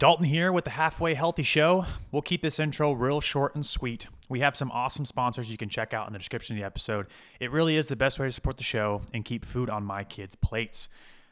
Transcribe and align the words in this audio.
Dalton 0.00 0.24
here 0.24 0.50
with 0.50 0.64
the 0.64 0.70
Halfway 0.70 1.12
Healthy 1.12 1.42
Show. 1.42 1.84
We'll 2.10 2.22
keep 2.22 2.40
this 2.40 2.58
intro 2.58 2.92
real 2.92 3.20
short 3.20 3.54
and 3.54 3.66
sweet. 3.66 4.06
We 4.30 4.40
have 4.40 4.56
some 4.56 4.70
awesome 4.70 5.04
sponsors 5.04 5.50
you 5.50 5.58
can 5.58 5.68
check 5.68 5.92
out 5.92 6.06
in 6.06 6.14
the 6.14 6.18
description 6.18 6.56
of 6.56 6.60
the 6.60 6.64
episode. 6.64 7.08
It 7.38 7.50
really 7.50 7.76
is 7.76 7.88
the 7.88 7.96
best 7.96 8.18
way 8.18 8.26
to 8.26 8.32
support 8.32 8.56
the 8.56 8.64
show 8.64 9.02
and 9.12 9.26
keep 9.26 9.44
food 9.44 9.68
on 9.68 9.84
my 9.84 10.04
kids' 10.04 10.34
plates. 10.34 10.88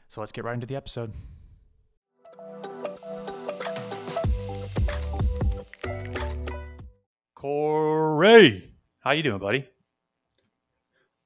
So 0.09 0.21
let's 0.21 0.33
get 0.33 0.45
right 0.45 0.53
into 0.53 0.67
the 0.67 0.77
episode. 0.77 1.15
Cory, 7.35 8.75
how 9.01 9.13
you 9.13 9.23
doing, 9.23 9.39
buddy? 9.39 9.67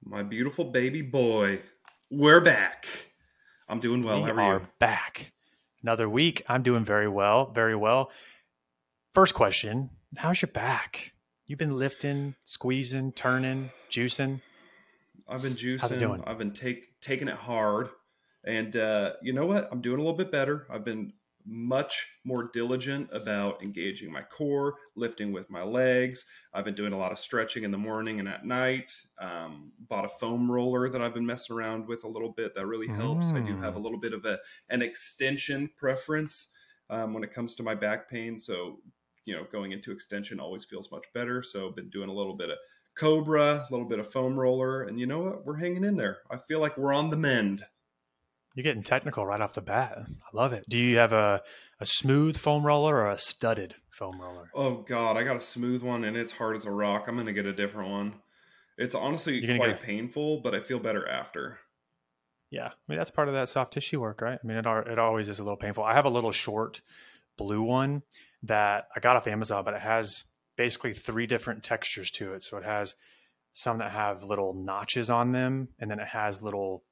My 0.05 0.23
beautiful 0.23 0.67
baby 0.67 1.03
boy, 1.03 1.59
we're 2.09 2.41
back. 2.41 2.87
I'm 3.69 3.81
doing 3.81 4.05
well. 4.05 4.23
we 4.23 4.31
How 4.31 4.37
are, 4.37 4.55
are 4.59 4.69
back. 4.79 5.32
Another 5.83 6.09
week. 6.09 6.43
I'm 6.49 6.63
doing 6.63 6.85
very 6.85 7.09
well, 7.09 7.51
very 7.53 7.77
well. 7.77 8.11
First 9.15 9.35
question: 9.35 9.91
How's 10.17 10.41
your 10.43 10.51
back? 10.51 11.13
You've 11.47 11.59
been 11.59 11.77
lifting, 11.77 12.35
squeezing, 12.45 13.13
turning, 13.13 13.71
juicing. 13.91 14.41
I've 15.29 15.43
been 15.43 15.55
juicing. 15.55 15.81
How's 15.81 15.93
it 15.93 15.99
doing? 15.99 16.23
I've 16.27 16.39
been 16.39 16.53
take, 16.53 17.01
taking 17.01 17.29
it 17.29 17.35
hard, 17.35 17.91
and 18.45 18.77
uh, 18.77 19.13
you 19.23 19.33
know 19.33 19.47
what? 19.47 19.69
I'm 19.73 19.81
doing 19.81 19.99
a 19.99 20.03
little 20.03 20.17
bit 20.17 20.31
better. 20.31 20.67
I've 20.71 20.85
been 20.85 21.13
much 21.45 22.07
more 22.25 22.51
diligent 22.53 23.09
about 23.13 23.63
engaging 23.63 24.13
my 24.13 24.23
core, 24.23 24.77
lifting 24.97 25.33
with 25.33 25.51
my 25.51 25.63
legs. 25.63 26.25
I've 26.53 26.65
been 26.65 26.75
doing 26.75 26.93
a 26.93 26.99
lot 26.99 27.13
of 27.13 27.19
stretching 27.19 27.65
in 27.65 27.71
the 27.71 27.79
morning 27.79 28.21
and 28.21 28.29
at 28.29 28.45
night. 28.45 28.93
Um, 29.19 29.73
bought 29.79 30.05
a 30.05 30.09
foam 30.09 30.51
roller 30.51 30.89
that 30.89 31.03
I've 31.03 31.15
been 31.15 31.27
messing 31.27 31.57
around 31.57 31.87
with 31.89 32.05
a 32.05 32.09
little 32.09 32.33
bit. 32.33 32.55
That 32.55 32.67
really 32.67 32.89
helps. 32.89 33.33
I 33.35 33.41
do 33.41 33.59
have 33.63 33.77
a 33.77 33.79
Mm. 33.79 33.81
little 33.81 33.99
bit 33.99 34.13
of 34.15 34.25
a 34.25 34.39
an 34.69 34.83
extension 34.83 35.69
preference 35.77 36.49
um, 36.91 37.15
when 37.15 37.25
it 37.25 37.33
comes 37.33 37.55
to 37.57 37.63
my 37.63 37.75
back 37.75 38.09
pain. 38.09 38.39
So 38.39 38.81
you 39.25 39.35
know, 39.37 39.45
going 39.45 39.73
into 39.73 39.93
extension 39.93 40.41
always 40.41 40.65
feels 40.65 40.91
much 40.91 41.07
better. 41.15 41.43
So 41.43 41.69
I've 41.69 41.77
been 41.77 41.91
doing 41.91 42.09
a 42.09 42.13
little 42.15 42.35
bit 42.35 42.51
of 42.51 42.59
Cobra, 42.95 43.67
a 43.69 43.69
little 43.71 43.87
bit 43.89 43.99
of 44.01 44.11
foam 44.11 44.39
roller, 44.39 44.83
and 44.83 44.99
you 44.99 45.07
know 45.07 45.21
what? 45.21 45.47
We're 45.47 45.57
hanging 45.57 45.85
in 45.85 45.97
there. 45.97 46.19
I 46.31 46.37
feel 46.39 46.61
like 46.61 46.77
we're 46.77 46.93
on 46.93 47.11
the 47.11 47.17
mend. 47.17 47.65
You're 48.55 48.65
getting 48.65 48.83
technical 48.83 49.25
right 49.25 49.41
off 49.41 49.55
the 49.55 49.63
bat. 49.63 49.99
I 49.99 50.37
love 50.37 50.53
it. 50.53 50.65
Do 50.69 50.79
you 50.79 50.99
have 50.99 51.13
a, 51.13 51.43
a 51.81 51.87
smooth 51.87 52.37
foam 52.37 52.65
roller 52.65 52.97
or 52.97 53.11
a 53.11 53.19
studded 53.19 53.75
foam 53.91 54.21
roller? 54.21 54.51
Oh 54.55 54.77
God, 54.77 55.17
I 55.17 55.23
got 55.23 55.37
a 55.37 55.41
smooth 55.41 55.83
one 55.83 56.05
and 56.05 56.17
it's 56.17 56.33
hard 56.33 56.57
as 56.57 56.65
a 56.65 56.71
rock. 56.71 57.07
I'm 57.09 57.17
gonna 57.17 57.33
get 57.33 57.47
a 57.47 57.53
different 57.53 57.91
one. 57.91 58.15
It's 58.77 58.95
honestly 58.95 59.41
quite 59.45 59.59
get 59.59 59.83
painful, 59.83 60.41
but 60.41 60.55
I 60.55 60.61
feel 60.61 60.79
better 60.79 61.09
after. 61.09 61.59
Yeah, 62.51 62.67
I 62.67 62.73
mean 62.89 62.99
that's 62.99 63.11
part 63.11 63.29
of 63.29 63.35
that 63.35 63.49
soft 63.49 63.73
tissue 63.73 64.01
work, 64.01 64.21
right? 64.21 64.39
I 64.43 64.47
mean 64.47 64.59
it 64.59 64.67
it 64.67 64.99
always 64.99 65.29
is 65.29 65.41
a 65.41 65.45
little 65.45 65.57
painful. 65.57 65.85
I 65.85 65.95
have 65.95 66.05
a 66.05 66.11
little 66.11 66.33
short 66.33 66.83
blue 67.39 67.63
one 67.63 68.03
that 68.43 68.89
I 68.95 69.01
got 69.01 69.17
off 69.17 69.27
Amazon, 69.27 69.65
but 69.65 69.75
it 69.75 69.81
has 69.81 70.25
basically 70.57 70.93
three 70.93 71.27
different 71.27 71.63
textures 71.63 72.11
to 72.11 72.35
it. 72.35 72.43
So 72.43 72.59
it 72.59 72.65
has 72.65 72.95
some 73.55 73.79
that 73.79 73.93
have 73.93 74.23
little 74.23 74.55
notches 74.55 75.11
on 75.11 75.33
them, 75.33 75.69
and 75.79 75.91
then 75.91 76.01
it 76.01 76.09
has 76.09 76.43
little 76.43 76.85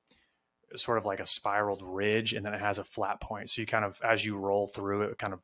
sort 0.77 0.99
of 0.99 1.05
like 1.05 1.21
a 1.21 1.27
spiraled 1.27 1.83
ridge, 1.83 2.35
and 2.35 2.45
then 2.45 2.55
it 2.55 2.61
has 2.61 2.79
a 2.79 2.85
flat 2.85 3.21
point. 3.21 3.51
So 3.51 3.63
you 3.63 3.67
kind 3.67 3.85
of 3.85 4.01
as 4.03 4.25
you 4.25 4.37
roll 4.37 4.67
through 4.67 5.03
it, 5.03 5.11
it 5.13 5.19
kind 5.19 5.33
of 5.33 5.41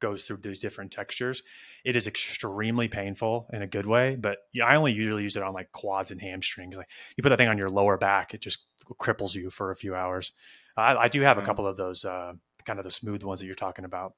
goes 0.00 0.24
through 0.24 0.38
these 0.38 0.58
different 0.58 0.90
textures. 0.90 1.42
It 1.84 1.94
is 1.94 2.06
extremely 2.08 2.88
painful 2.88 3.46
in 3.52 3.62
a 3.62 3.66
good 3.66 3.86
way, 3.86 4.16
but 4.16 4.38
I 4.62 4.74
only 4.74 4.92
usually 4.92 5.22
use 5.22 5.36
it 5.36 5.42
on 5.44 5.54
like 5.54 5.70
quads 5.70 6.10
and 6.10 6.20
hamstrings. 6.20 6.76
Like 6.76 6.90
you 7.16 7.22
put 7.22 7.28
that 7.28 7.38
thing 7.38 7.48
on 7.48 7.56
your 7.56 7.70
lower 7.70 7.96
back, 7.96 8.34
it 8.34 8.42
just 8.42 8.66
cripples 9.00 9.34
you 9.34 9.48
for 9.48 9.70
a 9.70 9.76
few 9.76 9.94
hours. 9.94 10.32
I, 10.76 10.96
I 10.96 11.08
do 11.08 11.20
have 11.20 11.38
a 11.38 11.42
couple 11.42 11.66
of 11.66 11.76
those, 11.76 12.04
uh, 12.04 12.32
kind 12.64 12.78
of 12.78 12.84
the 12.84 12.90
smooth 12.90 13.22
ones 13.22 13.40
that 13.40 13.46
you're 13.46 13.54
talking 13.54 13.84
about. 13.84 14.14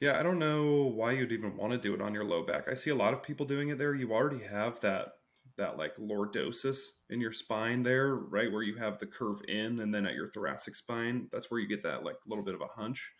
Yeah, 0.00 0.18
I 0.18 0.22
don't 0.22 0.38
know 0.38 0.84
why 0.84 1.12
you'd 1.12 1.32
even 1.32 1.56
want 1.56 1.72
to 1.72 1.78
do 1.78 1.94
it 1.94 2.00
on 2.00 2.14
your 2.14 2.24
low 2.24 2.44
back. 2.44 2.66
I 2.68 2.74
see 2.74 2.90
a 2.90 2.94
lot 2.94 3.12
of 3.12 3.22
people 3.22 3.46
doing 3.46 3.68
it 3.68 3.78
there. 3.78 3.94
You 3.94 4.12
already 4.12 4.44
have 4.44 4.80
that 4.80 5.12
that 5.56 5.78
like 5.78 5.96
lordosis 5.96 6.78
in 7.10 7.20
your 7.20 7.32
spine 7.32 7.82
there, 7.82 8.14
right 8.14 8.50
where 8.50 8.62
you 8.62 8.76
have 8.76 8.98
the 8.98 9.06
curve 9.06 9.40
in, 9.48 9.80
and 9.80 9.94
then 9.94 10.06
at 10.06 10.14
your 10.14 10.28
thoracic 10.28 10.74
spine, 10.74 11.28
that's 11.32 11.50
where 11.50 11.60
you 11.60 11.68
get 11.68 11.82
that 11.82 12.04
like 12.04 12.16
little 12.26 12.44
bit 12.44 12.54
of 12.54 12.60
a 12.60 12.66
hunch. 12.66 13.10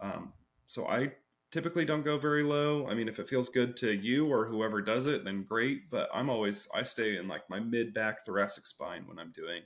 Um, 0.00 0.32
so 0.66 0.86
I 0.86 1.12
typically 1.50 1.84
don't 1.84 2.04
go 2.04 2.18
very 2.18 2.42
low. 2.42 2.86
I 2.88 2.94
mean, 2.94 3.08
if 3.08 3.18
it 3.18 3.28
feels 3.28 3.48
good 3.48 3.76
to 3.78 3.92
you 3.92 4.26
or 4.26 4.46
whoever 4.46 4.82
does 4.82 5.06
it, 5.06 5.24
then 5.24 5.44
great. 5.44 5.90
But 5.90 6.08
I'm 6.12 6.28
always 6.30 6.68
I 6.74 6.82
stay 6.82 7.16
in 7.16 7.28
like 7.28 7.48
my 7.48 7.60
mid 7.60 7.94
back 7.94 8.24
thoracic 8.26 8.66
spine 8.66 9.04
when 9.06 9.18
I'm 9.18 9.32
doing 9.32 9.62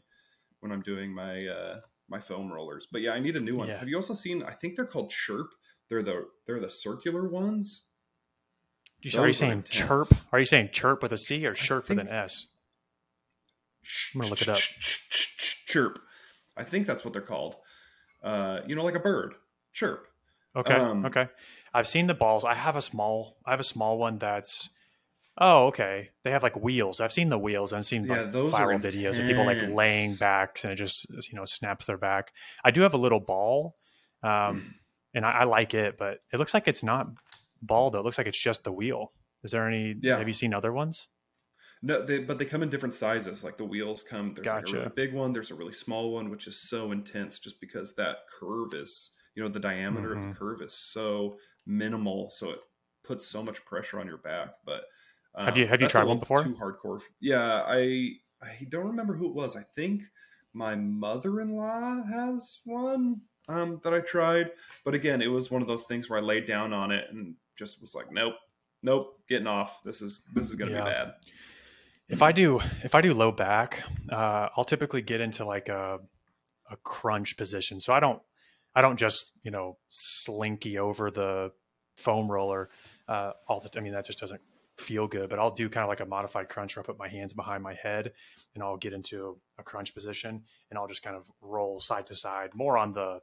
when 0.60 0.72
I'm 0.72 0.82
doing 0.82 1.12
my 1.12 1.46
uh, 1.46 1.80
my 2.08 2.20
foam 2.20 2.52
rollers. 2.52 2.86
But 2.90 3.02
yeah, 3.02 3.12
I 3.12 3.18
need 3.18 3.36
a 3.36 3.40
new 3.40 3.56
one. 3.56 3.68
Yeah. 3.68 3.78
Have 3.78 3.88
you 3.88 3.96
also 3.96 4.14
seen? 4.14 4.42
I 4.42 4.52
think 4.52 4.76
they're 4.76 4.84
called 4.84 5.10
Chirp. 5.10 5.48
They're 5.88 6.02
the 6.02 6.26
they're 6.46 6.60
the 6.60 6.70
circular 6.70 7.28
ones. 7.28 7.84
Are 9.16 9.26
you 9.26 9.32
saying 9.32 9.52
intense. 9.52 9.68
chirp? 9.68 10.08
Are 10.32 10.38
you 10.38 10.46
saying 10.46 10.70
chirp 10.72 11.02
with 11.02 11.12
a 11.12 11.18
C 11.18 11.44
or 11.46 11.54
chirp 11.54 11.88
with 11.88 11.98
an 11.98 12.08
S? 12.08 12.46
I'm 14.14 14.20
gonna 14.20 14.30
look 14.30 14.42
it 14.42 14.48
up. 14.48 14.58
Chirp. 15.66 15.98
I 16.56 16.64
think 16.64 16.86
that's 16.86 17.04
what 17.04 17.12
they're 17.12 17.22
called. 17.22 17.56
Uh, 18.22 18.60
you 18.66 18.76
know, 18.76 18.84
like 18.84 18.94
a 18.94 19.00
bird. 19.00 19.34
Chirp. 19.72 20.06
Okay. 20.54 20.74
Um, 20.74 21.06
okay. 21.06 21.28
I've 21.74 21.88
seen 21.88 22.06
the 22.06 22.14
balls. 22.14 22.44
I 22.44 22.54
have 22.54 22.76
a 22.76 22.82
small. 22.82 23.38
I 23.44 23.50
have 23.50 23.60
a 23.60 23.64
small 23.64 23.98
one 23.98 24.18
that's. 24.18 24.70
Oh, 25.38 25.68
okay. 25.68 26.10
They 26.24 26.30
have 26.30 26.42
like 26.42 26.56
wheels. 26.62 27.00
I've 27.00 27.12
seen 27.12 27.30
the 27.30 27.38
wheels. 27.38 27.72
I've 27.72 27.86
seen 27.86 28.04
Yeah, 28.04 28.22
like 28.22 28.32
viral 28.32 28.80
videos 28.80 29.18
of 29.18 29.26
people 29.26 29.46
like 29.46 29.62
laying 29.62 30.14
backs 30.14 30.64
and 30.64 30.72
it 30.72 30.76
just 30.76 31.06
you 31.10 31.36
know 31.38 31.46
snaps 31.46 31.86
their 31.86 31.96
back. 31.96 32.32
I 32.62 32.70
do 32.70 32.82
have 32.82 32.92
a 32.92 32.98
little 32.98 33.20
ball, 33.20 33.76
um, 34.22 34.74
and 35.14 35.24
I, 35.24 35.30
I 35.30 35.44
like 35.44 35.72
it, 35.72 35.96
but 35.96 36.18
it 36.32 36.38
looks 36.38 36.52
like 36.52 36.68
it's 36.68 36.82
not 36.82 37.08
ball 37.62 37.90
though. 37.90 38.00
It 38.00 38.04
looks 38.04 38.18
like 38.18 38.26
it's 38.26 38.38
just 38.38 38.64
the 38.64 38.72
wheel. 38.72 39.12
Is 39.42 39.50
there 39.52 39.66
any? 39.68 39.94
Yeah. 40.00 40.18
Have 40.18 40.26
you 40.28 40.32
seen 40.34 40.52
other 40.54 40.72
ones? 40.72 41.08
No, 41.84 42.04
they, 42.04 42.20
but 42.20 42.38
they 42.38 42.44
come 42.44 42.62
in 42.62 42.70
different 42.70 42.94
sizes. 42.94 43.42
Like 43.42 43.56
the 43.58 43.64
wheels 43.64 44.04
come. 44.04 44.34
There's 44.34 44.46
like 44.46 44.68
a 44.68 44.72
really 44.72 44.92
big 44.94 45.12
one. 45.14 45.32
There's 45.32 45.50
a 45.50 45.54
really 45.56 45.72
small 45.72 46.12
one, 46.12 46.30
which 46.30 46.46
is 46.46 46.56
so 46.68 46.92
intense, 46.92 47.38
just 47.40 47.60
because 47.60 47.94
that 47.96 48.18
curve 48.38 48.72
is, 48.74 49.10
you 49.34 49.42
know, 49.42 49.48
the 49.48 49.58
diameter 49.58 50.12
of 50.12 50.18
Mhm. 50.18 50.28
the 50.32 50.38
curve 50.38 50.62
is 50.62 50.74
so 50.74 51.38
minimal, 51.66 52.30
so 52.30 52.50
it 52.50 52.60
puts 53.02 53.26
so 53.26 53.42
much 53.42 53.64
pressure 53.64 53.98
on 53.98 54.06
your 54.06 54.18
back. 54.18 54.50
But 54.64 54.84
um, 55.34 55.46
Have 55.46 55.56
you- 55.58 55.66
have 55.66 55.80
you 55.82 55.88
tried 55.88 56.04
one 56.04 56.18
before? 56.20 56.44
Too 56.44 56.54
hardcore. 56.54 57.00
Yeah, 57.18 57.64
I 57.66 58.16
I 58.40 58.66
don't 58.68 58.86
remember 58.86 59.14
who 59.14 59.26
it 59.26 59.34
was. 59.34 59.56
I 59.56 59.62
think 59.62 60.02
my 60.52 60.74
mother-in-law 60.76 62.04
has 62.04 62.60
one 62.64 63.22
um, 63.48 63.80
that 63.82 63.92
I 63.92 64.00
tried, 64.00 64.52
but 64.84 64.94
again, 64.94 65.20
it 65.20 65.26
was 65.26 65.50
one 65.50 65.62
of 65.62 65.68
those 65.68 65.84
things 65.84 66.08
where 66.08 66.18
I 66.18 66.22
laid 66.22 66.46
down 66.46 66.72
on 66.72 66.92
it 66.92 67.06
and 67.10 67.34
just 67.62 67.80
was 67.80 67.94
like, 67.94 68.10
nope, 68.12 68.34
nope, 68.82 69.18
getting 69.28 69.46
off. 69.46 69.82
This 69.84 70.02
is 70.02 70.22
this 70.34 70.46
is 70.48 70.54
gonna 70.56 70.72
Yeah. 70.72 70.84
be 70.84 70.90
bad. 70.90 71.14
If 72.08 72.20
I 72.22 72.32
do, 72.32 72.60
if 72.82 72.94
I 72.94 73.00
do 73.00 73.14
low 73.14 73.32
back, 73.32 73.82
uh, 74.10 74.48
I'll 74.56 74.64
typically 74.64 75.02
get 75.02 75.20
into 75.20 75.44
like 75.44 75.68
a 75.68 76.00
a 76.70 76.76
crunch 76.76 77.36
position. 77.36 77.80
So 77.80 77.92
I 77.92 78.00
don't, 78.00 78.20
I 78.74 78.80
don't 78.82 78.98
just 78.98 79.32
you 79.42 79.50
know 79.50 79.78
slinky 79.88 80.78
over 80.78 81.10
the 81.10 81.52
foam 81.96 82.30
roller 82.30 82.70
uh, 83.08 83.32
all 83.48 83.60
the. 83.60 83.70
I 83.76 83.80
mean 83.80 83.92
that 83.92 84.04
just 84.06 84.18
doesn't 84.18 84.40
feel 84.78 85.06
good. 85.06 85.28
But 85.30 85.38
I'll 85.38 85.54
do 85.54 85.68
kind 85.68 85.84
of 85.84 85.88
like 85.88 86.00
a 86.00 86.06
modified 86.06 86.48
crunch 86.48 86.76
where 86.76 86.82
I 86.82 86.86
put 86.86 86.98
my 86.98 87.08
hands 87.08 87.32
behind 87.34 87.62
my 87.62 87.74
head 87.74 88.12
and 88.54 88.62
I'll 88.64 88.78
get 88.78 88.92
into 88.92 89.38
a 89.58 89.62
crunch 89.62 89.94
position 89.94 90.42
and 90.70 90.78
I'll 90.78 90.88
just 90.88 91.02
kind 91.02 91.14
of 91.16 91.30
roll 91.40 91.78
side 91.78 92.06
to 92.08 92.14
side, 92.16 92.50
more 92.54 92.76
on 92.78 92.92
the, 92.94 93.20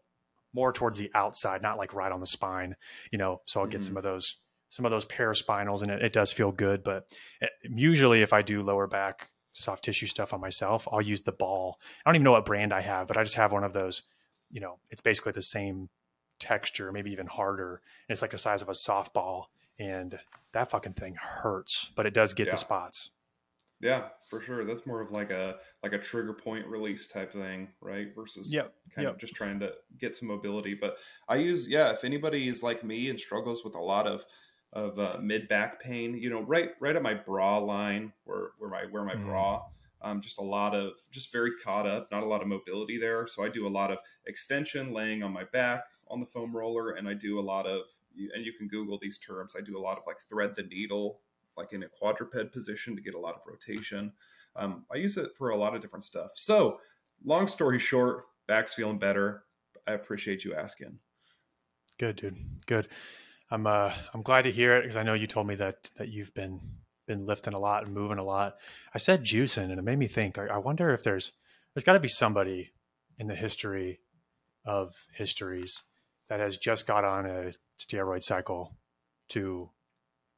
more 0.54 0.74
towards 0.74 0.98
the 0.98 1.12
outside, 1.14 1.62
not 1.62 1.78
like 1.78 1.94
right 1.94 2.12
on 2.12 2.20
the 2.20 2.26
spine. 2.28 2.76
You 3.12 3.18
know, 3.18 3.42
so 3.46 3.62
I'll 3.62 3.68
get 3.68 3.82
Mhm. 3.82 3.86
some 3.86 3.98
of 3.98 4.04
those 4.04 4.36
some 4.72 4.86
of 4.86 4.92
those 4.92 5.06
paraspinals 5.06 5.82
and 5.82 5.90
it, 5.90 6.04
it 6.04 6.14
does 6.14 6.32
feel 6.32 6.52
good 6.52 6.84
but 6.84 7.08
it- 7.42 7.50
usually 7.64 8.22
if 8.22 8.34
i 8.34 8.44
do 8.44 8.62
lower 8.62 8.86
back 8.86 9.30
soft 9.54 9.84
tissue 9.84 10.06
stuff 10.06 10.32
on 10.32 10.40
myself 10.40 10.88
i'll 10.92 11.02
use 11.02 11.22
the 11.22 11.32
ball 11.32 11.80
i 12.06 12.10
don't 12.10 12.16
even 12.16 12.24
know 12.24 12.34
what 12.34 12.46
brand 12.46 12.72
i 12.72 12.80
have 12.80 13.08
but 13.08 13.18
i 13.18 13.24
just 13.24 13.34
have 13.34 13.52
one 13.52 13.64
of 13.64 13.74
those 13.74 14.04
you 14.52 14.62
know 14.62 14.78
it's 14.92 15.02
basically 15.02 15.32
the 15.32 15.42
same 15.42 15.90
texture 16.40 16.92
maybe 16.92 17.12
even 17.12 17.26
harder 17.26 17.82
and 18.08 18.14
it's 18.14 18.22
like 18.22 18.30
the 18.30 18.38
size 18.38 18.62
of 18.62 18.70
a 18.70 18.74
softball 18.74 19.46
and 19.80 20.20
that 20.54 20.70
fucking 20.70 20.94
thing 20.94 21.16
hurts 21.20 21.90
but 21.96 22.06
it 22.06 22.14
does 22.14 22.36
get 22.36 22.46
Yeah. 22.46 22.52
the 22.52 22.58
spots 22.58 23.10
Yeah, 23.82 24.10
for 24.30 24.42
sure. 24.42 24.66
That's 24.66 24.86
more 24.86 25.00
of 25.02 25.12
like 25.12 25.32
a 25.32 25.60
like 25.84 25.94
a 25.94 26.00
trigger 26.00 26.34
point 26.34 26.68
release 26.68 27.08
type 27.08 27.32
thing, 27.32 27.74
right? 27.82 28.14
Versus 28.14 28.58
Yep, 28.58 28.76
kind 28.94 29.08
yep. 29.08 29.10
of 29.10 29.18
just 29.18 29.36
trying 29.36 29.60
to 29.62 29.76
get 29.98 30.16
some 30.18 30.28
mobility. 30.28 30.74
But 30.74 30.98
I 31.30 31.36
use 31.38 31.70
yeah, 31.70 31.92
if 31.94 32.04
anybody 32.04 32.50
is 32.50 32.62
like 32.62 32.84
me 32.84 33.10
and 33.10 33.20
struggles 33.20 33.64
with 33.64 33.76
a 33.76 33.80
lot 33.80 34.06
of 34.06 34.26
of 34.74 35.00
uh, 35.00 35.18
mid 35.22 35.48
back 35.48 35.80
pain, 35.82 36.16
you 36.18 36.30
know, 36.30 36.42
right 36.42 36.72
right 36.82 36.96
at 36.96 37.02
my 37.02 37.14
bra 37.14 37.58
line 37.60 38.14
where 38.26 38.52
where 38.58 38.70
my 38.70 38.86
where 38.86 39.06
my 39.06 39.16
Mm. 39.16 39.20
bra, 39.24 39.62
um, 40.02 40.20
just 40.22 40.40
a 40.40 40.44
lot 40.44 40.76
of 40.76 40.94
just 41.10 41.32
very 41.32 41.52
caught 41.64 41.88
up, 41.88 42.12
not 42.12 42.24
a 42.24 42.26
lot 42.28 42.42
of 42.42 42.50
mobility 42.50 42.98
there. 42.98 43.28
So 43.28 43.44
I 43.46 43.50
do 43.50 43.66
a 43.66 43.70
lot 43.70 43.92
of 43.92 44.00
extension, 44.26 44.92
laying 44.92 45.24
on 45.24 45.32
my 45.32 45.46
back 45.46 45.86
on 46.10 46.20
the 46.20 46.26
foam 46.26 46.54
roller, 46.56 46.92
and 46.92 47.08
I 47.08 47.14
do 47.14 47.40
a 47.40 47.42
lot 47.42 47.66
of 47.66 47.84
and 48.34 48.44
you 48.46 48.52
can 48.52 48.68
Google 48.68 49.00
these 49.00 49.18
terms. 49.18 49.56
I 49.58 49.62
do 49.62 49.78
a 49.78 49.80
lot 49.80 49.98
of 49.98 50.04
like 50.06 50.20
thread 50.28 50.56
the 50.58 50.64
needle 50.64 51.22
like 51.58 51.74
in 51.74 51.84
a 51.84 51.90
quadruped 51.90 52.54
position 52.54 52.96
to 52.96 53.02
get 53.02 53.16
a 53.16 53.20
lot 53.20 53.36
of 53.36 53.42
rotation. 53.46 54.14
Um, 54.56 54.86
I 54.94 54.98
use 54.98 55.18
it 55.18 55.32
for 55.38 55.50
a 55.50 55.56
lot 55.56 55.76
of 55.76 55.82
different 55.82 56.06
stuff. 56.06 56.32
So, 56.36 56.80
long 57.24 57.48
story 57.48 57.80
short, 57.80 58.26
back's 58.48 58.74
feeling 58.74 59.00
better. 59.00 59.44
I 59.88 59.94
appreciate 59.94 60.44
you 60.44 60.56
asking. 60.56 61.00
Good, 61.98 62.16
dude. 62.16 62.38
Good. 62.66 62.88
I'm 63.52 63.66
uh 63.68 63.92
I'm 64.14 64.22
glad 64.22 64.44
to 64.44 64.52
hear 64.52 64.78
it 64.78 64.84
because 64.84 64.96
I 64.96 65.04
know 65.04 65.14
you 65.14 65.28
told 65.28 65.48
me 65.48 65.56
that 65.56 65.92
that 65.98 66.10
you've 66.10 66.34
been 66.34 66.60
been 67.08 67.26
lifting 67.26 67.54
a 67.54 67.60
lot 67.60 67.86
and 67.86 67.94
moving 67.94 68.20
a 68.20 68.24
lot. 68.24 68.54
I 68.94 69.00
said 69.00 69.24
juicing, 69.24 69.70
and 69.70 69.80
it 69.80 69.84
made 69.84 69.98
me 69.98 70.08
think. 70.08 70.38
I, 70.38 70.46
I 70.46 70.58
wonder 70.58 70.92
if 70.92 71.04
there's 71.04 71.32
there's 71.74 71.84
got 71.84 71.94
to 71.94 72.00
be 72.00 72.08
somebody 72.08 72.72
in 73.18 73.28
the 73.28 73.36
history 73.36 74.00
of 74.66 75.08
histories 75.14 75.82
that 76.30 76.40
has 76.40 76.58
just 76.58 76.86
got 76.86 77.04
on 77.04 77.26
a 77.26 77.52
steroid 77.78 78.24
cycle 78.24 78.78
to 79.30 79.72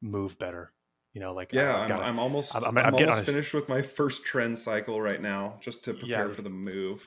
move 0.00 0.38
better. 0.38 0.72
You 1.12 1.20
know, 1.20 1.34
like 1.34 1.52
yeah, 1.52 1.76
I'm, 1.76 1.88
gotta, 1.88 2.04
I'm, 2.04 2.18
almost 2.18 2.54
I'm, 2.54 2.64
I'm, 2.64 2.78
I'm 2.78 2.94
almost 2.94 3.24
finished 3.24 3.52
with 3.52 3.68
my 3.68 3.82
first 3.82 4.24
tren 4.24 4.56
cycle 4.56 5.00
right 5.00 5.20
now, 5.20 5.58
just 5.60 5.84
to 5.84 5.92
prepare 5.92 6.28
yeah, 6.28 6.34
for 6.34 6.40
the 6.40 6.50
move. 6.50 7.06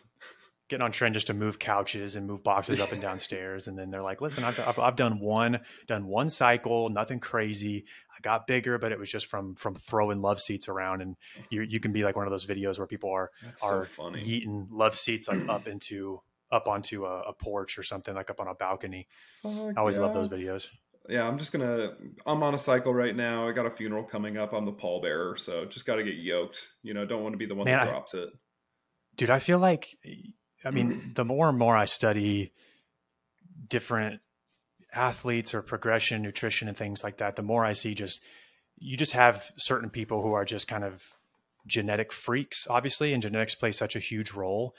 Getting 0.68 0.84
on 0.84 0.92
tren 0.92 1.14
just 1.14 1.28
to 1.28 1.34
move 1.34 1.58
couches 1.60 2.16
and 2.16 2.28
move 2.28 2.44
boxes 2.44 2.80
up 2.80 2.92
and 2.92 3.02
downstairs 3.02 3.68
and 3.68 3.78
then 3.78 3.90
they're 3.90 4.04
like, 4.04 4.22
"Listen, 4.22 4.44
I've, 4.44 4.60
I've, 4.60 4.78
I've 4.78 4.96
done 4.96 5.20
one 5.20 5.60
done 5.88 6.06
one 6.06 6.30
cycle, 6.30 6.90
nothing 6.90 7.20
crazy. 7.20 7.86
I 8.16 8.22
got 8.22 8.46
bigger, 8.46 8.78
but 8.78 8.92
it 8.92 9.00
was 9.00 9.12
just 9.12 9.26
from 9.26 9.56
from 9.56 9.74
throwing 9.74 10.22
love 10.22 10.40
seats 10.40 10.70
around, 10.70 11.02
and 11.02 11.16
you 11.50 11.64
you 11.64 11.80
can 11.80 11.92
be 11.92 12.04
like 12.04 12.16
one 12.16 12.28
of 12.28 12.32
those 12.32 12.46
videos 12.46 12.78
where 12.78 12.88
people 12.88 13.12
are 13.12 13.32
That's 13.44 13.64
are 13.64 13.88
so 13.96 14.16
eating 14.16 14.68
love 14.72 14.96
seats 14.96 15.28
like 15.28 15.50
up 15.50 15.68
into 15.68 16.22
up 16.52 16.68
onto 16.68 17.06
a, 17.06 17.22
a, 17.22 17.34
porch 17.34 17.78
or 17.78 17.84
something 17.84 18.14
like 18.16 18.30
up 18.30 18.40
on 18.40 18.48
a 18.48 18.54
balcony. 18.54 19.08
Fuck 19.42 19.76
I 19.76 19.80
always 19.80 19.96
yeah. 19.96 20.04
love 20.04 20.14
those 20.14 20.30
videos. 20.30 20.68
Yeah, 21.10 21.28
I'm 21.28 21.38
just 21.38 21.52
gonna. 21.52 21.96
I'm 22.26 22.42
on 22.44 22.54
a 22.54 22.60
cycle 22.60 22.94
right 22.94 23.16
now. 23.16 23.48
I 23.48 23.52
got 23.52 23.66
a 23.66 23.70
funeral 23.70 24.04
coming 24.04 24.38
up. 24.38 24.54
I'm 24.54 24.66
the 24.66 24.74
pallbearer, 24.74 25.38
so 25.38 25.66
just 25.66 25.86
got 25.86 25.96
to 25.96 26.04
get 26.04 26.16
yoked. 26.16 26.62
You 26.84 26.94
know, 26.94 27.06
don't 27.06 27.24
want 27.24 27.34
to 27.34 27.38
be 27.38 27.46
the 27.46 27.56
one 27.56 27.66
Man, 27.66 27.80
that 27.80 27.90
drops 27.90 28.16
I, 28.16 28.20
it. 28.20 28.30
Dude, 29.16 29.30
I 29.30 29.40
feel 29.40 29.60
like, 29.60 29.88
I 30.66 30.72
mean, 30.72 31.14
the 31.16 31.24
more 31.24 31.48
and 31.48 31.58
more 31.58 31.78
I 31.78 31.86
study 31.86 32.52
different 33.68 34.22
athletes 34.94 35.54
or 35.54 35.62
progression, 35.62 36.22
nutrition, 36.22 36.68
and 36.68 36.76
things 36.76 37.04
like 37.04 37.18
that, 37.18 37.36
the 37.36 37.44
more 37.44 37.64
I 37.64 37.74
see 37.74 37.94
just 37.94 38.22
you 38.78 38.98
just 38.98 39.14
have 39.14 39.52
certain 39.58 39.90
people 39.90 40.22
who 40.22 40.34
are 40.34 40.46
just 40.46 40.68
kind 40.68 40.84
of 40.84 41.02
genetic 41.68 42.12
freaks, 42.12 42.68
obviously, 42.70 43.14
and 43.14 43.22
genetics 43.22 43.56
play 43.56 43.72
such 43.72 43.96
a 43.96 44.00
huge 44.00 44.34
role. 44.34 44.76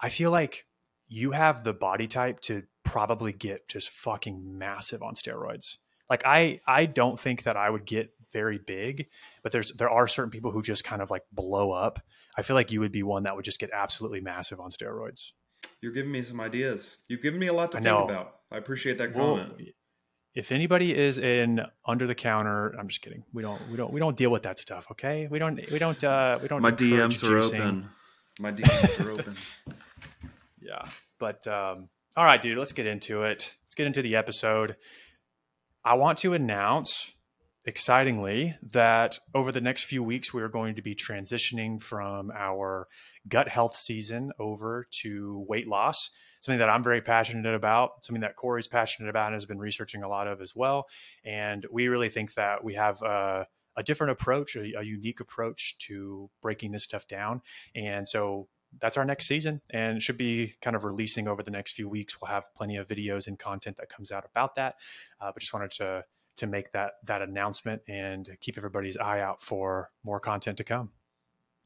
I 0.00 0.10
feel 0.10 0.30
like 0.30 0.66
you 1.08 1.32
have 1.32 1.64
the 1.64 1.72
body 1.72 2.06
type 2.06 2.40
to 2.40 2.62
probably 2.84 3.32
get 3.32 3.68
just 3.68 3.90
fucking 3.90 4.58
massive 4.58 5.02
on 5.02 5.14
steroids. 5.14 5.76
Like 6.08 6.22
I 6.24 6.60
I 6.66 6.86
don't 6.86 7.18
think 7.18 7.42
that 7.42 7.56
I 7.56 7.68
would 7.68 7.84
get 7.84 8.10
very 8.32 8.58
big, 8.58 9.08
but 9.42 9.52
there's 9.52 9.72
there 9.72 9.90
are 9.90 10.08
certain 10.08 10.30
people 10.30 10.50
who 10.50 10.62
just 10.62 10.84
kind 10.84 11.02
of 11.02 11.10
like 11.10 11.22
blow 11.32 11.72
up. 11.72 12.00
I 12.36 12.42
feel 12.42 12.56
like 12.56 12.72
you 12.72 12.80
would 12.80 12.92
be 12.92 13.02
one 13.02 13.24
that 13.24 13.36
would 13.36 13.44
just 13.44 13.60
get 13.60 13.70
absolutely 13.72 14.20
massive 14.20 14.60
on 14.60 14.70
steroids. 14.70 15.32
You're 15.80 15.92
giving 15.92 16.12
me 16.12 16.22
some 16.22 16.40
ideas. 16.40 16.98
You've 17.08 17.22
given 17.22 17.40
me 17.40 17.46
a 17.46 17.52
lot 17.52 17.72
to 17.72 17.80
think 17.80 17.86
about. 17.86 18.36
I 18.50 18.56
appreciate 18.56 18.98
that 18.98 19.12
comment. 19.12 19.54
Well, 19.58 19.66
if 20.34 20.52
anybody 20.52 20.96
is 20.96 21.18
in 21.18 21.60
under 21.84 22.06
the 22.06 22.14
counter, 22.14 22.74
I'm 22.78 22.88
just 22.88 23.02
kidding. 23.02 23.24
We 23.32 23.42
don't 23.42 23.60
we 23.70 23.76
don't 23.76 23.92
we 23.92 24.00
don't 24.00 24.16
deal 24.16 24.30
with 24.30 24.44
that 24.44 24.58
stuff, 24.58 24.86
okay? 24.92 25.26
We 25.30 25.38
don't 25.38 25.60
we 25.70 25.78
don't 25.78 26.02
uh 26.02 26.38
we 26.40 26.48
don't 26.48 26.62
My 26.62 26.72
DMs 26.72 27.22
are 27.24 27.40
juicing. 27.40 27.60
open. 27.60 27.90
My 28.40 28.52
DMs 28.52 29.04
are 29.04 29.10
open. 29.10 29.34
yeah. 30.68 30.88
But 31.18 31.46
um, 31.46 31.88
all 32.16 32.24
right, 32.24 32.40
dude, 32.40 32.58
let's 32.58 32.72
get 32.72 32.86
into 32.86 33.22
it. 33.22 33.54
Let's 33.64 33.74
get 33.74 33.86
into 33.86 34.02
the 34.02 34.16
episode. 34.16 34.76
I 35.84 35.94
want 35.94 36.18
to 36.18 36.34
announce 36.34 37.12
excitingly 37.64 38.54
that 38.70 39.18
over 39.34 39.50
the 39.52 39.60
next 39.60 39.84
few 39.84 40.02
weeks, 40.02 40.32
we 40.32 40.42
are 40.42 40.48
going 40.48 40.74
to 40.76 40.82
be 40.82 40.94
transitioning 40.94 41.82
from 41.82 42.30
our 42.30 42.86
gut 43.28 43.48
health 43.48 43.74
season 43.74 44.32
over 44.38 44.86
to 45.02 45.44
weight 45.48 45.66
loss, 45.66 46.10
something 46.40 46.58
that 46.58 46.68
I'm 46.68 46.82
very 46.82 47.00
passionate 47.00 47.54
about, 47.54 48.04
something 48.04 48.22
that 48.22 48.36
Cory's 48.36 48.68
passionate 48.68 49.08
about 49.08 49.28
and 49.28 49.34
has 49.34 49.46
been 49.46 49.58
researching 49.58 50.02
a 50.02 50.08
lot 50.08 50.28
of 50.28 50.40
as 50.40 50.54
well. 50.54 50.86
And 51.24 51.66
we 51.70 51.88
really 51.88 52.08
think 52.10 52.34
that 52.34 52.62
we 52.62 52.74
have 52.74 53.00
a, 53.02 53.46
a 53.76 53.82
different 53.82 54.12
approach, 54.12 54.56
a, 54.56 54.78
a 54.78 54.82
unique 54.82 55.20
approach 55.20 55.78
to 55.86 56.30
breaking 56.42 56.72
this 56.72 56.84
stuff 56.84 57.06
down. 57.06 57.42
And 57.74 58.06
so 58.06 58.48
that's 58.80 58.96
our 58.96 59.04
next 59.04 59.26
season 59.26 59.60
and 59.70 60.02
should 60.02 60.18
be 60.18 60.54
kind 60.62 60.76
of 60.76 60.84
releasing 60.84 61.28
over 61.28 61.42
the 61.42 61.50
next 61.50 61.72
few 61.72 61.88
weeks. 61.88 62.20
We'll 62.20 62.30
have 62.30 62.52
plenty 62.54 62.76
of 62.76 62.86
videos 62.86 63.26
and 63.26 63.38
content 63.38 63.76
that 63.76 63.88
comes 63.88 64.12
out 64.12 64.24
about 64.30 64.56
that. 64.56 64.76
Uh, 65.20 65.30
but 65.32 65.40
just 65.40 65.52
wanted 65.52 65.72
to 65.72 66.04
to 66.36 66.46
make 66.46 66.72
that 66.72 66.92
that 67.04 67.22
announcement 67.22 67.82
and 67.88 68.28
keep 68.40 68.56
everybody's 68.56 68.96
eye 68.96 69.20
out 69.20 69.42
for 69.42 69.90
more 70.04 70.20
content 70.20 70.56
to 70.58 70.64
come. 70.64 70.90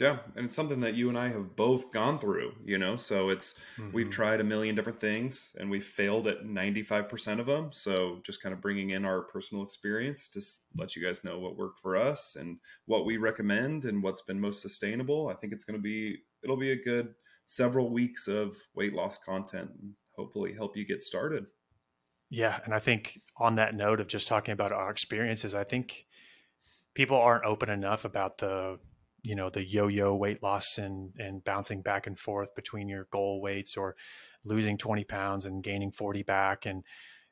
Yeah, 0.01 0.19
and 0.35 0.47
it's 0.47 0.57
something 0.57 0.81
that 0.81 0.95
you 0.95 1.11
and 1.11 1.19
I 1.19 1.29
have 1.29 1.55
both 1.55 1.93
gone 1.93 2.19
through, 2.19 2.55
you 2.65 2.79
know. 2.79 2.97
So 2.97 3.29
it's 3.29 3.55
mm-hmm. 3.79 3.93
we've 3.93 4.11
tried 4.11 4.41
a 4.41 4.45
million 4.45 4.75
different 4.75 4.99
things 4.99 5.53
and 5.59 5.71
we've 5.71 5.85
failed 5.85 6.27
at 6.27 6.45
95% 6.45 7.39
of 7.39 7.47
them. 7.47 7.69
So 7.73 8.19
just 8.25 8.43
kind 8.43 8.55
of 8.55 8.61
bringing 8.61 8.91
in 8.91 9.05
our 9.05 9.23
personal 9.23 9.63
experience 9.63 10.29
to 10.31 10.41
let 10.77 10.97
you 10.97 11.05
guys 11.05 11.23
know 11.23 11.39
what 11.39 11.57
worked 11.57 11.79
for 11.79 11.97
us 11.97 12.37
and 12.41 12.57
what 12.87 13.05
we 13.05 13.19
recommend 13.19 13.85
and 13.85 14.03
what's 14.03 14.23
been 14.23 14.41
most 14.41 14.63
sustainable. 14.63 15.29
I 15.29 15.35
think 15.35 15.53
it's 15.53 15.65
going 15.65 15.79
to 15.79 15.83
be 15.83 16.23
it'll 16.43 16.57
be 16.57 16.73
a 16.73 16.83
good 16.83 17.15
several 17.45 17.91
weeks 17.91 18.29
of 18.29 18.57
weight 18.75 18.95
loss 18.95 19.19
content 19.19 19.71
and 19.81 19.93
hopefully 20.17 20.55
help 20.55 20.77
you 20.77 20.87
get 20.87 21.03
started. 21.03 21.47
Yeah, 22.31 22.59
and 22.65 22.73
I 22.73 22.79
think 22.79 23.21
on 23.37 23.57
that 23.57 23.75
note 23.75 24.01
of 24.01 24.07
just 24.07 24.27
talking 24.27 24.53
about 24.53 24.73
our 24.73 24.91
experiences, 24.91 25.55
I 25.55 25.65
think 25.65 26.07
people 26.95 27.17
aren't 27.17 27.45
open 27.45 27.69
enough 27.69 28.05
about 28.05 28.39
the 28.39 28.79
you 29.23 29.37
know 29.37 29.51
the 29.51 29.65
yo-yo 29.65 30.15
weight 30.15 30.43
loss 30.43 30.79
and 30.79 31.13
and 31.19 31.45
bouncing 31.45 31.83
back 31.83 32.07
and 32.07 32.19
forth 32.19 32.55
between 32.55 32.89
your 32.89 33.07
goal 33.11 33.41
weights 33.41 33.77
or 33.77 33.95
losing 34.45 34.77
20 34.77 35.05
pounds 35.05 35.47
and 35.47 35.63
gaining 35.63 35.93
40 35.93 36.23
back 36.25 36.67
and 36.67 36.83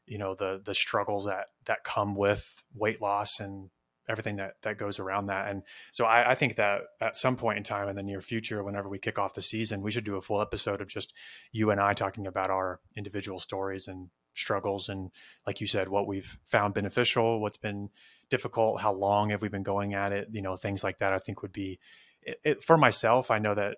you 0.06 0.18
know 0.18 0.34
the 0.34 0.60
the 0.64 0.74
struggles 0.74 1.26
that 1.26 1.46
that 1.66 1.82
come 1.82 2.14
with 2.14 2.62
weight 2.74 3.00
loss 3.00 3.40
and 3.40 3.70
everything 4.10 4.36
that 4.36 4.54
that 4.62 4.78
goes 4.78 4.98
around 4.98 5.26
that. 5.26 5.48
And 5.48 5.62
so 5.92 6.04
I, 6.04 6.32
I 6.32 6.34
think 6.34 6.56
that 6.56 6.82
at 7.00 7.16
some 7.16 7.36
point 7.36 7.58
in 7.58 7.64
time 7.64 7.88
in 7.88 7.96
the 7.96 8.02
near 8.02 8.20
future 8.20 8.62
whenever 8.62 8.88
we 8.88 8.98
kick 8.98 9.18
off 9.18 9.34
the 9.34 9.42
season 9.42 9.82
we 9.82 9.90
should 9.90 10.04
do 10.04 10.16
a 10.16 10.20
full 10.20 10.40
episode 10.40 10.80
of 10.80 10.88
just 10.88 11.14
you 11.52 11.70
and 11.70 11.80
i 11.80 11.92
talking 11.92 12.26
about 12.26 12.50
our 12.50 12.80
individual 12.96 13.38
stories 13.38 13.88
and 13.88 14.08
struggles 14.34 14.88
and 14.88 15.10
like 15.46 15.60
you 15.60 15.66
said 15.66 15.88
what 15.88 16.06
we've 16.06 16.38
found 16.44 16.74
beneficial 16.74 17.40
what's 17.40 17.56
been 17.56 17.88
difficult 18.28 18.80
how 18.80 18.92
long 18.92 19.30
have 19.30 19.42
we 19.42 19.48
been 19.48 19.62
going 19.62 19.94
at 19.94 20.12
it 20.12 20.28
you 20.30 20.42
know 20.42 20.56
things 20.56 20.84
like 20.84 20.98
that 20.98 21.12
i 21.12 21.18
think 21.18 21.42
would 21.42 21.52
be 21.52 21.78
it, 22.22 22.40
it, 22.44 22.62
for 22.62 22.76
myself 22.76 23.30
i 23.30 23.38
know 23.38 23.54
that 23.54 23.76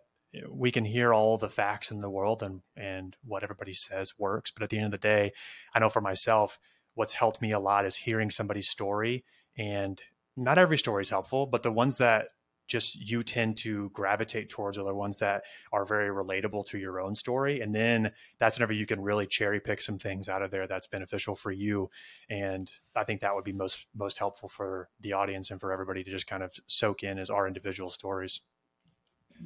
we 0.51 0.71
can 0.71 0.85
hear 0.85 1.13
all 1.13 1.37
the 1.37 1.49
facts 1.49 1.91
in 1.91 2.01
the 2.01 2.11
world 2.11 2.43
and 2.43 2.63
and 2.77 3.17
what 3.23 3.43
everybody 3.43 3.75
says 3.75 4.19
works. 4.19 4.51
But 4.51 4.63
at 4.63 4.71
the 4.71 4.79
end 4.79 4.87
of 4.87 4.93
the 4.93 4.99
day 4.99 5.33
i 5.75 5.79
know 5.79 5.89
for 5.89 6.01
myself 6.01 6.59
what's 6.95 7.13
helped 7.13 7.41
me 7.41 7.53
a 7.53 7.61
lot 7.61 7.87
is 7.87 7.97
hearing 7.97 8.31
somebody's 8.31 8.69
story 8.69 9.25
and 9.57 10.01
not 10.37 10.59
every 10.59 10.79
story 10.79 11.03
is 11.03 11.09
helpful 11.09 11.47
but 11.47 11.63
the 11.63 11.73
ones 11.73 11.99
that 11.99 12.29
just 12.73 12.95
you 12.97 13.23
tend 13.23 13.57
to 13.59 13.91
gravitate 13.93 14.49
towards 14.49 14.79
are 14.79 14.85
the 14.85 14.95
ones 14.95 15.19
that 15.19 15.43
are 15.73 15.85
very 15.85 16.09
relatable 16.09 16.65
to 16.67 16.79
your 16.79 17.01
own 17.01 17.15
story. 17.15 17.61
And 17.61 17.75
then 17.75 18.13
that's 18.39 18.57
whenever 18.57 18.73
you 18.73 18.87
can 18.87 19.01
really 19.01 19.27
cherry 19.27 19.61
pick 19.61 19.83
some 19.83 19.99
things 19.99 20.29
out 20.29 20.43
of 20.43 20.51
there 20.51 20.67
that's 20.67 20.87
beneficial 20.87 21.35
for 21.35 21.53
you. 21.53 21.91
And 22.31 22.71
I 22.97 23.05
think 23.05 23.21
that 23.21 23.35
would 23.35 23.45
be 23.45 23.53
most 23.53 23.87
most 23.95 24.19
helpful 24.19 24.49
for 24.49 24.89
the 25.01 25.13
audience 25.13 25.51
and 25.51 25.61
for 25.61 25.73
everybody 25.73 26.03
to 26.05 26.11
just 26.11 26.27
kind 26.27 26.43
of 26.43 26.53
soak 26.67 27.03
in 27.03 27.19
as 27.19 27.31
our 27.31 27.47
individual 27.47 27.91
stories. 27.91 28.41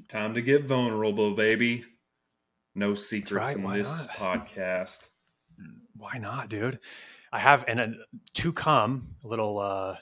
Time 0.08 0.34
to 0.34 0.42
get 0.42 0.64
vulnerable, 0.64 1.34
baby. 1.34 1.84
No 2.74 2.94
secrets 2.94 3.32
right. 3.32 3.56
in 3.56 3.72
this 3.72 3.88
not? 3.88 4.08
podcast. 4.10 4.98
Why 5.96 6.18
not, 6.18 6.48
dude? 6.48 6.78
I 7.32 7.38
have 7.40 7.64
and 7.66 7.80
uh, 7.80 7.86
to 8.34 8.52
come 8.52 9.16
a 9.24 9.26
little 9.26 9.58
uh 9.58 9.96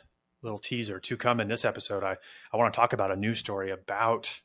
little 0.45 0.59
teaser 0.59 1.01
to 1.01 1.17
come 1.17 1.41
in 1.41 1.49
this 1.49 1.65
episode. 1.65 2.05
I, 2.05 2.17
I 2.53 2.57
want 2.57 2.73
to 2.73 2.79
talk 2.79 2.93
about 2.93 3.11
a 3.11 3.17
news 3.17 3.41
story 3.41 3.71
about 3.71 4.41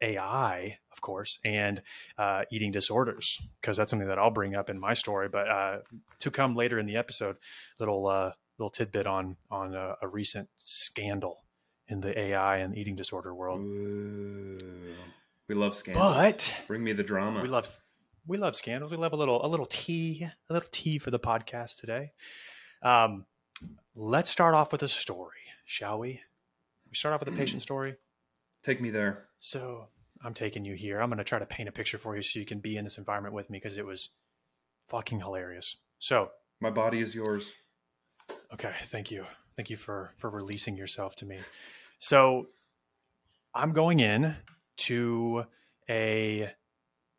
AI, 0.00 0.78
of 0.92 1.00
course, 1.00 1.38
and 1.44 1.82
uh, 2.16 2.42
eating 2.52 2.70
disorders, 2.70 3.40
because 3.60 3.76
that's 3.76 3.90
something 3.90 4.08
that 4.08 4.18
I'll 4.18 4.30
bring 4.30 4.54
up 4.54 4.70
in 4.70 4.78
my 4.78 4.94
story. 4.94 5.28
But 5.28 5.48
uh, 5.48 5.78
to 6.20 6.30
come 6.30 6.54
later 6.54 6.78
in 6.78 6.86
the 6.86 6.96
episode, 6.96 7.36
little 7.80 8.06
uh, 8.06 8.32
little 8.58 8.70
tidbit 8.70 9.06
on 9.06 9.36
on 9.50 9.74
a, 9.74 9.96
a, 10.02 10.08
recent 10.08 10.48
scandal 10.56 11.44
in 11.88 12.00
the 12.00 12.18
AI 12.18 12.58
and 12.58 12.76
eating 12.76 12.96
disorder 12.96 13.34
world. 13.34 13.60
Ooh. 13.60 14.58
We 15.48 15.54
love 15.54 15.74
scandals. 15.74 16.14
But 16.14 16.54
bring 16.66 16.84
me 16.84 16.92
the 16.92 17.02
drama. 17.02 17.40
We 17.40 17.48
love 17.48 17.74
we 18.26 18.36
love 18.36 18.54
scandals. 18.54 18.90
We 18.90 18.98
love 18.98 19.12
a 19.12 19.16
little 19.16 19.44
a 19.44 19.48
little 19.48 19.66
tea, 19.66 20.28
a 20.48 20.52
little 20.52 20.68
tea 20.70 20.98
for 20.98 21.10
the 21.10 21.18
podcast 21.18 21.80
today. 21.80 22.12
Um, 22.82 23.24
let's 23.94 24.30
start 24.30 24.54
off 24.54 24.70
with 24.70 24.82
a 24.82 24.88
story 24.88 25.37
shall 25.68 25.98
we? 25.98 26.20
We 26.88 26.94
start 26.94 27.14
off 27.14 27.20
with 27.20 27.34
a 27.34 27.36
patient 27.36 27.60
story. 27.68 27.96
Take 28.64 28.80
me 28.80 28.90
there. 28.90 29.26
So 29.38 29.88
I'm 30.24 30.32
taking 30.32 30.64
you 30.64 30.74
here. 30.74 31.00
I'm 31.00 31.10
going 31.10 31.18
to 31.18 31.24
try 31.24 31.38
to 31.38 31.46
paint 31.46 31.68
a 31.68 31.72
picture 31.72 31.98
for 31.98 32.16
you 32.16 32.22
so 32.22 32.40
you 32.40 32.46
can 32.46 32.58
be 32.58 32.76
in 32.76 32.84
this 32.84 32.96
environment 32.96 33.34
with 33.34 33.50
me 33.50 33.58
because 33.58 33.76
it 33.76 33.84
was 33.84 34.08
fucking 34.88 35.20
hilarious. 35.20 35.76
So 35.98 36.30
my 36.60 36.70
body 36.70 37.00
is 37.00 37.14
yours. 37.14 37.52
Okay, 38.52 38.72
thank 38.86 39.10
you. 39.10 39.26
Thank 39.56 39.68
you 39.68 39.76
for 39.76 40.14
for 40.16 40.30
releasing 40.30 40.76
yourself 40.76 41.16
to 41.16 41.26
me. 41.26 41.38
So 41.98 42.48
I'm 43.54 43.72
going 43.72 44.00
in 44.00 44.36
to 44.78 45.44
a 45.88 46.50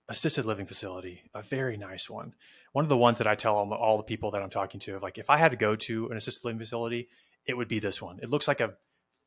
assisted 0.08 0.46
living 0.46 0.66
facility, 0.66 1.22
a 1.36 1.44
very 1.44 1.78
nice 1.78 2.10
one. 2.10 2.34
One 2.74 2.84
of 2.84 2.90
the 2.90 2.98
ones 2.98 3.20
that 3.20 3.28
I 3.28 3.36
tell 3.36 3.56
all, 3.56 3.72
all 3.74 3.98
the 3.98 4.04
people 4.04 4.32
that 4.32 4.42
I'm 4.42 4.50
talking 4.50 4.80
to, 4.82 4.98
like 5.00 5.20
if 5.20 5.30
I 5.30 5.38
had 5.38 5.52
to 5.52 5.58
go 5.58 5.76
to 5.76 6.08
an 6.10 6.18
assisted 6.18 6.46
living 6.46 6.60
facility, 6.60 7.10
it 7.46 7.56
would 7.56 7.68
be 7.68 7.80
this 7.80 8.02
one. 8.02 8.20
It 8.22 8.30
looks 8.30 8.48
like 8.48 8.62
a 8.62 8.74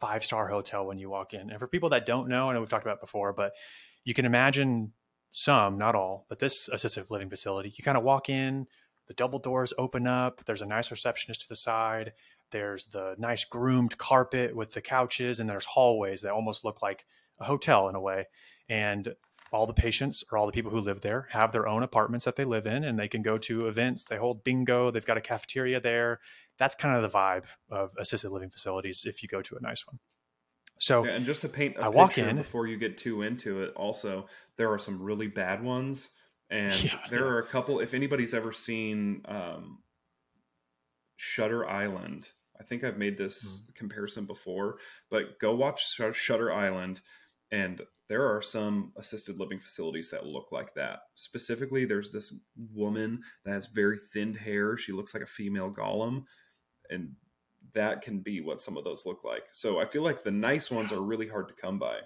five 0.01 0.25
star 0.25 0.49
hotel 0.49 0.87
when 0.87 0.99
you 0.99 1.09
walk 1.09 1.35
in. 1.35 1.51
And 1.51 1.59
for 1.59 1.67
people 1.67 1.91
that 1.91 2.07
don't 2.07 2.29
know, 2.29 2.49
I 2.49 2.53
know 2.53 2.61
we've 2.61 2.69
talked 2.69 2.87
about 2.87 3.01
before, 3.01 3.33
but 3.33 3.53
you 4.05 4.15
can 4.15 4.25
imagine 4.25 4.93
some, 5.31 5.79
not 5.79 5.95
all, 5.95 6.27
but 6.29 6.39
this 6.39 6.69
assisted 6.69 7.11
living 7.11 7.31
facility, 7.31 7.73
you 7.77 7.85
kind 7.85 7.97
of 7.97 8.05
walk 8.05 8.29
in, 8.29 8.67
the 9.09 9.15
double 9.15 9.39
doors 9.39 9.73
open 9.79 10.07
up, 10.07 10.45
there's 10.45 10.63
a 10.63 10.67
nice 10.67 10.91
receptionist 10.91 11.43
to 11.43 11.49
the 11.49 11.57
side, 11.57 12.13
there's 12.51 12.87
the 12.87 13.15
nice 13.19 13.45
groomed 13.45 13.97
carpet 13.97 14.55
with 14.55 14.73
the 14.73 14.81
couches, 14.81 15.41
and 15.41 15.49
there's 15.49 15.65
hallways 15.65 16.23
that 16.23 16.33
almost 16.33 16.65
look 16.65 16.83
like 16.83 17.07
a 17.39 17.45
hotel 17.45 17.89
in 17.89 17.95
a 17.95 18.01
way. 18.01 18.27
And 18.69 19.15
all 19.53 19.67
the 19.67 19.75
patients 19.75 20.25
or 20.31 20.39
all 20.39 20.47
the 20.47 20.53
people 20.53 20.71
who 20.71 20.81
live 20.81 21.03
there 21.03 21.29
have 21.31 21.53
their 21.53 21.69
own 21.69 21.83
apartments 21.83 22.25
that 22.25 22.37
they 22.37 22.45
live 22.45 22.67
in 22.67 22.85
and 22.85 22.99
they 22.99 23.09
can 23.09 23.23
go 23.23 23.37
to 23.39 23.69
events. 23.69 24.07
They 24.07 24.17
hold 24.17 24.45
bingo. 24.45 24.91
They've 24.91 25.05
got 25.05 25.19
a 25.19 25.21
cafeteria 25.21 25.81
there. 25.81 26.21
That's 26.59 26.75
kind 26.75 26.97
of 26.97 27.03
the 27.03 27.17
vibe 27.17 27.45
of 27.71 27.95
assisted 27.99 28.31
living 28.31 28.51
facilities 28.51 29.05
if 29.07 29.23
you 29.23 29.29
go 29.29 29.43
to 29.43 29.57
a 29.57 29.61
nice 29.61 29.87
one. 29.87 29.99
So 30.79 31.05
yeah, 31.05 31.13
and 31.13 31.25
just 31.25 31.43
to 31.43 31.49
paint 31.49 31.77
a 31.77 31.85
I 31.85 31.89
walk 31.89 32.19
in. 32.19 32.37
before 32.37 32.67
you 32.67 32.77
get 32.77 32.99
too 32.99 33.23
into 33.23 33.63
it 33.63 33.73
also 33.77 34.27
there 34.57 34.73
are 34.73 34.79
some 34.79 35.01
really 35.01 35.29
bad 35.29 35.63
ones 35.63 36.11
and 36.51 36.85
yeah, 36.85 36.99
there 37.09 37.21
yeah. 37.21 37.27
are 37.27 37.39
a 37.39 37.47
couple 37.47 37.79
if 37.79 37.95
anybody's 37.95 38.35
ever 38.35 38.53
seen 38.53 39.23
um, 39.27 39.79
shutter 41.17 41.69
island 41.69 42.29
i 42.61 42.65
think 42.65 42.83
i've 42.83 42.99
made 42.99 43.17
this 43.17 43.45
mm. 43.45 43.75
comparison 43.77 44.25
before 44.25 44.79
but 45.09 45.39
go 45.39 45.55
watch 45.55 45.97
shutter 46.13 46.53
island 46.53 47.01
and 47.53 47.81
there 48.09 48.35
are 48.35 48.43
some 48.43 48.93
assisted 48.97 49.39
living 49.39 49.61
facilities 49.61 50.11
that 50.11 50.27
look 50.27 50.49
like 50.51 50.75
that. 50.75 51.01
Specifically, 51.15 51.85
there's 51.85 52.11
this 52.11 52.35
woman 52.75 53.23
that 53.45 53.53
has 53.53 53.69
very 53.69 53.99
thinned 54.13 54.37
hair. 54.37 54.77
She 54.77 54.93
looks 54.93 55.15
like 55.15 55.23
a 55.23 55.27
female 55.27 55.71
golem. 55.71 56.25
And 56.91 57.13
that 57.75 58.03
can 58.03 58.19
be 58.21 58.41
what 58.41 58.61
some 58.61 58.77
of 58.77 58.85
those 58.85 59.07
look 59.07 59.25
like. 59.25 59.45
So 59.53 59.79
I 59.79 59.87
feel 59.87 60.03
like 60.03 60.25
the 60.25 60.31
nice 60.31 60.71
ones 60.71 60.93
are 60.93 61.01
really 61.01 61.29
hard 61.29 61.49
to 61.49 61.55
come 61.55 61.79
by. 61.79 61.99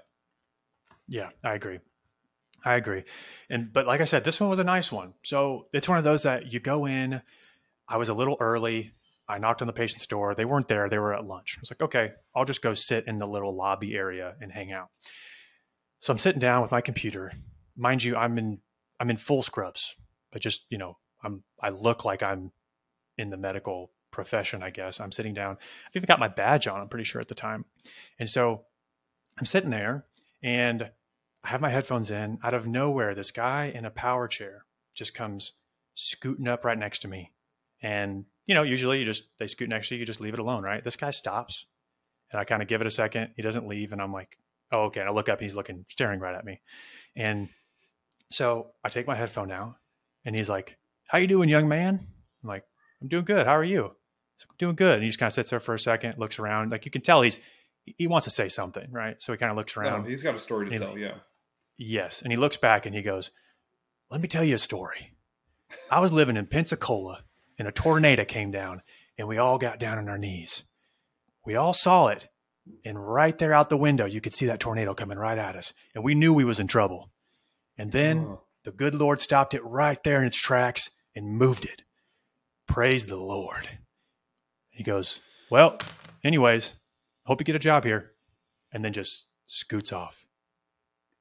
Yeah, 1.08 1.30
I 1.42 1.54
agree. 1.54 1.80
I 2.64 2.74
agree. 2.74 3.04
And 3.50 3.72
but 3.72 3.86
like 3.86 4.00
I 4.00 4.04
said, 4.04 4.24
this 4.24 4.40
one 4.40 4.50
was 4.50 4.58
a 4.58 4.64
nice 4.64 4.92
one. 4.92 5.14
So 5.24 5.66
it's 5.72 5.88
one 5.88 5.98
of 5.98 6.04
those 6.04 6.24
that 6.24 6.52
you 6.52 6.60
go 6.60 6.86
in. 6.86 7.20
I 7.88 7.96
was 7.96 8.08
a 8.08 8.14
little 8.14 8.36
early. 8.40 8.92
I 9.28 9.38
knocked 9.38 9.60
on 9.60 9.66
the 9.66 9.72
patient's 9.72 10.06
door. 10.06 10.34
They 10.34 10.44
weren't 10.44 10.68
there. 10.68 10.88
They 10.88 10.98
were 10.98 11.14
at 11.14 11.26
lunch. 11.26 11.56
I 11.58 11.60
was 11.62 11.70
like, 11.70 11.82
okay, 11.82 12.12
I'll 12.34 12.44
just 12.44 12.62
go 12.62 12.74
sit 12.74 13.08
in 13.08 13.18
the 13.18 13.26
little 13.26 13.56
lobby 13.56 13.94
area 13.96 14.34
and 14.40 14.52
hang 14.52 14.72
out. 14.72 14.88
So 16.00 16.12
I'm 16.12 16.18
sitting 16.18 16.40
down 16.40 16.62
with 16.62 16.70
my 16.70 16.80
computer. 16.80 17.32
Mind 17.76 18.02
you, 18.04 18.16
I'm 18.16 18.38
in 18.38 18.60
I'm 18.98 19.10
in 19.10 19.16
full 19.16 19.42
scrubs, 19.42 19.94
but 20.32 20.42
just 20.42 20.64
you 20.70 20.78
know, 20.78 20.98
I'm 21.22 21.42
I 21.60 21.70
look 21.70 22.04
like 22.04 22.22
I'm 22.22 22.52
in 23.18 23.30
the 23.30 23.36
medical 23.36 23.92
profession. 24.10 24.62
I 24.62 24.70
guess 24.70 25.00
I'm 25.00 25.12
sitting 25.12 25.34
down. 25.34 25.58
I've 25.86 25.96
even 25.96 26.06
got 26.06 26.20
my 26.20 26.28
badge 26.28 26.66
on. 26.66 26.80
I'm 26.80 26.88
pretty 26.88 27.04
sure 27.04 27.20
at 27.20 27.28
the 27.28 27.34
time, 27.34 27.64
and 28.18 28.28
so 28.28 28.64
I'm 29.38 29.46
sitting 29.46 29.70
there 29.70 30.04
and 30.42 30.90
I 31.44 31.48
have 31.48 31.60
my 31.60 31.70
headphones 31.70 32.10
in. 32.10 32.38
Out 32.42 32.54
of 32.54 32.66
nowhere, 32.66 33.14
this 33.14 33.30
guy 33.30 33.72
in 33.74 33.84
a 33.84 33.90
power 33.90 34.28
chair 34.28 34.64
just 34.94 35.14
comes 35.14 35.52
scooting 35.94 36.48
up 36.48 36.64
right 36.64 36.78
next 36.78 37.00
to 37.00 37.08
me, 37.08 37.32
and 37.82 38.24
you 38.46 38.54
know, 38.54 38.62
usually 38.62 39.00
you 39.00 39.04
just 39.04 39.24
they 39.38 39.46
scoot 39.46 39.68
next 39.68 39.88
to 39.88 39.94
you, 39.94 40.00
you 40.00 40.06
just 40.06 40.20
leave 40.20 40.34
it 40.34 40.40
alone, 40.40 40.62
right? 40.62 40.84
This 40.84 40.96
guy 40.96 41.10
stops, 41.10 41.66
and 42.30 42.40
I 42.40 42.44
kind 42.44 42.62
of 42.62 42.68
give 42.68 42.80
it 42.80 42.86
a 42.86 42.90
second. 42.92 43.32
He 43.36 43.42
doesn't 43.42 43.66
leave, 43.66 43.92
and 43.92 44.00
I'm 44.00 44.12
like, 44.12 44.38
oh, 44.72 44.84
okay. 44.84 45.00
And 45.00 45.08
I 45.08 45.12
look 45.12 45.28
up, 45.28 45.38
and 45.38 45.44
he's 45.44 45.54
looking, 45.54 45.84
staring 45.88 46.20
right 46.20 46.34
at 46.34 46.44
me. 46.44 46.60
And 47.14 47.48
so 48.30 48.72
I 48.84 48.88
take 48.88 49.06
my 49.06 49.14
headphone 49.14 49.48
now 49.48 49.76
and 50.24 50.34
he's 50.34 50.48
like, 50.48 50.76
how 51.06 51.18
you 51.18 51.26
doing, 51.26 51.48
young 51.48 51.68
man? 51.68 52.06
I'm 52.42 52.48
like, 52.48 52.64
I'm 53.00 53.08
doing 53.08 53.24
good. 53.24 53.46
How 53.46 53.56
are 53.56 53.64
you? 53.64 53.82
Like, 53.82 54.58
doing 54.58 54.74
good. 54.74 54.94
And 54.94 55.02
he 55.02 55.08
just 55.08 55.18
kind 55.18 55.28
of 55.28 55.34
sits 55.34 55.50
there 55.50 55.60
for 55.60 55.74
a 55.74 55.78
second, 55.78 56.18
looks 56.18 56.38
around. 56.38 56.72
Like 56.72 56.84
you 56.84 56.90
can 56.90 57.02
tell 57.02 57.22
he's, 57.22 57.38
he 57.84 58.06
wants 58.06 58.24
to 58.24 58.30
say 58.30 58.48
something, 58.48 58.90
right? 58.90 59.22
So 59.22 59.32
he 59.32 59.38
kind 59.38 59.50
of 59.50 59.56
looks 59.56 59.76
around. 59.76 60.02
No, 60.02 60.08
he's 60.08 60.22
got 60.22 60.34
a 60.34 60.40
story 60.40 60.68
to 60.68 60.78
tell. 60.78 60.98
Yeah. 60.98 61.14
Yes. 61.78 62.22
And 62.22 62.32
he 62.32 62.36
looks 62.36 62.56
back 62.56 62.84
and 62.84 62.94
he 62.94 63.02
goes, 63.02 63.30
let 64.10 64.20
me 64.20 64.28
tell 64.28 64.44
you 64.44 64.56
a 64.56 64.58
story. 64.58 65.12
I 65.90 66.00
was 66.00 66.12
living 66.12 66.36
in 66.36 66.46
Pensacola 66.46 67.22
and 67.58 67.68
a 67.68 67.72
tornado 67.72 68.24
came 68.24 68.50
down 68.50 68.82
and 69.16 69.28
we 69.28 69.38
all 69.38 69.58
got 69.58 69.78
down 69.78 69.98
on 69.98 70.08
our 70.08 70.18
knees. 70.18 70.64
We 71.44 71.54
all 71.54 71.72
saw 71.72 72.08
it 72.08 72.28
and 72.84 73.04
right 73.04 73.36
there 73.36 73.52
out 73.52 73.68
the 73.68 73.76
window, 73.76 74.04
you 74.04 74.20
could 74.20 74.34
see 74.34 74.46
that 74.46 74.60
tornado 74.60 74.94
coming 74.94 75.18
right 75.18 75.38
at 75.38 75.56
us. 75.56 75.72
And 75.94 76.04
we 76.04 76.14
knew 76.14 76.32
we 76.32 76.44
was 76.44 76.60
in 76.60 76.66
trouble. 76.66 77.10
And 77.78 77.92
then 77.92 78.18
oh. 78.18 78.42
the 78.64 78.70
good 78.70 78.94
Lord 78.94 79.20
stopped 79.20 79.54
it 79.54 79.64
right 79.64 80.02
there 80.02 80.20
in 80.20 80.26
its 80.26 80.40
tracks 80.40 80.90
and 81.14 81.36
moved 81.36 81.64
it. 81.64 81.82
Praise 82.66 83.06
the 83.06 83.16
Lord. 83.16 83.68
He 84.70 84.82
goes, 84.82 85.20
Well, 85.50 85.78
anyways, 86.24 86.72
hope 87.24 87.40
you 87.40 87.44
get 87.44 87.56
a 87.56 87.60
job 87.60 87.84
here. 87.84 88.12
And 88.72 88.84
then 88.84 88.92
just 88.92 89.26
scoots 89.46 89.92
off. 89.92 90.26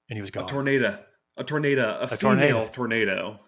And 0.09 0.17
he 0.17 0.21
was 0.21 0.31
gone. 0.31 0.45
A 0.45 0.47
tornado. 0.47 0.99
A 1.37 1.43
tornado. 1.43 1.97
A, 2.01 2.03
a 2.03 2.07
female 2.07 2.67
tornado. 2.67 2.69
tornado. 2.71 3.39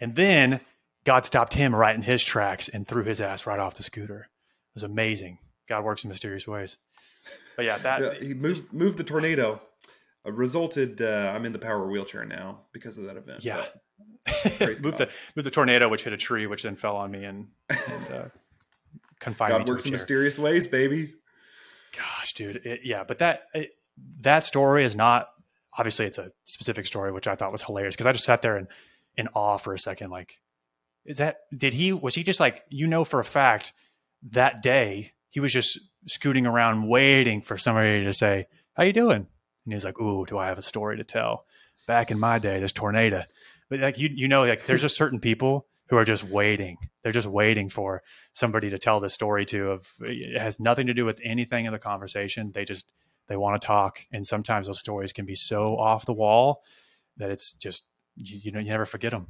And 0.00 0.14
then 0.14 0.60
God 1.04 1.26
stopped 1.26 1.54
him 1.54 1.74
right 1.74 1.94
in 1.94 2.02
his 2.02 2.24
tracks 2.24 2.68
and 2.68 2.86
threw 2.86 3.04
his 3.04 3.20
ass 3.20 3.46
right 3.46 3.58
off 3.58 3.74
the 3.74 3.82
scooter. 3.82 4.20
It 4.20 4.74
was 4.74 4.82
amazing. 4.82 5.38
God 5.68 5.84
works 5.84 6.04
in 6.04 6.08
mysterious 6.08 6.46
ways. 6.46 6.76
But 7.56 7.64
yeah, 7.64 7.78
that 7.78 8.00
yeah, 8.00 8.26
he 8.26 8.34
moved 8.34 8.72
moved 8.72 8.98
the 8.98 9.04
tornado. 9.04 9.60
Uh, 10.26 10.32
resulted. 10.32 11.00
Uh, 11.02 11.32
I'm 11.34 11.44
in 11.44 11.52
the 11.52 11.58
power 11.58 11.86
wheelchair 11.86 12.24
now 12.24 12.60
because 12.72 12.98
of 12.98 13.04
that 13.04 13.16
event. 13.16 13.44
Yeah, 13.44 13.64
moved 14.60 14.98
the 14.98 15.10
moved 15.36 15.46
the 15.46 15.50
tornado, 15.50 15.88
which 15.88 16.04
hit 16.04 16.12
a 16.12 16.16
tree, 16.16 16.46
which 16.46 16.62
then 16.62 16.76
fell 16.76 16.96
on 16.96 17.10
me 17.10 17.24
and, 17.24 17.48
and 17.68 18.12
uh, 18.12 18.24
confined 19.20 19.52
God 19.52 19.58
me. 19.58 19.64
God 19.64 19.70
works 19.70 19.86
in 19.86 19.92
mysterious 19.92 20.38
ways, 20.38 20.66
baby. 20.66 21.14
Gosh, 21.96 22.32
dude, 22.32 22.56
it, 22.64 22.80
yeah, 22.84 23.04
but 23.04 23.18
that 23.18 23.42
it, 23.54 23.72
that 24.20 24.44
story 24.44 24.84
is 24.84 24.96
not 24.96 25.28
obviously 25.76 26.06
it's 26.06 26.18
a 26.18 26.32
specific 26.44 26.86
story, 26.86 27.12
which 27.12 27.28
I 27.28 27.34
thought 27.34 27.52
was 27.52 27.62
hilarious 27.62 27.94
because 27.94 28.06
I 28.06 28.12
just 28.12 28.24
sat 28.24 28.42
there 28.42 28.56
and 28.56 28.68
in 29.16 29.28
awe 29.34 29.56
for 29.56 29.72
a 29.72 29.78
second, 29.78 30.10
like. 30.10 30.38
Is 31.06 31.18
that 31.18 31.40
did 31.54 31.74
he 31.74 31.92
was 31.92 32.14
he 32.14 32.22
just 32.22 32.40
like 32.40 32.64
you 32.70 32.86
know 32.86 33.04
for 33.04 33.20
a 33.20 33.24
fact 33.24 33.74
that 34.30 34.62
day 34.62 35.12
he 35.28 35.38
was 35.38 35.52
just 35.52 35.78
scooting 36.06 36.46
around 36.46 36.88
waiting 36.88 37.42
for 37.42 37.56
somebody 37.56 38.04
to 38.04 38.12
say, 38.12 38.46
"How 38.74 38.84
you 38.84 38.92
doing?" 38.92 39.26
And 39.64 39.72
he's 39.72 39.84
like, 39.84 40.00
"Ooh, 40.00 40.26
do 40.26 40.38
I 40.38 40.46
have 40.46 40.58
a 40.58 40.62
story 40.62 40.96
to 40.96 41.04
tell?" 41.04 41.46
Back 41.86 42.10
in 42.10 42.18
my 42.18 42.38
day, 42.38 42.60
this 42.60 42.72
tornado. 42.72 43.22
But 43.68 43.80
like 43.80 43.98
you, 43.98 44.08
you 44.12 44.28
know, 44.28 44.44
like 44.44 44.66
there's 44.66 44.82
just 44.82 44.96
certain 44.96 45.20
people 45.20 45.66
who 45.88 45.96
are 45.96 46.04
just 46.04 46.24
waiting. 46.24 46.78
They're 47.02 47.12
just 47.12 47.26
waiting 47.26 47.68
for 47.68 48.02
somebody 48.32 48.70
to 48.70 48.78
tell 48.78 49.00
the 49.00 49.10
story 49.10 49.44
to. 49.46 49.70
Of 49.70 49.88
it 50.00 50.40
has 50.40 50.58
nothing 50.58 50.86
to 50.86 50.94
do 50.94 51.04
with 51.04 51.20
anything 51.22 51.66
in 51.66 51.72
the 51.72 51.78
conversation. 51.78 52.52
They 52.52 52.64
just 52.64 52.90
they 53.28 53.36
want 53.36 53.60
to 53.60 53.66
talk, 53.66 54.00
and 54.12 54.26
sometimes 54.26 54.66
those 54.66 54.80
stories 54.80 55.12
can 55.12 55.26
be 55.26 55.34
so 55.34 55.76
off 55.76 56.06
the 56.06 56.12
wall 56.12 56.62
that 57.16 57.30
it's 57.30 57.52
just 57.52 57.88
you, 58.16 58.38
you 58.44 58.52
know 58.52 58.60
you 58.60 58.70
never 58.70 58.84
forget 58.84 59.12
them. 59.12 59.28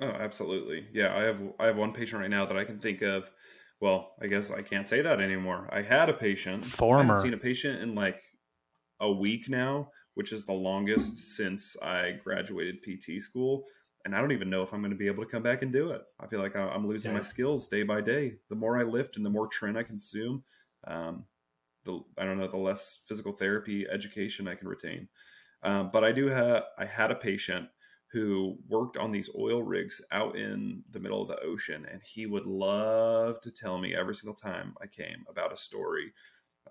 Oh, 0.00 0.06
absolutely. 0.06 0.86
Yeah, 0.92 1.14
I 1.16 1.22
have 1.24 1.42
I 1.58 1.66
have 1.66 1.76
one 1.76 1.92
patient 1.92 2.20
right 2.20 2.30
now 2.30 2.46
that 2.46 2.56
I 2.56 2.64
can 2.64 2.78
think 2.78 3.02
of 3.02 3.30
well, 3.80 4.12
I 4.20 4.26
guess 4.26 4.50
I 4.50 4.62
can't 4.62 4.86
say 4.86 5.00
that 5.00 5.20
anymore. 5.20 5.68
I 5.72 5.82
had 5.82 6.08
a 6.08 6.12
patient. 6.12 6.64
Former. 6.64 7.14
I've 7.14 7.20
seen 7.20 7.34
a 7.34 7.38
patient 7.38 7.82
in 7.82 7.94
like 7.94 8.22
a 9.00 9.10
week 9.10 9.48
now, 9.48 9.88
which 10.14 10.32
is 10.32 10.44
the 10.44 10.52
longest 10.52 11.16
since 11.36 11.76
I 11.82 12.18
graduated 12.22 12.82
PT 12.82 13.22
school. 13.22 13.64
And 14.04 14.14
I 14.14 14.20
don't 14.20 14.32
even 14.32 14.50
know 14.50 14.62
if 14.62 14.72
I'm 14.72 14.80
going 14.80 14.92
to 14.92 14.96
be 14.96 15.06
able 15.06 15.24
to 15.24 15.30
come 15.30 15.42
back 15.42 15.62
and 15.62 15.72
do 15.72 15.90
it. 15.90 16.02
I 16.18 16.26
feel 16.26 16.40
like 16.40 16.56
I'm 16.56 16.86
losing 16.86 17.12
yeah. 17.12 17.18
my 17.18 17.22
skills 17.22 17.68
day 17.68 17.82
by 17.82 18.00
day. 18.00 18.34
The 18.48 18.54
more 18.54 18.78
I 18.78 18.82
lift 18.82 19.16
and 19.16 19.24
the 19.24 19.30
more 19.30 19.48
tren 19.48 19.76
I 19.76 19.82
consume, 19.82 20.42
um, 20.86 21.24
the 21.84 22.00
I 22.18 22.24
don't 22.24 22.38
know, 22.38 22.48
the 22.48 22.56
less 22.56 23.00
physical 23.06 23.32
therapy 23.32 23.86
education 23.90 24.48
I 24.48 24.54
can 24.54 24.68
retain. 24.68 25.08
Um, 25.62 25.90
but 25.92 26.04
I 26.04 26.12
do 26.12 26.28
have 26.28 26.64
I 26.78 26.86
had 26.86 27.10
a 27.10 27.14
patient 27.14 27.68
who 28.12 28.58
worked 28.68 28.96
on 28.96 29.12
these 29.12 29.30
oil 29.38 29.62
rigs 29.62 30.02
out 30.10 30.36
in 30.36 30.82
the 30.90 30.98
middle 30.98 31.22
of 31.22 31.28
the 31.28 31.40
ocean. 31.40 31.86
And 31.90 32.02
he 32.02 32.26
would 32.26 32.46
love 32.46 33.40
to 33.42 33.52
tell 33.52 33.78
me 33.78 33.94
every 33.94 34.16
single 34.16 34.34
time 34.34 34.74
I 34.82 34.86
came 34.88 35.24
about 35.28 35.52
a 35.52 35.56
story. 35.56 36.12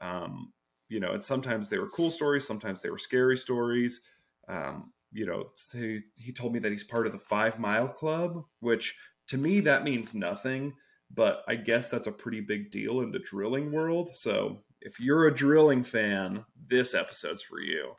Um, 0.01 0.51
you 0.89 0.99
know, 0.99 1.13
and 1.13 1.23
sometimes 1.23 1.69
they 1.69 1.77
were 1.77 1.89
cool 1.89 2.11
stories, 2.11 2.45
sometimes 2.45 2.81
they 2.81 2.89
were 2.89 2.97
scary 2.97 3.37
stories. 3.37 4.01
Um, 4.49 4.91
you 5.11 5.25
know, 5.25 5.51
so 5.55 5.77
he, 5.77 6.01
he 6.15 6.33
told 6.33 6.53
me 6.53 6.59
that 6.59 6.71
he's 6.71 6.83
part 6.83 7.07
of 7.07 7.13
the 7.13 7.19
Five 7.19 7.57
Mile 7.57 7.87
Club, 7.87 8.43
which 8.59 8.95
to 9.27 9.37
me 9.37 9.61
that 9.61 9.83
means 9.83 10.13
nothing, 10.13 10.73
but 11.09 11.43
I 11.47 11.55
guess 11.55 11.89
that's 11.89 12.07
a 12.07 12.11
pretty 12.11 12.41
big 12.41 12.69
deal 12.69 13.01
in 13.01 13.11
the 13.11 13.19
drilling 13.19 13.71
world. 13.71 14.09
So 14.13 14.59
if 14.81 14.99
you're 14.99 15.27
a 15.27 15.33
drilling 15.33 15.83
fan, 15.83 16.43
this 16.67 16.93
episode's 16.93 17.43
for 17.43 17.61
you. 17.61 17.93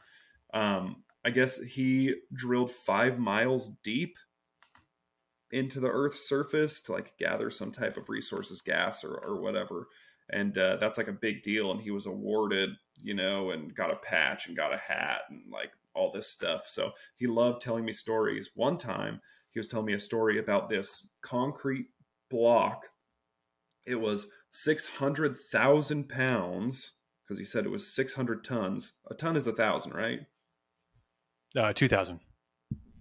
Um, 0.52 1.04
I 1.24 1.30
guess 1.30 1.60
he 1.60 2.14
drilled 2.32 2.72
five 2.72 3.18
miles 3.18 3.70
deep 3.82 4.16
into 5.52 5.80
the 5.80 5.90
Earth's 5.90 6.28
surface 6.28 6.80
to 6.80 6.92
like 6.92 7.18
gather 7.18 7.50
some 7.50 7.72
type 7.72 7.96
of 7.96 8.08
resources, 8.08 8.60
gas 8.60 9.04
or, 9.04 9.14
or 9.14 9.40
whatever. 9.40 9.88
And 10.30 10.56
uh, 10.56 10.76
that's 10.76 10.96
like 10.96 11.08
a 11.08 11.12
big 11.12 11.42
deal. 11.42 11.72
And 11.72 11.80
he 11.80 11.90
was 11.90 12.06
awarded, 12.06 12.70
you 12.96 13.14
know, 13.14 13.50
and 13.50 13.74
got 13.74 13.92
a 13.92 13.96
patch 13.96 14.46
and 14.46 14.56
got 14.56 14.72
a 14.72 14.78
hat 14.78 15.22
and 15.28 15.42
like 15.50 15.72
all 15.94 16.12
this 16.12 16.28
stuff. 16.28 16.68
So 16.68 16.92
he 17.16 17.26
loved 17.26 17.62
telling 17.62 17.84
me 17.84 17.92
stories. 17.92 18.50
One 18.54 18.78
time, 18.78 19.20
he 19.50 19.58
was 19.58 19.66
telling 19.66 19.86
me 19.86 19.94
a 19.94 19.98
story 19.98 20.38
about 20.38 20.68
this 20.68 21.08
concrete 21.22 21.86
block. 22.30 22.84
It 23.84 23.96
was 23.96 24.28
600,000 24.52 26.08
pounds 26.08 26.92
because 27.24 27.38
he 27.38 27.44
said 27.44 27.64
it 27.64 27.70
was 27.70 27.92
600 27.92 28.44
tons. 28.44 28.94
A 29.10 29.14
ton 29.14 29.36
is 29.36 29.48
a 29.48 29.52
thousand, 29.52 29.94
right? 29.94 30.20
Uh, 31.56 31.72
2,000. 31.72 32.20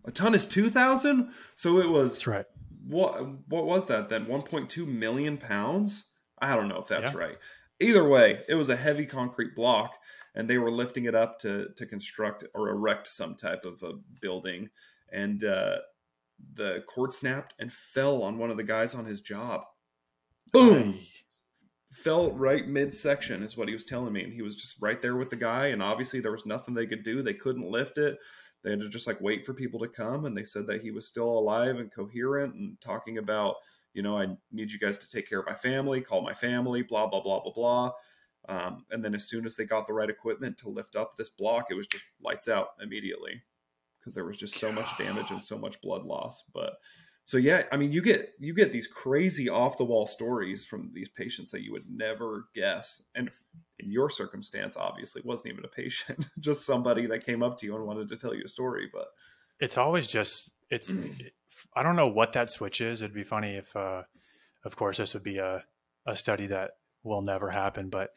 A 0.06 0.12
ton 0.12 0.34
is 0.34 0.48
2,000? 0.48 1.32
So 1.56 1.80
it 1.80 1.90
was. 1.90 2.14
That's 2.14 2.28
right. 2.28 2.46
What, 2.88 3.48
what 3.48 3.66
was 3.66 3.88
that 3.88 4.10
then? 4.10 4.26
1.2 4.26 4.88
million 4.88 5.38
pounds? 5.38 6.06
I 6.42 6.56
don't 6.56 6.68
know 6.70 6.80
if 6.80 6.88
that's 6.88 7.14
Yeah. 7.14 7.18
right. 7.20 7.38
Either 7.80 8.08
way, 8.08 8.42
it 8.50 8.56
was 8.56 8.70
a 8.70 8.76
heavy 8.76 9.06
concrete 9.06 9.56
block, 9.56 9.92
and 10.36 10.50
they 10.50 10.58
were 10.58 10.72
lifting 10.72 11.06
it 11.06 11.16
up 11.16 11.40
to 11.40 11.70
to 11.78 11.86
construct 11.86 12.44
or 12.54 12.70
erect 12.70 13.08
some 13.08 13.36
type 13.36 13.64
of 13.64 13.82
a 13.84 13.94
building, 14.22 14.70
and 15.12 15.44
uh, 15.46 15.78
the 16.56 16.84
cord 16.94 17.14
snapped 17.14 17.54
and 17.58 17.72
fell 17.72 18.22
on 18.24 18.38
one 18.38 18.52
of 18.52 18.58
the 18.58 18.64
guys 18.64 18.94
on 18.96 19.06
his 19.06 19.22
job. 19.22 19.62
Boom! 20.52 20.96
Ay. 20.98 21.08
Fell 21.92 22.32
right 22.34 22.68
midsection 22.68 23.44
is 23.44 23.56
what 23.58 23.68
he 23.70 23.74
was 23.74 23.86
telling 23.86 24.12
me, 24.14 24.24
and 24.24 24.34
he 24.34 24.42
was 24.42 24.56
just 24.56 24.76
right 24.82 25.02
there 25.02 25.16
with 25.16 25.30
the 25.30 25.36
guy, 25.38 25.68
and 25.68 25.82
obviously 25.82 26.20
there 26.20 26.32
was 26.34 26.46
nothing 26.46 26.74
they 26.74 26.86
could 26.86 27.04
do. 27.04 27.24
They 27.24 27.34
couldn't 27.34 27.70
lift 27.72 27.98
it. 27.98 28.18
They 28.64 28.72
had 28.72 28.82
to 28.82 28.90
just 28.90 29.08
like 29.08 29.22
wait 29.22 29.46
for 29.46 29.54
people 29.54 29.80
to 29.80 29.88
come, 29.88 30.26
and 30.26 30.38
they 30.38 30.44
said 30.44 30.68
that 30.68 30.82
he 30.82 30.92
was 30.92 31.08
still 31.08 31.30
alive 31.30 31.78
and 31.78 31.92
coherent 31.92 32.56
and 32.56 32.80
talking 32.82 33.18
about 33.18 33.56
you 33.94 34.04
know, 34.04 34.18
I 34.18 34.28
need 34.52 34.72
you 34.72 34.80
guys 34.80 34.98
to 35.00 35.10
take 35.10 35.28
care 35.28 35.40
of 35.40 35.46
my 35.46 35.56
family, 35.56 36.02
call 36.02 36.22
my 36.22 36.34
family, 36.34 36.84
blah, 36.84 37.08
blah, 37.08 37.22
blah, 37.22 37.42
blah, 37.42 37.54
blah. 37.54 37.92
Um, 38.48 38.86
and 38.92 39.04
then 39.04 39.14
as 39.16 39.28
soon 39.28 39.46
as 39.46 39.56
they 39.56 39.66
got 39.66 39.88
the 39.88 39.94
right 39.94 40.10
equipment 40.10 40.58
to 40.60 40.70
lift 40.70 40.96
up 40.96 41.18
this 41.18 41.30
block, 41.30 41.68
it 41.70 41.76
was 41.76 41.88
just 41.88 42.06
lights 42.24 42.48
out 42.48 42.70
immediately 42.82 43.42
because 44.00 44.16
there 44.16 44.26
was 44.26 44.38
just 44.38 44.56
so 44.56 44.72
much 44.72 44.86
damage 44.98 45.32
and 45.32 45.44
so 45.44 45.58
much 45.58 45.82
blood 45.82 46.04
loss. 46.04 46.44
But 46.54 46.74
so 47.30 47.38
yeah, 47.38 47.66
I 47.72 47.78
mean, 47.78 47.92
you 47.92 48.02
get 48.02 48.34
you 48.40 48.56
get 48.56 48.72
these 48.72 48.88
crazy 48.88 49.50
off 49.50 49.78
the 49.78 49.84
wall 49.84 50.08
stories 50.08 50.66
from 50.66 50.90
these 50.96 51.10
patients 51.10 51.52
that 51.52 51.62
you 51.62 51.72
would 51.72 51.86
never 51.88 52.46
guess. 52.56 53.04
And 53.14 53.30
in 53.78 53.92
your 53.92 54.10
circumstance, 54.10 54.76
obviously, 54.76 55.22
wasn't 55.24 55.54
even 55.54 55.64
a 55.64 55.68
patient, 55.68 56.26
just 56.40 56.66
somebody 56.66 57.06
that 57.06 57.24
came 57.24 57.44
up 57.44 57.60
to 57.60 57.68
you 57.68 57.76
and 57.76 57.86
wanted 57.86 58.10
to 58.10 58.18
tell 58.18 58.34
you 58.34 58.42
a 58.46 58.50
story. 58.50 58.90
But 58.92 59.10
It's 59.60 59.78
always 59.78 60.08
just, 60.08 60.50
it's, 60.72 60.92
I 61.76 61.84
don't 61.84 61.96
know 61.96 62.08
what 62.08 62.34
that 62.34 62.50
switch 62.50 62.82
is. 62.82 63.04
It'd 63.04 63.14
be 63.14 63.22
funny 63.22 63.58
if, 63.58 63.76
uh, 63.76 64.02
of 64.66 64.76
course, 64.76 64.98
this 64.98 65.14
would 65.14 65.22
be 65.22 65.38
a, 65.38 65.64
a 66.08 66.16
study 66.16 66.48
that 66.48 66.72
will 67.04 67.22
never 67.22 67.52
happen, 67.52 67.90
but 67.90 68.10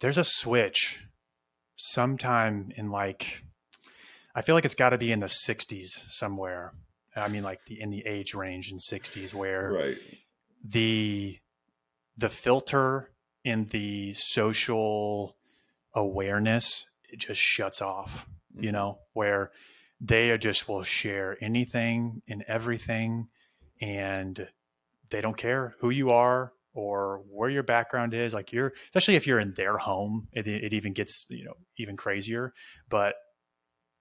there's 0.00 0.18
a 0.18 0.24
switch 0.24 1.04
sometime 1.76 2.72
in 2.76 2.90
like, 2.90 3.44
I 4.34 4.42
feel 4.42 4.56
like 4.56 4.64
it's 4.64 4.74
got 4.74 4.90
to 4.90 4.98
be 4.98 5.12
in 5.12 5.20
the 5.20 5.26
60s 5.26 6.10
somewhere. 6.10 6.72
I 7.18 7.28
mean, 7.28 7.42
like 7.42 7.64
the 7.66 7.80
in 7.80 7.90
the 7.90 8.04
age 8.06 8.34
range 8.34 8.70
in 8.70 8.78
60s 8.78 9.34
where 9.34 9.72
right, 9.72 9.96
the 10.64 11.38
the 12.16 12.28
filter 12.28 13.10
in 13.44 13.66
the 13.66 14.12
social 14.14 15.36
awareness 15.94 16.86
it 17.10 17.18
just 17.18 17.40
shuts 17.40 17.80
off 17.80 18.26
you 18.54 18.68
mm-hmm. 18.68 18.72
know 18.72 18.98
where 19.14 19.50
they 20.00 20.30
are 20.30 20.38
just 20.38 20.68
will 20.68 20.82
share 20.82 21.36
anything 21.40 22.22
and 22.28 22.44
everything 22.46 23.28
and 23.80 24.48
they 25.10 25.20
don't 25.20 25.36
care 25.36 25.74
who 25.80 25.90
you 25.90 26.10
are 26.10 26.52
or 26.74 27.22
where 27.30 27.50
your 27.50 27.62
background 27.62 28.14
is. 28.14 28.34
Like 28.34 28.52
you're 28.52 28.72
especially 28.84 29.16
if 29.16 29.26
you're 29.26 29.40
in 29.40 29.54
their 29.54 29.76
home 29.76 30.28
it, 30.32 30.46
it 30.46 30.74
even 30.74 30.92
gets 30.92 31.26
you 31.28 31.44
know 31.44 31.54
even 31.78 31.96
crazier. 31.96 32.52
But 32.88 33.14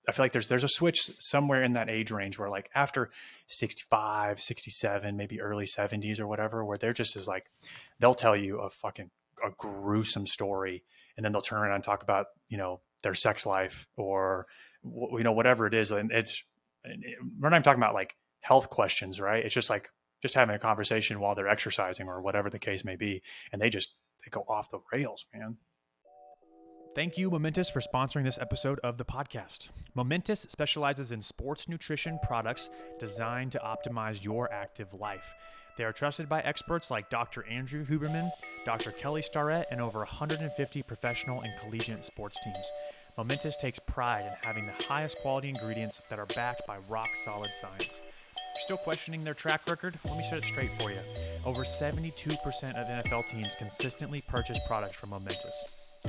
i 0.08 0.12
feel 0.12 0.24
like 0.24 0.32
there's 0.32 0.48
there's 0.48 0.64
a 0.64 0.70
switch 0.70 1.12
somewhere 1.20 1.62
in 1.62 1.74
that 1.74 1.90
age 1.90 2.12
range 2.12 2.38
where 2.40 2.50
like 2.50 2.70
after 2.76 3.10
65 3.48 4.42
67 4.42 5.18
maybe 5.18 5.42
early 5.42 5.66
70s 5.66 6.20
or 6.20 6.28
whatever 6.28 6.64
where 6.64 6.78
they're 6.78 6.94
just 6.94 7.16
as 7.16 7.28
like 7.28 7.46
they'll 8.00 8.16
tell 8.16 8.36
you 8.36 8.60
a 8.60 8.70
fucking 8.70 9.10
a 9.46 9.50
gruesome 9.58 10.26
story 10.26 10.84
and 11.16 11.24
then 11.24 11.32
they'll 11.32 11.42
turn 11.42 11.60
around 11.60 11.76
and 11.76 11.84
talk 11.84 12.04
about 12.04 12.28
you 12.50 12.58
know 12.58 12.82
their 13.04 13.14
sex 13.14 13.46
life 13.46 13.88
or 13.96 14.48
you 14.84 15.24
know 15.24 15.32
whatever 15.32 15.68
it 15.68 15.74
is 15.74 15.92
and 15.92 16.12
it's 16.12 16.44
we're 16.86 17.50
not 17.50 17.58
even 17.58 17.64
talking 17.64 17.82
about 17.82 17.94
like 17.94 18.16
health 18.42 18.70
questions 18.70 19.20
right? 19.20 19.44
It's 19.44 19.54
just 19.54 19.70
like 19.70 19.90
just 20.22 20.36
having 20.36 20.56
a 20.56 20.60
conversation 20.60 21.20
while 21.20 21.36
they're 21.36 21.48
exercising 21.48 22.08
or 22.08 22.22
whatever 22.22 22.50
the 22.50 22.60
case 22.60 22.84
may 22.84 22.96
be 22.96 23.22
and 23.52 23.62
they 23.62 23.70
just 23.70 23.96
they 24.24 24.30
go 24.30 24.44
off 24.48 24.70
the 24.70 24.80
rails 24.92 25.26
man 25.34 25.58
Thank 26.98 27.16
you, 27.16 27.30
Momentous, 27.30 27.70
for 27.70 27.80
sponsoring 27.80 28.24
this 28.24 28.40
episode 28.40 28.80
of 28.80 28.98
the 28.98 29.06
podcast. 29.06 29.70
Momentous 29.94 30.48
specializes 30.50 31.12
in 31.12 31.22
sports 31.22 31.70
nutrition 31.70 32.18
products 32.24 32.72
designed 33.00 33.52
to 33.52 33.60
optimize 33.60 34.26
your 34.26 34.52
active 34.52 34.92
life. 34.96 35.36
They 35.78 35.84
are 35.84 35.94
trusted 35.94 36.28
by 36.28 36.42
experts 36.42 36.90
like 36.90 37.12
Dr. 37.12 37.46
Andrew 37.46 37.86
Huberman, 37.86 38.32
Dr. 38.66 38.90
Kelly 38.90 39.22
Starrett, 39.22 39.68
and 39.70 39.80
over 39.80 40.00
150 40.00 40.82
professional 40.82 41.42
and 41.42 41.54
collegiate 41.60 42.04
sports 42.04 42.40
teams. 42.44 42.72
Momentous 43.16 43.58
takes 43.58 43.78
pride 43.78 44.26
in 44.26 44.34
having 44.42 44.66
the 44.66 44.86
highest 44.86 45.20
quality 45.20 45.50
ingredients 45.50 46.02
that 46.10 46.18
are 46.18 46.26
backed 46.26 46.66
by 46.66 46.80
rock 46.90 47.16
solid 47.16 47.54
science. 47.54 48.02
You're 48.56 48.62
still 48.62 48.78
questioning 48.78 49.24
their 49.24 49.36
track 49.36 49.70
record? 49.70 49.94
Let 50.04 50.18
me 50.18 50.24
set 50.24 50.40
it 50.40 50.46
straight 50.46 50.72
for 50.82 50.90
you. 50.90 50.98
Over 51.46 51.62
72% 51.62 52.08
of 52.74 53.06
NFL 53.06 53.28
teams 53.28 53.56
consistently 53.56 54.24
purchase 54.28 54.58
products 54.68 54.96
from 54.96 55.12
Momentous. 55.12 55.64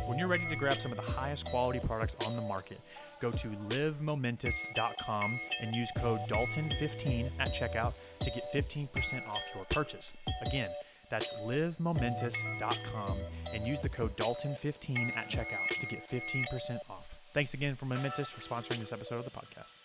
When 0.06 0.18
you're 0.18 0.28
ready 0.28 0.46
to 0.48 0.56
grab 0.56 0.80
some 0.80 0.92
of 0.92 0.96
the 0.96 1.12
highest 1.12 1.46
quality 1.46 1.80
products 1.80 2.16
on 2.26 2.36
the 2.36 2.42
market, 2.42 2.80
go 3.20 3.30
to 3.30 3.48
livemomentous.com 3.48 5.40
and 5.60 5.74
use 5.74 5.90
code 5.96 6.20
Dalton15 6.28 7.30
at 7.38 7.54
checkout 7.54 7.94
to 8.20 8.30
get 8.30 8.52
15% 8.52 9.28
off 9.28 9.42
your 9.54 9.64
purchase. 9.66 10.16
Again, 10.46 10.68
that's 11.10 11.32
livemomentous.com 11.44 13.18
and 13.52 13.66
use 13.66 13.80
the 13.80 13.88
code 13.88 14.16
Dalton15 14.16 15.16
at 15.16 15.30
checkout 15.30 15.68
to 15.80 15.86
get 15.86 16.06
15% 16.08 16.80
off. 16.90 17.14
Thanks 17.32 17.54
again 17.54 17.74
for 17.74 17.86
Momentous 17.86 18.30
for 18.30 18.40
sponsoring 18.40 18.78
this 18.78 18.92
episode 18.92 19.18
of 19.18 19.24
the 19.24 19.30
podcast. 19.30 19.78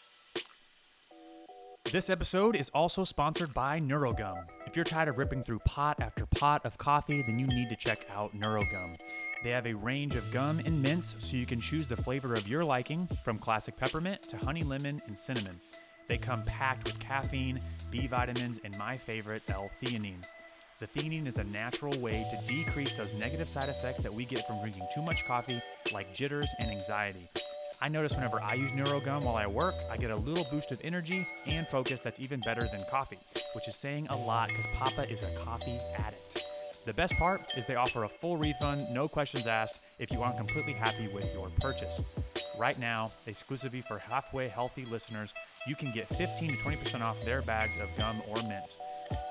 This 1.91 2.09
episode 2.09 2.55
is 2.55 2.71
also 2.73 3.03
sponsored 3.03 3.53
by 3.53 3.79
Neurogum. 3.79 4.45
If 4.65 4.75
you're 4.75 4.85
tired 4.85 5.09
of 5.09 5.17
ripping 5.17 5.43
through 5.43 5.59
pot 5.59 6.01
after 6.01 6.25
pot 6.25 6.65
of 6.65 6.77
coffee, 6.77 7.21
then 7.21 7.37
you 7.37 7.45
need 7.45 7.69
to 7.69 7.75
check 7.75 8.07
out 8.11 8.35
Neurogum. 8.35 8.97
They 9.43 9.49
have 9.49 9.67
a 9.67 9.73
range 9.73 10.15
of 10.15 10.31
gum 10.31 10.59
and 10.65 10.81
mints 10.81 11.15
so 11.19 11.35
you 11.35 11.45
can 11.45 11.59
choose 11.59 11.87
the 11.87 11.97
flavor 11.97 12.33
of 12.33 12.47
your 12.47 12.63
liking, 12.63 13.09
from 13.25 13.37
classic 13.37 13.75
peppermint 13.75 14.21
to 14.29 14.37
honey 14.37 14.63
lemon 14.63 15.01
and 15.05 15.19
cinnamon. 15.19 15.59
They 16.07 16.17
come 16.17 16.43
packed 16.43 16.85
with 16.85 16.99
caffeine, 16.99 17.59
B 17.91 18.07
vitamins, 18.07 18.61
and 18.63 18.77
my 18.77 18.95
favorite, 18.95 19.43
L-theanine. 19.49 20.25
The 20.79 20.87
theanine 20.87 21.27
is 21.27 21.37
a 21.37 21.43
natural 21.45 21.97
way 21.99 22.25
to 22.31 22.47
decrease 22.47 22.93
those 22.93 23.13
negative 23.13 23.49
side 23.49 23.67
effects 23.67 24.01
that 24.01 24.13
we 24.13 24.23
get 24.23 24.47
from 24.47 24.61
drinking 24.61 24.87
too 24.95 25.01
much 25.01 25.25
coffee, 25.25 25.61
like 25.93 26.13
jitters 26.13 26.49
and 26.59 26.71
anxiety. 26.71 27.29
I 27.81 27.89
notice 27.89 28.15
whenever 28.15 28.41
I 28.41 28.53
use 28.53 28.71
Neurogum 28.71 29.23
while 29.23 29.35
I 29.35 29.47
work, 29.47 29.75
I 29.91 29.97
get 29.97 30.11
a 30.11 30.15
little 30.15 30.45
boost 30.51 30.71
of 30.71 30.79
energy 30.85 31.27
and 31.45 31.67
focus 31.67 32.01
that's 32.01 32.19
even 32.19 32.39
better 32.41 32.61
than 32.61 32.79
coffee, 32.89 33.19
which 33.55 33.67
is 33.67 33.75
saying 33.75 34.07
a 34.09 34.15
lot 34.15 34.49
because 34.49 34.65
Papa 34.73 35.09
is 35.09 35.21
a 35.21 35.31
coffee 35.35 35.79
addict. 35.97 36.22
The 36.85 36.93
best 36.93 37.15
part 37.15 37.57
is 37.57 37.65
they 37.65 37.75
offer 37.75 38.03
a 38.03 38.09
full 38.09 38.35
refund, 38.35 38.85
no 38.91 39.07
questions 39.07 39.47
asked, 39.47 39.79
if 39.99 40.11
you 40.11 40.21
aren't 40.21 40.35
completely 40.35 40.73
happy 40.73 41.07
with 41.07 41.33
your 41.33 41.49
purchase. 41.61 42.01
Right 42.57 42.77
now, 42.77 43.13
exclusively 43.25 43.79
for 43.79 43.97
halfway 43.97 44.49
healthy 44.49 44.83
listeners, 44.85 45.33
you 45.65 45.75
can 45.75 45.93
get 45.93 46.07
15 46.07 46.51
to 46.51 46.57
20% 46.57 46.99
off 47.01 47.23
their 47.23 47.41
bags 47.41 47.77
of 47.77 47.87
gum 47.97 48.21
or 48.27 48.35
mints. 48.49 48.79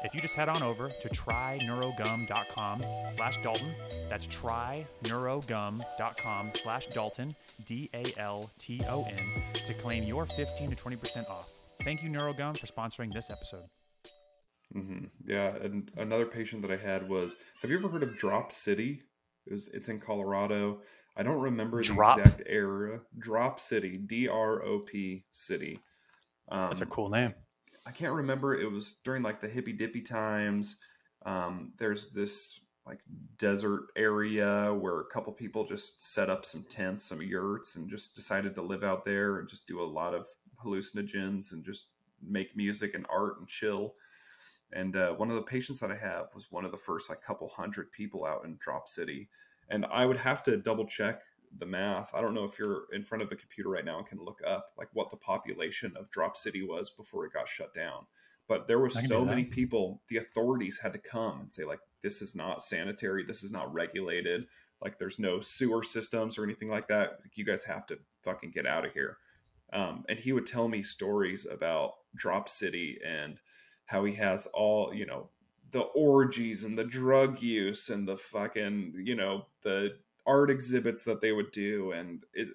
If 0.02 0.14
you 0.14 0.22
just 0.22 0.32
head 0.34 0.48
on 0.48 0.62
over 0.62 0.88
to 0.88 1.08
tryneurogum.com 1.10 2.82
slash 3.14 3.36
Dalton, 3.42 3.74
that's 4.08 4.26
tryneurogum.com 4.28 6.52
slash 6.54 6.86
Dalton, 6.86 7.36
D-A-L-T-O-N, 7.66 9.42
to 9.66 9.74
claim 9.74 10.04
your 10.04 10.24
15 10.24 10.70
to 10.70 10.76
20% 10.76 11.28
off. 11.28 11.50
Thank 11.82 12.02
you, 12.02 12.08
Neurogum, 12.08 12.56
for 12.56 12.66
sponsoring 12.66 13.12
this 13.12 13.28
episode. 13.28 13.68
Hmm 14.72 15.04
Yeah, 15.26 15.54
and 15.62 15.90
another 15.96 16.26
patient 16.26 16.62
that 16.62 16.70
I 16.70 16.76
had 16.76 17.08
was. 17.08 17.36
Have 17.60 17.70
you 17.70 17.78
ever 17.78 17.88
heard 17.88 18.02
of 18.02 18.16
Drop 18.16 18.52
City? 18.52 19.02
It 19.46 19.52
was, 19.52 19.68
it's 19.72 19.88
in 19.88 20.00
Colorado. 20.00 20.80
I 21.16 21.22
don't 21.22 21.40
remember 21.40 21.82
Drop? 21.82 22.16
the 22.16 22.22
exact 22.22 22.42
area. 22.46 23.00
Drop 23.18 23.60
City, 23.60 23.98
D 23.98 24.28
R 24.28 24.62
O 24.62 24.80
P 24.80 25.24
City. 25.30 25.80
Um, 26.48 26.70
That's 26.70 26.80
a 26.80 26.86
cool 26.86 27.08
name. 27.08 27.34
I 27.84 27.90
can't 27.90 28.14
remember. 28.14 28.54
It 28.54 28.70
was 28.70 28.94
during 29.04 29.22
like 29.22 29.40
the 29.40 29.48
hippy 29.48 29.72
dippy 29.72 30.00
times. 30.00 30.76
Um, 31.26 31.72
there's 31.78 32.10
this 32.10 32.60
like 32.86 33.00
desert 33.38 33.88
area 33.96 34.74
where 34.74 35.00
a 35.00 35.06
couple 35.06 35.32
people 35.32 35.64
just 35.64 36.02
set 36.02 36.28
up 36.30 36.44
some 36.44 36.64
tents, 36.68 37.04
some 37.04 37.22
yurts, 37.22 37.76
and 37.76 37.88
just 37.88 38.14
decided 38.14 38.54
to 38.54 38.62
live 38.62 38.82
out 38.82 39.04
there 39.04 39.38
and 39.38 39.48
just 39.48 39.66
do 39.66 39.80
a 39.80 39.84
lot 39.84 40.14
of 40.14 40.26
hallucinogens 40.64 41.52
and 41.52 41.64
just 41.64 41.88
make 42.22 42.56
music 42.56 42.94
and 42.94 43.06
art 43.10 43.38
and 43.38 43.48
chill. 43.48 43.94
And 44.72 44.96
uh, 44.96 45.12
one 45.12 45.28
of 45.28 45.36
the 45.36 45.42
patients 45.42 45.80
that 45.80 45.90
I 45.90 45.96
have 45.96 46.28
was 46.34 46.50
one 46.50 46.64
of 46.64 46.70
the 46.70 46.76
first 46.76 47.10
like 47.10 47.22
couple 47.22 47.48
hundred 47.48 47.92
people 47.92 48.24
out 48.24 48.44
in 48.44 48.56
Drop 48.58 48.88
City. 48.88 49.28
And 49.68 49.86
I 49.86 50.06
would 50.06 50.16
have 50.18 50.42
to 50.44 50.56
double 50.56 50.86
check 50.86 51.22
the 51.58 51.66
math. 51.66 52.14
I 52.14 52.20
don't 52.20 52.34
know 52.34 52.44
if 52.44 52.58
you're 52.58 52.84
in 52.92 53.04
front 53.04 53.22
of 53.22 53.30
a 53.30 53.36
computer 53.36 53.70
right 53.70 53.84
now 53.84 53.98
and 53.98 54.06
can 54.06 54.24
look 54.24 54.40
up 54.46 54.72
like 54.78 54.88
what 54.92 55.10
the 55.10 55.16
population 55.16 55.94
of 55.96 56.10
Drop 56.10 56.36
City 56.36 56.62
was 56.62 56.90
before 56.90 57.26
it 57.26 57.32
got 57.32 57.48
shut 57.48 57.74
down. 57.74 58.06
But 58.48 58.66
there 58.66 58.78
were 58.78 58.90
so 58.90 59.24
many 59.24 59.44
people, 59.44 60.02
the 60.08 60.16
authorities 60.16 60.78
had 60.82 60.92
to 60.94 60.98
come 60.98 61.40
and 61.40 61.52
say 61.52 61.64
like 61.64 61.80
this 62.02 62.20
is 62.20 62.34
not 62.34 62.62
sanitary, 62.62 63.24
this 63.24 63.42
is 63.42 63.52
not 63.52 63.72
regulated, 63.72 64.46
like 64.82 64.98
there's 64.98 65.18
no 65.18 65.40
sewer 65.40 65.82
systems 65.82 66.36
or 66.36 66.44
anything 66.44 66.68
like 66.68 66.88
that. 66.88 67.20
Like, 67.22 67.36
you 67.36 67.44
guys 67.44 67.64
have 67.64 67.86
to 67.86 67.98
fucking 68.22 68.50
get 68.50 68.66
out 68.66 68.84
of 68.84 68.92
here. 68.92 69.18
Um, 69.72 70.04
and 70.08 70.18
he 70.18 70.32
would 70.32 70.46
tell 70.46 70.68
me 70.68 70.82
stories 70.82 71.46
about 71.46 71.94
Drop 72.14 72.48
City 72.48 72.98
and 73.06 73.40
how 73.92 74.04
he 74.04 74.14
has 74.14 74.46
all 74.46 74.92
you 74.92 75.06
know 75.06 75.28
the 75.70 75.80
orgies 75.80 76.64
and 76.64 76.76
the 76.76 76.84
drug 76.84 77.40
use 77.40 77.88
and 77.88 78.06
the 78.06 78.16
fucking 78.16 78.94
you 79.04 79.14
know 79.14 79.46
the 79.62 79.90
art 80.26 80.50
exhibits 80.50 81.02
that 81.04 81.20
they 81.20 81.32
would 81.32 81.50
do. 81.50 81.92
And 81.92 82.24
it 82.32 82.48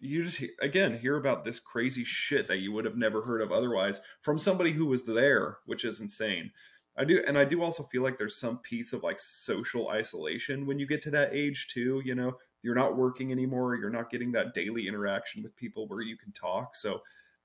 you 0.00 0.24
just 0.24 0.42
again 0.60 0.98
hear 0.98 1.16
about 1.16 1.44
this 1.44 1.60
crazy 1.60 2.04
shit 2.04 2.48
that 2.48 2.58
you 2.58 2.72
would 2.72 2.84
have 2.84 2.96
never 2.96 3.22
heard 3.22 3.40
of 3.40 3.52
otherwise 3.52 4.00
from 4.20 4.38
somebody 4.38 4.72
who 4.72 4.86
was 4.86 5.04
there 5.04 5.58
which 5.66 5.84
is 5.84 6.00
insane. 6.00 6.50
I 6.96 7.04
do 7.04 7.22
and 7.26 7.36
i 7.36 7.44
do 7.44 7.62
also 7.62 7.82
feel 7.82 8.02
like 8.02 8.18
there's 8.18 8.36
some 8.36 8.58
piece 8.58 8.92
of 8.92 9.02
like 9.02 9.18
social 9.18 9.88
isolation 9.88 10.66
when 10.66 10.78
you 10.78 10.86
get 10.86 11.02
to 11.02 11.10
that 11.10 11.34
age 11.34 11.68
too 11.72 12.02
you 12.04 12.14
know? 12.14 12.36
You're 12.62 12.74
not 12.74 12.96
working 12.96 13.30
anymore. 13.30 13.76
You're 13.76 13.90
not 13.90 14.10
getting 14.10 14.32
that 14.32 14.54
daily 14.54 14.88
interaction 14.88 15.42
with 15.42 15.54
people 15.54 15.86
where 15.86 16.00
you 16.00 16.16
can 16.16 16.32
talk. 16.32 16.74
So 16.74 17.02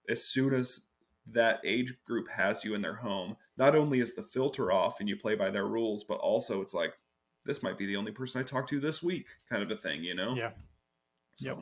as 0.07 0.23
soon 0.23 0.53
as 0.53 0.85
that 1.33 1.59
age 1.63 1.93
group 2.05 2.29
has 2.29 2.63
you 2.63 2.75
in 2.75 2.81
their 2.81 2.95
home, 2.95 3.35
not 3.57 3.75
only 3.75 3.99
is 3.99 4.15
the 4.15 4.23
filter 4.23 4.71
off 4.71 4.99
and 4.99 5.09
you 5.09 5.15
play 5.15 5.35
by 5.35 5.49
their 5.49 5.65
rules, 5.65 6.03
but 6.03 6.15
also 6.15 6.61
it's 6.61 6.73
like 6.73 6.93
this 7.45 7.63
might 7.63 7.77
be 7.77 7.85
the 7.85 7.95
only 7.95 8.11
person 8.11 8.39
I 8.39 8.43
talk 8.43 8.67
to 8.69 8.79
this 8.79 9.01
week, 9.01 9.27
kind 9.49 9.63
of 9.63 9.71
a 9.71 9.77
thing, 9.77 10.03
you 10.03 10.15
know? 10.15 10.35
Yeah. 10.35 10.51
So, 11.35 11.45
yep. 11.47 11.59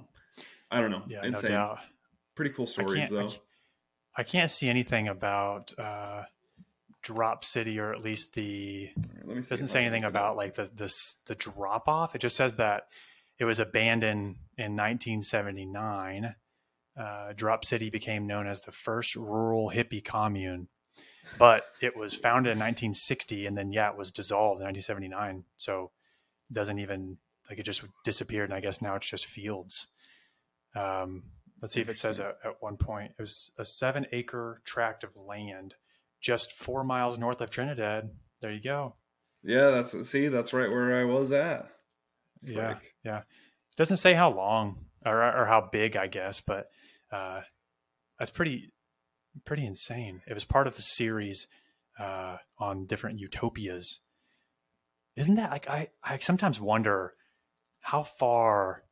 I 0.72 0.82
don't 0.82 0.92
know. 0.92 1.04
Yeah, 1.08 1.26
Insane. 1.26 1.44
no 1.44 1.58
doubt. 1.58 1.80
Pretty 2.36 2.52
cool 2.52 2.68
stories 2.68 3.10
though. 3.10 3.30
I 4.16 4.24
can't 4.24 4.50
see 4.50 4.70
anything 4.70 5.08
about 5.08 5.74
uh, 5.78 6.24
Drop 7.04 7.44
City, 7.44 7.80
or 7.80 7.94
at 7.94 8.02
least 8.02 8.34
the 8.34 8.90
right, 9.24 9.48
doesn't 9.48 9.70
say 9.70 9.82
anything 9.82 10.04
about 10.04 10.36
like 10.36 10.56
the 10.56 10.70
this 10.76 11.18
the 11.26 11.36
drop 11.36 11.88
off. 11.88 12.16
It 12.16 12.20
just 12.20 12.36
says 12.36 12.56
that 12.56 12.88
it 13.40 13.46
was 13.46 13.60
abandoned 13.60 14.38
in 14.58 14.76
1979 14.76 16.36
uh, 16.98 17.34
Drop 17.36 17.64
City 17.64 17.90
became 17.90 18.28
known 18.28 18.48
as 18.48 18.62
the 18.62 18.72
first 18.72 19.16
rural 19.16 19.70
hippie 19.70 20.04
commune. 20.04 20.68
But 21.38 21.66
it 21.82 21.96
was 21.96 22.14
founded 22.14 22.54
in 22.54 22.60
1960, 22.60 23.48
and 23.48 23.58
then 23.58 23.72
yeah, 23.72 23.90
it 23.90 23.98
was 23.98 24.12
dissolved 24.12 24.62
in 24.62 24.66
1979. 24.66 25.44
So 25.58 25.92
it 26.50 26.54
doesn't 26.54 26.80
even 26.80 27.18
like 27.50 27.60
it 27.60 27.64
just 27.64 27.84
disappeared, 28.06 28.50
and 28.50 28.58
I 28.58 28.62
guess 28.62 28.82
now 28.82 28.96
it's 28.96 29.10
just 29.10 29.26
fields. 29.26 29.88
Um, 30.74 31.24
let's 31.62 31.74
see 31.74 31.82
if 31.82 31.90
it 31.90 31.98
says 31.98 32.20
at, 32.20 32.38
at 32.46 32.62
one 32.62 32.78
point 32.78 33.12
it 33.18 33.22
was 33.22 33.52
a 33.58 33.66
seven-acre 33.66 34.62
tract 34.64 35.04
of 35.04 35.16
land 35.18 35.74
just 36.22 36.54
four 36.54 36.84
miles 36.84 37.18
north 37.18 37.42
of 37.42 37.50
Trinidad. 37.50 38.10
There 38.42 38.52
you 38.52 38.62
go. 38.62 38.96
Yeah, 39.44 39.70
that's 39.70 40.08
see, 40.08 40.28
that's 40.30 40.54
right 40.54 40.70
where 40.70 41.00
I 41.00 41.04
was 41.04 41.32
at. 41.32 41.70
Frick. 42.44 42.56
Yeah, 42.56 42.76
yeah. 43.04 43.18
It 43.18 43.78
doesn't 43.78 43.98
say 43.98 44.14
how 44.14 44.32
long 44.32 44.86
or, 45.06 45.22
or 45.22 45.46
how 45.46 45.70
big, 45.72 45.96
I 45.96 46.08
guess, 46.08 46.42
but 46.42 46.70
uh, 47.12 47.42
that's 48.20 48.32
pretty 48.32 48.72
pretty 49.46 49.66
insane. 49.66 50.22
It 50.28 50.34
was 50.34 50.46
part 50.46 50.68
of 50.68 50.78
a 50.78 50.82
series 50.82 51.48
uh, 52.00 52.38
on 52.58 52.86
different 52.86 53.20
utopias. 53.20 54.00
Isn't 55.16 55.36
that 55.36 55.52
like 55.52 55.70
I, 55.70 55.90
I 56.04 56.18
sometimes 56.20 56.60
wonder 56.60 57.14
how 57.80 58.04
far 58.04 58.84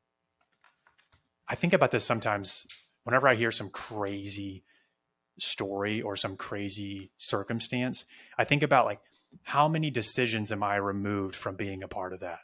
I 1.47 1.55
think 1.55 1.73
about 1.73 1.91
this 1.91 2.03
sometimes 2.03 2.65
whenever 3.03 3.27
I 3.27 3.35
hear 3.35 3.51
some 3.51 3.69
crazy 3.69 4.63
story 5.37 6.01
or 6.01 6.15
some 6.15 6.37
crazy 6.37 7.11
circumstance, 7.17 8.05
I 8.37 8.43
think 8.45 8.63
about 8.63 8.85
like 8.85 8.99
how 9.43 9.67
many 9.67 9.91
decisions 9.91 10.51
am 10.51 10.63
I 10.63 10.77
removed 10.77 11.35
from 11.35 11.55
being 11.55 11.83
a 11.83 11.87
part 11.87 12.13
of 12.13 12.21
that? 12.21 12.39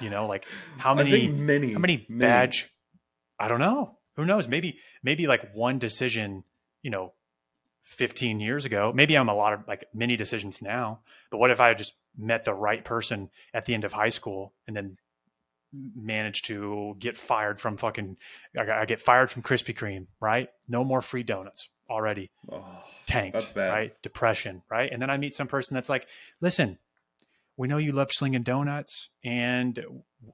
You 0.00 0.10
know, 0.10 0.26
like 0.26 0.46
how 0.76 0.94
many 0.94 1.28
many 1.28 1.72
how 1.72 1.78
many, 1.78 2.04
many. 2.08 2.20
bad 2.20 2.56
I 3.38 3.48
don't 3.48 3.60
know 3.60 3.98
who 4.16 4.24
knows? 4.24 4.48
Maybe 4.48 4.78
maybe 5.02 5.26
like 5.26 5.54
one 5.54 5.78
decision, 5.78 6.44
you 6.82 6.90
know, 6.90 7.12
15 7.82 8.40
years 8.40 8.64
ago. 8.64 8.92
Maybe 8.94 9.16
I'm 9.16 9.28
a 9.28 9.34
lot 9.34 9.52
of 9.52 9.66
like 9.66 9.84
many 9.92 10.16
decisions 10.16 10.62
now. 10.62 11.00
But 11.30 11.38
what 11.38 11.50
if 11.50 11.60
I 11.60 11.74
just 11.74 11.94
met 12.16 12.44
the 12.44 12.54
right 12.54 12.84
person 12.84 13.30
at 13.52 13.66
the 13.66 13.74
end 13.74 13.84
of 13.84 13.92
high 13.92 14.10
school 14.10 14.52
and 14.66 14.76
then 14.76 14.96
managed 15.72 16.44
to 16.46 16.94
get 16.98 17.16
fired 17.16 17.58
from 17.58 17.76
fucking 17.76 18.16
I 18.58 18.84
get 18.84 19.00
fired 19.00 19.30
from 19.30 19.42
Krispy 19.42 19.74
Kreme, 19.74 20.06
right? 20.20 20.48
No 20.68 20.84
more 20.84 21.00
free 21.00 21.22
donuts 21.22 21.68
already. 21.88 22.30
Oh, 22.50 22.64
tanked, 23.06 23.52
right? 23.56 23.94
Depression, 24.02 24.62
right? 24.70 24.90
And 24.92 25.00
then 25.00 25.10
I 25.10 25.16
meet 25.16 25.34
some 25.34 25.46
person 25.46 25.74
that's 25.74 25.88
like, 25.88 26.06
"Listen, 26.40 26.78
we 27.56 27.68
know 27.68 27.78
you 27.78 27.92
love 27.92 28.12
slinging 28.12 28.42
donuts 28.42 29.08
and 29.24 29.84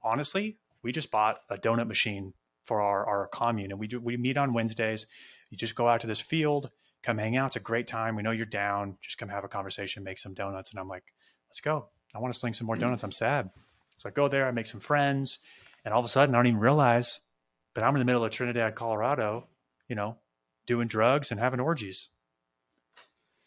honestly, 0.03 0.59
we 0.83 0.93
just 0.93 1.11
bought 1.11 1.41
a 1.49 1.57
donut 1.57 1.87
machine 1.87 2.35
for 2.69 2.81
our, 2.81 3.05
our 3.07 3.27
commune. 3.27 3.73
And 3.73 3.81
we 3.81 3.89
do, 3.89 3.99
we 3.99 4.17
meet 4.17 4.37
on 4.37 4.53
Wednesdays. 4.53 5.07
You 5.51 5.57
just 5.57 5.75
go 5.75 5.89
out 5.89 6.03
to 6.03 6.07
this 6.07 6.21
field, 6.21 6.71
come 7.03 7.19
hang 7.19 7.37
out. 7.37 7.47
It's 7.47 7.57
a 7.57 7.61
great 7.61 7.87
time. 7.87 8.15
We 8.15 8.23
know 8.23 8.31
you're 8.31 8.47
down. 8.47 8.99
Just 9.01 9.19
come 9.19 9.31
have 9.31 9.45
a 9.45 9.49
conversation, 9.49 10.05
make 10.05 10.19
some 10.19 10.35
donuts. 10.35 10.71
And 10.71 10.79
I'm 10.79 10.89
like, 10.89 11.05
let's 11.49 11.61
go. 11.61 11.89
I 12.15 12.19
want 12.21 12.33
to 12.33 12.39
sling 12.39 12.55
some 12.55 12.67
more 12.67 12.77
donuts. 12.77 13.03
I'm 13.03 13.11
sad. 13.11 13.51
So 13.97 14.09
I 14.09 14.13
go 14.13 14.29
there, 14.29 14.47
I 14.47 14.53
make 14.53 14.67
some 14.67 14.81
friends, 14.81 15.41
and 15.85 15.93
all 15.93 15.99
of 15.99 16.07
a 16.07 16.09
sudden 16.09 16.33
I 16.35 16.39
don't 16.39 16.47
even 16.47 16.61
realize, 16.61 17.21
but 17.75 17.83
I'm 17.83 17.95
in 17.97 17.99
the 17.99 18.05
middle 18.05 18.25
of 18.25 18.31
Trinidad, 18.31 18.77
Colorado, 18.77 19.49
you 19.89 19.97
know, 19.97 20.19
doing 20.67 20.87
drugs 20.87 21.33
and 21.33 21.41
having 21.41 21.59
orgies. 21.59 22.09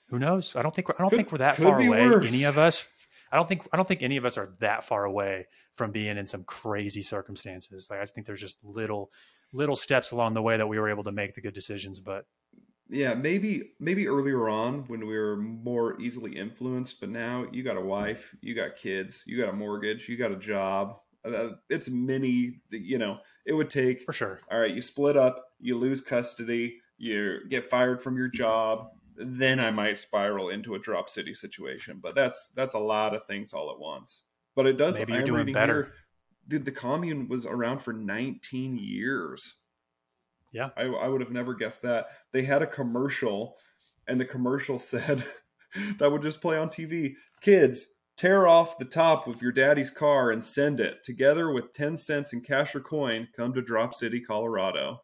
Who 0.09 0.19
knows? 0.19 0.57
I 0.57 0.61
don't 0.61 0.75
think 0.75 0.89
we're, 0.89 0.95
I 0.95 1.03
don't 1.03 1.09
could, 1.09 1.15
think 1.15 1.31
we're 1.31 1.37
that 1.37 1.55
far 1.55 1.79
away. 1.79 2.05
Worse. 2.05 2.27
Any 2.27 2.43
of 2.43 2.57
us 2.57 2.87
I 3.31 3.37
don't 3.37 3.47
think 3.47 3.67
I 3.71 3.77
don't 3.77 3.87
think 3.87 4.03
any 4.03 4.17
of 4.17 4.25
us 4.25 4.37
are 4.37 4.53
that 4.59 4.83
far 4.83 5.05
away 5.05 5.47
from 5.73 5.91
being 5.91 6.17
in 6.17 6.25
some 6.25 6.43
crazy 6.43 7.01
circumstances. 7.01 7.87
Like 7.89 7.99
I 7.99 8.05
think 8.05 8.27
there's 8.27 8.41
just 8.41 8.63
little 8.63 9.11
little 9.53 9.75
steps 9.75 10.11
along 10.11 10.33
the 10.33 10.41
way 10.41 10.57
that 10.57 10.67
we 10.67 10.79
were 10.79 10.89
able 10.89 11.03
to 11.03 11.11
make 11.11 11.33
the 11.33 11.41
good 11.41 11.53
decisions, 11.53 11.99
but 11.99 12.25
yeah, 12.91 13.13
maybe 13.13 13.71
maybe 13.79 14.07
earlier 14.07 14.49
on 14.49 14.83
when 14.87 15.07
we 15.07 15.17
were 15.17 15.37
more 15.37 15.99
easily 16.01 16.35
influenced, 16.35 16.99
but 16.99 17.09
now 17.09 17.45
you 17.51 17.63
got 17.63 17.77
a 17.77 17.81
wife, 17.81 18.35
you 18.41 18.53
got 18.53 18.75
kids, 18.75 19.23
you 19.25 19.37
got 19.37 19.49
a 19.49 19.53
mortgage, 19.53 20.09
you 20.09 20.17
got 20.17 20.31
a 20.31 20.37
job. 20.37 20.97
Uh, 21.23 21.51
it's 21.69 21.87
many, 21.87 22.59
you 22.69 22.97
know, 22.97 23.19
it 23.45 23.53
would 23.53 23.69
take 23.69 24.03
for 24.03 24.11
sure. 24.11 24.39
All 24.51 24.59
right, 24.59 24.73
you 24.73 24.81
split 24.81 25.15
up, 25.15 25.45
you 25.59 25.77
lose 25.77 26.01
custody, 26.01 26.79
you 26.97 27.39
get 27.49 27.69
fired 27.69 28.01
from 28.01 28.17
your 28.17 28.27
job, 28.27 28.89
then 29.15 29.59
I 29.59 29.71
might 29.71 29.97
spiral 29.97 30.49
into 30.49 30.75
a 30.75 30.79
drop 30.79 31.09
city 31.09 31.33
situation. 31.33 31.99
But 32.01 32.15
that's 32.15 32.49
that's 32.55 32.73
a 32.73 32.79
lot 32.79 33.13
of 33.13 33.25
things 33.25 33.53
all 33.53 33.71
at 33.71 33.79
once. 33.79 34.23
But 34.55 34.67
it 34.67 34.77
does. 34.77 34.95
Maybe 34.95 35.13
you're 35.13 35.23
doing 35.23 35.51
better. 35.51 35.83
Here, 35.83 35.93
dude, 36.47 36.65
the 36.65 36.71
commune 36.71 37.27
was 37.27 37.45
around 37.45 37.79
for 37.79 37.93
19 37.93 38.77
years. 38.77 39.55
Yeah, 40.51 40.69
I, 40.75 40.83
I 40.83 41.07
would 41.07 41.21
have 41.21 41.31
never 41.31 41.53
guessed 41.53 41.81
that. 41.83 42.07
They 42.33 42.43
had 42.43 42.61
a 42.61 42.67
commercial, 42.67 43.55
and 44.07 44.19
the 44.19 44.25
commercial 44.25 44.79
said 44.79 45.23
that 45.97 46.11
would 46.11 46.21
just 46.21 46.41
play 46.41 46.57
on 46.57 46.69
TV. 46.69 47.13
Kids, 47.41 47.87
tear 48.17 48.47
off 48.47 48.77
the 48.77 48.85
top 48.85 49.27
of 49.27 49.41
your 49.41 49.53
daddy's 49.53 49.89
car 49.89 50.31
and 50.31 50.43
send 50.43 50.79
it. 50.79 51.03
Together 51.03 51.51
with 51.51 51.73
10 51.73 51.97
cents 51.97 52.33
in 52.33 52.41
cash 52.41 52.75
or 52.75 52.81
coin, 52.81 53.29
come 53.35 53.53
to 53.53 53.61
Drop 53.61 53.93
City, 53.95 54.19
Colorado. 54.19 55.01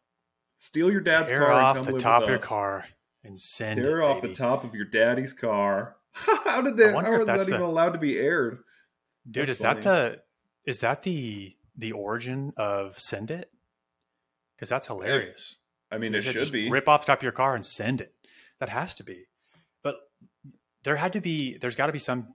Steal 0.58 0.90
your 0.90 1.00
dad's 1.00 1.30
tear 1.30 1.40
car 1.40 1.52
off 1.52 1.86
the 1.86 1.98
top 1.98 2.24
of 2.24 2.28
your 2.28 2.38
car 2.38 2.84
and 3.28 3.38
send 3.38 3.80
Tear 3.80 4.00
it, 4.00 4.04
off 4.04 4.22
the 4.22 4.34
top 4.34 4.64
of 4.64 4.74
your 4.74 4.86
daddy's 4.86 5.32
car. 5.32 5.96
how 6.12 6.62
did 6.62 6.76
that? 6.78 6.94
How 6.94 7.16
was 7.16 7.26
that 7.26 7.40
the, 7.40 7.48
even 7.48 7.60
allowed 7.60 7.92
to 7.92 7.98
be 7.98 8.18
aired? 8.18 8.58
Dude, 9.30 9.46
that's 9.46 9.60
is 9.60 9.64
funny. 9.64 9.80
that 9.82 9.84
the 9.84 10.22
is 10.70 10.80
that 10.80 11.02
the 11.02 11.54
the 11.76 11.92
origin 11.92 12.52
of 12.56 12.98
send 12.98 13.30
it? 13.30 13.50
Because 14.56 14.68
that's 14.68 14.88
hilarious. 14.88 15.56
I 15.92 15.98
mean, 15.98 16.14
it 16.14 16.22
should 16.22 16.52
be 16.52 16.70
rip 16.70 16.88
off 16.88 17.02
the 17.02 17.06
top 17.06 17.20
of 17.20 17.22
your 17.22 17.32
car 17.32 17.54
and 17.54 17.64
send 17.64 18.00
it. 18.00 18.12
That 18.58 18.70
has 18.70 18.94
to 18.96 19.04
be. 19.04 19.26
But 19.82 19.96
there 20.82 20.96
had 20.96 21.12
to 21.12 21.20
be. 21.20 21.58
There's 21.58 21.76
got 21.76 21.86
to 21.86 21.92
be 21.92 22.00
some 22.00 22.34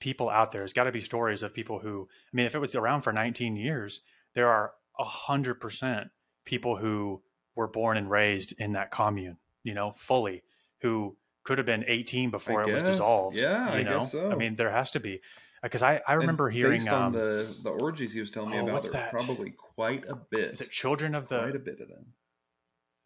people 0.00 0.28
out 0.28 0.52
there. 0.52 0.60
There's 0.60 0.74
got 0.74 0.84
to 0.84 0.92
be 0.92 1.00
stories 1.00 1.42
of 1.42 1.54
people 1.54 1.78
who. 1.78 2.08
I 2.10 2.36
mean, 2.36 2.46
if 2.46 2.54
it 2.54 2.58
was 2.58 2.74
around 2.74 3.02
for 3.02 3.12
19 3.12 3.56
years, 3.56 4.00
there 4.34 4.48
are 4.48 4.72
a 4.98 5.04
hundred 5.04 5.54
percent 5.54 6.08
people 6.44 6.76
who 6.76 7.22
were 7.54 7.68
born 7.68 7.96
and 7.96 8.10
raised 8.10 8.54
in 8.58 8.72
that 8.72 8.90
commune 8.90 9.38
you 9.68 9.74
know, 9.74 9.92
fully, 9.96 10.42
who 10.80 11.14
could 11.44 11.58
have 11.58 11.66
been 11.66 11.84
18 11.86 12.30
before 12.30 12.62
it 12.62 12.72
was 12.72 12.82
dissolved. 12.82 13.36
Yeah, 13.36 13.76
you 13.76 13.84
know? 13.84 13.96
I 13.96 14.00
guess 14.00 14.12
so. 14.12 14.30
I 14.30 14.34
mean, 14.34 14.56
there 14.56 14.70
has 14.70 14.90
to 14.92 15.00
be 15.00 15.20
because 15.62 15.82
I, 15.82 16.00
I 16.08 16.14
remember 16.14 16.48
and 16.48 16.56
hearing 16.56 16.80
based 16.80 16.92
on 16.92 17.06
um, 17.06 17.12
the 17.12 17.56
the 17.62 17.70
orgies 17.70 18.12
he 18.12 18.20
was 18.20 18.30
telling 18.30 18.50
me 18.50 18.58
oh, 18.58 18.68
about. 18.68 18.82
There's 18.82 19.10
probably 19.10 19.50
quite 19.50 20.04
a 20.08 20.16
bit. 20.30 20.52
Is 20.52 20.60
it 20.62 20.70
Children 20.70 21.14
of 21.14 21.28
the? 21.28 21.38
Quite 21.40 21.56
a 21.56 21.60
bit 21.60 21.80
of 21.80 21.88
them. 21.88 22.06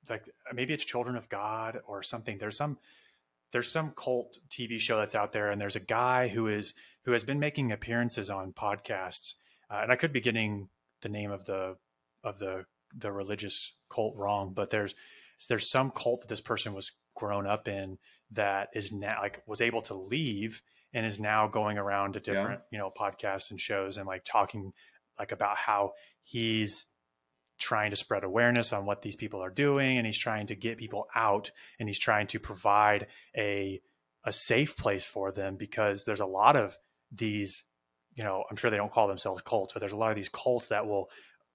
Like 0.09 0.29
maybe 0.55 0.73
it's 0.73 0.85
Children 0.85 1.17
of 1.17 1.29
God 1.29 1.81
or 1.87 2.03
something. 2.03 2.39
There's 2.39 2.57
some 2.57 2.79
there's 3.53 3.71
some 3.71 3.93
cult 3.97 4.39
TV 4.49 4.79
show 4.79 4.99
that's 4.99 5.15
out 5.17 5.33
there, 5.33 5.51
and 5.51 5.61
there's 5.61 5.77
a 5.77 5.81
guy 5.81 6.29
who 6.29 6.47
is 6.49 6.75
who 7.05 7.13
has 7.13 7.25
been 7.25 7.41
making 7.41 7.73
appearances 7.73 8.31
on 8.31 8.53
podcasts, 8.53 9.35
uh, 9.71 9.81
and 9.83 9.91
I 9.93 9.97
could 9.97 10.13
be 10.13 10.21
getting 10.21 10.69
the 11.01 11.09
name 11.09 11.31
of 11.33 11.45
the 11.45 11.77
of 12.25 12.39
the 12.39 12.65
the 12.97 13.13
religious 13.13 13.73
cult 13.89 14.17
wrong, 14.17 14.53
but 14.55 14.71
there's 14.71 14.95
there's 15.47 15.71
some 15.71 15.91
cult 15.91 16.21
that 16.21 16.29
this 16.29 16.41
person 16.41 16.75
was 16.75 16.93
grown 17.15 17.47
up 17.47 17.69
in 17.69 17.99
that 18.31 18.69
is 18.75 18.93
now 18.93 19.19
like 19.21 19.43
was 19.47 19.61
able 19.61 19.83
to 19.83 19.95
leave 19.95 20.63
and 20.95 21.07
is 21.07 21.21
now 21.21 21.47
going 21.47 21.79
around 21.79 22.15
to 22.15 22.21
different 22.21 22.61
yeah. 22.71 22.77
you 22.77 22.79
know 22.79 22.91
podcasts 22.97 23.51
and 23.51 23.61
shows 23.61 23.97
and 23.97 24.07
like 24.07 24.25
talking 24.25 24.73
like 25.19 25.33
about 25.33 25.57
how 25.57 25.93
he's 26.23 26.87
trying 27.59 27.91
to 27.91 27.97
spread 27.97 28.25
awareness 28.25 28.73
on 28.73 28.87
what 28.87 29.03
these 29.03 29.17
people 29.17 29.43
are 29.43 29.51
doing 29.51 29.99
and 29.99 30.07
he's 30.07 30.19
trying 30.19 30.47
to 30.47 30.55
get 30.55 30.79
people 30.79 31.07
out 31.15 31.51
and 31.79 31.89
he's 31.89 31.99
trying 31.99 32.27
to 32.27 32.41
provide 32.41 33.07
a 33.37 33.81
a 34.25 34.33
safe 34.33 34.77
place 34.77 35.05
for 35.05 35.33
them 35.33 35.57
because 35.57 36.05
there's 36.05 36.21
a 36.21 36.27
lot 36.27 36.57
of 36.57 36.77
these 37.13 37.65
you 38.15 38.25
know 38.25 38.45
i'm 38.51 38.57
sure 38.57 38.71
they 38.71 38.77
don't 38.77 38.93
call 38.93 39.09
themselves 39.09 39.43
cults 39.43 39.73
but 39.73 39.81
there's 39.81 39.93
a 39.93 39.97
lot 39.97 40.11
of 40.11 40.17
these 40.17 40.29
cults 40.29 40.69
that 40.69 40.87
will 40.87 41.09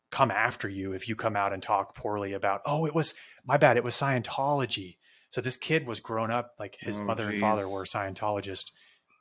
come 0.09 0.31
after 0.31 0.69
you 0.69 0.93
if 0.93 1.09
you 1.09 1.15
come 1.15 1.35
out 1.35 1.53
and 1.53 1.61
talk 1.61 1.93
poorly 1.95 2.33
about 2.33 2.61
oh 2.65 2.85
it 2.85 2.95
was 2.95 3.13
my 3.45 3.57
bad 3.57 3.77
it 3.77 3.83
was 3.83 3.95
scientology. 3.95 4.97
So 5.29 5.41
this 5.41 5.57
kid 5.57 5.85
was 5.85 5.99
grown 5.99 6.31
up 6.31 6.53
like 6.57 6.77
his 6.79 6.99
oh, 6.99 7.03
mother 7.03 7.25
geez. 7.25 7.33
and 7.33 7.41
father 7.41 7.69
were 7.69 7.83
scientologists. 7.83 8.71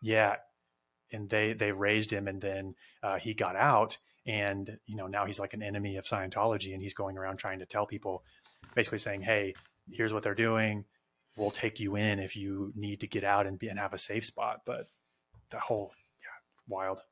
Yeah. 0.02 0.36
And 1.12 1.28
they 1.28 1.52
they 1.52 1.72
raised 1.72 2.12
him 2.12 2.28
and 2.28 2.40
then 2.40 2.74
uh, 3.02 3.18
he 3.18 3.34
got 3.34 3.56
out 3.56 3.98
and 4.26 4.78
you 4.86 4.96
know 4.96 5.06
now 5.06 5.26
he's 5.26 5.40
like 5.40 5.54
an 5.54 5.62
enemy 5.62 5.96
of 5.96 6.04
scientology 6.04 6.72
and 6.72 6.82
he's 6.82 6.94
going 6.94 7.16
around 7.16 7.38
trying 7.38 7.60
to 7.60 7.66
tell 7.66 7.86
people 7.86 8.24
basically 8.74 8.98
saying 8.98 9.22
hey 9.22 9.54
here's 9.90 10.12
what 10.12 10.22
they're 10.22 10.34
doing. 10.34 10.84
We'll 11.36 11.50
take 11.50 11.80
you 11.80 11.96
in 11.96 12.18
if 12.18 12.34
you 12.34 12.72
need 12.74 13.00
to 13.00 13.06
get 13.06 13.24
out 13.24 13.46
and 13.46 13.58
be 13.58 13.68
and 13.68 13.78
have 13.78 13.94
a 13.94 13.98
safe 13.98 14.24
spot. 14.24 14.62
But 14.64 14.88
the 15.50 15.58
whole 15.58 15.92
yeah 16.20 16.28
wild 16.68 17.02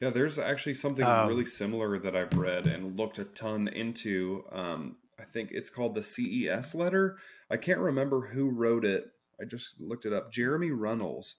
yeah 0.00 0.10
there's 0.10 0.38
actually 0.38 0.74
something 0.74 1.04
um, 1.04 1.28
really 1.28 1.44
similar 1.44 1.98
that 1.98 2.16
i've 2.16 2.36
read 2.36 2.66
and 2.66 2.96
looked 2.96 3.18
a 3.18 3.24
ton 3.24 3.68
into 3.68 4.44
um, 4.52 4.96
i 5.18 5.24
think 5.24 5.50
it's 5.52 5.70
called 5.70 5.94
the 5.94 6.02
ces 6.02 6.74
letter. 6.74 7.18
I 7.50 7.56
can't 7.56 7.80
remember 7.80 8.26
who 8.26 8.50
wrote 8.50 8.84
it. 8.84 9.10
I 9.40 9.44
just 9.44 9.80
looked 9.80 10.04
it 10.04 10.12
up. 10.12 10.30
Jeremy 10.30 10.70
Runnells. 10.70 11.34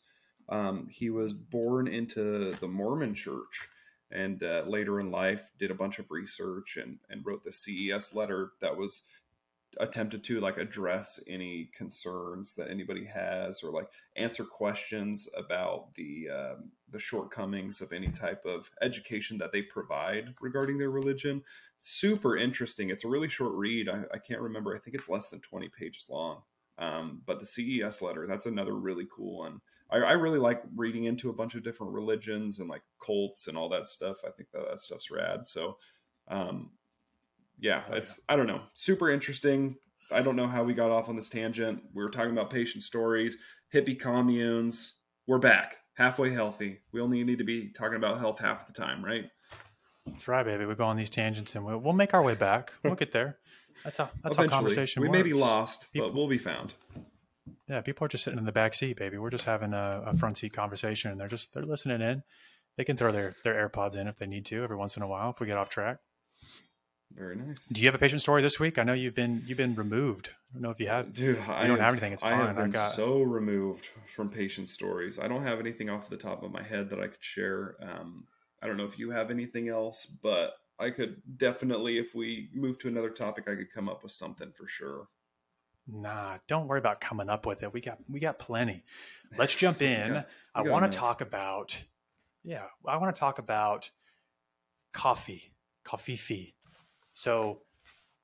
Um, 0.48 0.88
he 0.90 1.12
was 1.12 1.34
born 1.34 1.88
into 1.88 2.54
the 2.56 2.68
Mormon 2.68 3.14
church 3.14 3.70
and 4.12 4.42
uh, 4.42 4.64
later 4.66 5.00
in 5.00 5.12
life 5.12 5.52
did 5.60 5.70
a 5.70 5.76
bunch 5.76 6.00
of 6.00 6.10
research 6.10 6.78
and, 6.82 6.98
and 7.12 7.24
wrote 7.24 7.44
the 7.44 7.52
CES 7.52 8.16
letter 8.16 8.54
that 8.60 8.76
was 8.76 9.04
attempted 9.78 10.24
to 10.24 10.40
like 10.40 10.58
address 10.58 11.20
any 11.28 11.70
concerns 11.76 12.56
that 12.56 12.70
anybody 12.70 13.06
has 13.06 13.64
or 13.64 13.72
like 13.72 13.88
answer 14.16 14.44
questions 14.44 15.28
about 15.38 15.94
the 15.96 16.28
um, 16.30 16.72
the 16.90 17.00
shortcomings 17.00 17.82
of 17.82 17.94
any 17.94 18.10
type 18.10 18.44
of 18.46 18.72
education 18.82 19.38
that 19.38 19.52
they 19.52 19.62
provide 19.62 20.34
regarding 20.42 20.78
their 20.78 20.90
religion. 20.90 21.44
Super 21.80 22.36
interesting. 22.36 22.90
It's 22.90 23.06
a 23.06 23.10
really 23.10 23.30
short 23.30 23.54
read. 23.54 23.88
I, 23.88 24.04
I 24.14 24.18
can't 24.18 24.42
remember. 24.42 24.76
I 24.76 24.80
think 24.80 24.96
it's 24.96 25.10
less 25.10 25.30
than 25.30 25.40
20 25.40 25.70
pages 25.70 26.08
long. 26.10 26.42
Um, 26.80 27.22
but 27.26 27.40
the 27.40 27.46
ces 27.46 28.02
letter 28.02 28.26
that's 28.26 28.46
another 28.46 28.74
really 28.74 29.06
cool 29.14 29.40
one. 29.40 29.60
I, 29.92 29.98
I, 29.98 30.12
really 30.14 30.40
like 30.40 30.62
reading 30.76 31.06
into 31.06 31.30
a 31.30 31.34
bunch 31.34 31.56
of 31.56 31.64
different 31.64 31.94
religions 31.94 32.60
and 32.60 32.70
like 32.70 32.84
cults 33.06 33.48
and 33.48 33.58
all 33.58 33.68
that 33.70 33.88
stuff. 33.88 34.20
I 34.26 34.30
think 34.32 34.52
that 34.52 34.64
that 34.70 34.80
stuff's 34.80 35.12
rad. 35.12 35.46
So, 35.46 35.78
um, 36.30 36.72
yeah, 37.60 37.84
oh, 37.90 37.96
it's 37.96 38.20
yeah. 38.20 38.34
I 38.34 38.38
don't 38.38 38.48
know, 38.48 38.62
super 38.74 39.10
interesting. 39.10 39.76
I 40.12 40.22
don't 40.22 40.36
know 40.36 40.48
how 40.48 40.64
we 40.64 40.74
got 40.74 40.92
off 40.92 41.10
on 41.10 41.16
this 41.16 41.30
tangent. 41.30 41.84
We 41.94 42.04
were 42.04 42.10
talking 42.10 42.32
about 42.32 42.50
patient 42.50 42.84
stories, 42.84 43.38
hippie 43.74 44.00
communes. 44.00 44.96
We're 45.28 45.38
back, 45.38 45.78
halfway 45.94 46.32
healthy. 46.34 46.80
We 46.92 47.02
only 47.02 47.24
need 47.24 47.38
to 47.38 47.44
be 47.44 47.72
talking 47.72 47.98
about 47.98 48.20
health 48.20 48.40
half 48.40 48.66
the 48.66 48.74
time, 48.74 49.06
right? 49.06 49.26
That's 50.08 50.28
right, 50.28 50.46
baby. 50.46 50.66
We 50.66 50.76
go 50.76 50.86
on 50.86 50.98
these 50.98 51.10
tangents 51.10 51.56
and 51.56 51.64
we'll, 51.64 51.78
we'll 51.78 51.94
make 51.94 52.14
our 52.14 52.24
way 52.24 52.34
back. 52.34 52.74
We'll 52.84 52.96
get 52.96 53.12
there. 53.12 53.38
That's 53.84 53.98
how 53.98 54.10
that's 54.24 54.36
Eventually, 54.36 54.48
how 54.48 54.56
conversation. 54.56 55.02
We 55.02 55.08
works. 55.08 55.18
may 55.18 55.24
be 55.24 55.34
lost, 55.34 55.92
People, 55.94 56.10
but 56.10 56.16
we'll 56.16 56.28
be 56.28 56.38
found. 56.38 56.74
Yeah, 57.68 57.82
people 57.82 58.06
are 58.06 58.10
just 58.10 58.24
sitting 58.24 58.40
in 58.40 58.46
the 58.46 58.52
back 58.52 58.74
seat, 58.74 58.98
baby. 58.98 59.18
We're 59.18 59.30
just 59.30 59.46
having 59.46 59.74
a, 59.74 60.04
a, 60.08 60.18
front 60.18 60.38
seat 60.38 60.54
conversation, 60.54 61.12
and 61.12 61.20
they're 61.20 61.28
just 61.28 61.54
they're 61.54 61.64
listening 61.64 62.02
in. 62.02 62.24
They 62.78 62.84
can 62.84 62.98
throw 62.98 63.12
their 63.12 63.32
their 63.44 63.70
AirPods 63.70 63.96
in 63.96 64.08
if 64.08 64.18
they 64.18 64.28
need 64.28 64.46
to 64.48 64.64
every 64.64 64.76
once 64.76 64.98
in 64.98 65.04
a 65.04 65.08
while 65.08 65.30
if 65.30 65.40
we 65.40 65.48
get 65.48 65.58
off 65.58 65.70
track. 65.70 66.00
Very 67.16 67.36
nice. 67.36 67.66
Do 67.66 67.82
you 67.82 67.88
have 67.88 67.96
a 67.96 68.00
patient 68.00 68.22
story 68.22 68.42
this 68.42 68.60
week? 68.60 68.78
I 68.78 68.84
know 68.84 68.94
you've 68.94 69.16
been 69.16 69.44
you've 69.48 69.58
been 69.58 69.76
removed. 69.76 70.30
I 70.52 70.54
don't 70.54 70.62
know 70.62 70.70
if 70.70 70.80
you 70.80 70.88
have. 70.88 71.14
Dude, 71.14 71.38
you 71.38 71.44
I 71.52 71.68
don't 71.68 71.78
have, 71.78 71.80
have 71.80 71.94
anything. 71.94 72.14
It's 72.14 72.22
fine. 72.22 72.34
I 72.34 72.48
have 72.48 72.56
been 72.56 72.66
I 72.66 72.68
got... 72.70 72.94
so 72.94 73.22
removed 73.22 73.88
from 74.16 74.30
patient 74.30 74.70
stories. 74.70 75.20
I 75.20 75.28
don't 75.28 75.44
have 75.44 75.60
anything 75.60 75.90
off 75.90 76.10
the 76.10 76.18
top 76.18 76.44
of 76.44 76.52
my 76.52 76.64
head 76.64 76.90
that 76.92 77.00
I 77.00 77.08
could 77.08 77.22
share. 77.24 77.76
Um, 77.82 78.26
I 78.62 78.68
don't 78.68 78.78
know 78.78 78.86
if 78.86 79.00
you 79.00 79.12
have 79.12 79.32
anything 79.32 79.70
else, 79.70 80.06
but 80.06 80.54
I 80.78 80.92
could 80.92 81.22
definitely, 81.38 81.98
if 81.98 82.14
we 82.14 82.50
move 82.54 82.80
to 82.80 82.88
another 82.88 83.10
topic, 83.10 83.48
I 83.48 83.56
could 83.56 83.72
come 83.74 83.90
up 83.90 84.04
with 84.04 84.12
something 84.12 84.52
for 84.52 84.68
sure. 84.68 85.08
Nah, 85.88 86.38
don't 86.48 86.68
worry 86.68 86.80
about 86.80 87.02
coming 87.02 87.30
up 87.30 87.46
with 87.46 87.64
it. 87.64 87.74
We 87.74 87.82
got 87.82 87.98
we 88.08 88.20
got 88.20 88.38
plenty. 88.38 88.84
Let's 89.38 89.56
jump 89.58 89.82
in. 89.82 90.14
got, 90.14 90.30
I 90.54 90.62
want 90.62 90.90
to 90.90 90.96
talk 90.96 91.22
about 91.22 91.78
yeah, 92.44 92.66
I 92.86 92.98
want 92.98 93.16
to 93.16 93.20
talk 93.20 93.40
about 93.40 93.90
coffee, 94.94 95.52
coffee 95.84 96.16
fee. 96.16 96.56
So 97.20 97.62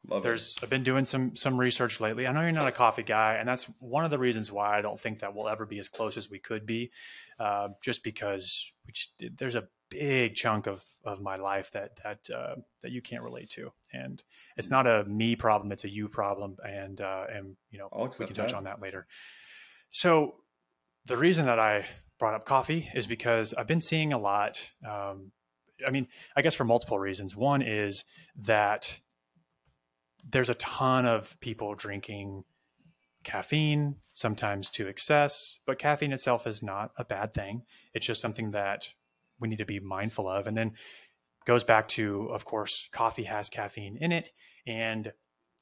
Love 0.08 0.24
there's 0.24 0.58
it. 0.58 0.64
I've 0.64 0.70
been 0.70 0.84
doing 0.84 1.06
some 1.06 1.36
some 1.36 1.58
research 1.58 2.00
lately. 2.00 2.28
I 2.28 2.32
know 2.32 2.42
you're 2.42 2.52
not 2.52 2.68
a 2.68 2.72
coffee 2.72 3.04
guy, 3.04 3.36
and 3.36 3.48
that's 3.48 3.64
one 3.80 4.06
of 4.06 4.12
the 4.12 4.20
reasons 4.20 4.52
why 4.52 4.78
I 4.78 4.82
don't 4.82 5.00
think 5.00 5.20
that 5.20 5.36
we'll 5.36 5.50
ever 5.50 5.66
be 5.66 5.80
as 5.80 5.90
close 5.90 6.16
as 6.18 6.30
we 6.30 6.40
could 6.40 6.66
be, 6.66 6.92
uh, 7.40 7.70
just 7.82 8.04
because 8.04 8.72
we 8.86 8.94
just 8.94 9.22
there's 9.38 9.56
a 9.56 9.68
big 9.90 10.36
chunk 10.36 10.68
of 10.68 10.84
of 11.04 11.22
my 11.22 11.36
life 11.36 11.72
that 11.72 11.98
that 12.04 12.30
uh, 12.36 12.56
that 12.84 12.92
you 12.92 13.02
can't 13.02 13.24
relate 13.24 13.50
to, 13.52 13.72
and 13.94 14.24
it's 14.58 14.70
not 14.70 14.88
a 14.88 15.04
me 15.06 15.36
problem; 15.36 15.72
it's 15.72 15.86
a 15.86 15.90
you 15.90 16.08
problem, 16.08 16.58
and 16.64 17.02
uh, 17.02 17.26
and 17.34 17.56
you 17.72 17.80
know 17.80 17.90
we 17.92 18.26
can 18.26 18.36
touch 18.36 18.52
that. 18.52 18.54
on 18.54 18.66
that 18.66 18.82
later. 18.82 19.08
So 19.92 20.36
the 21.06 21.18
reason 21.18 21.46
that 21.46 21.60
I 21.60 21.86
brought 22.20 22.36
up 22.36 22.46
coffee 22.46 22.90
is 22.94 23.08
because 23.08 23.54
I've 23.54 23.68
been 23.68 23.82
seeing 23.82 24.14
a 24.14 24.18
lot. 24.18 24.72
Um, 24.88 25.32
I 25.86 25.92
mean, 25.92 26.08
I 26.36 26.42
guess 26.42 26.56
for 26.56 26.64
multiple 26.64 27.00
reasons. 27.00 27.36
One 27.36 27.62
is 27.62 28.06
that 28.38 29.00
there's 30.30 30.50
a 30.50 30.56
ton 30.56 31.06
of 31.06 31.40
people 31.40 31.76
drinking 31.76 32.44
caffeine, 33.24 33.96
sometimes 34.12 34.70
to 34.72 34.88
excess, 34.88 35.60
but 35.66 35.80
caffeine 35.80 36.14
itself 36.14 36.48
is 36.48 36.64
not 36.64 36.92
a 36.98 37.04
bad 37.04 37.34
thing. 37.34 37.64
It's 37.94 38.06
just 38.06 38.22
something 38.22 38.52
that 38.52 38.94
we 39.40 39.48
need 39.48 39.58
to 39.58 39.66
be 39.66 39.80
mindful 39.80 40.30
of. 40.30 40.48
And 40.48 40.56
then 40.56 40.74
goes 41.46 41.64
back 41.64 41.88
to, 41.90 42.30
of 42.32 42.46
course, 42.46 42.88
coffee 42.92 43.24
has 43.24 43.50
caffeine 43.50 43.98
in 44.00 44.12
it. 44.12 44.30
And 44.66 45.12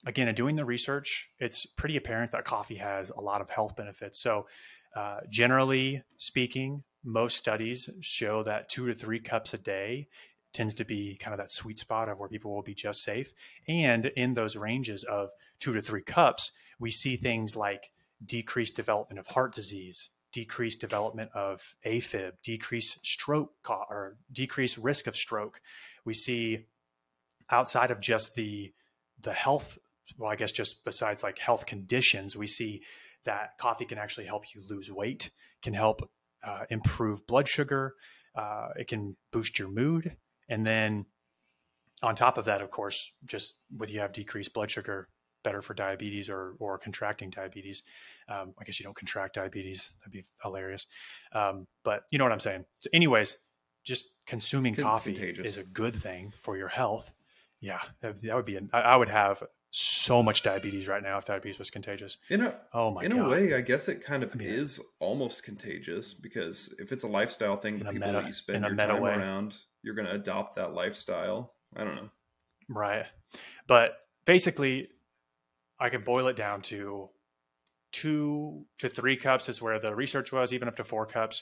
again, 0.05 0.27
in 0.27 0.35
doing 0.35 0.55
the 0.55 0.65
research, 0.65 1.29
it's 1.39 1.65
pretty 1.65 1.97
apparent 1.97 2.31
that 2.31 2.45
coffee 2.45 2.75
has 2.75 3.09
a 3.09 3.21
lot 3.21 3.41
of 3.41 3.49
health 3.49 3.75
benefits. 3.75 4.19
So, 4.19 4.47
uh, 4.95 5.21
generally 5.29 6.03
speaking, 6.17 6.83
most 7.03 7.37
studies 7.37 7.89
show 8.01 8.43
that 8.43 8.69
two 8.69 8.87
to 8.87 8.95
three 8.95 9.19
cups 9.19 9.53
a 9.53 9.57
day 9.57 10.07
tends 10.53 10.73
to 10.75 10.85
be 10.85 11.15
kind 11.15 11.33
of 11.33 11.39
that 11.39 11.51
sweet 11.51 11.79
spot 11.79 12.07
of 12.07 12.19
where 12.19 12.29
people 12.29 12.53
will 12.53 12.61
be 12.61 12.75
just 12.75 13.03
safe. 13.03 13.33
And 13.67 14.05
in 14.05 14.35
those 14.35 14.55
ranges 14.55 15.03
of 15.03 15.31
two 15.59 15.73
to 15.73 15.81
three 15.81 16.03
cups, 16.03 16.51
we 16.79 16.91
see 16.91 17.15
things 17.17 17.55
like 17.55 17.89
decreased 18.23 18.75
development 18.75 19.19
of 19.19 19.27
heart 19.27 19.53
disease, 19.55 20.09
decreased 20.31 20.79
development 20.79 21.31
of 21.33 21.75
AFib, 21.85 22.33
decreased 22.43 23.05
stroke 23.05 23.51
or 23.69 24.17
decreased 24.31 24.77
risk 24.77 25.07
of 25.07 25.15
stroke. 25.15 25.59
We 26.05 26.13
see 26.13 26.65
outside 27.49 27.91
of 27.91 27.99
just 27.99 28.35
the 28.35 28.73
the 29.19 29.33
health, 29.33 29.77
well, 30.17 30.31
I 30.31 30.35
guess 30.35 30.51
just 30.51 30.83
besides 30.85 31.23
like 31.23 31.39
health 31.39 31.65
conditions, 31.65 32.35
we 32.35 32.47
see 32.47 32.83
that 33.23 33.57
coffee 33.57 33.85
can 33.85 33.97
actually 33.97 34.25
help 34.25 34.53
you 34.53 34.61
lose 34.69 34.91
weight, 34.91 35.31
can 35.61 35.73
help 35.73 36.09
uh, 36.45 36.65
improve 36.69 37.25
blood 37.27 37.47
sugar, 37.47 37.95
uh, 38.35 38.69
it 38.75 38.87
can 38.87 39.15
boost 39.31 39.59
your 39.59 39.69
mood, 39.69 40.15
and 40.49 40.65
then 40.65 41.05
on 42.01 42.15
top 42.15 42.37
of 42.37 42.45
that, 42.45 42.61
of 42.61 42.69
course, 42.69 43.11
just 43.25 43.57
with 43.75 43.89
you 43.89 44.01
have 44.01 44.11
decreased 44.11 44.53
blood 44.53 44.69
sugar, 44.69 45.07
better 45.43 45.61
for 45.61 45.73
diabetes 45.73 46.29
or 46.29 46.55
or 46.59 46.77
contracting 46.77 47.29
diabetes. 47.29 47.83
Um, 48.27 48.53
I 48.59 48.63
guess 48.63 48.79
you 48.79 48.83
don't 48.83 48.95
contract 48.95 49.35
diabetes. 49.35 49.91
That'd 49.99 50.11
be 50.11 50.25
hilarious. 50.41 50.87
Um, 51.33 51.67
but 51.83 52.03
you 52.11 52.17
know 52.17 52.25
what 52.25 52.33
I'm 52.33 52.39
saying. 52.39 52.65
So, 52.77 52.89
anyways, 52.93 53.37
just 53.83 54.11
consuming 54.25 54.75
coffee 54.75 55.13
contagious. 55.13 55.45
is 55.45 55.57
a 55.57 55.63
good 55.63 55.95
thing 55.95 56.33
for 56.37 56.57
your 56.57 56.69
health. 56.69 57.11
Yeah, 57.59 57.79
that, 58.01 58.21
would 58.23 58.45
be. 58.45 58.57
An, 58.57 58.69
I 58.73 58.95
would 58.95 59.09
have 59.09 59.41
so 59.75 60.21
much 60.21 60.43
diabetes 60.43 60.87
right 60.87 61.01
now 61.01 61.17
if 61.17 61.25
diabetes 61.25 61.57
was 61.57 61.71
contagious. 61.71 62.17
In 62.29 62.41
a 62.41 62.55
oh 62.73 62.91
my 62.91 63.01
god. 63.01 63.11
in 63.11 63.17
God. 63.17 63.25
a 63.25 63.29
way, 63.29 63.53
I 63.55 63.61
guess 63.61 63.87
it 63.87 64.03
kind 64.03 64.21
of 64.21 64.31
I 64.33 64.37
mean, 64.37 64.49
is 64.49 64.79
almost 64.99 65.43
contagious 65.43 66.13
because 66.13 66.73
if 66.77 66.91
it's 66.91 67.03
a 67.03 67.07
lifestyle 67.07 67.57
thing, 67.57 67.79
the 67.79 67.85
people 67.85 68.07
meta, 68.07 68.19
that 68.19 68.27
you 68.27 68.33
spend 68.33 68.63
your 68.63 68.75
time 68.75 69.01
way. 69.01 69.15
around, 69.15 69.57
you're 69.81 69.95
going 69.95 70.07
to 70.07 70.13
adopt 70.13 70.55
that 70.57 70.73
lifestyle. 70.73 71.53
I 71.75 71.83
don't 71.83 71.95
know. 71.95 72.09
Right, 72.69 73.07
but 73.67 73.97
basically, 74.25 74.89
I 75.79 75.89
can 75.89 76.03
boil 76.03 76.27
it 76.27 76.35
down 76.35 76.61
to 76.63 77.09
two 77.91 78.65
to 78.77 78.89
three 78.89 79.17
cups 79.17 79.49
is 79.49 79.59
where 79.59 79.79
the 79.79 79.95
research 79.95 80.31
was, 80.31 80.53
even 80.53 80.67
up 80.67 80.75
to 80.75 80.83
four 80.83 81.07
cups. 81.07 81.41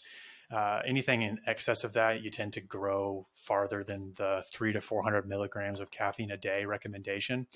Uh, 0.50 0.82
anything 0.86 1.22
in 1.22 1.40
excess 1.48 1.84
of 1.84 1.94
that, 1.94 2.22
you 2.22 2.30
tend 2.30 2.54
to 2.54 2.62
grow 2.62 3.28
farther 3.34 3.84
than 3.84 4.14
the 4.18 4.44
three 4.52 4.74
to 4.74 4.82
400 4.82 5.26
milligrams 5.28 5.80
of 5.80 5.92
caffeine 5.92 6.32
a 6.32 6.38
day 6.38 6.66
recommendation. 6.66 7.48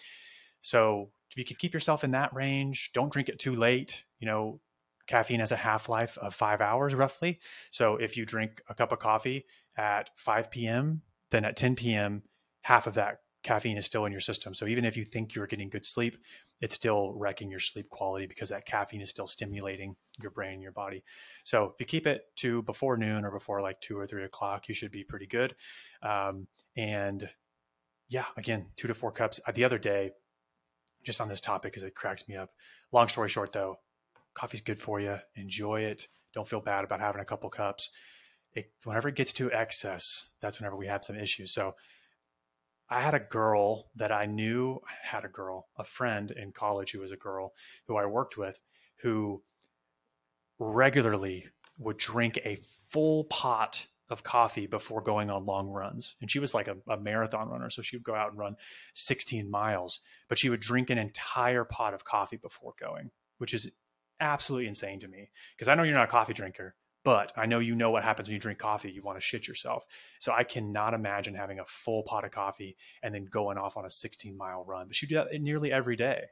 So 0.65 1.11
if 1.31 1.37
you 1.37 1.45
can 1.45 1.57
keep 1.57 1.75
yourself 1.75 2.03
in 2.03 2.11
that 2.11 2.33
range, 2.33 2.91
don't 2.91 3.13
drink 3.13 3.29
it 3.29 3.37
too 3.37 3.53
late. 3.53 4.03
You 4.19 4.25
know, 4.25 4.61
caffeine 5.05 5.39
has 5.39 5.51
a 5.51 5.55
half 5.55 5.89
life 5.89 6.17
of 6.17 6.33
five 6.33 6.59
hours 6.59 6.95
roughly. 6.95 7.39
So 7.69 7.97
if 7.97 8.17
you 8.17 8.25
drink 8.25 8.61
a 8.67 8.73
cup 8.73 8.91
of 8.91 8.97
coffee 8.97 9.45
at 9.77 10.09
5 10.15 10.49
p.m., 10.49 11.03
then 11.29 11.45
at 11.45 11.55
10 11.55 11.75
p.m., 11.75 12.23
half 12.63 12.87
of 12.87 12.95
that 12.95 13.19
caffeine 13.43 13.77
is 13.77 13.85
still 13.85 14.05
in 14.05 14.11
your 14.11 14.21
system. 14.21 14.55
So 14.55 14.65
even 14.65 14.85
if 14.85 14.97
you 14.97 15.03
think 15.03 15.35
you're 15.35 15.45
getting 15.45 15.69
good 15.69 15.85
sleep, 15.85 16.17
it's 16.61 16.73
still 16.73 17.13
wrecking 17.13 17.51
your 17.51 17.59
sleep 17.59 17.87
quality 17.91 18.25
because 18.25 18.49
that 18.49 18.65
caffeine 18.65 19.01
is 19.01 19.11
still 19.11 19.27
stimulating 19.27 19.95
your 20.19 20.31
brain, 20.31 20.61
your 20.61 20.71
body. 20.71 21.03
So 21.43 21.65
if 21.65 21.75
you 21.79 21.85
keep 21.85 22.07
it 22.07 22.23
to 22.37 22.63
before 22.63 22.97
noon 22.97 23.23
or 23.23 23.29
before 23.29 23.61
like 23.61 23.81
two 23.81 23.99
or 23.99 24.07
three 24.07 24.23
o'clock, 24.23 24.67
you 24.67 24.73
should 24.73 24.91
be 24.91 25.03
pretty 25.03 25.27
good. 25.27 25.53
Um, 26.01 26.47
and 26.75 27.29
yeah, 28.09 28.25
again, 28.35 28.65
two 28.77 28.87
to 28.87 28.95
four 28.95 29.11
cups. 29.11 29.39
Uh, 29.47 29.51
the 29.51 29.63
other 29.63 29.77
day, 29.77 30.11
just 31.05 31.21
on 31.21 31.29
this 31.29 31.41
topic, 31.41 31.71
because 31.71 31.83
it 31.83 31.95
cracks 31.95 32.27
me 32.27 32.35
up. 32.35 32.49
Long 32.91 33.07
story 33.07 33.29
short, 33.29 33.53
though, 33.53 33.77
coffee's 34.33 34.61
good 34.61 34.79
for 34.79 34.99
you. 34.99 35.17
Enjoy 35.35 35.81
it. 35.81 36.07
Don't 36.33 36.47
feel 36.47 36.61
bad 36.61 36.83
about 36.83 36.99
having 36.99 37.21
a 37.21 37.25
couple 37.25 37.49
cups. 37.49 37.89
It, 38.53 38.71
whenever 38.83 39.09
it 39.09 39.15
gets 39.15 39.33
to 39.33 39.51
excess, 39.51 40.29
that's 40.41 40.59
whenever 40.59 40.75
we 40.75 40.87
have 40.87 41.03
some 41.03 41.17
issues. 41.17 41.53
So 41.53 41.75
I 42.89 43.01
had 43.01 43.13
a 43.13 43.19
girl 43.19 43.89
that 43.95 44.11
I 44.11 44.25
knew 44.25 44.79
had 45.01 45.25
a 45.25 45.29
girl, 45.29 45.67
a 45.77 45.83
friend 45.83 46.31
in 46.31 46.51
college 46.51 46.91
who 46.91 46.99
was 46.99 47.11
a 47.11 47.17
girl 47.17 47.53
who 47.87 47.97
I 47.97 48.05
worked 48.05 48.37
with, 48.37 48.61
who 48.97 49.41
regularly 50.59 51.47
would 51.79 51.97
drink 51.97 52.39
a 52.43 52.55
full 52.55 53.25
pot 53.25 53.87
of 54.09 54.23
coffee 54.23 54.67
before 54.67 55.01
going 55.01 55.29
on 55.31 55.45
long 55.45 55.69
runs. 55.69 56.15
And 56.21 56.29
she 56.29 56.39
was 56.39 56.53
like 56.53 56.67
a, 56.67 56.77
a, 56.87 56.97
marathon 56.97 57.49
runner. 57.49 57.69
So 57.69 57.81
she 57.81 57.95
would 57.95 58.03
go 58.03 58.13
out 58.13 58.29
and 58.29 58.39
run 58.39 58.55
16 58.93 59.49
miles, 59.49 59.99
but 60.29 60.37
she 60.37 60.49
would 60.49 60.59
drink 60.59 60.89
an 60.89 60.97
entire 60.97 61.63
pot 61.63 61.93
of 61.93 62.05
coffee 62.05 62.37
before 62.37 62.73
going, 62.79 63.09
which 63.39 63.53
is 63.53 63.71
absolutely 64.19 64.67
insane 64.67 64.99
to 64.99 65.07
me. 65.07 65.29
Because 65.55 65.67
I 65.67 65.75
know 65.75 65.83
you're 65.83 65.95
not 65.95 66.05
a 66.05 66.11
coffee 66.11 66.33
drinker, 66.33 66.75
but 67.03 67.33
I 67.35 67.47
know 67.47 67.59
you 67.59 67.75
know 67.75 67.89
what 67.89 68.03
happens 68.03 68.27
when 68.27 68.33
you 68.33 68.39
drink 68.39 68.59
coffee. 68.59 68.91
You 68.91 69.01
want 69.01 69.17
to 69.17 69.21
shit 69.21 69.47
yourself. 69.47 69.85
So 70.19 70.31
I 70.31 70.43
cannot 70.43 70.93
imagine 70.93 71.33
having 71.33 71.59
a 71.59 71.65
full 71.65 72.03
pot 72.03 72.25
of 72.25 72.31
coffee 72.31 72.77
and 73.01 73.13
then 73.13 73.25
going 73.25 73.57
off 73.57 73.77
on 73.77 73.85
a 73.85 73.89
16 73.89 74.37
mile 74.37 74.63
run. 74.65 74.87
But 74.87 74.95
she 74.95 75.07
do 75.07 75.15
that 75.15 75.41
nearly 75.41 75.71
every 75.71 75.95
day. 75.95 76.25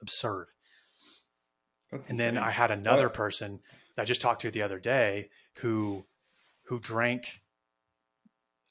Absurd. 0.00 0.48
That's 1.90 2.08
and 2.08 2.18
insane. 2.18 2.34
then 2.36 2.42
I 2.42 2.50
had 2.50 2.70
another 2.70 3.06
what? 3.06 3.14
person 3.14 3.60
that 3.96 4.02
I 4.02 4.04
just 4.06 4.22
talked 4.22 4.42
to 4.42 4.50
the 4.50 4.62
other 4.62 4.78
day 4.78 5.28
who 5.58 6.06
who 6.72 6.78
drank 6.78 7.42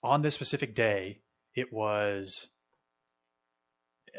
on 0.02 0.24
this 0.24 0.34
specific 0.34 0.74
day. 0.74 1.20
It 1.54 1.72
was 1.72 2.48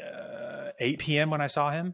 uh, 0.01 0.69
8 0.79 0.99
p.m. 0.99 1.29
when 1.29 1.41
I 1.41 1.47
saw 1.47 1.69
him. 1.69 1.93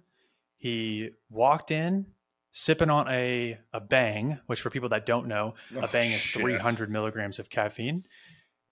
He 0.56 1.10
walked 1.32 1.72
in 1.72 2.06
sipping 2.52 2.92
on 2.92 3.08
a, 3.08 3.58
a 3.74 3.80
bang, 3.80 4.40
which 4.46 4.62
for 4.62 4.70
people 4.70 4.90
that 4.90 5.08
don't 5.08 5.28
know, 5.28 5.56
oh, 5.76 5.80
a 5.80 5.88
bang 5.88 6.12
is 6.12 6.22
shit. 6.22 6.44
300 6.44 6.92
milligrams 6.92 7.40
of 7.40 7.50
caffeine. 7.50 8.04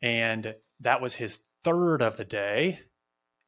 And 0.04 0.54
that 0.82 1.02
was 1.02 1.16
his 1.16 1.40
third 1.64 2.04
of 2.04 2.18
the 2.18 2.26
day. 2.26 2.82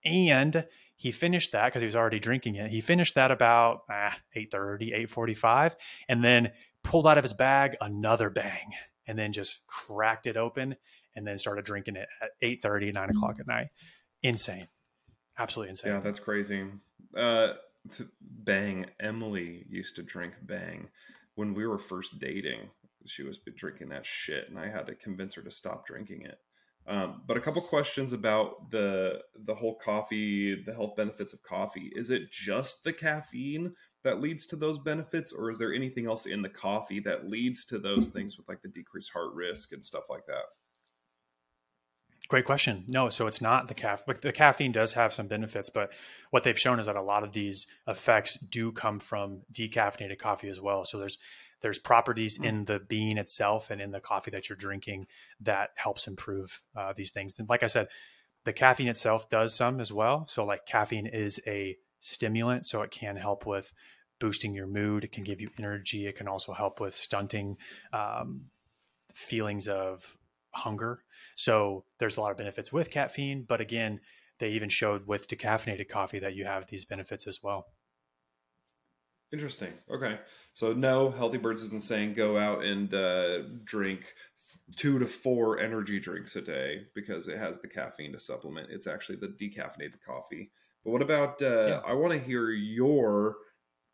And 0.04 0.66
he 0.96 1.12
finished 1.12 1.52
that 1.52 1.66
because 1.66 1.84
he 1.84 1.86
was 1.86 1.96
already 1.96 2.20
drinking 2.20 2.56
it. 2.56 2.72
He 2.72 2.82
finished 2.82 3.14
that 3.14 3.30
about 3.30 3.82
ah, 3.88 4.18
8.30, 4.36 5.06
8.45, 5.06 5.76
and 6.08 6.24
then 6.24 6.54
pulled 6.84 7.06
out 7.06 7.20
of 7.20 7.24
his 7.24 7.34
bag 7.34 7.76
another 7.80 8.32
bang 8.32 8.72
and 9.10 9.18
then 9.18 9.34
just 9.34 9.66
cracked 9.66 10.28
it 10.28 10.38
open 10.38 10.76
and 11.16 11.26
then 11.26 11.40
started 11.40 11.66
drinking 11.66 11.96
it 11.96 12.08
at 12.22 12.30
8.30, 12.44 12.94
9 12.94 13.10
o'clock 13.10 13.38
at 13.40 13.48
night. 13.48 13.70
Insane. 14.22 14.68
Absolutely 15.40 15.72
insane. 15.72 15.94
Yeah, 15.94 16.00
that's 16.00 16.20
crazy. 16.20 16.66
Uh, 17.18 17.54
Bang. 18.22 18.86
Emily 19.00 19.66
used 19.68 19.96
to 19.96 20.04
drink 20.04 20.34
Bang 20.44 20.90
when 21.34 21.56
we 21.56 21.66
were 21.66 21.80
first 21.80 22.20
dating. 22.20 22.70
She 23.08 23.24
was 23.24 23.40
drinking 23.40 23.90
that 23.90 24.06
shit, 24.06 24.48
and 24.48 24.60
I 24.60 24.70
had 24.70 24.86
to 24.86 24.94
convince 24.94 25.34
her 25.34 25.42
to 25.42 25.50
stop 25.50 25.88
drinking 25.88 26.22
it. 26.26 26.38
Um, 26.86 27.24
but 27.26 27.38
a 27.38 27.42
couple 27.42 27.62
questions 27.64 28.14
about 28.14 28.70
the 28.70 29.22
the 29.46 29.56
whole 29.56 29.76
coffee, 29.76 30.62
the 30.62 30.74
health 30.74 30.96
benefits 30.96 31.34
of 31.34 31.42
coffee. 31.42 31.92
Is 31.96 32.10
it 32.10 32.32
just 32.32 32.84
the 32.84 32.94
caffeine 32.94 33.74
that 34.04 34.22
leads 34.22 34.46
to 34.48 34.56
those 34.56 34.80
benefits, 34.80 35.32
or 35.32 35.52
is 35.52 35.60
there 35.60 35.74
anything 35.74 36.08
else 36.08 36.26
in 36.26 36.42
the 36.42 36.50
coffee 36.50 37.00
that 37.02 37.30
leads 37.30 37.66
to 37.66 37.80
those 37.80 38.08
things 38.08 38.38
with 38.38 38.48
like 38.48 38.62
the 38.62 38.70
decreased 38.70 39.12
heart 39.12 39.34
risk 39.34 39.74
and 39.74 39.84
stuff 39.84 40.10
like 40.10 40.26
that? 40.28 40.46
Great 42.30 42.46
question. 42.46 42.86
No, 42.88 43.10
so 43.10 43.26
it's 43.26 43.42
not 43.42 43.68
the 43.68 43.74
caffeine. 43.74 44.16
The 44.22 44.32
caffeine 44.32 44.72
does 44.72 44.94
have 44.94 45.12
some 45.12 45.28
benefits, 45.28 45.70
but 45.70 45.94
what 46.30 46.44
they've 46.44 46.60
shown 46.60 46.80
is 46.80 46.86
that 46.86 46.96
a 46.96 47.04
lot 47.04 47.24
of 47.24 47.32
these 47.32 47.66
effects 47.88 48.36
do 48.36 48.72
come 48.72 49.00
from 49.00 49.42
decaffeinated 49.52 50.20
coffee 50.20 50.48
as 50.50 50.62
well. 50.62 50.86
So 50.86 51.00
there's 51.00 51.18
there's 51.62 51.80
properties 51.80 52.40
in 52.42 52.66
the 52.66 52.80
bean 52.80 53.18
itself 53.18 53.72
and 53.72 53.82
in 53.82 53.92
the 53.92 54.00
coffee 54.00 54.32
that 54.32 54.48
you're 54.48 54.56
drinking 54.56 55.08
that 55.42 55.72
helps 55.76 56.08
improve 56.08 56.62
uh, 56.76 56.94
these 56.96 57.12
things. 57.12 57.36
And 57.38 57.50
like 57.50 57.64
I 57.64 57.68
said, 57.68 57.88
the 58.46 58.54
caffeine 58.54 58.88
itself 58.88 59.30
does 59.30 59.54
some 59.54 59.82
as 59.82 59.92
well. 59.92 60.26
So 60.30 60.46
like 60.46 60.66
caffeine 60.66 61.08
is 61.08 61.42
a 61.46 61.76
stimulant, 62.00 62.66
so 62.66 62.82
it 62.82 62.92
can 62.92 63.16
help 63.16 63.46
with 63.46 63.74
boosting 64.20 64.54
your 64.54 64.68
mood. 64.68 65.04
It 65.04 65.12
can 65.12 65.24
give 65.24 65.42
you 65.42 65.50
energy. 65.58 66.08
It 66.08 66.16
can 66.16 66.28
also 66.28 66.54
help 66.54 66.80
with 66.80 66.94
stunting 66.94 67.58
um, 67.94 68.46
feelings 69.14 69.68
of 69.68 70.18
hunger. 70.52 71.04
So 71.36 71.86
there's 72.00 72.18
a 72.18 72.22
lot 72.22 72.32
of 72.32 72.38
benefits 72.38 72.74
with 72.74 72.90
caffeine, 72.90 73.46
but 73.48 73.62
again, 73.62 74.00
they 74.40 74.50
even 74.50 74.70
showed 74.70 75.08
with 75.08 75.28
decaffeinated 75.28 75.90
coffee 75.90 76.20
that 76.20 76.36
you 76.36 76.46
have 76.46 76.68
these 76.68 76.86
benefits 76.86 77.28
as 77.28 77.44
well. 77.44 77.68
Interesting. 79.32 79.74
Okay. 79.92 80.20
So 80.54 80.74
no, 80.74 81.12
Healthy 81.12 81.38
Birds 81.38 81.62
isn't 81.62 81.84
saying 81.84 82.14
go 82.14 82.38
out 82.38 82.64
and 82.64 82.92
uh, 82.94 83.44
drink 83.64 84.16
two 84.76 84.98
to 85.00 85.06
four 85.06 85.60
energy 85.60 86.00
drinks 86.00 86.36
a 86.36 86.42
day 86.42 86.84
because 86.96 87.28
it 87.28 87.38
has 87.38 87.60
the 87.60 87.68
caffeine 87.68 88.14
to 88.14 88.20
supplement. 88.20 88.70
It's 88.72 88.88
actually 88.88 89.18
the 89.18 89.28
decaffeinated 89.28 90.02
coffee. 90.06 90.52
But 90.84 90.92
what 90.92 91.02
about? 91.02 91.42
Uh, 91.42 91.68
yeah. 91.68 91.82
I 91.86 91.94
want 91.94 92.14
to 92.14 92.20
hear 92.20 92.50
your 92.50 93.36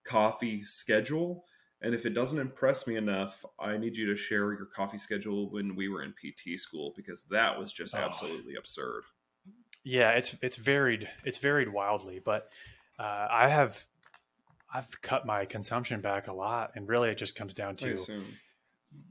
coffee 0.06 0.64
schedule 0.64 1.46
and 1.86 1.94
if 1.94 2.06
it 2.06 2.16
doesn't 2.16 2.40
impress 2.40 2.88
me 2.88 2.96
enough, 2.96 3.46
I 3.60 3.78
need 3.78 3.96
you 3.96 4.08
to 4.08 4.16
share 4.16 4.54
your 4.54 4.66
coffee 4.66 4.98
schedule 4.98 5.52
when 5.52 5.76
we 5.76 5.88
were 5.88 6.02
in 6.02 6.14
PT 6.14 6.60
school 6.60 6.94
because 6.96 7.24
that 7.30 7.60
was 7.60 7.72
just 7.72 7.94
oh. 7.94 8.00
absolutely 8.00 8.56
absurd. 8.56 9.04
Yeah, 9.84 10.12
it's 10.12 10.36
it's 10.42 10.56
varied. 10.56 11.08
It's 11.26 11.38
varied 11.38 11.72
wildly, 11.72 12.20
but 12.20 12.50
uh, 12.98 13.28
I 13.30 13.50
have 13.50 13.86
I've 14.74 15.00
cut 15.04 15.28
my 15.28 15.46
consumption 15.46 16.02
back 16.02 16.28
a 16.28 16.34
lot, 16.34 16.72
and 16.76 16.90
really 16.90 17.10
it 17.10 17.20
just 17.20 17.36
comes 17.36 17.54
down 17.54 17.76
to 17.76 18.00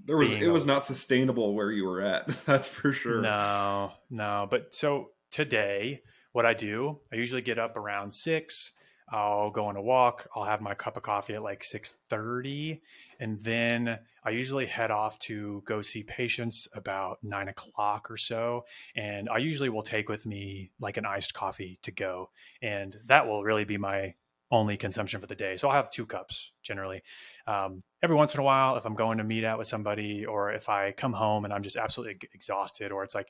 there 0.05 0.17
was 0.17 0.33
it 0.33 0.49
was 0.49 0.67
not 0.67 0.85
sustainable 0.85 1.55
where 1.55 1.71
you 1.71 1.85
were 1.85 2.01
at. 2.01 2.27
That's 2.45 2.67
for 2.67 2.93
sure. 2.93 3.21
No, 3.21 3.93
no. 4.11 4.49
But 4.51 4.75
so 4.75 5.11
today, 5.31 6.03
what 6.35 6.45
I 6.45 6.53
do, 6.53 6.99
I 7.13 7.17
usually 7.17 7.43
get 7.43 7.59
up 7.59 7.77
around 7.77 8.13
six 8.13 8.73
I'll 9.09 9.51
go 9.51 9.67
on 9.67 9.77
a 9.77 9.83
walk. 9.83 10.27
I'll 10.35 10.45
have 10.45 10.61
my 10.61 10.75
cup 10.75 10.97
of 10.97 11.03
coffee 11.03 11.35
at 11.35 11.43
like 11.43 11.63
6:30, 11.63 12.81
and 13.21 13.43
then 13.45 13.99
I 14.25 14.31
usually 14.31 14.67
head 14.67 14.91
off 14.91 15.19
to 15.21 15.63
go 15.67 15.83
see 15.83 16.03
patients 16.03 16.69
about 16.75 17.19
nine 17.23 17.49
o'clock 17.49 18.11
or 18.11 18.17
so. 18.17 18.65
And 18.97 19.29
I 19.29 19.39
usually 19.39 19.69
will 19.69 19.83
take 19.83 20.09
with 20.09 20.25
me 20.25 20.71
like 20.81 20.97
an 20.97 21.05
iced 21.05 21.35
coffee 21.35 21.79
to 21.83 21.91
go, 21.91 22.31
and 22.63 22.99
that 23.07 23.27
will 23.27 23.45
really 23.45 23.65
be 23.65 23.77
my 23.77 24.15
only 24.55 24.77
consumption 24.77 25.21
for 25.21 25.27
the 25.27 25.35
day. 25.35 25.57
So 25.57 25.69
I'll 25.69 25.75
have 25.75 25.91
two 25.91 26.07
cups 26.07 26.53
generally. 26.63 27.03
Um, 27.47 27.83
every 28.03 28.17
once 28.17 28.35
in 28.35 28.41
a 28.41 28.45
while, 28.45 28.77
if 28.77 28.87
I'm 28.87 28.95
going 28.95 29.19
to 29.19 29.25
meet 29.25 29.45
out 29.45 29.59
with 29.59 29.67
somebody, 29.67 30.25
or 30.25 30.53
if 30.53 30.69
I 30.69 30.93
come 30.93 31.13
home 31.13 31.45
and 31.45 31.53
I'm 31.53 31.63
just 31.63 31.77
absolutely 31.77 32.29
exhausted, 32.33 32.93
or 32.93 33.03
it's 33.03 33.15
like 33.15 33.29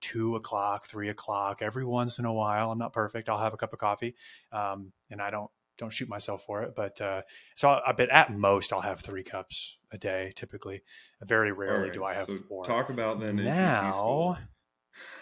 two 0.00 0.36
o'clock, 0.36 0.86
three 0.86 1.08
o'clock, 1.08 1.62
every 1.62 1.84
once 1.84 2.18
in 2.18 2.24
a 2.24 2.32
while, 2.32 2.70
I'm 2.70 2.78
not 2.78 2.92
perfect. 2.92 3.28
I'll 3.28 3.38
have 3.38 3.54
a 3.54 3.56
cup 3.56 3.72
of 3.72 3.78
coffee, 3.78 4.14
um, 4.52 4.92
and 5.10 5.22
I 5.22 5.30
don't 5.30 5.50
don't 5.76 5.92
shoot 5.92 6.08
myself 6.08 6.44
for 6.44 6.62
it. 6.62 6.74
But 6.74 7.00
uh, 7.00 7.22
so 7.54 7.80
I 7.86 7.92
bet 7.92 8.10
at 8.10 8.32
most 8.32 8.72
I'll 8.72 8.80
have 8.80 9.00
three 9.00 9.22
cups 9.22 9.78
a 9.92 9.98
day. 9.98 10.32
Typically, 10.34 10.82
very 11.22 11.52
rarely 11.52 11.84
right, 11.84 11.92
do 11.92 12.04
I 12.04 12.14
have 12.14 12.28
so 12.28 12.36
four. 12.48 12.64
Talk 12.64 12.90
about 12.90 13.20
then 13.20 13.36
now. 13.36 14.36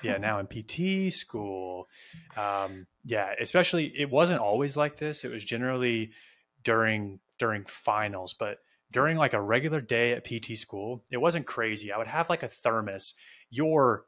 Yeah, 0.02 0.18
now 0.18 0.38
in 0.38 0.46
PT 0.46 1.12
school, 1.12 1.88
um, 2.36 2.86
yeah, 3.04 3.32
especially 3.40 3.86
it 3.86 4.10
wasn't 4.10 4.40
always 4.40 4.76
like 4.76 4.98
this. 4.98 5.24
It 5.24 5.32
was 5.32 5.44
generally 5.44 6.12
during 6.62 7.20
during 7.38 7.64
finals, 7.64 8.34
but 8.38 8.58
during 8.90 9.16
like 9.16 9.32
a 9.32 9.40
regular 9.40 9.80
day 9.80 10.12
at 10.12 10.24
PT 10.24 10.56
school, 10.56 11.04
it 11.10 11.16
wasn't 11.16 11.46
crazy. 11.46 11.92
I 11.92 11.98
would 11.98 12.08
have 12.08 12.30
like 12.30 12.42
a 12.42 12.48
thermos. 12.48 13.14
Your 13.50 14.06